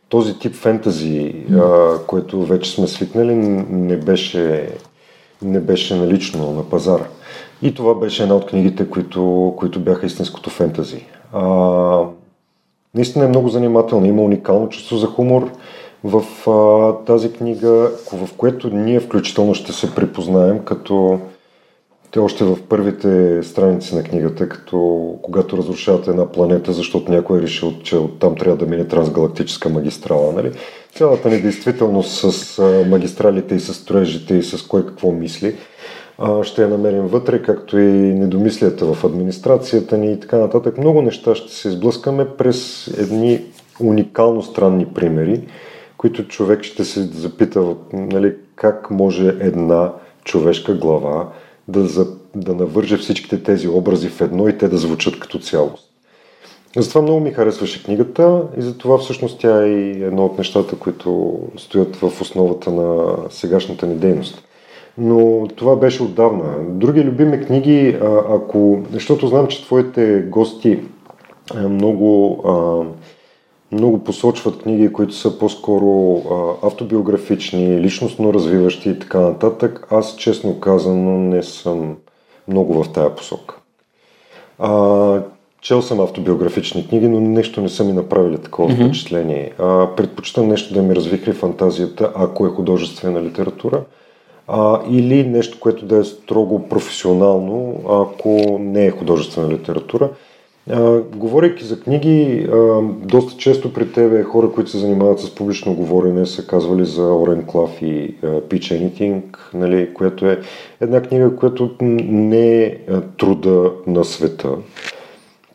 този 0.09 0.39
тип 0.39 0.55
фентази, 0.55 1.35
а, 1.53 1.99
което 2.07 2.45
вече 2.45 2.71
сме 2.71 2.87
свикнали, 2.87 3.35
не 3.71 3.97
беше, 3.97 4.69
не 5.43 5.61
беше 5.61 5.97
налично 5.97 6.53
на 6.53 6.63
пазара. 6.63 7.07
И 7.63 7.75
това 7.75 7.95
беше 7.95 8.23
една 8.23 8.35
от 8.35 8.47
книгите, 8.47 8.91
които, 8.91 9.55
които 9.57 9.81
бяха 9.81 10.07
истинското 10.07 10.51
фентази. 10.51 11.05
А, 11.33 11.45
наистина 12.95 13.25
е 13.25 13.29
много 13.29 13.49
занимателна, 13.49 14.07
има 14.07 14.23
уникално 14.23 14.69
чувство 14.69 14.97
за 14.97 15.07
хумор 15.07 15.51
в 16.05 16.51
а, 16.51 17.05
тази 17.05 17.33
книга, 17.33 17.91
в 18.13 18.29
което 18.37 18.71
ние 18.71 19.01
включително 19.01 19.55
ще 19.55 19.73
се 19.73 19.95
припознаем 19.95 20.59
като 20.65 21.21
те 22.11 22.19
още 22.19 22.45
в 22.45 22.59
първите 22.69 23.43
страници 23.43 23.95
на 23.95 24.03
книгата, 24.03 24.49
като 24.49 25.15
когато 25.23 25.57
разрушават 25.57 26.09
една 26.09 26.33
планета, 26.33 26.73
защото 26.73 27.13
някой 27.13 27.39
е 27.39 27.43
решил, 27.43 27.73
че 27.83 27.97
оттам 27.97 28.37
трябва 28.37 28.57
да 28.57 28.67
мине 28.67 28.85
трансгалактическа 28.85 29.69
магистрала. 29.69 30.33
Нали? 30.33 30.53
Цялата 30.95 31.29
ни 31.29 31.41
действителност 31.41 32.33
с 32.33 32.63
магистралите 32.89 33.55
и 33.55 33.61
с 33.61 33.75
строежите 33.75 34.35
и 34.35 34.43
с 34.43 34.63
кой 34.63 34.87
какво 34.87 35.13
мисли– 35.13 35.55
ще 36.43 36.63
я 36.63 36.69
намерим 36.69 37.07
вътре, 37.07 37.43
както 37.43 37.79
и 37.79 37.93
недомислията 38.15 38.95
в 38.95 39.05
администрацията 39.05 39.99
ни 39.99 40.13
и 40.13 40.21
така 40.21 40.39
нататък. 40.39 40.79
Много 40.79 41.03
неща 41.03 41.35
ще 41.35 41.53
се 41.53 41.69
изблъскаме 41.69 42.29
през 42.29 42.89
едни 42.99 43.45
уникално 43.81 44.43
странни 44.43 44.87
примери, 44.87 45.41
които 45.97 46.29
човек 46.29 46.63
ще 46.63 46.85
се 46.85 47.03
запита 47.03 47.75
нали, 47.93 48.35
как 48.57 48.91
може 48.91 49.29
една 49.29 49.93
човешка 50.25 50.75
глава 50.75 51.29
да, 51.69 51.87
за, 51.87 52.07
да 52.35 52.55
навърже 52.55 52.97
всичките 52.97 53.43
тези 53.43 53.69
образи 53.69 54.09
в 54.09 54.21
едно 54.21 54.49
и 54.49 54.59
те 54.59 54.69
да 54.69 54.77
звучат 54.77 55.21
като 55.21 55.39
цялост. 55.39 55.91
Затова 56.77 57.03
много 57.03 57.21
ми 57.21 57.31
харесваше 57.31 57.85
книгата 57.85 58.43
и 58.59 58.63
затова 58.63 58.99
всъщност 58.99 59.41
тя 59.41 59.63
е 59.63 59.69
и 59.69 60.05
едно 60.05 60.25
от 60.25 60.39
нещата, 60.39 60.77
които 60.77 61.39
стоят 61.57 61.97
в 61.97 62.21
основата 62.21 62.71
на 62.71 63.17
сегашната 63.31 63.87
ни 63.87 63.95
дейност 63.95 64.45
но 64.99 65.49
това 65.57 65.77
беше 65.77 66.03
отдавна. 66.03 66.55
Други 66.69 67.05
любими 67.05 67.41
книги, 67.41 67.97
ако, 68.31 68.79
защото 68.93 69.27
знам, 69.27 69.47
че 69.47 69.65
твоите 69.65 70.25
гости 70.29 70.79
много, 71.55 72.45
много 73.73 74.05
посочват 74.05 74.63
книги, 74.63 74.93
които 74.93 75.15
са 75.15 75.39
по-скоро 75.39 76.23
автобиографични, 76.63 77.81
личностно 77.81 78.35
развиващи 78.35 78.91
и 78.91 78.99
така 78.99 79.21
нататък, 79.21 79.87
аз 79.91 80.17
честно 80.17 80.61
казано 80.61 81.19
не 81.19 81.43
съм 81.43 81.97
много 82.49 82.83
в 82.83 82.93
тая 82.93 83.15
посока. 83.15 83.57
А, 84.59 85.23
чел 85.61 85.83
съм 85.83 86.01
автобиографични 86.01 86.89
книги, 86.89 87.09
но 87.09 87.21
нещо 87.21 87.61
не 87.61 87.69
са 87.69 87.85
ми 87.85 87.93
направили 87.93 88.39
такова 88.39 88.69
mm-hmm. 88.73 88.87
впечатление. 88.87 89.53
А, 89.59 89.89
предпочитам 89.97 90.49
нещо 90.49 90.75
да 90.75 90.83
ми 90.83 90.97
развихри 90.97 91.33
фантазията, 91.33 92.13
ако 92.15 92.47
е 92.47 92.51
художествена 92.51 93.23
литература 93.23 93.83
а, 94.53 94.81
или 94.91 95.25
нещо, 95.29 95.61
което 95.61 95.87
да 95.87 95.97
е 95.97 96.05
строго 96.05 96.69
професионално, 96.69 97.83
ако 97.89 98.59
не 98.61 98.87
е 98.87 98.91
художествена 98.91 99.49
литература. 99.49 100.09
А, 100.71 101.01
говорейки 101.01 101.65
за 101.65 101.81
книги, 101.81 102.49
а, 102.53 102.81
доста 103.05 103.37
често 103.37 103.73
при 103.73 103.93
тебе 103.93 104.23
хора, 104.23 104.53
които 104.53 104.71
се 104.71 104.79
занимават 104.79 105.21
с 105.21 105.35
публично 105.35 105.75
говорене, 105.75 106.27
са 106.27 106.47
казвали 106.47 106.85
за 106.85 107.03
Орен 107.03 107.45
Клав 107.47 107.83
и 107.83 108.15
а, 108.23 108.27
Pitch 108.27 108.91
Anything, 108.91 109.23
нали, 109.55 109.95
което 109.95 110.27
е 110.27 110.41
една 110.81 111.03
книга, 111.03 111.37
която 111.37 111.71
не 111.81 112.63
е 112.63 112.77
труда 113.19 113.73
на 113.87 114.05
света. 114.05 114.51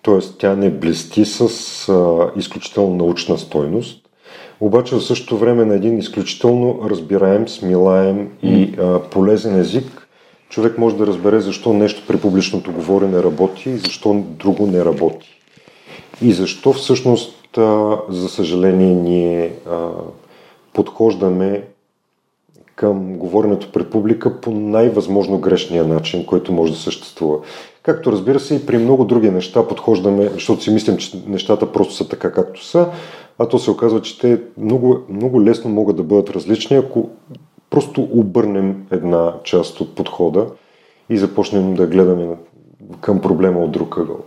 Тоест, 0.02 0.40
тя 0.40 0.56
не 0.56 0.70
блести 0.70 1.26
с 1.26 1.42
а, 1.90 2.32
изключително 2.40 2.96
научна 2.96 3.38
стойност, 3.38 4.05
обаче 4.60 4.96
в 4.96 5.02
същото 5.02 5.38
време 5.38 5.66
на 5.66 5.76
един 5.76 5.98
изключително 5.98 6.80
разбираем, 6.90 7.48
смилаем 7.48 8.30
и 8.44 8.76
а, 8.80 9.00
полезен 9.00 9.60
език, 9.60 10.08
човек 10.50 10.78
може 10.78 10.96
да 10.96 11.08
разбере 11.08 11.40
защо 11.40 11.74
нещо 11.74 12.04
при 12.08 12.18
публичното 12.18 12.72
говорене 12.72 13.24
работи 13.24 13.70
и 13.70 13.78
защо 13.78 14.14
друго 14.14 14.68
не 14.68 14.86
работи. 14.86 15.30
И 16.22 16.32
защо 16.34 16.74
всъщност, 16.74 17.58
а, 17.58 17.98
за 18.10 18.30
съжаление, 18.30 18.94
ние 18.94 19.52
а, 19.70 19.90
подхождаме 20.74 21.64
към 22.76 23.18
говоренето 23.18 23.72
пред 23.72 23.90
публика 23.90 24.42
по 24.42 24.52
най-възможно 24.52 25.38
грешния 25.38 25.84
начин, 25.84 26.26
който 26.26 26.54
може 26.54 26.74
да 26.74 26.80
съществува. 26.80 27.38
Както 27.84 28.12
разбира 28.12 28.40
се 28.40 28.56
и 28.56 28.66
при 28.66 28.78
много 28.78 29.06
други 29.06 29.30
неща 29.30 29.68
подхождаме, 29.68 30.30
защото 30.34 30.64
си 30.64 30.72
мислим, 30.72 30.98
че 30.98 31.24
нещата 31.28 31.72
просто 31.72 31.94
са 31.94 32.10
така 32.10 32.32
както 32.32 32.66
са, 32.66 32.88
а 33.40 33.48
то 33.48 33.60
се 33.60 33.72
оказва, 33.72 34.02
че 34.02 34.20
те 34.20 34.42
много, 34.58 34.98
много 35.10 35.42
лесно 35.42 35.72
могат 35.72 35.96
да 35.96 36.04
бъдат 36.04 36.30
различни, 36.30 36.78
ако 36.78 37.10
просто 37.70 38.08
обърнем 38.12 38.86
една 38.92 39.34
част 39.44 39.82
от 39.82 39.96
подхода 39.96 40.46
и 41.10 41.18
започнем 41.18 41.74
да 41.74 41.88
гледаме 41.88 42.28
към 43.02 43.22
проблема 43.22 43.60
от 43.60 43.72
друг 43.72 43.98
ъгъл. 43.98 44.18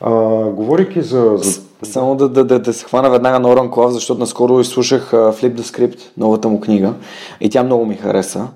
А, 0.00 0.10
говорейки 0.44 1.02
за... 1.02 1.32
за... 1.36 1.60
Само 1.82 2.16
да, 2.16 2.28
да, 2.28 2.44
да, 2.44 2.58
да 2.58 2.72
се 2.72 2.84
хвана 2.84 3.10
веднага 3.10 3.40
на 3.40 3.48
Оран 3.48 3.70
Клав, 3.70 3.92
защото 3.92 4.20
наскоро 4.20 4.60
изслушах 4.60 5.10
Flip 5.12 5.54
the 5.54 5.60
Script, 5.60 6.00
новата 6.16 6.48
му 6.48 6.60
книга, 6.60 6.94
и 7.40 7.50
тя 7.50 7.62
много 7.62 7.86
ми 7.86 7.94
хареса. 7.94 8.48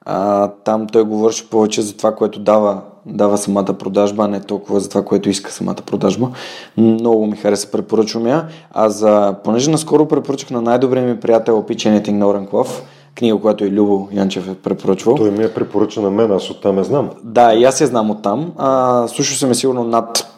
А, 0.00 0.48
там 0.48 0.86
той 0.86 1.04
говореше 1.04 1.50
повече 1.50 1.82
за 1.82 1.96
това, 1.96 2.14
което 2.14 2.40
дава, 2.40 2.80
дава 3.06 3.38
самата 3.38 3.74
продажба, 3.78 4.24
а 4.24 4.28
не 4.28 4.40
толкова 4.40 4.80
за 4.80 4.88
това, 4.88 5.04
което 5.04 5.28
иска 5.28 5.52
самата 5.52 5.74
продажба. 5.86 6.28
Много 6.76 7.26
ми 7.26 7.36
хареса, 7.36 7.70
препоръчвам 7.70 8.26
я. 8.26 8.48
А 8.72 8.88
за, 8.88 9.34
понеже 9.44 9.70
наскоро 9.70 10.08
препоръчах 10.08 10.50
на 10.50 10.62
най-добрия 10.62 11.04
ми 11.06 11.20
приятел 11.20 11.62
Pitch 11.62 12.02
Anything 12.02 12.10
на 12.10 12.28
Оран 12.28 12.46
Клав, 12.46 12.82
книга, 13.14 13.38
която 13.38 13.64
и 13.64 13.70
Любо 13.70 14.08
Янчев 14.12 14.48
е 14.48 14.54
препоръчвал. 14.54 15.14
Той 15.14 15.30
ми 15.30 15.44
е 15.44 15.54
препоръча 15.54 16.00
на 16.00 16.10
мен, 16.10 16.32
аз 16.32 16.50
оттам 16.50 16.78
я 16.78 16.84
знам. 16.84 17.10
Да, 17.22 17.54
и 17.54 17.64
аз 17.64 17.80
я 17.80 17.86
знам 17.86 18.10
оттам. 18.10 18.52
А, 18.56 19.08
слушал 19.08 19.36
съм 19.36 19.50
е 19.50 19.54
сигурно 19.54 19.84
над 19.84 20.34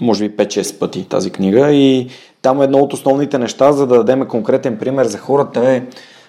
може 0.00 0.28
би 0.28 0.36
5-6 0.36 0.78
пъти 0.78 1.08
тази 1.08 1.30
книга 1.30 1.70
и 1.70 2.08
там 2.42 2.62
едно 2.62 2.78
от 2.78 2.92
основните 2.92 3.38
неща, 3.38 3.72
за 3.72 3.86
да 3.86 3.96
дадем 3.96 4.28
конкретен 4.28 4.78
пример 4.78 5.06
за 5.06 5.18
хората 5.18 5.70
е 5.70 5.82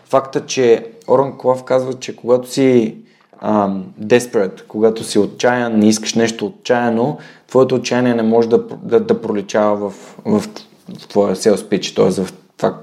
факта, 0.06 0.46
че 0.46 0.86
Оран 1.08 1.38
Клав 1.38 1.64
казва, 1.64 1.94
че 1.94 2.16
когато 2.16 2.52
си 2.52 2.96
um, 3.44 3.82
desperate, 4.02 4.68
когато 4.68 5.04
си 5.04 5.20
отчаян, 5.20 5.80
не 5.80 5.88
искаш 5.88 6.14
нещо 6.14 6.46
отчаяно, 6.46 7.18
твоето 7.48 7.76
отчаяние 7.76 8.14
не 8.14 8.24
може 8.24 8.50
да, 8.50 8.64
да, 8.84 9.00
да 9.00 9.22
проличава 9.22 9.90
в, 9.90 9.94
в, 10.26 10.40
в 11.00 11.08
твоя 11.08 11.36
sales 11.36 11.56
pitch, 11.56 11.96
т.е. 11.96 12.24
в 12.24 12.34
това, 12.58 12.78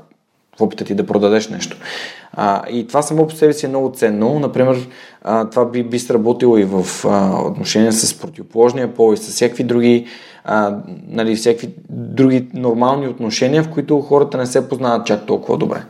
в 0.59 0.61
опита 0.61 0.85
ти 0.85 0.95
да 0.95 1.07
продадеш 1.07 1.49
нещо. 1.49 1.77
А, 2.33 2.63
и 2.71 2.87
това 2.87 3.03
само 3.03 3.27
по 3.27 3.35
себе 3.35 3.53
си 3.53 3.67
е 3.67 3.69
много 3.69 3.93
ценно. 3.93 4.39
Например, 4.39 4.89
а, 5.23 5.51
това 5.51 5.65
би, 5.65 5.83
би 5.83 5.99
сработило 5.99 6.59
и 6.59 6.65
в 6.65 6.87
а, 7.05 7.43
отношения 7.47 7.93
с 7.93 8.21
противоположния 8.21 8.95
пол 8.95 9.15
и 9.15 9.17
с 9.17 9.29
всякакви 9.29 9.65
други, 9.65 10.07
а, 10.45 10.77
нали, 11.09 11.37
всякакви 11.37 11.75
други 11.89 12.49
нормални 12.55 13.09
отношения, 13.09 13.63
в 13.63 13.71
които 13.71 14.01
хората 14.01 14.39
не 14.39 14.47
се 14.47 14.69
познават 14.69 15.07
чак 15.07 15.27
толкова 15.27 15.59
добре. 15.59 15.83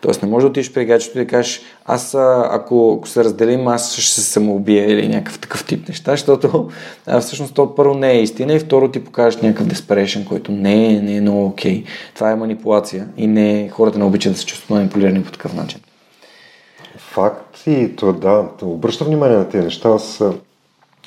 Тоест 0.00 0.22
не 0.22 0.28
може 0.28 0.44
да 0.44 0.50
отидеш 0.50 0.72
при 0.72 0.84
гаджето 0.84 1.18
и 1.18 1.24
да 1.24 1.26
кажеш, 1.26 1.62
аз 1.84 2.14
ако, 2.50 2.96
ако 2.98 3.08
се 3.08 3.24
разделим, 3.24 3.68
аз 3.68 3.94
ще 3.94 4.14
се 4.14 4.20
самоубия 4.20 4.92
или 4.92 5.08
някакъв 5.08 5.38
такъв 5.38 5.64
тип 5.64 5.88
неща, 5.88 6.10
защото 6.10 6.70
а, 7.06 7.20
всъщност 7.20 7.54
то 7.54 7.74
първо 7.74 7.94
не 7.94 8.12
е 8.12 8.22
истина 8.22 8.52
и 8.52 8.58
второ 8.58 8.90
ти 8.90 9.04
покажеш 9.04 9.40
някакъв 9.40 9.66
desperation, 9.66 10.28
който 10.28 10.52
не 10.52 10.94
е, 10.94 11.00
не 11.00 11.16
е 11.16 11.20
много 11.20 11.46
окей. 11.46 11.82
Okay. 11.82 11.86
Това 12.14 12.30
е 12.30 12.36
манипулация 12.36 13.08
и 13.16 13.26
не 13.26 13.68
хората 13.72 13.98
не 13.98 14.04
обичат 14.04 14.32
да 14.32 14.38
се 14.38 14.46
чувстват 14.46 14.70
манипулирани 14.70 15.24
по 15.24 15.32
такъв 15.32 15.54
начин. 15.54 15.80
Факт 16.96 17.66
и 17.66 17.96
то 17.96 18.12
да, 18.12 18.48
обръща 18.62 19.04
внимание 19.04 19.36
на 19.36 19.48
тези 19.48 19.64
неща. 19.64 19.88
Аз 19.88 20.22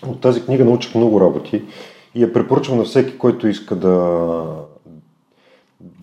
от 0.07 0.21
тази 0.21 0.45
книга 0.45 0.65
научих 0.65 0.95
много 0.95 1.21
работи 1.21 1.61
и 2.15 2.21
я 2.21 2.33
препоръчвам 2.33 2.77
на 2.77 2.83
всеки, 2.83 3.17
който 3.17 3.47
иска 3.47 3.75
да, 3.75 4.43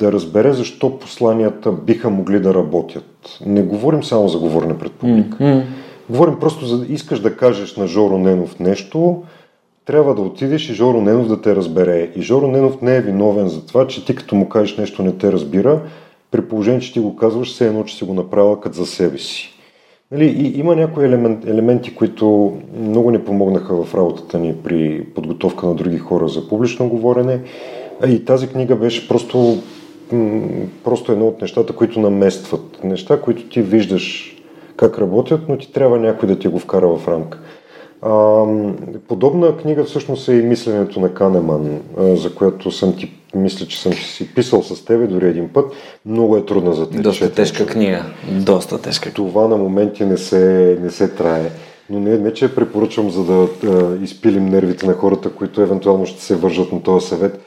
да 0.01 0.13
разбере 0.13 0.53
защо 0.53 0.99
посланията 0.99 1.73
биха 1.73 2.11
могли 2.11 2.41
да 2.41 2.55
работят. 2.55 3.39
Не 3.47 3.63
говорим 3.63 4.05
само 4.05 4.29
за 4.29 4.39
говорене 4.39 4.79
пред 4.79 4.93
публика. 4.93 5.39
Mm-hmm. 5.39 5.63
Говорим 6.11 6.37
просто 6.41 6.67
за 6.67 6.87
искаш 6.89 7.21
да 7.21 7.37
кажеш 7.37 7.77
на 7.77 7.87
Жоро 7.87 8.19
Ненов 8.19 8.61
нещо, 8.61 9.23
трябва 9.85 10.15
да 10.15 10.23
отидеш 10.23 10.71
и 10.71 10.75
Жоро 10.75 11.01
Ненов 11.01 11.29
да 11.29 11.41
те 11.41 11.57
разбере. 11.57 12.11
И 12.17 12.23
Жоро 12.23 12.47
Ненов 12.47 12.83
не 12.83 12.97
е 12.97 13.01
виновен 13.01 13.49
за 13.49 13.67
това, 13.67 13.87
че 13.87 14.05
ти 14.05 14.15
като 14.15 14.35
му 14.35 14.49
кажеш 14.49 14.77
нещо 14.77 15.03
не 15.03 15.13
те 15.13 15.33
разбира, 15.33 15.81
при 16.31 16.41
положение, 16.41 16.81
че 16.81 16.93
ти 16.93 17.01
го 17.01 17.17
казваш, 17.17 17.53
все 17.53 17.67
едно, 17.67 17.85
че 17.85 17.97
си 17.97 18.05
го 18.05 18.15
направила 18.15 18.61
като 18.61 18.77
за 18.77 18.87
себе 18.87 19.19
си. 19.19 19.55
Нали, 20.13 20.25
и, 20.25 20.59
има 20.59 20.77
някои 20.77 21.05
елемент, 21.05 21.47
елементи, 21.47 21.95
които 21.95 22.57
много 22.81 23.11
ни 23.11 23.19
помогнаха 23.19 23.85
в 23.85 23.95
работата 23.95 24.39
ни 24.39 24.55
при 24.65 25.05
подготовка 25.15 25.67
на 25.67 25.75
други 25.75 25.99
хора 25.99 26.29
за 26.29 26.49
публично 26.49 26.89
говорене. 26.89 27.41
И 28.09 28.25
тази 28.25 28.49
книга 28.49 28.77
беше 28.77 29.09
просто, 29.09 29.59
просто 30.85 31.13
едно 31.13 31.27
от 31.27 31.41
нещата, 31.43 31.73
които 31.73 32.01
наместват. 32.01 32.85
Неща, 32.85 33.21
които 33.21 33.49
ти 33.49 33.63
виждаш 33.63 34.37
как 34.77 34.99
работят, 34.99 35.41
но 35.49 35.59
ти 35.59 35.73
трябва 35.73 35.99
някой 35.99 36.29
да 36.29 36.39
ти 36.39 36.49
го 36.49 36.59
вкара 36.59 36.89
в 36.89 37.09
рамка. 37.09 37.39
А, 38.03 38.45
подобна 39.09 39.57
книга 39.57 39.85
всъщност 39.85 40.29
е 40.29 40.35
и 40.35 40.43
мисленето 40.43 41.01
на 41.01 41.15
Канеман, 41.15 41.81
за 41.99 42.35
която 42.35 42.71
съм 42.71 42.97
ти 42.97 43.13
мисля, 43.35 43.67
че 43.67 43.83
съм 43.83 43.93
си 43.93 44.35
писал 44.35 44.63
с 44.63 44.85
тебе 44.85 45.07
дори 45.07 45.29
един 45.29 45.49
път. 45.49 45.73
Много 46.07 46.37
е 46.37 46.47
трудна 46.47 46.73
за 46.73 46.91
теб. 46.91 47.03
Доста 47.03 47.33
тежка 47.33 47.67
книга. 47.67 48.05
Доста 48.31 48.83
тежка. 48.83 49.13
Това 49.13 49.49
на 49.49 49.57
моменти 49.57 50.05
не 50.05 50.17
се, 50.17 50.79
не 50.83 50.91
се 50.91 51.09
трае. 51.09 51.51
Но 51.91 52.01
не, 52.01 52.19
не, 52.19 52.33
че 52.33 52.45
я 52.45 52.55
препоръчвам, 52.55 53.11
за 53.11 53.25
да 53.25 53.49
а, 53.67 54.05
изпилим 54.05 54.47
нервите 54.47 54.87
на 54.87 54.93
хората, 54.93 55.31
които 55.31 55.63
евентуално 55.63 56.07
ще 56.07 56.23
се 56.23 56.37
вържат 56.37 56.73
на 56.73 56.83
този 56.83 57.07
съвет. 57.07 57.41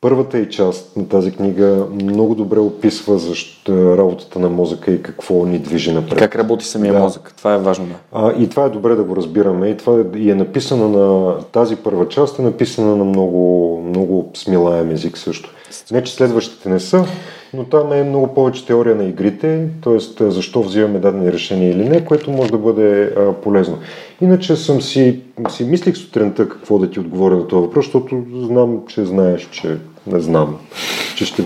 Първата 0.00 0.38
и 0.38 0.48
част 0.48 0.96
на 0.96 1.08
тази 1.08 1.32
книга 1.32 1.86
много 1.92 2.34
добре 2.34 2.58
описва 2.58 3.18
защо 3.18 3.96
работата 3.96 4.38
на 4.38 4.48
мозъка 4.48 4.90
и 4.90 5.02
какво 5.02 5.44
ни 5.46 5.58
движи 5.58 5.92
напред. 5.92 6.18
Как 6.18 6.36
работи 6.36 6.64
самия 6.64 6.92
да. 6.92 6.98
мозък, 6.98 7.34
това 7.36 7.54
е 7.54 7.58
важно. 7.58 7.86
Да. 7.86 7.94
А, 8.12 8.32
и 8.42 8.48
това 8.48 8.64
е 8.64 8.68
добре 8.68 8.94
да 8.94 9.04
го 9.04 9.16
разбираме. 9.16 9.68
И 9.68 9.76
това 9.76 10.00
е, 10.00 10.18
и 10.18 10.30
е 10.30 10.34
написано 10.34 10.88
на 10.88 11.38
тази 11.42 11.76
първа 11.76 12.08
част, 12.08 12.38
е 12.38 12.42
написана 12.42 12.96
на 12.96 13.04
много, 13.04 13.82
много 13.86 14.30
смилаем 14.34 14.90
език 14.90 15.18
също. 15.18 15.54
Не, 15.90 16.02
че 16.04 16.14
следващите 16.14 16.68
не 16.68 16.80
са, 16.80 17.04
но 17.54 17.64
там 17.64 17.92
е 17.92 18.04
много 18.04 18.34
повече 18.34 18.66
теория 18.66 18.96
на 18.96 19.04
игрите, 19.04 19.68
т.е. 19.84 20.30
защо 20.30 20.62
взимаме 20.62 20.98
дадени 20.98 21.32
решения 21.32 21.70
или 21.70 21.88
не, 21.88 22.04
което 22.04 22.30
може 22.30 22.50
да 22.50 22.58
бъде 22.58 23.02
а, 23.04 23.32
полезно. 23.32 23.78
Иначе 24.20 24.56
съм 24.56 24.82
си, 24.82 25.20
си 25.48 25.64
мислих 25.64 25.96
сутринта 25.96 26.48
какво 26.48 26.78
да 26.78 26.90
ти 26.90 27.00
отговоря 27.00 27.36
на 27.36 27.48
този 27.48 27.66
въпрос, 27.66 27.84
защото 27.84 28.22
знам, 28.34 28.82
че 28.88 29.04
знаеш, 29.04 29.48
че 29.50 29.76
не 30.06 30.20
знам, 30.20 30.58
че 31.16 31.26
ще 31.26 31.42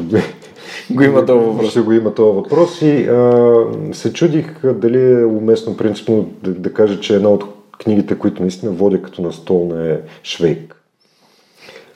го 0.91 1.03
има 1.03 1.27
този 1.27 1.47
въпрос. 1.47 1.71
Ще 1.71 1.81
го 1.81 1.93
има 1.93 2.15
този 2.15 2.37
въпрос 2.37 2.83
и 2.83 3.09
а, 3.09 3.65
се 3.93 4.13
чудих 4.13 4.67
дали 4.75 5.21
е 5.21 5.25
уместно 5.25 5.77
принципно 5.77 6.31
да, 6.43 6.51
да 6.51 6.75
кажа, 6.75 7.01
че 7.01 7.15
една 7.15 7.29
от 7.29 7.45
книгите, 7.79 8.19
които 8.19 8.43
наистина 8.43 8.73
водя 8.73 9.03
като 9.03 9.23
на 9.23 9.33
стол 9.33 9.73
е 9.75 10.01
Швейк. 10.23 10.77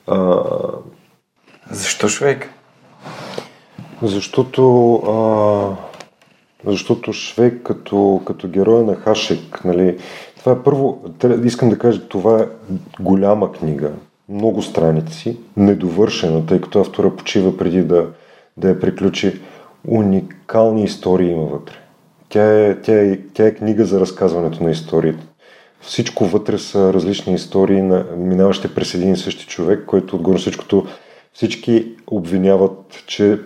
А, 0.07 0.43
Защо 1.71 2.09
Швейк? 2.09 2.51
Защото, 4.03 4.95
а, 4.95 6.71
защото 6.71 7.13
Швейк 7.13 7.63
като, 7.63 8.23
като 8.27 8.49
героя 8.49 8.85
на 8.85 8.95
Хашек, 8.95 9.65
нали, 9.65 9.99
това 10.39 10.53
е 10.53 10.63
първо, 10.63 11.03
искам 11.45 11.69
да 11.69 11.79
кажа, 11.79 12.09
това 12.09 12.41
е 12.41 12.47
голяма 13.01 13.53
книга, 13.53 13.93
много 14.29 14.63
страници, 14.63 15.37
недовършена, 15.57 16.47
тъй 16.47 16.61
като 16.61 16.81
автора 16.81 17.11
почива 17.11 17.57
преди 17.57 17.83
да, 17.83 18.07
да 18.57 18.69
я 18.69 18.81
приключи. 18.81 19.41
Уникални 19.89 20.85
истории 20.85 21.31
има 21.31 21.45
вътре. 21.45 21.75
Тя 22.29 22.67
е, 22.67 22.81
тя, 22.81 22.93
е, 22.93 23.19
тя 23.35 23.47
е 23.47 23.55
книга 23.55 23.85
за 23.85 24.01
разказването 24.01 24.65
на 24.65 24.71
историите. 24.71 25.27
Всичко 25.81 26.25
вътре 26.25 26.59
са 26.59 26.93
различни 26.93 27.35
истории, 27.35 27.83
на, 27.83 28.05
минаващи 28.17 28.75
през 28.75 28.95
един 28.95 29.13
и 29.13 29.17
същи 29.17 29.47
човек, 29.47 29.85
който 29.87 30.17
отгоре 30.17 30.39
всичкото 30.39 30.87
всички 31.33 31.95
обвиняват, 32.07 33.05
че 33.07 33.39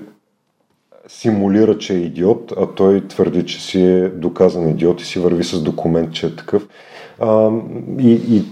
симулира, 1.10 1.78
че 1.78 1.94
е 1.94 1.98
идиот, 1.98 2.52
а 2.56 2.66
той 2.66 3.08
твърди, 3.08 3.46
че 3.46 3.62
си 3.62 3.82
е 3.82 4.08
доказан 4.08 4.68
идиот 4.68 5.00
и 5.00 5.04
си 5.04 5.18
върви 5.18 5.44
с 5.44 5.62
документ, 5.62 6.12
че 6.12 6.26
е 6.26 6.36
такъв. 6.36 6.68
А, 7.20 7.50
и, 7.98 8.12
и 8.12 8.42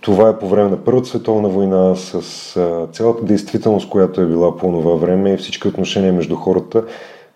това 0.00 0.28
е 0.28 0.38
по 0.38 0.48
време 0.48 0.70
на 0.70 0.84
Първата 0.84 1.08
световна 1.08 1.48
война, 1.48 1.96
с 1.96 2.56
а, 2.56 2.86
цялата 2.92 3.24
действителност, 3.24 3.90
която 3.90 4.20
е 4.20 4.26
била 4.26 4.56
по 4.56 4.72
това 4.72 4.94
време 4.94 5.32
и 5.32 5.36
всички 5.36 5.68
отношения 5.68 6.12
между 6.12 6.36
хората, 6.36 6.84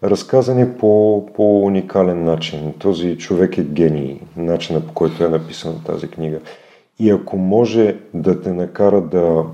разказани 0.05 0.73
по, 0.79 1.27
по 1.35 1.61
уникален 1.61 2.25
начин. 2.25 2.75
Този 2.79 3.19
човек 3.19 3.59
е 3.59 3.63
гений, 3.63 4.21
начина 4.37 4.81
по 4.81 4.93
който 4.93 5.25
е 5.25 5.29
написана 5.29 5.85
тази 5.87 6.09
книга. 6.09 6.39
И 6.99 7.11
ако 7.11 7.37
може 7.37 7.97
да 8.15 8.41
те 8.41 8.53
накара 8.53 9.01
да 9.01 9.45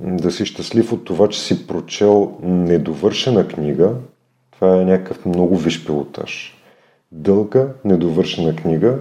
да 0.00 0.30
си 0.30 0.46
щастлив 0.46 0.92
от 0.92 1.04
това, 1.04 1.28
че 1.28 1.40
си 1.40 1.66
прочел 1.66 2.32
недовършена 2.42 3.48
книга, 3.48 3.92
Това 4.50 4.76
е 4.76 4.84
някакъв 4.84 5.26
много 5.26 5.56
виш 5.56 5.86
пилотаж. 5.86 6.58
Дълга, 7.12 7.66
недовършена 7.84 8.56
книга, 8.56 8.98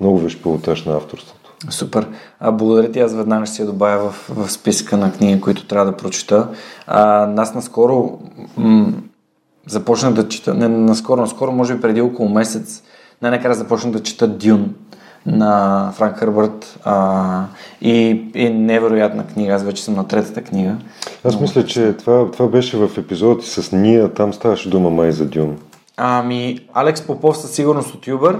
много 0.00 0.18
виж 0.18 0.42
пилотаж 0.42 0.84
на 0.84 0.96
авторството. 0.96 1.54
Супер. 1.70 2.08
А, 2.40 2.52
благодаря 2.52 2.92
ти. 2.92 3.00
Аз 3.00 3.14
веднага 3.14 3.46
ще 3.46 3.54
си 3.54 3.62
я 3.62 3.66
добавя 3.66 4.10
в, 4.10 4.28
в 4.28 4.50
списъка 4.50 4.96
на 4.96 5.12
книги, 5.12 5.40
които 5.40 5.66
трябва 5.66 5.90
да 5.90 5.96
прочита. 5.96 6.48
А, 6.86 7.26
нас 7.26 7.54
наскоро 7.54 8.18
м- 8.56 8.92
започнах 9.66 10.14
да 10.14 10.28
чета, 10.28 10.54
не 10.54 10.68
наскоро, 10.68 11.20
наскоро, 11.20 11.52
може 11.52 11.74
би 11.74 11.80
преди 11.80 12.00
около 12.00 12.28
месец, 12.28 12.82
най-накрая 13.22 13.54
започнах 13.54 13.92
да 13.92 14.02
чета 14.02 14.28
Дюн 14.28 14.74
на 15.26 15.90
Франк 15.94 16.16
Хърбърт 16.16 16.78
а, 16.84 17.44
и, 17.80 18.24
и 18.34 18.50
невероятна 18.50 19.26
книга. 19.26 19.54
Аз 19.54 19.62
вече 19.62 19.84
съм 19.84 19.94
на 19.94 20.08
третата 20.08 20.42
книга. 20.42 20.76
Аз 21.24 21.40
мисля, 21.40 21.64
че 21.64 21.92
това, 21.92 22.30
това 22.30 22.48
беше 22.48 22.76
в 22.76 22.98
епизода 22.98 23.40
ти 23.40 23.46
с 23.46 23.72
Ния, 23.72 24.14
там 24.14 24.32
ставаше 24.32 24.70
дума 24.70 24.90
май 24.90 25.12
за 25.12 25.26
Дюн. 25.26 25.58
Ами, 25.96 26.58
Алекс 26.72 27.06
Попов 27.06 27.38
със 27.38 27.50
сигурност 27.50 27.94
от 27.94 28.06
Юбър. 28.06 28.38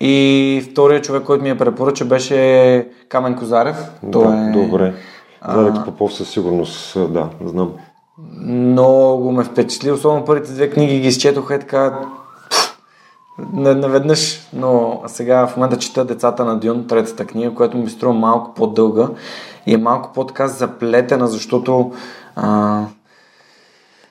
И 0.00 0.68
втория 0.70 1.02
човек, 1.02 1.22
който 1.22 1.42
ми 1.42 1.48
я 1.48 1.58
препоръча, 1.58 2.04
беше 2.04 2.88
Камен 3.08 3.36
Козарев. 3.36 3.90
Той 4.12 4.26
да, 4.26 4.48
е... 4.48 4.52
добре. 4.52 4.94
За 5.48 5.60
Алекс 5.60 5.84
Попов 5.84 6.14
със 6.14 6.30
сигурност, 6.30 7.12
да, 7.12 7.28
знам. 7.44 7.72
Много 8.40 9.32
ме 9.32 9.44
впечатли, 9.44 9.90
особено 9.90 10.24
първите 10.24 10.52
две 10.52 10.70
книги 10.70 11.00
ги 11.00 11.08
изчетох 11.08 11.50
е 11.50 11.58
така 11.58 11.98
наведнъж, 13.52 14.40
но 14.52 15.02
сега 15.06 15.46
в 15.46 15.56
момента 15.56 15.78
чета 15.78 16.04
Децата 16.04 16.44
на 16.44 16.58
Дюн, 16.58 16.86
третата 16.86 17.26
книга, 17.26 17.54
която 17.54 17.78
ми 17.78 17.90
струва 17.90 18.14
малко 18.14 18.54
по-дълга 18.54 19.08
и 19.66 19.74
е 19.74 19.78
малко 19.78 20.10
по-така 20.14 20.48
заплетена, 20.48 21.28
защото 21.28 21.92
а, 22.36 22.82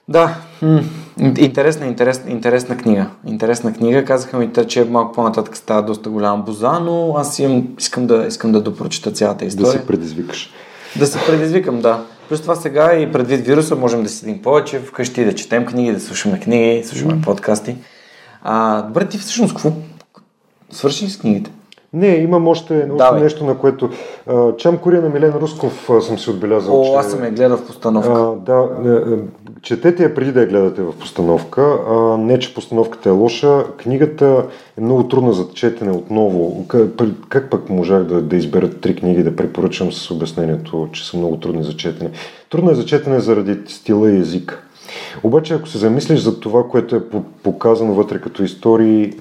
да, 0.09 0.35
м- 0.61 0.81
интересна, 1.37 1.85
интересна, 1.85 2.31
интересна 2.31 2.77
книга. 2.77 3.05
Интересна 3.27 3.73
книга. 3.73 4.05
Казаха 4.05 4.37
ми, 4.37 4.49
че 4.67 4.85
малко 4.85 5.13
по-нататък 5.13 5.57
става 5.57 5.81
доста 5.81 6.09
голяма 6.09 6.43
боза, 6.43 6.79
но 6.79 7.13
аз 7.17 7.39
имам, 7.39 7.67
искам, 7.79 8.07
да, 8.07 8.25
искам 8.27 8.51
да 8.51 8.61
допрочита 8.61 9.11
цялата 9.11 9.45
история. 9.45 9.73
Да 9.73 9.79
се 9.79 9.87
предизвикаш. 9.87 10.53
Да 10.95 11.07
се 11.07 11.19
предизвикам, 11.27 11.81
да. 11.81 12.03
Плюс 12.29 12.41
това 12.41 12.55
сега 12.55 12.93
и 12.93 13.11
предвид 13.11 13.45
вируса 13.45 13.75
можем 13.75 14.03
да 14.03 14.09
седим 14.09 14.41
повече 14.41 14.79
вкъщи, 14.79 15.25
да 15.25 15.35
четем 15.35 15.65
книги, 15.65 15.91
да 15.91 15.99
слушаме 15.99 16.39
книги, 16.39 16.83
слушаме 16.83 17.21
подкасти. 17.21 17.75
А, 18.43 18.81
добре, 18.81 19.07
ти 19.07 19.17
всъщност 19.17 19.53
какво 19.53 19.71
свърши 20.71 21.09
с 21.09 21.19
книгите? 21.19 21.51
Не, 21.93 22.07
имам 22.07 22.47
още, 22.47 22.87
още 22.99 23.23
нещо, 23.23 23.45
на 23.45 23.57
което... 23.57 23.89
Чам 24.57 24.77
Кория 24.77 25.01
на 25.01 25.09
Милен 25.09 25.33
Русков 25.33 25.89
съм 26.01 26.19
си 26.19 26.29
отбелязал. 26.29 26.81
О, 26.81 26.85
че, 26.85 26.91
аз 26.91 27.11
съм 27.11 27.23
я 27.23 27.31
гледал 27.31 27.57
в 27.57 27.67
постановка. 27.67 28.11
А, 28.11 28.35
да, 28.35 28.69
четете 29.61 30.03
я 30.03 30.15
преди 30.15 30.31
да 30.31 30.41
я 30.41 30.47
гледате 30.47 30.81
в 30.81 30.93
постановка. 30.99 31.61
А, 31.89 32.17
не, 32.17 32.39
че 32.39 32.53
постановката 32.53 33.09
е 33.09 33.11
лоша. 33.11 33.63
Книгата 33.77 34.45
е 34.77 34.81
много 34.81 35.07
трудна 35.07 35.33
за 35.33 35.45
четене 35.53 35.91
отново. 35.91 36.65
Как, 36.67 36.89
как 37.29 37.49
пък 37.49 37.69
можах 37.69 38.03
да, 38.03 38.21
да 38.21 38.35
избера 38.35 38.69
три 38.69 38.95
книги 38.95 39.23
да 39.23 39.35
препоръчам 39.35 39.91
с 39.91 40.11
обяснението, 40.11 40.87
че 40.91 41.07
са 41.07 41.17
много 41.17 41.37
трудни 41.37 41.63
за 41.63 41.75
четене? 41.75 42.11
Трудно 42.49 42.71
е 42.71 42.75
за 42.75 42.85
четене 42.85 43.19
заради 43.19 43.57
стила 43.67 44.11
и 44.11 44.19
език. 44.19 44.65
Обаче, 45.23 45.53
ако 45.53 45.67
се 45.67 45.77
замислиш 45.77 46.19
за 46.19 46.39
това, 46.39 46.67
което 46.67 46.95
е 46.95 47.01
показано 47.43 47.93
вътре 47.93 48.21
като 48.21 48.43
истории, 48.43 49.13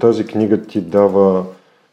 тази 0.00 0.24
книга 0.24 0.62
ти 0.62 0.80
дава 0.80 1.44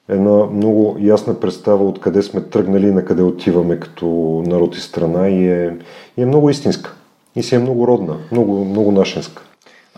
една 0.09 0.45
много 0.45 0.97
ясна 0.99 1.39
представа 1.39 1.83
от 1.85 1.99
къде 1.99 2.21
сме 2.21 2.41
тръгнали 2.41 2.87
и 2.87 2.91
на 2.91 3.05
къде 3.05 3.21
отиваме 3.21 3.79
като 3.79 4.05
народ 4.47 4.75
и 4.75 4.81
страна 4.81 5.29
и 5.29 5.51
е, 5.51 5.77
и 6.17 6.21
е 6.21 6.25
много 6.25 6.49
истинска. 6.49 6.95
И 7.35 7.43
си 7.43 7.55
е 7.55 7.59
много 7.59 7.87
родна, 7.87 8.17
много, 8.31 8.65
много 8.65 8.91
нашенска. 8.91 9.48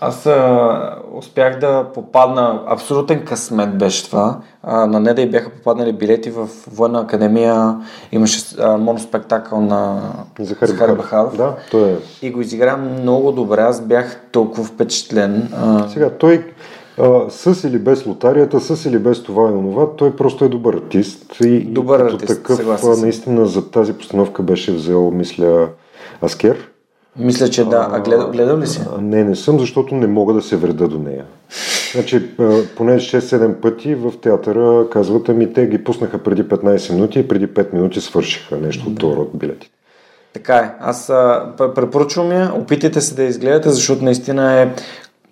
Аз 0.03 0.25
а, 0.25 0.95
успях 1.13 1.59
да 1.59 1.85
попадна, 1.93 2.63
абсолютен 2.67 3.25
късмет 3.25 3.77
беше 3.77 4.05
това. 4.05 4.37
А, 4.63 4.85
на 4.85 4.99
нея 4.99 5.15
и 5.21 5.29
бяха 5.29 5.49
попаднали 5.49 5.93
билети 5.93 6.29
в 6.29 6.49
Военна 6.71 7.01
академия. 7.01 7.77
Имаше 8.11 8.41
а, 8.59 8.77
моноспектакъл 8.77 9.61
на 9.61 10.01
Захари, 10.39 10.71
Захари 10.71 10.95
Бахаров. 10.95 11.37
Да, 11.37 11.55
той 11.71 11.89
е. 11.91 11.95
И 12.21 12.31
го 12.31 12.41
изигра 12.41 12.77
много 12.77 13.31
добре. 13.31 13.61
Аз 13.61 13.81
бях 13.81 14.21
толкова 14.31 14.63
впечатлен. 14.63 15.49
А... 15.55 15.89
Сега, 15.89 16.09
той 16.09 16.45
а, 16.99 17.29
с 17.29 17.67
или 17.67 17.79
без 17.79 18.05
лотарията, 18.05 18.59
с 18.59 18.85
или 18.85 18.99
без 18.99 19.23
това 19.23 19.49
и 19.49 19.53
онова, 19.53 19.95
той 19.95 20.15
просто 20.15 20.45
е 20.45 20.49
добър 20.49 20.73
артист. 20.73 21.35
И, 21.43 21.59
добър 21.59 21.99
и 21.99 22.03
като 22.03 22.15
артист, 22.15 22.43
такъв, 22.43 23.01
наистина 23.01 23.45
за 23.45 23.71
тази 23.71 23.93
постановка 23.93 24.43
беше 24.43 24.71
взел, 24.71 25.11
мисля, 25.11 25.67
Аскер. 26.23 26.71
Мисля, 27.19 27.49
че 27.49 27.65
да. 27.65 27.87
А 27.91 27.99
гледал, 27.99 28.31
гледал 28.31 28.59
ли 28.59 28.67
си? 28.67 28.81
А, 28.97 29.01
не, 29.01 29.23
не 29.23 29.35
съм, 29.35 29.59
защото 29.59 29.95
не 29.95 30.07
мога 30.07 30.33
да 30.33 30.41
се 30.41 30.55
вреда 30.57 30.87
до 30.87 30.99
нея. 30.99 31.25
Значи, 31.93 32.35
поне 32.75 32.95
6-7 32.95 33.53
пъти 33.53 33.95
в 33.95 34.13
театъра 34.21 34.89
казват, 34.89 35.29
ами 35.29 35.53
те 35.53 35.67
ги 35.67 35.83
пуснаха 35.83 36.17
преди 36.17 36.43
15 36.43 36.93
минути 36.93 37.19
и 37.19 37.27
преди 37.27 37.47
5 37.47 37.73
минути 37.73 38.01
свършиха 38.01 38.57
нещо 38.57 38.89
от 38.89 38.99
този 38.99 39.15
род 39.15 39.29
билети. 39.33 39.71
Така 40.33 40.55
е. 40.55 40.71
Аз 40.79 41.09
а, 41.09 41.45
препоръчвам 41.75 42.31
я. 42.31 42.51
Опитайте 42.55 43.01
се 43.01 43.15
да 43.15 43.23
изгледате, 43.23 43.69
защото 43.69 44.03
наистина 44.03 44.61
е 44.61 44.69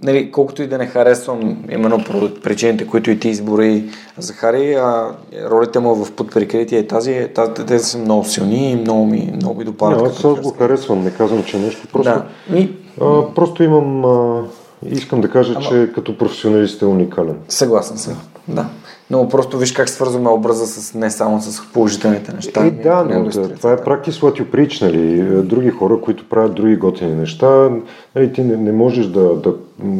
нали, 0.04 0.32
колкото 0.32 0.62
и 0.64 0.68
да 0.68 0.78
не 0.78 0.86
харесвам 0.86 1.58
именно 1.72 2.04
по 2.04 2.42
причините, 2.44 2.88
които 2.88 3.12
и 3.12 3.20
ти 3.20 3.30
избори 3.30 3.84
Захари, 4.18 4.74
а 4.74 5.08
ролите 5.50 5.80
му 5.80 5.96
в 5.96 6.12
подприкритие 6.12 6.80
е 6.80 6.88
тази, 6.88 7.28
тази, 7.36 7.52
те 7.68 7.80
са 7.80 7.98
много 7.98 8.24
силни 8.24 8.72
и 8.72 8.76
много 8.76 9.06
ми, 9.06 9.32
много 9.36 9.60
ми 9.60 9.66
допадат. 9.66 10.08
аз 10.08 10.26
аз 10.26 10.40
го 10.40 10.56
харесвам, 10.58 11.04
не 11.04 11.12
казвам, 11.12 11.44
че 11.44 11.58
нещо. 11.58 11.88
Просто, 11.94 12.14
да. 12.14 12.26
ми... 12.56 12.76
а, 13.02 13.34
просто 13.36 13.64
имам, 13.64 14.06
а, 14.06 14.44
искам 14.86 15.22
да 15.22 15.30
кажа, 15.30 15.54
Ама... 15.56 15.66
че 15.66 15.92
като 15.96 16.18
професионалист 16.18 16.82
е 16.82 16.86
уникален. 16.86 17.38
Съгласен 17.50 17.98
съм, 17.98 18.18
да. 18.48 18.66
Но 19.12 19.30
просто 19.30 19.58
виж 19.58 19.72
как 19.72 19.90
свързваме 19.90 20.30
образа 20.30 20.68
с 20.68 20.94
не 20.94 21.12
само 21.12 21.42
с 21.42 21.72
положителните 21.74 22.34
неща. 22.34 22.66
Е, 22.66 22.72
да, 22.72 23.04
но 23.04 23.24
да, 23.24 23.50
това 23.50 23.74
е 23.74 23.78
practice 23.78 24.12
what 24.12 24.42
you 24.42 24.44
preach, 24.44 24.82
нали? 24.82 25.22
Други 25.44 25.70
хора, 25.70 26.02
които 26.02 26.30
правят 26.30 26.56
други 26.56 26.76
готини 26.76 27.16
неща, 27.16 27.70
нали, 28.16 28.34
ти 28.34 28.42
не, 28.42 28.58
не 28.58 28.72
можеш 28.72 29.06
да, 29.06 29.36
да 29.36 29.54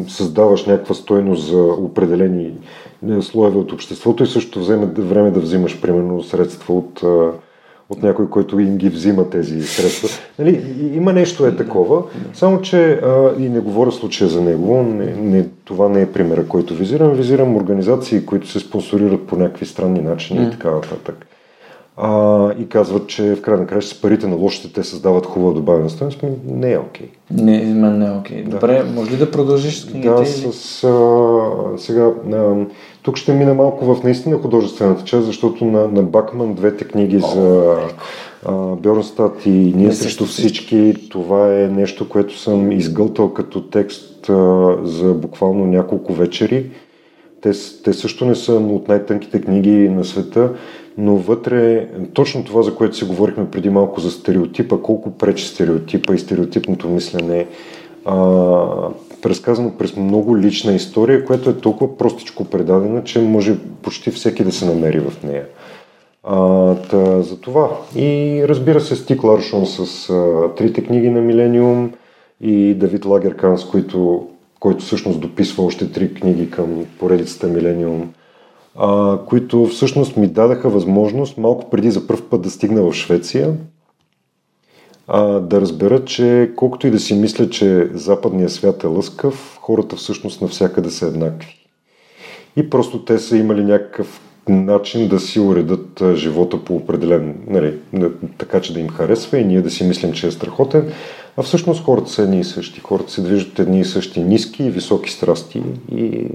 създаваш 0.08 0.66
някаква 0.66 0.94
стойност 0.94 1.46
за 1.46 1.62
определени 1.62 2.52
е, 3.08 3.22
слоеве 3.22 3.58
от 3.58 3.72
обществото 3.72 4.22
и 4.22 4.26
също 4.26 4.60
вземе 4.60 4.86
време 4.86 5.30
да 5.30 5.40
взимаш, 5.40 5.80
примерно, 5.80 6.22
средства 6.22 6.74
от 6.74 7.02
от 7.90 8.02
някой, 8.02 8.30
който 8.30 8.60
им 8.60 8.76
ги 8.76 8.88
взима 8.88 9.30
тези 9.30 9.62
средства. 9.62 10.08
Нали, 10.38 10.62
има 10.92 11.12
нещо 11.12 11.46
е 11.46 11.56
такова, 11.56 12.02
само 12.34 12.60
че 12.60 12.92
а, 12.92 13.30
и 13.38 13.48
не 13.48 13.60
говоря 13.60 13.92
случая 13.92 14.30
за 14.30 14.40
него, 14.40 14.82
не, 14.82 15.06
не, 15.06 15.46
това 15.64 15.88
не 15.88 16.00
е 16.00 16.12
примера, 16.12 16.46
който 16.46 16.74
визирам. 16.74 17.12
Визирам 17.12 17.56
организации, 17.56 18.26
които 18.26 18.48
се 18.48 18.60
спонсорират 18.60 19.26
по 19.26 19.36
някакви 19.36 19.66
странни 19.66 20.00
начини 20.00 20.40
mm. 20.40 20.48
и 20.48 20.50
така 20.50 20.70
нататък. 20.70 21.26
А, 21.96 22.52
и 22.58 22.68
казват, 22.68 23.06
че 23.06 23.34
в 23.34 23.42
крайна 23.42 23.66
края 23.66 23.82
с 23.82 24.00
парите 24.00 24.26
на 24.26 24.36
лошите 24.36 24.72
те 24.72 24.84
създават 24.84 25.26
хубава 25.26 25.52
добавена 25.52 25.90
стоеност. 25.90 26.24
Не 26.46 26.72
е 26.72 26.78
окей. 26.78 27.06
Okay. 27.06 27.42
Не, 27.42 27.74
мен 27.74 27.98
не 27.98 28.06
е 28.06 28.10
окей. 28.10 28.36
Okay. 28.36 28.44
Да. 28.44 28.50
Добре, 28.50 28.84
може 28.94 29.10
ли 29.10 29.16
да 29.16 29.30
продължиш 29.30 29.80
с 29.80 29.86
книгите? 29.86 30.14
Да, 30.14 30.26
с, 30.26 30.84
а, 30.84 31.78
сега, 31.78 32.10
а, 32.32 32.54
тук 33.02 33.16
ще 33.16 33.32
мина 33.32 33.54
малко 33.54 33.94
в 33.94 34.02
наистина 34.04 34.38
художествената 34.38 35.04
част, 35.04 35.26
защото 35.26 35.64
на, 35.64 35.88
на 35.88 36.02
Бакман 36.02 36.54
двете 36.54 36.84
книги 36.84 37.20
О, 37.22 37.26
за 37.26 37.76
Бьорнстат 38.82 39.46
и 39.46 39.50
Ние 39.50 39.92
срещу 39.92 40.26
всички, 40.26 40.94
това 41.10 41.62
е 41.62 41.66
нещо, 41.66 42.08
което 42.08 42.38
съм 42.38 42.72
изгълтал 42.72 43.32
като 43.32 43.62
текст 43.62 44.28
а, 44.28 44.76
за 44.82 45.14
буквално 45.14 45.66
няколко 45.66 46.12
вечери. 46.12 46.70
Те, 47.40 47.50
те 47.84 47.92
също 47.92 48.24
не 48.24 48.34
са 48.34 48.52
от 48.52 48.88
най-тънките 48.88 49.40
книги 49.40 49.88
на 49.88 50.04
света, 50.04 50.52
но 50.98 51.16
вътре 51.16 51.88
точно 52.12 52.44
това, 52.44 52.62
за 52.62 52.74
което 52.74 52.96
си 52.96 53.04
говорихме 53.04 53.50
преди 53.50 53.70
малко 53.70 54.00
за 54.00 54.10
стереотипа, 54.10 54.76
колко 54.76 55.10
пречи 55.10 55.46
стереотипа 55.46 56.14
и 56.14 56.18
стереотипното 56.18 56.88
мислене, 56.88 57.46
а, 58.04 58.16
разказано 59.28 59.72
през 59.78 59.96
много 59.96 60.38
лична 60.38 60.72
история, 60.72 61.24
която 61.24 61.50
е 61.50 61.56
толкова 61.56 61.96
простичко 61.96 62.44
предадена, 62.44 63.04
че 63.04 63.20
може 63.20 63.58
почти 63.82 64.10
всеки 64.10 64.44
да 64.44 64.52
се 64.52 64.66
намери 64.66 65.00
в 65.00 65.22
нея. 65.22 65.46
А, 66.24 66.74
та, 66.74 67.22
за 67.22 67.40
това. 67.40 67.70
И 67.96 68.42
разбира 68.48 68.80
се, 68.80 68.96
Стик 68.96 69.24
Ларшон 69.24 69.66
с 69.66 70.10
а, 70.10 70.48
трите 70.56 70.84
книги 70.84 71.10
на 71.10 71.20
Милениум 71.20 71.92
и 72.40 72.74
Давид 72.74 73.04
Лагеркан, 73.04 73.58
с 73.58 73.64
който, 73.64 74.26
който 74.60 74.84
всъщност 74.84 75.20
дописва 75.20 75.64
още 75.64 75.92
три 75.92 76.14
книги 76.14 76.50
към 76.50 76.86
поредицата 76.98 77.46
Милениум, 77.46 78.12
които 79.26 79.66
всъщност 79.66 80.16
ми 80.16 80.26
дадаха 80.26 80.68
възможност 80.68 81.38
малко 81.38 81.70
преди 81.70 81.90
за 81.90 82.06
първ 82.06 82.22
път 82.30 82.42
да 82.42 82.50
стигна 82.50 82.82
в 82.82 82.92
Швеция, 82.92 83.52
а, 85.12 85.22
да 85.40 85.60
разберат, 85.60 86.06
че 86.06 86.50
колкото 86.56 86.86
и 86.86 86.90
да 86.90 86.98
си 86.98 87.14
мисля, 87.14 87.50
че 87.50 87.90
западният 87.94 88.52
свят 88.52 88.84
е 88.84 88.86
лъскав, 88.86 89.58
хората 89.60 89.96
всъщност 89.96 90.42
навсякъде 90.42 90.90
са 90.90 91.06
еднакви. 91.06 91.56
И 92.56 92.70
просто 92.70 93.04
те 93.04 93.18
са 93.18 93.36
имали 93.36 93.64
някакъв 93.64 94.20
начин 94.48 95.08
да 95.08 95.20
си 95.20 95.40
уредат 95.40 96.02
живота 96.14 96.64
по 96.64 96.74
определен, 96.76 97.34
нали, 97.46 97.74
така 98.38 98.60
че 98.60 98.74
да 98.74 98.80
им 98.80 98.88
харесва 98.88 99.38
и 99.38 99.44
ние 99.44 99.62
да 99.62 99.70
си 99.70 99.84
мислим, 99.84 100.12
че 100.12 100.26
е 100.26 100.30
страхотен, 100.30 100.92
А 101.36 101.42
всъщност 101.42 101.84
хората 101.84 102.10
са 102.10 102.22
едни 102.22 102.40
и 102.40 102.44
същи. 102.44 102.80
Хората 102.80 103.12
се 103.12 103.22
движат 103.22 103.58
едни 103.58 103.80
и 103.80 103.84
същи 103.84 104.22
ниски 104.22 104.64
и 104.64 104.70
високи 104.70 105.10
страсти 105.10 105.62
и, 105.92 106.26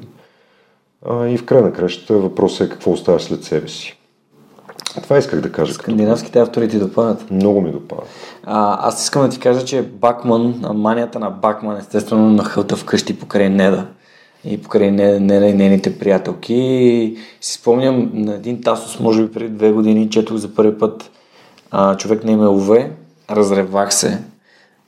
а, 1.05 1.27
и 1.27 1.37
в 1.37 1.45
край 1.45 1.61
на 1.61 1.73
кращата 1.73 2.13
въпросът 2.13 2.67
е 2.67 2.71
какво 2.71 2.91
оставаш 2.91 3.23
след 3.23 3.43
себе 3.43 3.67
си. 3.67 3.97
Това 5.03 5.17
исках 5.17 5.41
да 5.41 5.51
кажа. 5.51 5.73
Скандинавските 5.73 6.39
автори 6.39 6.67
ти 6.67 6.79
допадат. 6.79 7.31
Много 7.31 7.61
ми 7.61 7.71
допадат. 7.71 8.07
А, 8.43 8.87
аз 8.87 9.03
искам 9.03 9.21
да 9.21 9.29
ти 9.29 9.39
кажа, 9.39 9.65
че 9.65 9.81
Бакман, 9.81 10.65
манията 10.73 11.19
на 11.19 11.29
Бакман, 11.29 11.77
естествено 11.77 12.29
на 12.29 12.43
хълта 12.43 12.75
вкъщи 12.75 13.19
покрай 13.19 13.49
Неда 13.49 13.85
и 14.45 14.61
покрай 14.61 14.91
Неда 14.91 15.45
и 15.45 15.53
нейните 15.53 15.99
приятелки. 15.99 16.53
И 16.53 17.17
си 17.41 17.53
спомням 17.53 18.11
на 18.13 18.33
един 18.33 18.61
Тасос, 18.61 18.99
може 18.99 19.23
би 19.23 19.31
преди 19.31 19.49
две 19.49 19.71
години, 19.71 20.09
четох 20.09 20.37
за 20.37 20.55
първи 20.55 20.77
път 20.77 21.11
а, 21.71 21.97
човек 21.97 22.23
на 22.23 22.31
име 22.31 22.47
Ове, 22.47 22.91
разревах 23.29 23.93
се. 23.93 24.19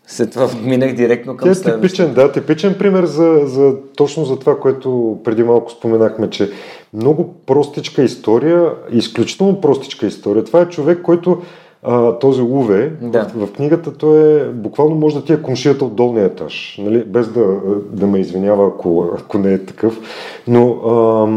След 0.07 0.31
това 0.31 0.49
минах 0.63 0.93
директно 0.93 1.37
към 1.37 1.49
е 1.51 1.53
типичен, 1.53 2.13
да, 2.13 2.31
типичен 2.31 2.75
пример 2.79 3.05
за, 3.05 3.41
за, 3.43 3.73
точно 3.95 4.25
за 4.25 4.39
това, 4.39 4.59
което 4.59 5.19
преди 5.23 5.43
малко 5.43 5.71
споменахме, 5.71 6.29
че 6.29 6.51
много 6.97 7.33
простичка 7.45 8.03
история, 8.03 8.71
изключително 8.91 9.61
простичка 9.61 10.07
история. 10.07 10.43
Това 10.43 10.61
е 10.61 10.69
човек, 10.69 11.01
който 11.01 11.37
а, 11.83 12.19
този 12.19 12.41
Уве, 12.41 12.91
да. 13.01 13.23
в, 13.23 13.47
в 13.47 13.51
книгата 13.53 13.93
той 13.93 14.41
е, 14.41 14.45
буквално 14.45 14.95
може 14.95 15.15
да 15.15 15.23
ти 15.23 15.33
е 15.33 15.41
комшията 15.41 15.85
от 15.85 15.95
долния 15.95 16.25
етаж, 16.25 16.79
нали? 16.83 17.03
без 17.03 17.31
да, 17.31 17.45
да 17.91 18.07
ме 18.07 18.19
извинява, 18.19 18.67
ако, 18.67 19.09
ако 19.19 19.37
не 19.37 19.53
е 19.53 19.65
такъв. 19.65 19.99
Но 20.47 20.71
а, 20.71 21.27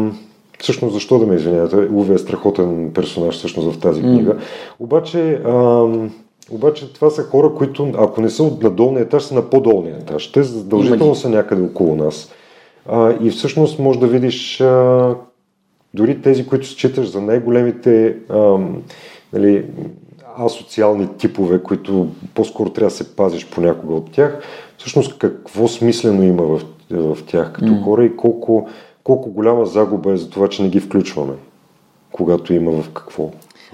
всъщност 0.59 0.93
защо 0.93 1.19
да 1.19 1.25
ме 1.25 1.35
извинявате? 1.35 1.75
Уве 1.75 2.13
е 2.13 2.17
страхотен 2.17 2.91
персонаж 2.93 3.35
всъщност 3.35 3.75
в 3.75 3.79
тази 3.79 4.01
книга. 4.01 4.33
Mm. 4.33 4.39
Обаче, 4.79 5.41
а, 5.45 5.85
обаче 6.51 6.93
това 6.93 7.09
са 7.09 7.23
хора, 7.23 7.53
които 7.57 7.91
ако 7.97 8.21
не 8.21 8.29
са 8.29 8.51
на 8.61 8.69
долния 8.69 9.01
етаж, 9.01 9.23
са 9.23 9.35
на 9.35 9.41
по-долния 9.41 9.95
етаж. 9.95 10.31
Те 10.31 10.43
задължително 10.43 11.15
са 11.15 11.29
някъде 11.29 11.61
около 11.61 11.95
нас. 11.95 12.31
А, 12.89 13.13
и 13.21 13.29
всъщност 13.29 13.79
може 13.79 13.99
да 13.99 14.07
видиш 14.07 14.61
а, 14.61 15.15
дори 15.93 16.21
тези, 16.21 16.47
които 16.47 16.67
считаш 16.67 17.11
за 17.11 17.21
най-големите 17.21 18.15
а, 18.29 18.57
нали, 19.33 19.65
асоциални 20.37 21.07
типове, 21.17 21.63
които 21.63 22.07
по-скоро 22.35 22.69
трябва 22.69 22.89
да 22.89 22.95
се 22.95 23.15
пазиш 23.15 23.49
понякога 23.49 23.93
от 23.93 24.11
тях, 24.11 24.39
всъщност 24.77 25.17
какво 25.17 25.67
смислено 25.67 26.23
има 26.23 26.43
в, 26.43 26.61
в 26.91 27.17
тях 27.27 27.51
като 27.53 27.67
mm. 27.67 27.83
хора 27.83 28.05
и 28.05 28.15
колко, 28.15 28.67
колко 29.03 29.29
голяма 29.29 29.65
загуба 29.65 30.11
е 30.11 30.17
за 30.17 30.29
това, 30.29 30.47
че 30.47 30.63
не 30.63 30.69
ги 30.69 30.79
включваме, 30.79 31.33
когато 32.11 32.53
има 32.53 32.71
в 32.71 32.89
какво. 32.89 33.29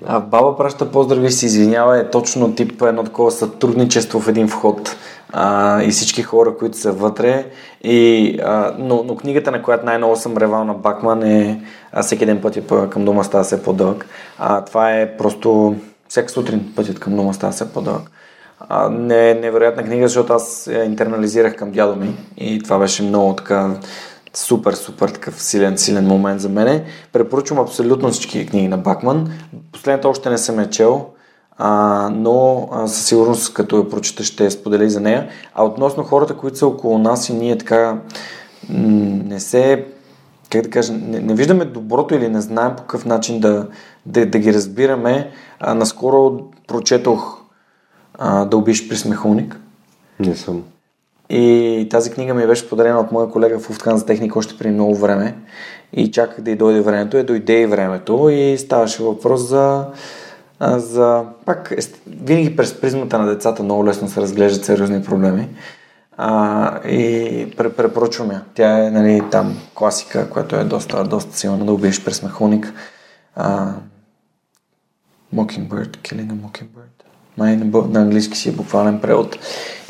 А, 0.06 0.20
баба 0.20 0.58
праща 0.58 0.92
поздрави 0.92 1.32
се 1.32 1.46
извинява 1.46 2.00
е 2.00 2.10
точно 2.10 2.56
тип 2.56 2.82
едно 2.82 3.04
такова 3.04 3.32
сътрудничество 3.32 4.20
в 4.20 4.28
един 4.28 4.48
вход 4.48 4.96
а, 5.34 5.84
и 5.84 5.90
всички 5.90 6.24
хора, 6.24 6.58
които 6.58 6.78
са 6.78 6.92
вътре. 6.92 7.46
И, 7.84 8.40
а, 8.44 8.76
но, 8.78 9.04
но 9.04 9.16
книгата, 9.16 9.52
на 9.52 9.64
която 9.64 9.86
най-много 9.86 10.16
съм 10.16 10.38
ревал 10.38 10.64
на 10.64 10.74
Бакман 10.74 11.24
е 11.24 11.62
а, 11.92 12.04
Всеки 12.04 12.26
ден 12.26 12.42
пътя 12.42 12.90
към 12.90 13.06
дома 13.06 13.24
става 13.24 13.44
все 13.44 13.64
по-дълъг. 13.64 14.06
А, 14.40 14.66
това 14.66 14.94
е 14.94 15.18
просто 15.18 15.76
всяка 16.08 16.30
сутрин 16.30 16.74
пътят 16.76 17.00
към 17.00 17.16
дома 17.16 17.34
става 17.34 17.54
все 17.54 17.74
по-дълъг. 17.74 18.12
А, 18.60 18.90
не, 18.90 19.34
невероятна 19.34 19.84
книга, 19.84 20.08
защото 20.08 20.34
аз 20.34 20.70
я 20.72 20.84
интернализирах 20.84 21.56
към 21.56 21.72
дядо 21.72 21.96
ми 21.96 22.16
и 22.38 22.60
това 22.64 22.80
беше 22.80 23.04
много 23.04 23.36
така 23.36 23.70
супер, 24.34 24.74
супер 24.74 25.10
такъв 25.10 25.42
силен, 25.42 25.78
силен 25.78 26.08
момент 26.08 26.42
за 26.42 26.50
мене. 26.50 26.84
Препоръчвам 27.14 27.60
абсолютно 27.60 28.10
всички 28.10 28.48
книги 28.48 28.68
на 28.68 28.78
Бакман. 28.78 29.32
Последната 29.72 30.10
още 30.10 30.30
не 30.30 30.38
съм 30.38 30.60
я 30.60 30.70
чел, 30.70 31.06
а, 31.58 32.10
но 32.14 32.70
а, 32.72 32.88
със 32.88 33.06
сигурност 33.06 33.54
като 33.54 33.78
я 33.78 33.90
прочета 33.90 34.24
ще 34.24 34.52
споделя 34.52 34.90
за 34.90 35.00
нея. 35.00 35.30
А 35.54 35.66
относно 35.66 36.04
хората, 36.04 36.34
които 36.34 36.58
са 36.58 36.68
около 36.68 36.98
нас 36.98 37.30
и 37.30 37.34
ние 37.34 37.58
така 37.58 37.98
не 38.70 39.40
се 39.40 39.86
как 40.50 40.62
да 40.62 40.70
кажа, 40.70 40.94
не, 40.94 41.20
не 41.20 41.36
виждаме 41.36 41.66
доброто 41.66 42.16
или 42.16 42.30
не 42.30 42.42
знаем 42.42 42.72
по 42.76 42.82
какъв 42.82 43.06
начин 43.06 43.40
да, 43.40 43.68
да, 44.06 44.26
да 44.26 44.40
ги 44.40 44.54
разбираме. 44.54 45.32
А, 45.60 45.74
наскоро 45.74 46.40
прочетох 46.68 47.42
а, 48.14 48.46
Да 48.46 48.58
убиш 48.58 48.90
при 48.90 48.96
смехулник. 48.96 49.60
Не 50.20 50.36
съм. 50.36 50.64
И 51.30 51.88
тази 51.92 52.12
книга 52.12 52.34
ми 52.34 52.48
беше 52.48 52.70
подарена 52.70 53.00
от 53.00 53.12
моя 53.12 53.30
колега 53.30 53.60
в 53.60 53.70
Уфткан 53.70 53.98
за 53.98 54.06
техника 54.06 54.40
още 54.40 54.58
преди 54.58 54.74
много 54.74 54.96
време. 54.96 55.36
И 55.94 56.12
чаках 56.12 56.42
да 56.42 56.52
й 56.52 56.56
дойде 56.56 56.82
времето. 56.82 57.18
И 57.18 57.24
дойде 57.24 57.62
и 57.62 57.66
времето. 57.66 58.30
И 58.30 58.58
ставаше 58.58 59.04
въпрос 59.04 59.42
за 59.42 59.86
за... 60.62 61.26
Пак, 61.46 61.74
винаги 62.08 62.56
през 62.56 62.82
призмата 62.82 63.20
на 63.20 63.26
децата 63.26 63.64
много 63.64 63.86
лесно 63.86 64.08
се 64.08 64.22
разглеждат 64.22 64.66
сериозни 64.66 65.04
проблеми. 65.04 65.50
А, 66.18 66.88
и 66.88 67.52
препоръчвам 67.58 68.32
я. 68.32 68.42
Тя 68.56 68.86
е 68.86 68.92
нали, 68.92 69.24
там 69.32 69.58
класика, 69.76 70.30
която 70.30 70.56
е 70.56 70.64
доста, 70.64 71.04
доста 71.04 71.38
силна 71.38 71.66
да 71.66 71.74
убиеш 71.74 72.04
през 72.04 72.24
мехоник. 72.24 72.74
А, 73.36 73.74
Mockingbird, 75.36 75.98
Killing 75.98 76.28
a 76.28 76.34
Mockingbird. 76.34 77.04
Май 77.38 77.58
на, 77.58 77.88
на 77.88 78.00
английски 78.00 78.38
си 78.38 78.50
е 78.50 78.52
буквален 78.52 79.00
превод. 79.00 79.38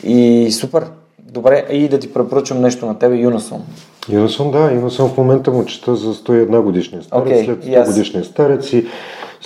И 0.04 0.50
супер. 0.52 0.86
Добре, 1.20 1.66
и 1.72 1.90
да 1.90 2.00
ти 2.00 2.14
препоръчам 2.14 2.62
нещо 2.62 2.86
на 2.86 3.00
тебе, 3.00 3.16
Юнасон. 3.16 3.66
Юнасон, 4.10 4.52
да, 4.52 4.72
Юнасон 4.72 5.10
в 5.10 5.18
момента 5.18 5.52
му 5.52 5.66
чета 5.66 5.96
за 5.96 6.14
101 6.14 6.62
годишния 6.62 7.04
старец, 7.04 7.28
okay, 7.28 7.46
след 7.46 7.66
100 7.66 7.68
yes. 7.68 7.86
годишния 7.86 8.24
старец 8.24 8.74
и 8.74 8.88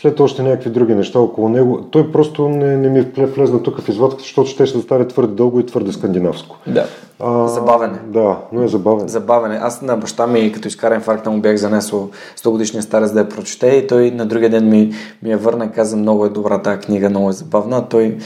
след 0.01 0.19
още 0.19 0.43
някакви 0.43 0.69
други 0.69 0.95
неща 0.95 1.19
около 1.19 1.49
него. 1.49 1.81
Той 1.91 2.11
просто 2.11 2.49
не, 2.49 2.77
не 2.77 2.89
ми 2.89 3.01
влезна 3.15 3.63
тук 3.63 3.81
в 3.81 3.89
извадката, 3.89 4.23
защото 4.23 4.49
ще 4.49 4.65
ще 4.65 4.81
стане 4.81 5.07
твърде 5.07 5.33
дълго 5.33 5.59
и 5.59 5.65
твърде 5.65 5.91
скандинавско. 5.91 6.57
Да. 6.67 6.85
А, 7.19 7.47
забавене. 7.47 7.99
Да, 8.07 8.37
но 8.51 8.63
е 8.63 8.67
забавен. 8.67 9.07
Забавене. 9.07 9.59
Аз 9.61 9.81
на 9.81 9.97
баща 9.97 10.27
ми, 10.27 10.51
като 10.51 10.67
изкара 10.67 10.95
инфаркта, 10.95 11.31
му 11.31 11.41
бях 11.41 11.57
занесъл 11.57 12.09
100 12.37 12.49
годишния 12.49 12.83
старец 12.83 13.11
да 13.11 13.19
я 13.19 13.29
прочете 13.29 13.67
и 13.67 13.87
той 13.87 14.11
на 14.11 14.25
другия 14.25 14.49
ден 14.49 14.69
ми, 14.69 14.93
ми 15.23 15.31
я 15.31 15.37
върна 15.37 15.65
и 15.65 15.71
каза, 15.71 15.97
много 15.97 16.25
е 16.25 16.29
добра 16.29 16.61
тази 16.61 16.79
книга, 16.79 17.09
много 17.09 17.29
е 17.29 17.33
забавна. 17.33 17.77
А 17.77 17.81
той 17.81 18.17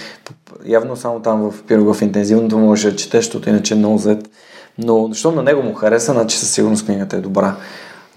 явно 0.65 0.95
само 0.95 1.19
там 1.19 1.51
в 1.51 1.63
Пирога 1.63 1.93
в 1.93 2.01
интензивното 2.01 2.57
можеше 2.57 2.91
да 2.91 2.95
чете, 2.95 3.17
защото 3.17 3.49
иначе 3.49 3.73
е 3.73 3.77
много 3.77 3.97
зет. 3.97 4.29
Но 4.77 5.07
защото 5.07 5.35
на 5.35 5.43
него 5.43 5.63
му 5.63 5.73
хареса, 5.73 6.11
значи 6.11 6.37
със 6.37 6.51
сигурност 6.51 6.85
книгата 6.85 7.15
е 7.15 7.19
добра. 7.19 7.55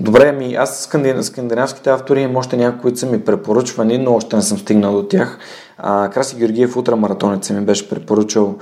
Добре, 0.00 0.32
ми 0.32 0.54
аз 0.54 0.90
скандинавските 1.22 1.90
автори 1.90 2.20
имам 2.20 2.36
още 2.36 2.56
някои, 2.56 2.80
които 2.80 2.98
са 2.98 3.06
ми 3.06 3.24
препоръчвани, 3.24 3.98
но 3.98 4.14
още 4.14 4.36
не 4.36 4.42
съм 4.42 4.58
стигнал 4.58 4.92
до 4.92 5.02
тях. 5.02 5.38
А, 5.78 6.10
Краси 6.10 6.36
Георгиев 6.36 6.76
ултрамаратонец 6.76 7.50
ми 7.50 7.60
беше 7.60 7.88
препоръчал, 7.88 8.54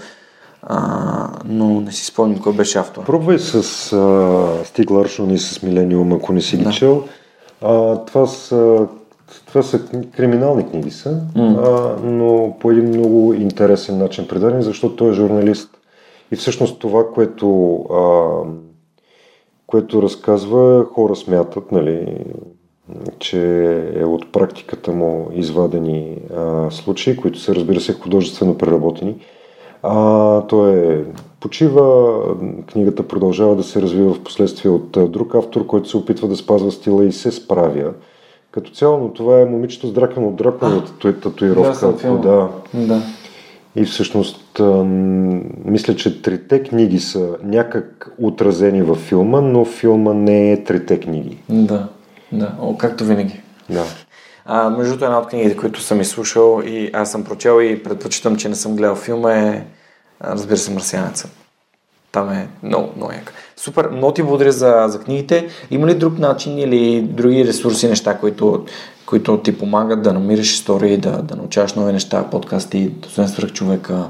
а, 0.62 1.28
но 1.44 1.80
не 1.80 1.92
си 1.92 2.06
спомням 2.06 2.40
кой 2.40 2.52
беше 2.52 2.78
автор. 2.78 3.04
Пробвай 3.04 3.38
с 3.38 3.54
а, 3.92 4.64
Стиг 4.64 4.90
Ларшон 4.90 5.30
и 5.30 5.38
с 5.38 5.62
Милениум, 5.62 6.12
ако 6.12 6.32
не 6.32 6.40
си 6.40 6.56
ги 6.56 6.64
да. 6.64 6.70
чел. 6.70 7.04
А, 7.62 7.96
това 7.96 8.26
са 8.26 8.86
това 9.46 9.62
са 9.62 9.80
криминални 10.16 10.68
книги 10.70 10.90
са, 10.90 11.20
mm. 11.36 11.58
а, 11.58 11.96
но 12.06 12.56
по 12.60 12.70
един 12.70 12.88
много 12.88 13.34
интересен 13.34 13.98
начин 13.98 14.28
предадени, 14.28 14.62
защото 14.62 14.96
той 14.96 15.10
е 15.10 15.14
журналист. 15.14 15.70
И 16.32 16.36
всъщност 16.36 16.78
това, 16.78 17.12
което 17.14 17.74
а, 17.74 18.00
което 19.66 20.02
разказва, 20.02 20.84
хора 20.94 21.16
смятат, 21.16 21.72
нали, 21.72 22.24
че 23.18 23.40
е 23.96 24.04
от 24.04 24.32
практиката 24.32 24.92
му 24.92 25.30
извадени 25.34 26.18
а, 26.36 26.70
случаи, 26.70 27.16
които 27.16 27.38
са, 27.38 27.54
разбира 27.54 27.80
се, 27.80 27.94
художествено 27.94 28.58
преработени. 28.58 29.16
А, 29.82 30.40
той 30.46 30.76
е 30.76 31.04
почива, 31.40 32.18
книгата 32.66 33.08
продължава 33.08 33.56
да 33.56 33.62
се 33.62 33.82
развива 33.82 34.14
в 34.14 34.24
последствие 34.24 34.70
от 34.70 35.12
друг 35.12 35.34
автор, 35.34 35.66
който 35.66 35.88
се 35.88 35.96
опитва 35.96 36.28
да 36.28 36.36
спазва 36.36 36.72
стила 36.72 37.04
и 37.04 37.12
се 37.12 37.32
справя. 37.32 37.92
Като 38.50 38.70
цяло, 38.70 38.98
но 38.98 39.12
това 39.12 39.40
е 39.40 39.44
момичето 39.44 39.86
с 39.86 39.92
дракон 39.92 40.24
от 40.24 40.36
драконовата 40.36 41.20
татуировка. 41.20 41.92
Да, 42.22 42.48
да. 42.74 43.02
И 43.76 43.84
всъщност 43.84 44.60
мисля, 45.64 45.96
че 45.96 46.22
трите 46.22 46.62
книги 46.62 47.00
са 47.00 47.36
някак 47.42 48.10
отразени 48.18 48.82
във 48.82 48.98
филма, 48.98 49.40
но 49.40 49.64
филма 49.64 50.14
не 50.14 50.52
е 50.52 50.64
трите 50.64 51.00
книги. 51.00 51.38
Да, 51.48 51.88
да, 52.32 52.52
О, 52.60 52.76
както 52.76 53.04
винаги. 53.04 53.40
Да. 53.70 53.84
А, 54.44 54.70
между 54.70 54.92
другото, 54.92 55.04
една 55.04 55.18
от 55.18 55.28
книгите, 55.28 55.56
които 55.56 55.80
съм 55.80 56.00
изслушал 56.00 56.62
и 56.66 56.90
аз 56.92 57.10
съм 57.10 57.24
прочел 57.24 57.62
и 57.62 57.82
предпочитам, 57.82 58.36
че 58.36 58.48
не 58.48 58.54
съм 58.54 58.76
гледал 58.76 58.94
филма 58.94 59.32
е, 59.32 59.66
разбира 60.24 60.56
се, 60.56 60.70
Марсианеца. 60.70 61.28
Там 62.12 62.30
е 62.30 62.48
много, 62.62 62.92
много 62.96 63.12
як. 63.12 63.32
Супер, 63.56 63.88
много 63.88 64.14
ти 64.14 64.22
благодаря 64.22 64.52
за, 64.52 64.84
за 64.88 65.00
книгите. 65.00 65.48
Има 65.70 65.86
ли 65.86 65.94
друг 65.94 66.18
начин 66.18 66.58
или 66.58 67.02
други 67.02 67.44
ресурси, 67.44 67.88
неща, 67.88 68.18
които 68.18 68.64
които 69.06 69.38
ти 69.38 69.58
помагат 69.58 70.02
да 70.02 70.12
намираш 70.12 70.52
истории, 70.52 70.96
да, 70.96 71.22
да 71.22 71.36
научаваш 71.36 71.74
нови 71.74 71.92
неща, 71.92 72.30
подкасти, 72.30 72.90
освен 73.06 73.28
свръх 73.28 73.52
човека, 73.52 74.08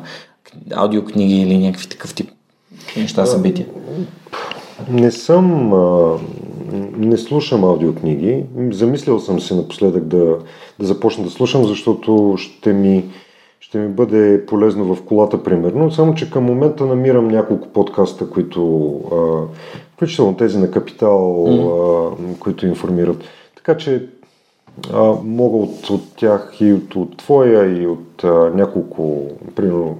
аудиокниги 0.74 1.40
или 1.42 1.58
някакви 1.58 1.88
такъв 1.88 2.14
тип 2.14 2.30
неща, 2.96 3.26
събития? 3.26 3.66
Не 4.90 5.10
съм, 5.10 5.72
не 6.96 7.16
слушам 7.16 7.64
аудиокниги. 7.64 8.44
Замислял 8.70 9.20
съм 9.20 9.40
се 9.40 9.54
напоследък 9.54 10.04
да, 10.04 10.38
да 10.78 10.86
започна 10.86 11.24
да 11.24 11.30
слушам, 11.30 11.64
защото 11.64 12.34
ще 12.38 12.72
ми 12.72 13.04
ще 13.60 13.78
ми 13.78 13.88
бъде 13.88 14.46
полезно 14.46 14.94
в 14.94 15.02
колата, 15.02 15.42
примерно. 15.42 15.90
Само, 15.90 16.14
че 16.14 16.30
към 16.30 16.44
момента 16.44 16.86
намирам 16.86 17.28
няколко 17.28 17.68
подкаста, 17.68 18.30
които, 18.30 18.92
а, 19.12 19.56
включително 19.92 20.36
тези 20.36 20.58
на 20.58 20.70
Капитал, 20.70 21.46
а, 21.46 22.34
които 22.38 22.66
информират. 22.66 23.24
Така 23.56 23.76
че 23.76 24.08
а, 24.92 25.14
мога 25.24 25.56
от, 25.56 25.90
от 25.90 26.16
тях 26.16 26.56
и 26.60 26.72
от, 26.72 26.94
от 26.94 27.16
твоя, 27.16 27.82
и 27.82 27.86
от 27.86 28.24
а, 28.24 28.50
няколко, 28.54 29.30
примерно, 29.54 29.98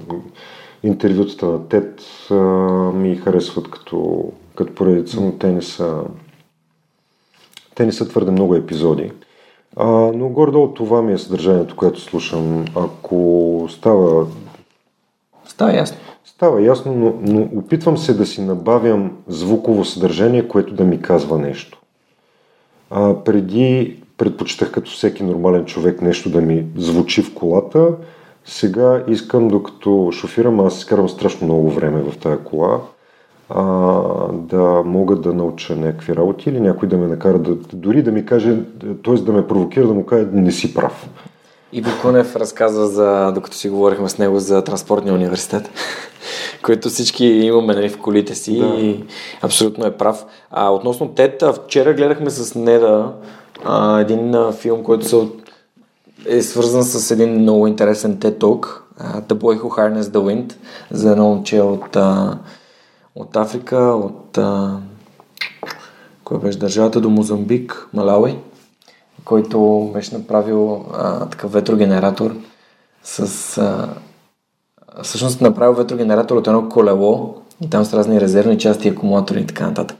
интервютата 0.83 1.47
на 1.47 1.69
ТЕД 1.69 2.01
а, 2.31 2.35
ми 2.93 3.17
харесват 3.17 3.71
като, 3.71 4.33
като 4.55 4.75
поредица, 4.75 5.21
но 5.21 5.33
те 5.33 5.53
не 5.53 5.63
са 5.63 6.03
те 7.77 7.87
не 7.87 7.93
са 7.93 8.09
твърде 8.09 8.31
много 8.31 8.55
епизоди. 8.55 9.13
А, 9.77 9.87
но 10.15 10.29
горе-долу 10.29 10.69
това 10.69 11.03
ми 11.03 11.13
е 11.13 11.19
съдържанието, 11.19 11.77
което 11.77 12.01
слушам. 12.01 12.65
Ако 12.75 13.67
става... 13.71 14.27
Става 15.45 15.77
ясно. 15.77 15.99
Става 16.25 16.63
ясно, 16.63 16.95
но, 16.95 17.15
но 17.21 17.49
опитвам 17.59 17.99
се 17.99 18.15
да 18.15 18.27
си 18.27 18.43
набавям 18.43 19.13
звуково 19.29 19.85
съдържание, 19.85 20.49
което 20.49 20.75
да 20.75 20.85
ми 20.85 21.03
казва 21.03 21.39
нещо. 21.39 21.81
А, 22.91 23.15
преди 23.25 23.97
предпочитах 24.17 24.73
като 24.73 24.91
всеки 24.91 25.23
нормален 25.23 25.65
човек 25.65 26.03
нещо 26.03 26.31
да 26.31 26.41
ми 26.41 26.67
звучи 26.77 27.23
в 27.23 27.35
колата. 27.35 27.95
Сега 28.45 29.05
искам, 29.09 29.49
докато 29.49 30.11
шофирам, 30.13 30.61
аз 30.61 30.79
изкарвам 30.79 31.09
страшно 31.09 31.47
много 31.47 31.71
време 31.71 32.03
в 32.03 32.19
тая 32.19 32.45
кола, 32.45 32.81
а, 33.49 33.63
да 34.33 34.83
мога 34.85 35.17
да 35.17 35.35
науча 35.35 35.77
някакви 35.77 36.17
работи 36.17 36.51
или 36.51 36.61
някой 36.61 36.89
да 36.89 36.97
ме 36.97 37.07
накара 37.07 37.39
да, 37.39 37.55
дори 37.73 38.03
да 38.03 38.13
ми 38.13 38.27
каже, 38.27 38.57
т.е. 39.05 39.15
да 39.15 39.33
ме 39.33 39.47
провокира, 39.47 39.87
да 39.87 39.95
му 39.95 40.07
каже, 40.07 40.27
не 40.33 40.53
си 40.53 40.75
прав. 40.75 41.09
И 41.73 41.85
Кунев 42.03 42.37
разказва 42.37 42.87
за, 42.87 43.33
докато 43.35 43.57
си 43.57 43.69
говорихме 43.69 44.09
с 44.09 44.19
него 44.19 44.39
за 44.39 44.65
транспортния 44.65 45.15
университет, 45.15 45.71
който 46.63 46.89
всички 46.89 47.27
имаме 47.27 47.75
нали, 47.75 47.89
в 47.89 47.99
колите 47.99 48.35
си 48.35 48.59
да. 48.59 48.67
и 48.67 49.05
абсолютно 49.43 49.87
е 49.87 49.97
прав. 49.97 50.25
А 50.51 50.71
относно 50.71 51.09
Тет, 51.09 51.45
вчера 51.65 51.95
гледахме 51.95 52.31
с 52.31 52.55
Неда 52.55 53.13
а, 53.65 54.01
един 54.01 54.35
а, 54.35 54.53
филм, 54.53 54.83
който 54.83 55.09
се, 55.09 55.29
е 56.29 56.43
свързан 56.43 56.85
с 56.85 57.11
един 57.11 57.31
много 57.31 57.67
интересен 57.67 58.17
TED 58.17 58.39
Talk, 58.39 58.81
The 59.01 59.35
Boy 59.35 59.61
Who 59.61 59.79
Harnessed 59.79 60.01
the 60.01 60.19
Wind, 60.19 60.53
за 60.91 61.11
едно 61.11 61.25
момче 61.25 61.61
от 61.61 61.97
а, 61.97 62.39
от 63.17 63.37
Африка, 63.37 63.77
от 63.77 64.39
а, 64.39 64.79
кой 66.25 66.39
беше 66.39 66.59
държавата 66.59 67.01
до 67.01 67.11
Мозамбик, 67.11 67.89
Малауи, 67.93 68.39
който 69.25 69.91
беше 69.95 70.15
направил 70.15 70.85
а, 70.95 71.27
такъв 71.27 71.53
ветрогенератор 71.53 72.37
с 73.03 73.59
а, 73.59 73.89
всъщност 75.03 75.41
направил 75.41 75.75
ветрогенератор 75.75 76.37
от 76.37 76.47
едно 76.47 76.69
колело 76.69 77.35
и 77.61 77.71
там 77.71 77.85
с 77.85 77.95
разни 77.95 78.21
резервни 78.21 78.59
части, 78.59 78.89
акумулатори 78.89 79.41
и 79.41 79.47
така 79.47 79.67
нататък. 79.67 79.97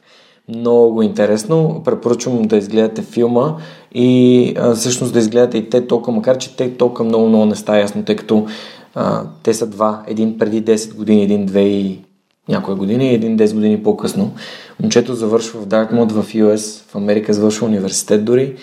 Много 0.49 1.03
интересно. 1.03 1.83
Препоръчвам 1.85 2.43
да 2.43 2.57
изгледате 2.57 3.03
филма 3.03 3.57
и 3.95 4.55
а, 4.59 4.75
всъщност 4.75 5.13
да 5.13 5.19
изгледате 5.19 5.59
и 5.59 5.71
те 5.71 5.87
толкова, 5.87 6.13
макар 6.13 6.39
че 6.39 6.57
те 6.57 6.77
толкова 6.77 7.05
много, 7.05 7.29
много 7.29 7.45
не 7.45 7.55
става 7.55 7.79
ясно, 7.79 8.05
тъй 8.05 8.17
като 8.17 8.47
а, 8.95 9.23
те 9.43 9.55
са 9.55 9.67
два. 9.67 10.03
Един 10.07 10.39
преди 10.39 10.65
10 10.65 10.97
години, 10.97 11.23
един 11.23 11.49
2 11.49 12.06
някоя 12.49 12.77
години 12.77 13.11
и 13.11 13.15
един 13.15 13.39
10 13.39 13.55
години 13.55 13.83
по-късно. 13.83 14.35
Момчето 14.81 15.15
завършва 15.15 15.61
в 15.61 15.67
Dartmouth 15.67 16.13
в 16.13 16.33
US, 16.33 16.91
в 16.91 16.97
Америка 16.97 17.35
завършва 17.35 17.67
университет 17.67 18.25
дори 18.25 18.57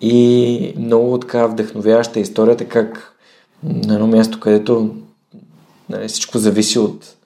и 0.00 0.74
много 0.78 1.18
така 1.18 1.46
вдъхновяваща 1.46 2.20
историята 2.20 2.64
как 2.64 3.14
на 3.64 3.94
едно 3.94 4.06
място, 4.06 4.40
където 4.40 4.94
нали, 5.88 6.08
всичко 6.08 6.38
зависи 6.38 6.78
от, 6.78 7.16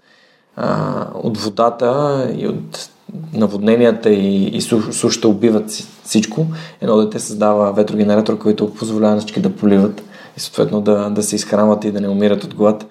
а, 0.57 1.07
от 1.15 1.39
водата 1.39 2.31
и 2.39 2.49
от 2.49 2.89
наводненията 3.33 4.11
и, 4.11 4.45
и 4.45 4.61
сушата 4.61 5.29
убиват 5.29 5.71
всичко. 6.05 6.47
Едно 6.81 6.97
дете 6.97 7.19
създава 7.19 7.73
ветрогенератор, 7.73 8.39
който 8.39 8.75
позволява 8.75 9.15
на 9.15 9.21
всички 9.21 9.41
да 9.41 9.57
поливат 9.57 10.03
и 10.37 10.41
съответно 10.41 10.81
да, 10.81 11.11
да 11.11 11.23
се 11.23 11.37
изхранват 11.37 11.85
и 11.85 11.93
да 11.93 12.01
не 12.01 12.09
умират 12.09 12.45
от 12.45 12.55
глад. 12.55 12.87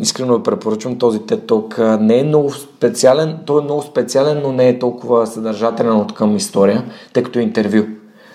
Искрено 0.00 0.42
препоръчвам 0.42 0.98
този 0.98 1.18
TED 1.18 1.40
Talk. 1.40 2.00
Не 2.00 2.18
е 2.18 2.24
много 2.24 2.52
специален, 2.52 3.38
той 3.46 3.60
е 3.60 3.64
много 3.64 3.82
специален, 3.82 4.40
но 4.42 4.52
не 4.52 4.68
е 4.68 4.78
толкова 4.78 5.26
съдържателен 5.26 5.96
от 5.96 6.14
към 6.14 6.36
история, 6.36 6.84
тъй 7.12 7.22
като 7.22 7.38
е 7.38 7.42
интервю. 7.42 7.86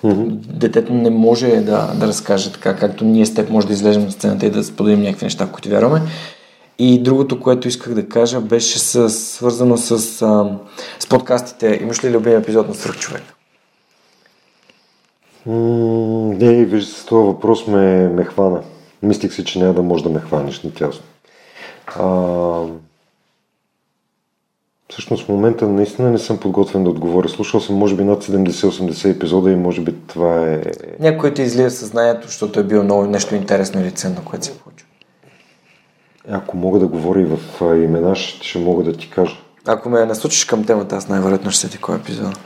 Mm-hmm. 0.03 0.29
Детето 0.33 0.93
не 0.93 1.09
може 1.09 1.47
да, 1.47 1.93
да 1.95 2.07
разкаже 2.07 2.51
така, 2.51 2.75
както 2.75 3.05
ние 3.05 3.25
с 3.25 3.33
теб 3.33 3.49
може 3.49 3.67
да 3.67 3.73
излезем 3.73 4.03
на 4.03 4.11
сцената 4.11 4.45
и 4.45 4.49
да 4.49 4.63
споделим 4.63 5.01
някакви 5.01 5.25
неща, 5.25 5.45
в 5.45 5.51
които 5.51 5.69
вярваме. 5.69 6.01
И 6.79 7.03
другото, 7.03 7.39
което 7.39 7.67
исках 7.67 7.93
да 7.93 8.09
кажа, 8.09 8.41
беше 8.41 8.79
с, 8.79 9.09
свързано 9.09 9.77
с, 9.77 9.91
а, 10.21 10.57
с 10.99 11.07
подкастите. 11.07 11.79
Имаш 11.81 12.03
ли 12.03 12.11
любим 12.11 12.33
епизод 12.33 12.67
на 12.67 12.75
Свърхчовек? 12.75 13.23
Mm, 15.47 16.41
не, 16.41 16.65
вижда 16.65 16.91
с 16.91 17.05
това 17.05 17.21
въпрос 17.21 17.67
ме, 17.67 18.09
ме 18.09 18.23
хвана. 18.25 18.61
Мислих 19.03 19.33
си, 19.33 19.45
че 19.45 19.59
няма 19.59 19.73
да 19.73 19.83
можеш 19.83 20.03
да 20.03 20.09
ме 20.09 20.19
хванеш 20.19 20.63
на 20.63 20.71
тясно. 20.71 21.03
А, 21.99 22.65
всъщност 24.89 25.25
в 25.25 25.29
момента 25.29 25.67
наистина 25.67 26.09
не 26.09 26.17
съм 26.17 26.37
подготвен 26.37 26.83
да 26.83 26.89
отговоря. 26.89 27.29
Слушал 27.29 27.59
съм 27.59 27.75
може 27.75 27.95
би 27.95 28.03
над 28.03 28.23
70-80 28.23 29.15
епизода 29.15 29.51
и 29.51 29.55
може 29.55 29.81
би 29.81 29.95
това 30.07 30.47
е... 30.47 30.61
Някой 30.99 31.33
ти 31.33 31.41
излия 31.41 31.71
съзнанието, 31.71 32.27
защото 32.27 32.59
е 32.59 32.63
било 32.63 32.83
много 32.83 33.05
нещо 33.05 33.35
интересно 33.35 33.81
или 33.81 33.91
ценно, 33.91 34.25
което 34.25 34.45
си 34.45 34.59
получил. 34.59 34.87
Ако 36.29 36.57
мога 36.57 36.79
да 36.79 36.87
говоря 36.87 37.21
и 37.21 37.25
в 37.25 37.37
имена, 37.61 38.15
ще, 38.15 38.59
мога 38.59 38.83
да 38.83 38.93
ти 38.93 39.09
кажа. 39.09 39.37
Ако 39.67 39.89
ме 39.89 40.05
насочиш 40.05 40.45
към 40.45 40.65
темата, 40.65 40.95
аз 40.95 41.07
най-вероятно 41.07 41.51
ще 41.51 41.61
се 41.61 41.69
ти 41.69 41.77
кой 41.77 41.95
епизод. 41.95 42.39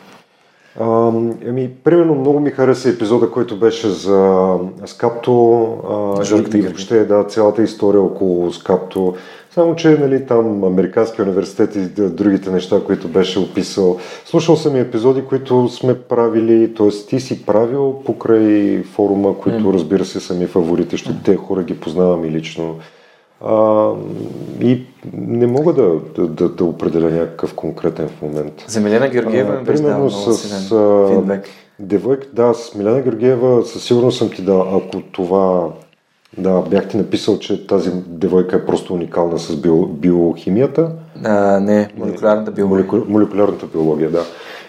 А, 0.80 1.12
ами, 1.48 1.70
примерно 1.84 2.16
много 2.16 2.40
ми 2.40 2.50
хареса 2.50 2.90
епизода, 2.90 3.32
който 3.32 3.60
беше 3.60 3.90
за 3.90 4.50
Скапто 4.86 5.64
а, 5.90 6.36
и, 6.56 6.58
и 6.58 6.62
въобще 6.62 7.06
да, 7.06 7.24
цялата 7.24 7.64
история 7.64 8.02
около 8.02 8.52
Скапто. 8.52 9.14
Само, 9.52 9.76
че 9.76 9.90
нали, 9.90 10.26
там 10.26 10.64
Американския 10.64 11.26
университет 11.26 11.76
и 11.76 11.80
другите 12.10 12.52
неща, 12.52 12.82
които 12.86 13.08
беше 13.08 13.40
описал. 13.40 13.98
Слушал 14.26 14.56
съм 14.56 14.76
и 14.76 14.80
епизоди, 14.80 15.22
които 15.22 15.70
сме 15.70 16.00
правили, 16.00 16.74
т.е. 16.74 16.90
ти 16.90 17.20
си 17.20 17.46
правил 17.46 18.02
покрай 18.06 18.84
форума, 18.84 19.38
които 19.38 19.74
разбира 19.74 20.06
се 20.06 20.20
са 20.20 20.34
ми 20.34 20.46
фаворити, 20.46 20.90
защото 20.92 21.24
те 21.24 21.36
хора 21.36 21.64
ги 21.64 21.80
познавам 21.80 22.26
и 22.26 22.32
лично. 22.32 22.76
А, 23.46 23.92
и 24.62 24.82
не 25.14 25.48
мога 25.48 25.74
да, 25.74 26.00
да, 26.28 26.50
да, 26.50 26.64
определя 26.64 27.12
някакъв 27.12 27.54
конкретен 27.54 28.08
в 28.08 28.22
момент. 28.22 28.66
За 28.68 28.82
Милена 28.82 29.10
Георгиева 29.10 29.60
а, 29.62 29.64
примерно 29.64 30.10
с 30.10 30.72
а, 30.72 31.42
девойка, 31.80 32.28
да, 32.34 32.54
с 32.54 32.76
Милена 32.76 33.02
Георгиева 33.02 33.66
със 33.66 33.84
сигурност 33.84 34.18
съм 34.18 34.30
ти 34.30 34.42
да, 34.42 34.66
ако 34.74 35.02
това 35.02 35.70
да, 36.38 36.62
бях 36.62 36.88
ти 36.88 36.98
написал, 36.98 37.40
че 37.40 37.68
тази 37.68 37.92
девойка 38.08 38.56
е 38.56 38.66
просто 38.66 38.94
уникална 38.94 39.40
с 39.40 39.56
био, 39.56 39.86
биохимията. 39.86 40.92
А, 41.24 41.60
не, 41.60 41.90
молекулярната 41.98 42.52
биология. 42.52 42.86
Молеку, 42.92 43.12
молекулярната 43.12 43.66
биология, 43.66 44.12
да. 44.12 44.24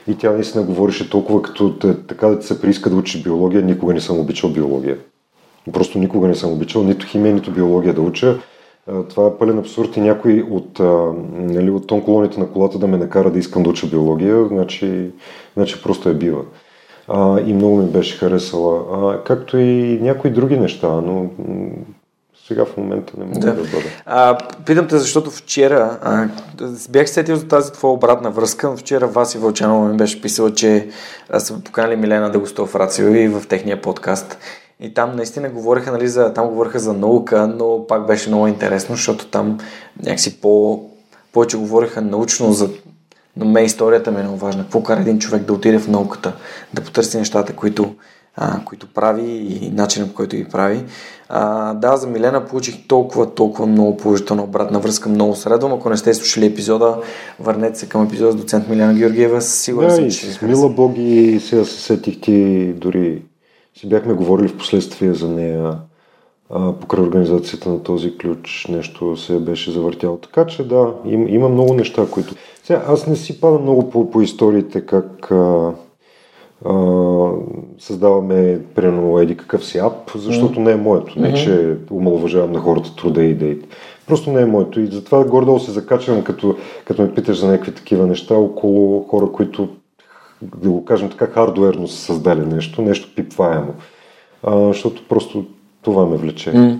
И 0.09 0.15
тя 0.15 0.33
наистина 0.33 0.65
говореше 0.65 1.11
толкова 1.11 1.43
като 1.43 1.79
така 2.09 2.29
да 2.29 2.39
ти 2.39 2.47
се 2.47 2.61
прииска 2.61 2.91
да 2.91 2.97
учиш 2.97 3.23
биология, 3.23 3.63
никога 3.63 3.95
не 3.95 4.01
съм 4.01 4.19
обичал 4.19 4.51
биология. 4.51 4.97
Просто 5.73 5.99
никога 5.99 6.29
не 6.29 6.35
съм 6.35 6.53
обичал 6.53 6.83
нито 6.83 7.07
химия, 7.07 7.35
нито 7.35 7.51
биология 7.51 7.95
да 7.95 8.01
уча. 8.01 8.39
Това 9.09 9.27
е 9.27 9.39
пълен 9.39 9.59
абсурд 9.59 9.97
и 9.97 10.01
някой 10.01 10.47
от, 10.51 10.81
нали, 11.33 11.71
от 11.71 11.87
тон 11.87 12.05
колоните 12.05 12.41
на 12.41 12.49
колата 12.49 12.79
да 12.79 12.87
ме 12.87 12.97
накара 12.97 13.31
да 13.31 13.39
искам 13.39 13.63
да 13.63 13.71
уча 13.71 13.87
биология, 13.87 14.47
значи, 14.47 15.11
значи 15.57 15.83
просто 15.83 16.09
е 16.09 16.15
бива. 16.15 16.43
А, 17.09 17.41
и 17.41 17.53
много 17.53 17.77
ми 17.77 17.87
беше 17.87 18.19
харесала. 18.19 18.85
А, 18.93 19.25
както 19.25 19.59
и 19.59 19.99
някои 20.03 20.31
други 20.31 20.57
неща, 20.57 20.89
но 20.89 21.27
сега 22.49 22.65
в 22.65 22.77
момента 22.77 23.13
не 23.19 23.25
мога 23.25 23.41
да, 23.41 23.47
да 23.47 23.63
бъда. 23.63 23.89
А, 24.07 24.39
питам 24.67 24.89
те, 24.89 24.99
защото 24.99 25.31
вчера 25.31 25.99
а, 26.03 26.29
бях 26.91 27.11
сетил 27.11 27.37
за 27.37 27.49
тази 27.49 27.73
твоя 27.73 27.95
обратна 27.95 28.31
връзка. 28.31 28.77
Вчера 28.77 29.07
Васи 29.07 29.39
Вълчанова 29.39 29.89
ми 29.89 29.97
беше 29.97 30.23
писала, 30.23 30.55
че 30.55 30.89
са 31.39 31.63
поканали 31.63 31.97
Милена 31.97 32.31
да 32.31 32.39
гостува 32.39 32.69
в 32.69 32.75
Рацио 32.75 33.15
и 33.15 33.29
в 33.29 33.43
техния 33.49 33.83
подкаст. 33.83 34.39
И 34.81 34.95
там 34.95 35.17
наистина 35.17 35.49
говориха, 35.49 35.93
нали, 35.93 36.09
за, 36.09 36.33
там 36.33 36.49
говориха 36.49 36.79
за 36.79 36.93
наука, 36.93 37.47
но 37.47 37.87
пак 37.87 38.07
беше 38.07 38.29
много 38.29 38.47
интересно, 38.47 38.95
защото 38.95 39.27
там 39.27 39.59
някакси 40.03 40.41
по, 40.41 40.83
повече 41.33 41.57
говориха 41.57 42.03
научно 42.03 42.53
за 42.53 42.69
но 43.37 43.45
ме 43.45 43.63
историята 43.63 44.11
ми 44.11 44.21
е 44.21 44.23
много 44.23 44.39
важна. 44.39 44.63
Какво 44.63 44.83
кара 44.83 45.01
един 45.01 45.19
човек 45.19 45.43
да 45.43 45.53
отиде 45.53 45.79
в 45.79 45.89
науката, 45.89 46.33
да 46.75 46.83
потърси 46.83 47.19
нещата, 47.19 47.53
които, 47.53 47.95
а, 48.37 48.65
които 48.65 48.87
прави 48.95 49.23
и 49.23 49.71
начинът 49.71 50.09
по 50.09 50.15
който 50.15 50.37
ги 50.37 50.45
прави. 50.45 50.85
А, 51.29 51.75
да, 51.75 51.97
за 51.97 52.07
Милена 52.07 52.45
получих 52.45 52.87
толкова, 52.89 53.35
толкова 53.35 53.67
много 53.67 53.97
положителна 53.97 54.43
обратна 54.43 54.79
връзка, 54.79 55.09
много 55.09 55.37
средвам. 55.37 55.73
Ако 55.73 55.91
не 55.91 55.97
сте 55.97 56.15
слушали 56.15 56.47
епизода, 56.47 56.97
върнете 57.41 57.79
се 57.79 57.89
към 57.89 58.05
епизода 58.05 58.33
с 58.33 58.37
доцент 58.37 58.69
Милена 58.69 58.95
Георгиева. 58.95 59.43
Сигурен 59.43 59.89
да, 59.89 59.95
съм, 59.95 60.11
че 60.11 60.33
с 60.33 60.43
Мила 60.43 60.69
Боги 60.69 61.41
сега 61.45 61.65
се 61.65 61.81
сетих 61.81 62.21
ти 62.21 62.73
дори 62.73 63.23
си 63.77 63.89
бяхме 63.89 64.15
говорили 64.15 64.49
в 64.49 64.57
последствие 64.57 65.15
за 65.15 65.29
нея. 65.29 65.79
а, 66.51 66.73
покрай 66.73 67.05
организацията 67.05 67.69
на 67.69 67.83
този 67.83 68.19
ключ 68.19 68.67
нещо 68.69 69.17
се 69.17 69.39
беше 69.39 69.71
завъртяло. 69.71 70.17
Така 70.17 70.47
че 70.47 70.69
да, 70.69 70.95
им, 71.05 71.29
има 71.29 71.49
много 71.49 71.75
неща, 71.75 72.07
които... 72.11 72.35
Сега, 72.63 72.85
аз 72.89 73.07
не 73.07 73.17
си 73.17 73.41
падам 73.41 73.63
много 73.63 73.91
по, 73.91 74.11
по 74.11 74.21
историите 74.21 74.81
как 74.81 75.31
а, 75.31 75.73
а, 76.65 77.31
създаваме, 77.79 78.61
примерно, 78.75 79.19
еди 79.19 79.37
какъв 79.37 79.65
си 79.65 79.79
ап, 79.79 80.11
защото 80.17 80.55
mm-hmm. 80.55 80.65
не 80.65 80.73
е 80.73 80.77
моето. 80.77 81.21
Не, 81.21 81.35
че 81.35 81.77
омалуважавам 81.91 82.53
на 82.53 82.61
хората 82.61 82.97
труда 82.97 83.23
и 83.23 83.31
идеите. 83.31 83.69
Просто 84.07 84.33
не 84.33 84.41
е 84.41 84.47
моето. 84.47 84.81
И 84.81 84.87
затова 84.87 85.25
гордо 85.25 85.59
се 85.59 85.71
закачвам, 85.71 86.25
като, 86.25 86.57
като 86.85 87.03
ме 87.03 87.15
питаш 87.15 87.41
за 87.41 87.47
някакви 87.47 87.75
такива 87.75 88.07
неща, 88.07 88.35
около 88.35 89.05
хора, 89.09 89.33
които, 89.33 89.69
да 90.43 90.71
го 90.71 90.85
кажем 90.85 91.11
така, 91.11 91.27
хардуерно 91.27 91.89
са 91.89 91.97
създали 91.97 92.47
нещо, 92.47 92.83
нещо 92.83 93.15
пипваемо. 93.17 93.75
А, 94.43 94.67
защото 94.67 95.09
просто 95.09 95.45
това 95.83 96.07
ме 96.07 96.17
влече. 96.17 96.53
Mm. 96.53 96.79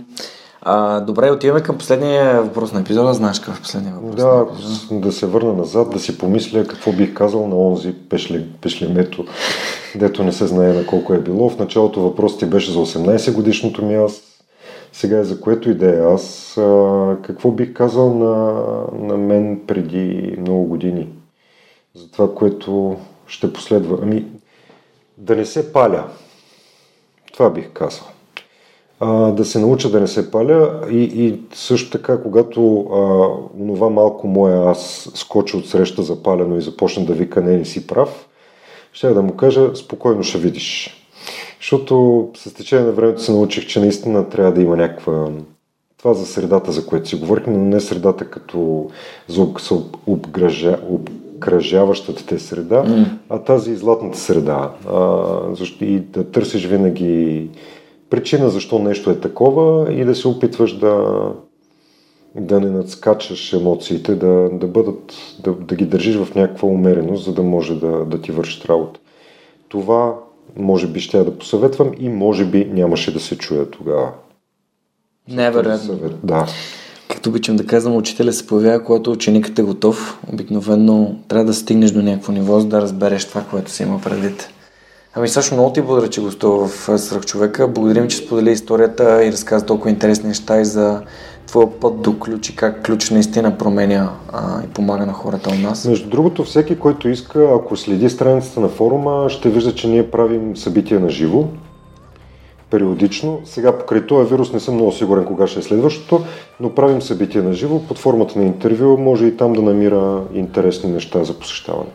А, 0.69 1.01
добре, 1.01 1.31
отиваме 1.31 1.63
към 1.63 1.79
последния 1.79 2.43
въпрос 2.43 2.73
на 2.73 2.81
епизода. 2.81 3.15
Знаеш 3.15 3.41
какъв 3.41 3.59
е 3.59 3.63
последния 3.63 3.95
въпрос? 3.95 4.15
Да, 4.17 4.47
да 4.91 5.13
се 5.13 5.27
върна 5.27 5.53
назад, 5.53 5.91
да 5.91 5.99
си 5.99 6.19
помисля 6.19 6.67
какво 6.67 6.93
бих 6.93 7.15
казал 7.15 7.49
на 7.49 7.57
онзи 7.57 7.93
пешле, 7.93 8.45
пешлемето, 8.61 9.25
дето 9.97 10.25
не 10.25 10.33
се 10.33 10.47
знае 10.47 10.73
на 10.73 10.87
колко 10.87 11.15
е 11.15 11.19
било. 11.19 11.51
В 11.51 11.59
началото 11.59 12.01
въпросът 12.01 12.39
ти 12.39 12.47
беше 12.47 12.73
за 12.73 12.79
18 12.79 13.35
годишното 13.35 13.85
ми 13.85 13.95
аз. 13.95 14.23
Сега 14.93 15.19
е 15.19 15.25
за 15.25 15.41
което 15.41 15.71
и 15.71 15.75
да 15.75 15.97
е 15.97 16.15
аз. 16.15 16.57
А, 16.59 17.17
какво 17.23 17.51
бих 17.51 17.73
казал 17.73 18.15
на, 18.15 18.63
на 19.07 19.17
мен 19.17 19.61
преди 19.67 20.37
много 20.41 20.65
години? 20.65 21.09
За 21.95 22.11
това, 22.11 22.35
което 22.35 22.97
ще 23.27 23.53
последва. 23.53 23.99
Ами, 24.03 24.27
да 25.19 25.37
не 25.37 25.47
се 25.47 25.73
паля. 25.73 26.09
Това 27.33 27.51
бих 27.51 27.73
казал 27.73 28.07
а, 29.01 29.33
да 29.33 29.45
се 29.45 29.59
науча 29.59 29.91
да 29.91 30.01
не 30.01 30.07
се 30.07 30.31
паля 30.31 30.81
и, 30.91 31.03
и 31.03 31.41
също 31.55 31.91
така, 31.91 32.23
когато 32.23 32.81
а, 32.81 32.99
онова 33.63 33.91
малко 33.91 34.27
моя 34.27 34.71
аз 34.71 35.11
скочи 35.15 35.57
от 35.57 35.69
среща 35.69 36.03
запалено 36.03 36.59
и 36.59 36.63
започна 36.63 37.05
да 37.05 37.13
вика 37.13 37.41
не, 37.41 37.57
не 37.57 37.65
си 37.65 37.87
прав, 37.87 38.29
ще 38.93 39.09
да 39.09 39.23
му 39.23 39.37
кажа 39.37 39.77
спокойно 39.77 40.23
ще 40.23 40.39
видиш. 40.39 40.97
Защото 41.61 42.29
с 42.37 42.55
течение 42.55 42.85
на 42.85 42.93
времето 42.93 43.23
се 43.23 43.33
научих, 43.33 43.67
че 43.67 43.81
наистина 43.81 44.29
трябва 44.29 44.53
да 44.53 44.63
има 44.63 44.77
някаква 44.77 45.29
това 45.99 46.15
за 46.15 46.27
средата, 46.27 46.73
за 46.73 46.87
което 46.87 47.09
си 47.09 47.17
говорихме, 47.17 47.53
но 47.53 47.65
не 47.65 47.81
средата 47.81 48.25
като 48.25 48.91
за 49.29 49.47
обгража, 50.07 50.79
обкръжаващата 51.37 52.27
те 52.27 52.39
среда, 52.39 52.85
mm. 52.85 53.07
а 53.29 53.39
тази 53.39 53.77
златната 53.77 54.19
среда. 54.19 54.71
А, 54.89 55.27
защо, 55.55 55.85
и 55.85 55.99
да 55.99 56.31
търсиш 56.31 56.67
винаги 56.67 57.51
причина 58.11 58.51
защо 58.51 58.79
нещо 58.79 59.11
е 59.11 59.21
такова 59.21 59.93
и 59.93 60.05
да 60.05 60.15
се 60.15 60.29
опитваш 60.29 60.79
да, 60.79 61.27
да 62.35 62.61
не 62.61 62.71
надскачаш 62.71 63.53
емоциите, 63.53 64.15
да, 64.15 64.51
да, 64.53 64.67
бъдат, 64.67 65.15
да, 65.45 65.53
да 65.53 65.75
ги 65.75 65.85
държиш 65.85 66.17
в 66.17 66.35
някаква 66.35 66.69
умереност, 66.69 67.25
за 67.25 67.35
да 67.35 67.43
може 67.43 67.81
да, 67.81 68.05
да 68.05 68.21
ти 68.21 68.33
вършиш 68.33 68.65
работа. 68.65 69.01
Това 69.69 70.15
може 70.57 70.87
би 70.87 71.01
ще 71.01 71.19
я 71.19 71.25
да 71.25 71.39
посъветвам 71.39 71.93
и 71.99 72.09
може 72.09 72.45
би 72.45 72.65
нямаше 72.65 73.13
да 73.13 73.21
се 73.21 73.39
чуя 73.39 73.71
тогава. 73.71 74.13
Невероятно. 75.29 75.99
Да. 76.23 76.47
Както 77.09 77.29
обичам 77.29 77.57
да 77.57 77.67
казвам, 77.67 77.97
учителя 77.97 78.33
се 78.33 78.47
появява, 78.47 78.85
когато 78.85 79.13
ученикът 79.13 79.59
е 79.59 79.63
готов. 79.63 80.19
Обикновено 80.33 81.17
трябва 81.29 81.45
да 81.45 81.55
стигнеш 81.55 81.91
до 81.91 82.03
някакво 82.03 82.33
ниво, 82.33 82.61
за 82.61 82.67
да 82.67 82.81
разбереш 82.81 83.25
това, 83.25 83.45
което 83.51 83.71
се 83.71 83.83
има 83.83 84.01
предвид. 84.01 84.49
Ами 85.15 85.29
също 85.29 85.55
много 85.55 85.73
ти 85.73 85.83
благодаря, 85.83 86.11
че 86.11 86.21
гостува 86.21 86.69
в 86.69 86.99
Свръхчовека. 86.99 87.69
Благодарим, 87.69 88.09
че 88.09 88.17
сподели 88.17 88.51
историята 88.51 89.25
и 89.25 89.33
разказа 89.33 89.67
толкова 89.67 89.91
интересни 89.91 90.29
неща 90.29 90.61
и 90.61 90.65
за 90.65 91.03
твоя 91.47 91.81
път 91.81 92.03
до 92.03 92.19
ключ 92.19 92.49
и 92.49 92.57
как 92.57 92.87
ключ 92.87 93.11
наистина 93.11 93.59
променя 93.59 94.11
а, 94.33 94.65
и 94.65 94.67
помага 94.67 95.07
на 95.07 95.13
хората 95.13 95.51
у 95.51 95.59
нас. 95.59 95.85
Между 95.85 96.11
другото, 96.11 96.45
всеки, 96.45 96.79
който 96.79 97.09
иска, 97.09 97.49
ако 97.55 97.77
следи 97.77 98.11
страницата 98.11 98.61
на 98.61 98.69
форума, 98.69 99.31
ще 99.31 99.49
вижда, 99.49 99.75
че 99.75 99.89
ние 99.89 100.11
правим 100.11 100.57
събития 100.57 101.01
на 101.01 101.11
живо 101.11 101.45
периодично. 102.71 103.41
Сега 103.45 103.79
покрай 103.79 104.07
този 104.07 104.31
вирус 104.31 104.53
не 104.53 104.61
съм 104.61 104.75
много 104.75 104.93
сигурен 104.93 105.25
кога 105.25 105.47
ще 105.47 105.59
е 105.59 105.63
следващото, 105.63 106.25
но 106.61 106.75
правим 106.75 107.03
събития 107.03 107.45
на 107.45 107.53
живо 107.53 107.83
под 107.83 107.99
формата 107.99 108.39
на 108.39 108.45
интервю. 108.45 108.99
Може 108.99 109.27
и 109.27 109.37
там 109.37 109.53
да 109.53 109.63
намира 109.63 110.23
интересни 110.35 110.91
неща 110.93 111.25
за 111.25 111.39
посещаване. 111.39 111.91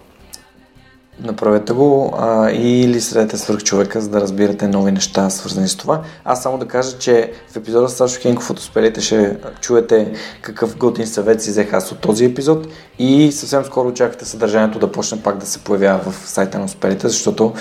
Направете 1.19 1.73
го 1.73 2.13
а, 2.17 2.51
или 2.51 3.01
следете 3.01 3.37
свърх 3.37 3.63
човека, 3.63 4.01
за 4.01 4.09
да 4.09 4.21
разбирате 4.21 4.67
нови 4.67 4.91
неща, 4.91 5.29
свързани 5.29 5.67
с 5.67 5.77
това. 5.77 6.01
Аз 6.25 6.43
само 6.43 6.57
да 6.57 6.67
кажа, 6.67 6.97
че 6.97 7.31
в 7.51 7.55
епизода 7.55 7.89
с 7.89 7.95
Сашо 7.95 8.21
Хенков 8.21 8.49
от 8.49 8.59
Успелите 8.59 9.01
ще 9.01 9.37
чуете 9.61 10.13
какъв 10.41 10.77
готин 10.77 11.07
съвет 11.07 11.41
си 11.41 11.49
взех 11.49 11.73
аз 11.73 11.91
от 11.91 11.99
този 11.99 12.25
епизод 12.25 12.67
и 12.99 13.31
съвсем 13.31 13.65
скоро 13.65 13.87
очаквате 13.87 14.25
съдържанието 14.25 14.79
да 14.79 14.91
почне 14.91 15.21
пак 15.21 15.37
да 15.37 15.45
се 15.45 15.63
появява 15.63 16.11
в 16.11 16.29
сайта 16.29 16.59
на 16.59 16.65
Успелите, 16.65 17.09
защото 17.09 17.53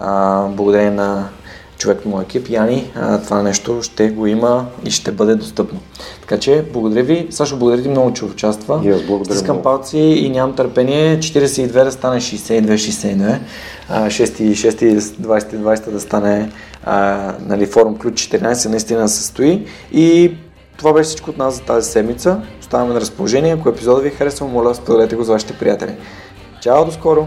а, 0.00 0.42
благодарение 0.48 0.90
на 0.90 1.28
човек 1.78 2.04
на 2.04 2.10
моят 2.10 2.26
екип, 2.28 2.50
Яни, 2.50 2.92
това 3.24 3.42
нещо 3.42 3.82
ще 3.82 4.08
го 4.08 4.26
има 4.26 4.66
и 4.84 4.90
ще 4.90 5.12
бъде 5.12 5.34
достъпно. 5.34 5.80
Така 6.20 6.38
че, 6.38 6.64
благодаря 6.72 7.02
ви. 7.02 7.26
Сашо, 7.30 7.56
благодаря 7.56 7.82
ти 7.82 7.88
много, 7.88 8.12
че 8.12 8.24
участва. 8.24 8.80
И 8.84 8.90
аз 8.90 9.02
благодаря 9.02 9.34
Стискам 9.34 9.62
палци 9.62 9.98
и 9.98 10.30
нямам 10.30 10.56
търпение. 10.56 11.18
42 11.18 11.84
да 11.84 11.92
стане 11.92 12.20
62-62. 12.20 13.38
6 13.90 14.98
20 14.98 15.56
20 15.56 15.90
да 15.90 16.00
стане 16.00 16.50
а, 16.84 17.32
нали, 17.40 17.66
форум 17.66 17.98
ключ 17.98 18.14
14 18.14 18.68
наистина 18.68 19.08
се 19.08 19.24
стои. 19.24 19.66
И 19.92 20.34
това 20.76 20.92
беше 20.92 21.08
всичко 21.08 21.30
от 21.30 21.38
нас 21.38 21.54
за 21.54 21.62
тази 21.62 21.90
седмица. 21.90 22.40
Оставаме 22.60 22.94
на 22.94 23.00
разположение. 23.00 23.52
Ако 23.52 23.68
епизода 23.68 24.00
ви 24.00 24.08
е 24.08 24.10
харесал, 24.10 24.48
моля, 24.48 24.74
споделете 24.74 25.16
го 25.16 25.24
с 25.24 25.28
вашите 25.28 25.52
приятели. 25.52 25.94
Чао, 26.60 26.84
до 26.84 26.90
скоро! 26.92 27.26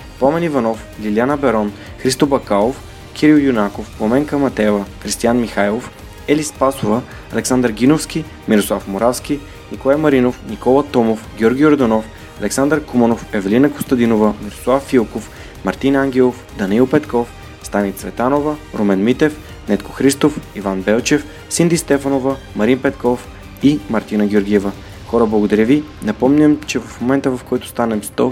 Помен 0.21 0.43
Иванов, 0.43 0.85
Лиляна 1.01 1.37
Берон, 1.37 1.71
Христо 1.99 2.27
Бакалов, 2.27 2.83
Кирил 3.13 3.37
Юнаков, 3.37 3.97
Пламенка 3.97 4.37
Матева, 4.37 4.85
Кристиян 5.03 5.39
Михайлов, 5.39 5.91
Ели 6.27 6.43
Спасова, 6.43 7.01
Александър 7.33 7.71
Гиновски, 7.71 8.25
Мирослав 8.47 8.87
Моравски, 8.87 9.39
Николай 9.71 9.97
Маринов, 9.97 10.39
Никола 10.49 10.83
Томов, 10.83 11.27
Георги 11.37 11.65
Орданов, 11.65 12.05
Александър 12.41 12.85
Куманов, 12.85 13.25
Евелина 13.33 13.73
Костадинова, 13.73 14.33
Мирослав 14.43 14.83
Филков, 14.83 15.29
Мартин 15.65 15.95
Ангелов, 15.95 16.45
Даниил 16.57 16.87
Петков, 16.87 17.27
Стани 17.63 17.93
Цветанова, 17.93 18.55
Румен 18.79 19.03
Митев, 19.03 19.37
Нетко 19.69 19.91
Христов, 19.91 20.39
Иван 20.55 20.81
Белчев, 20.81 21.25
Синди 21.49 21.77
Стефанова, 21.77 22.35
Марин 22.55 22.81
Петков 22.81 23.27
и 23.63 23.79
Мартина 23.89 24.27
Георгиева. 24.27 24.71
Хора, 25.07 25.25
благодаря 25.25 25.65
ви. 25.65 25.83
Напомням, 26.03 26.59
че 26.67 26.79
в 26.79 27.01
момента 27.01 27.31
в 27.31 27.43
който 27.43 27.67
станем 27.67 28.01
100, 28.01 28.31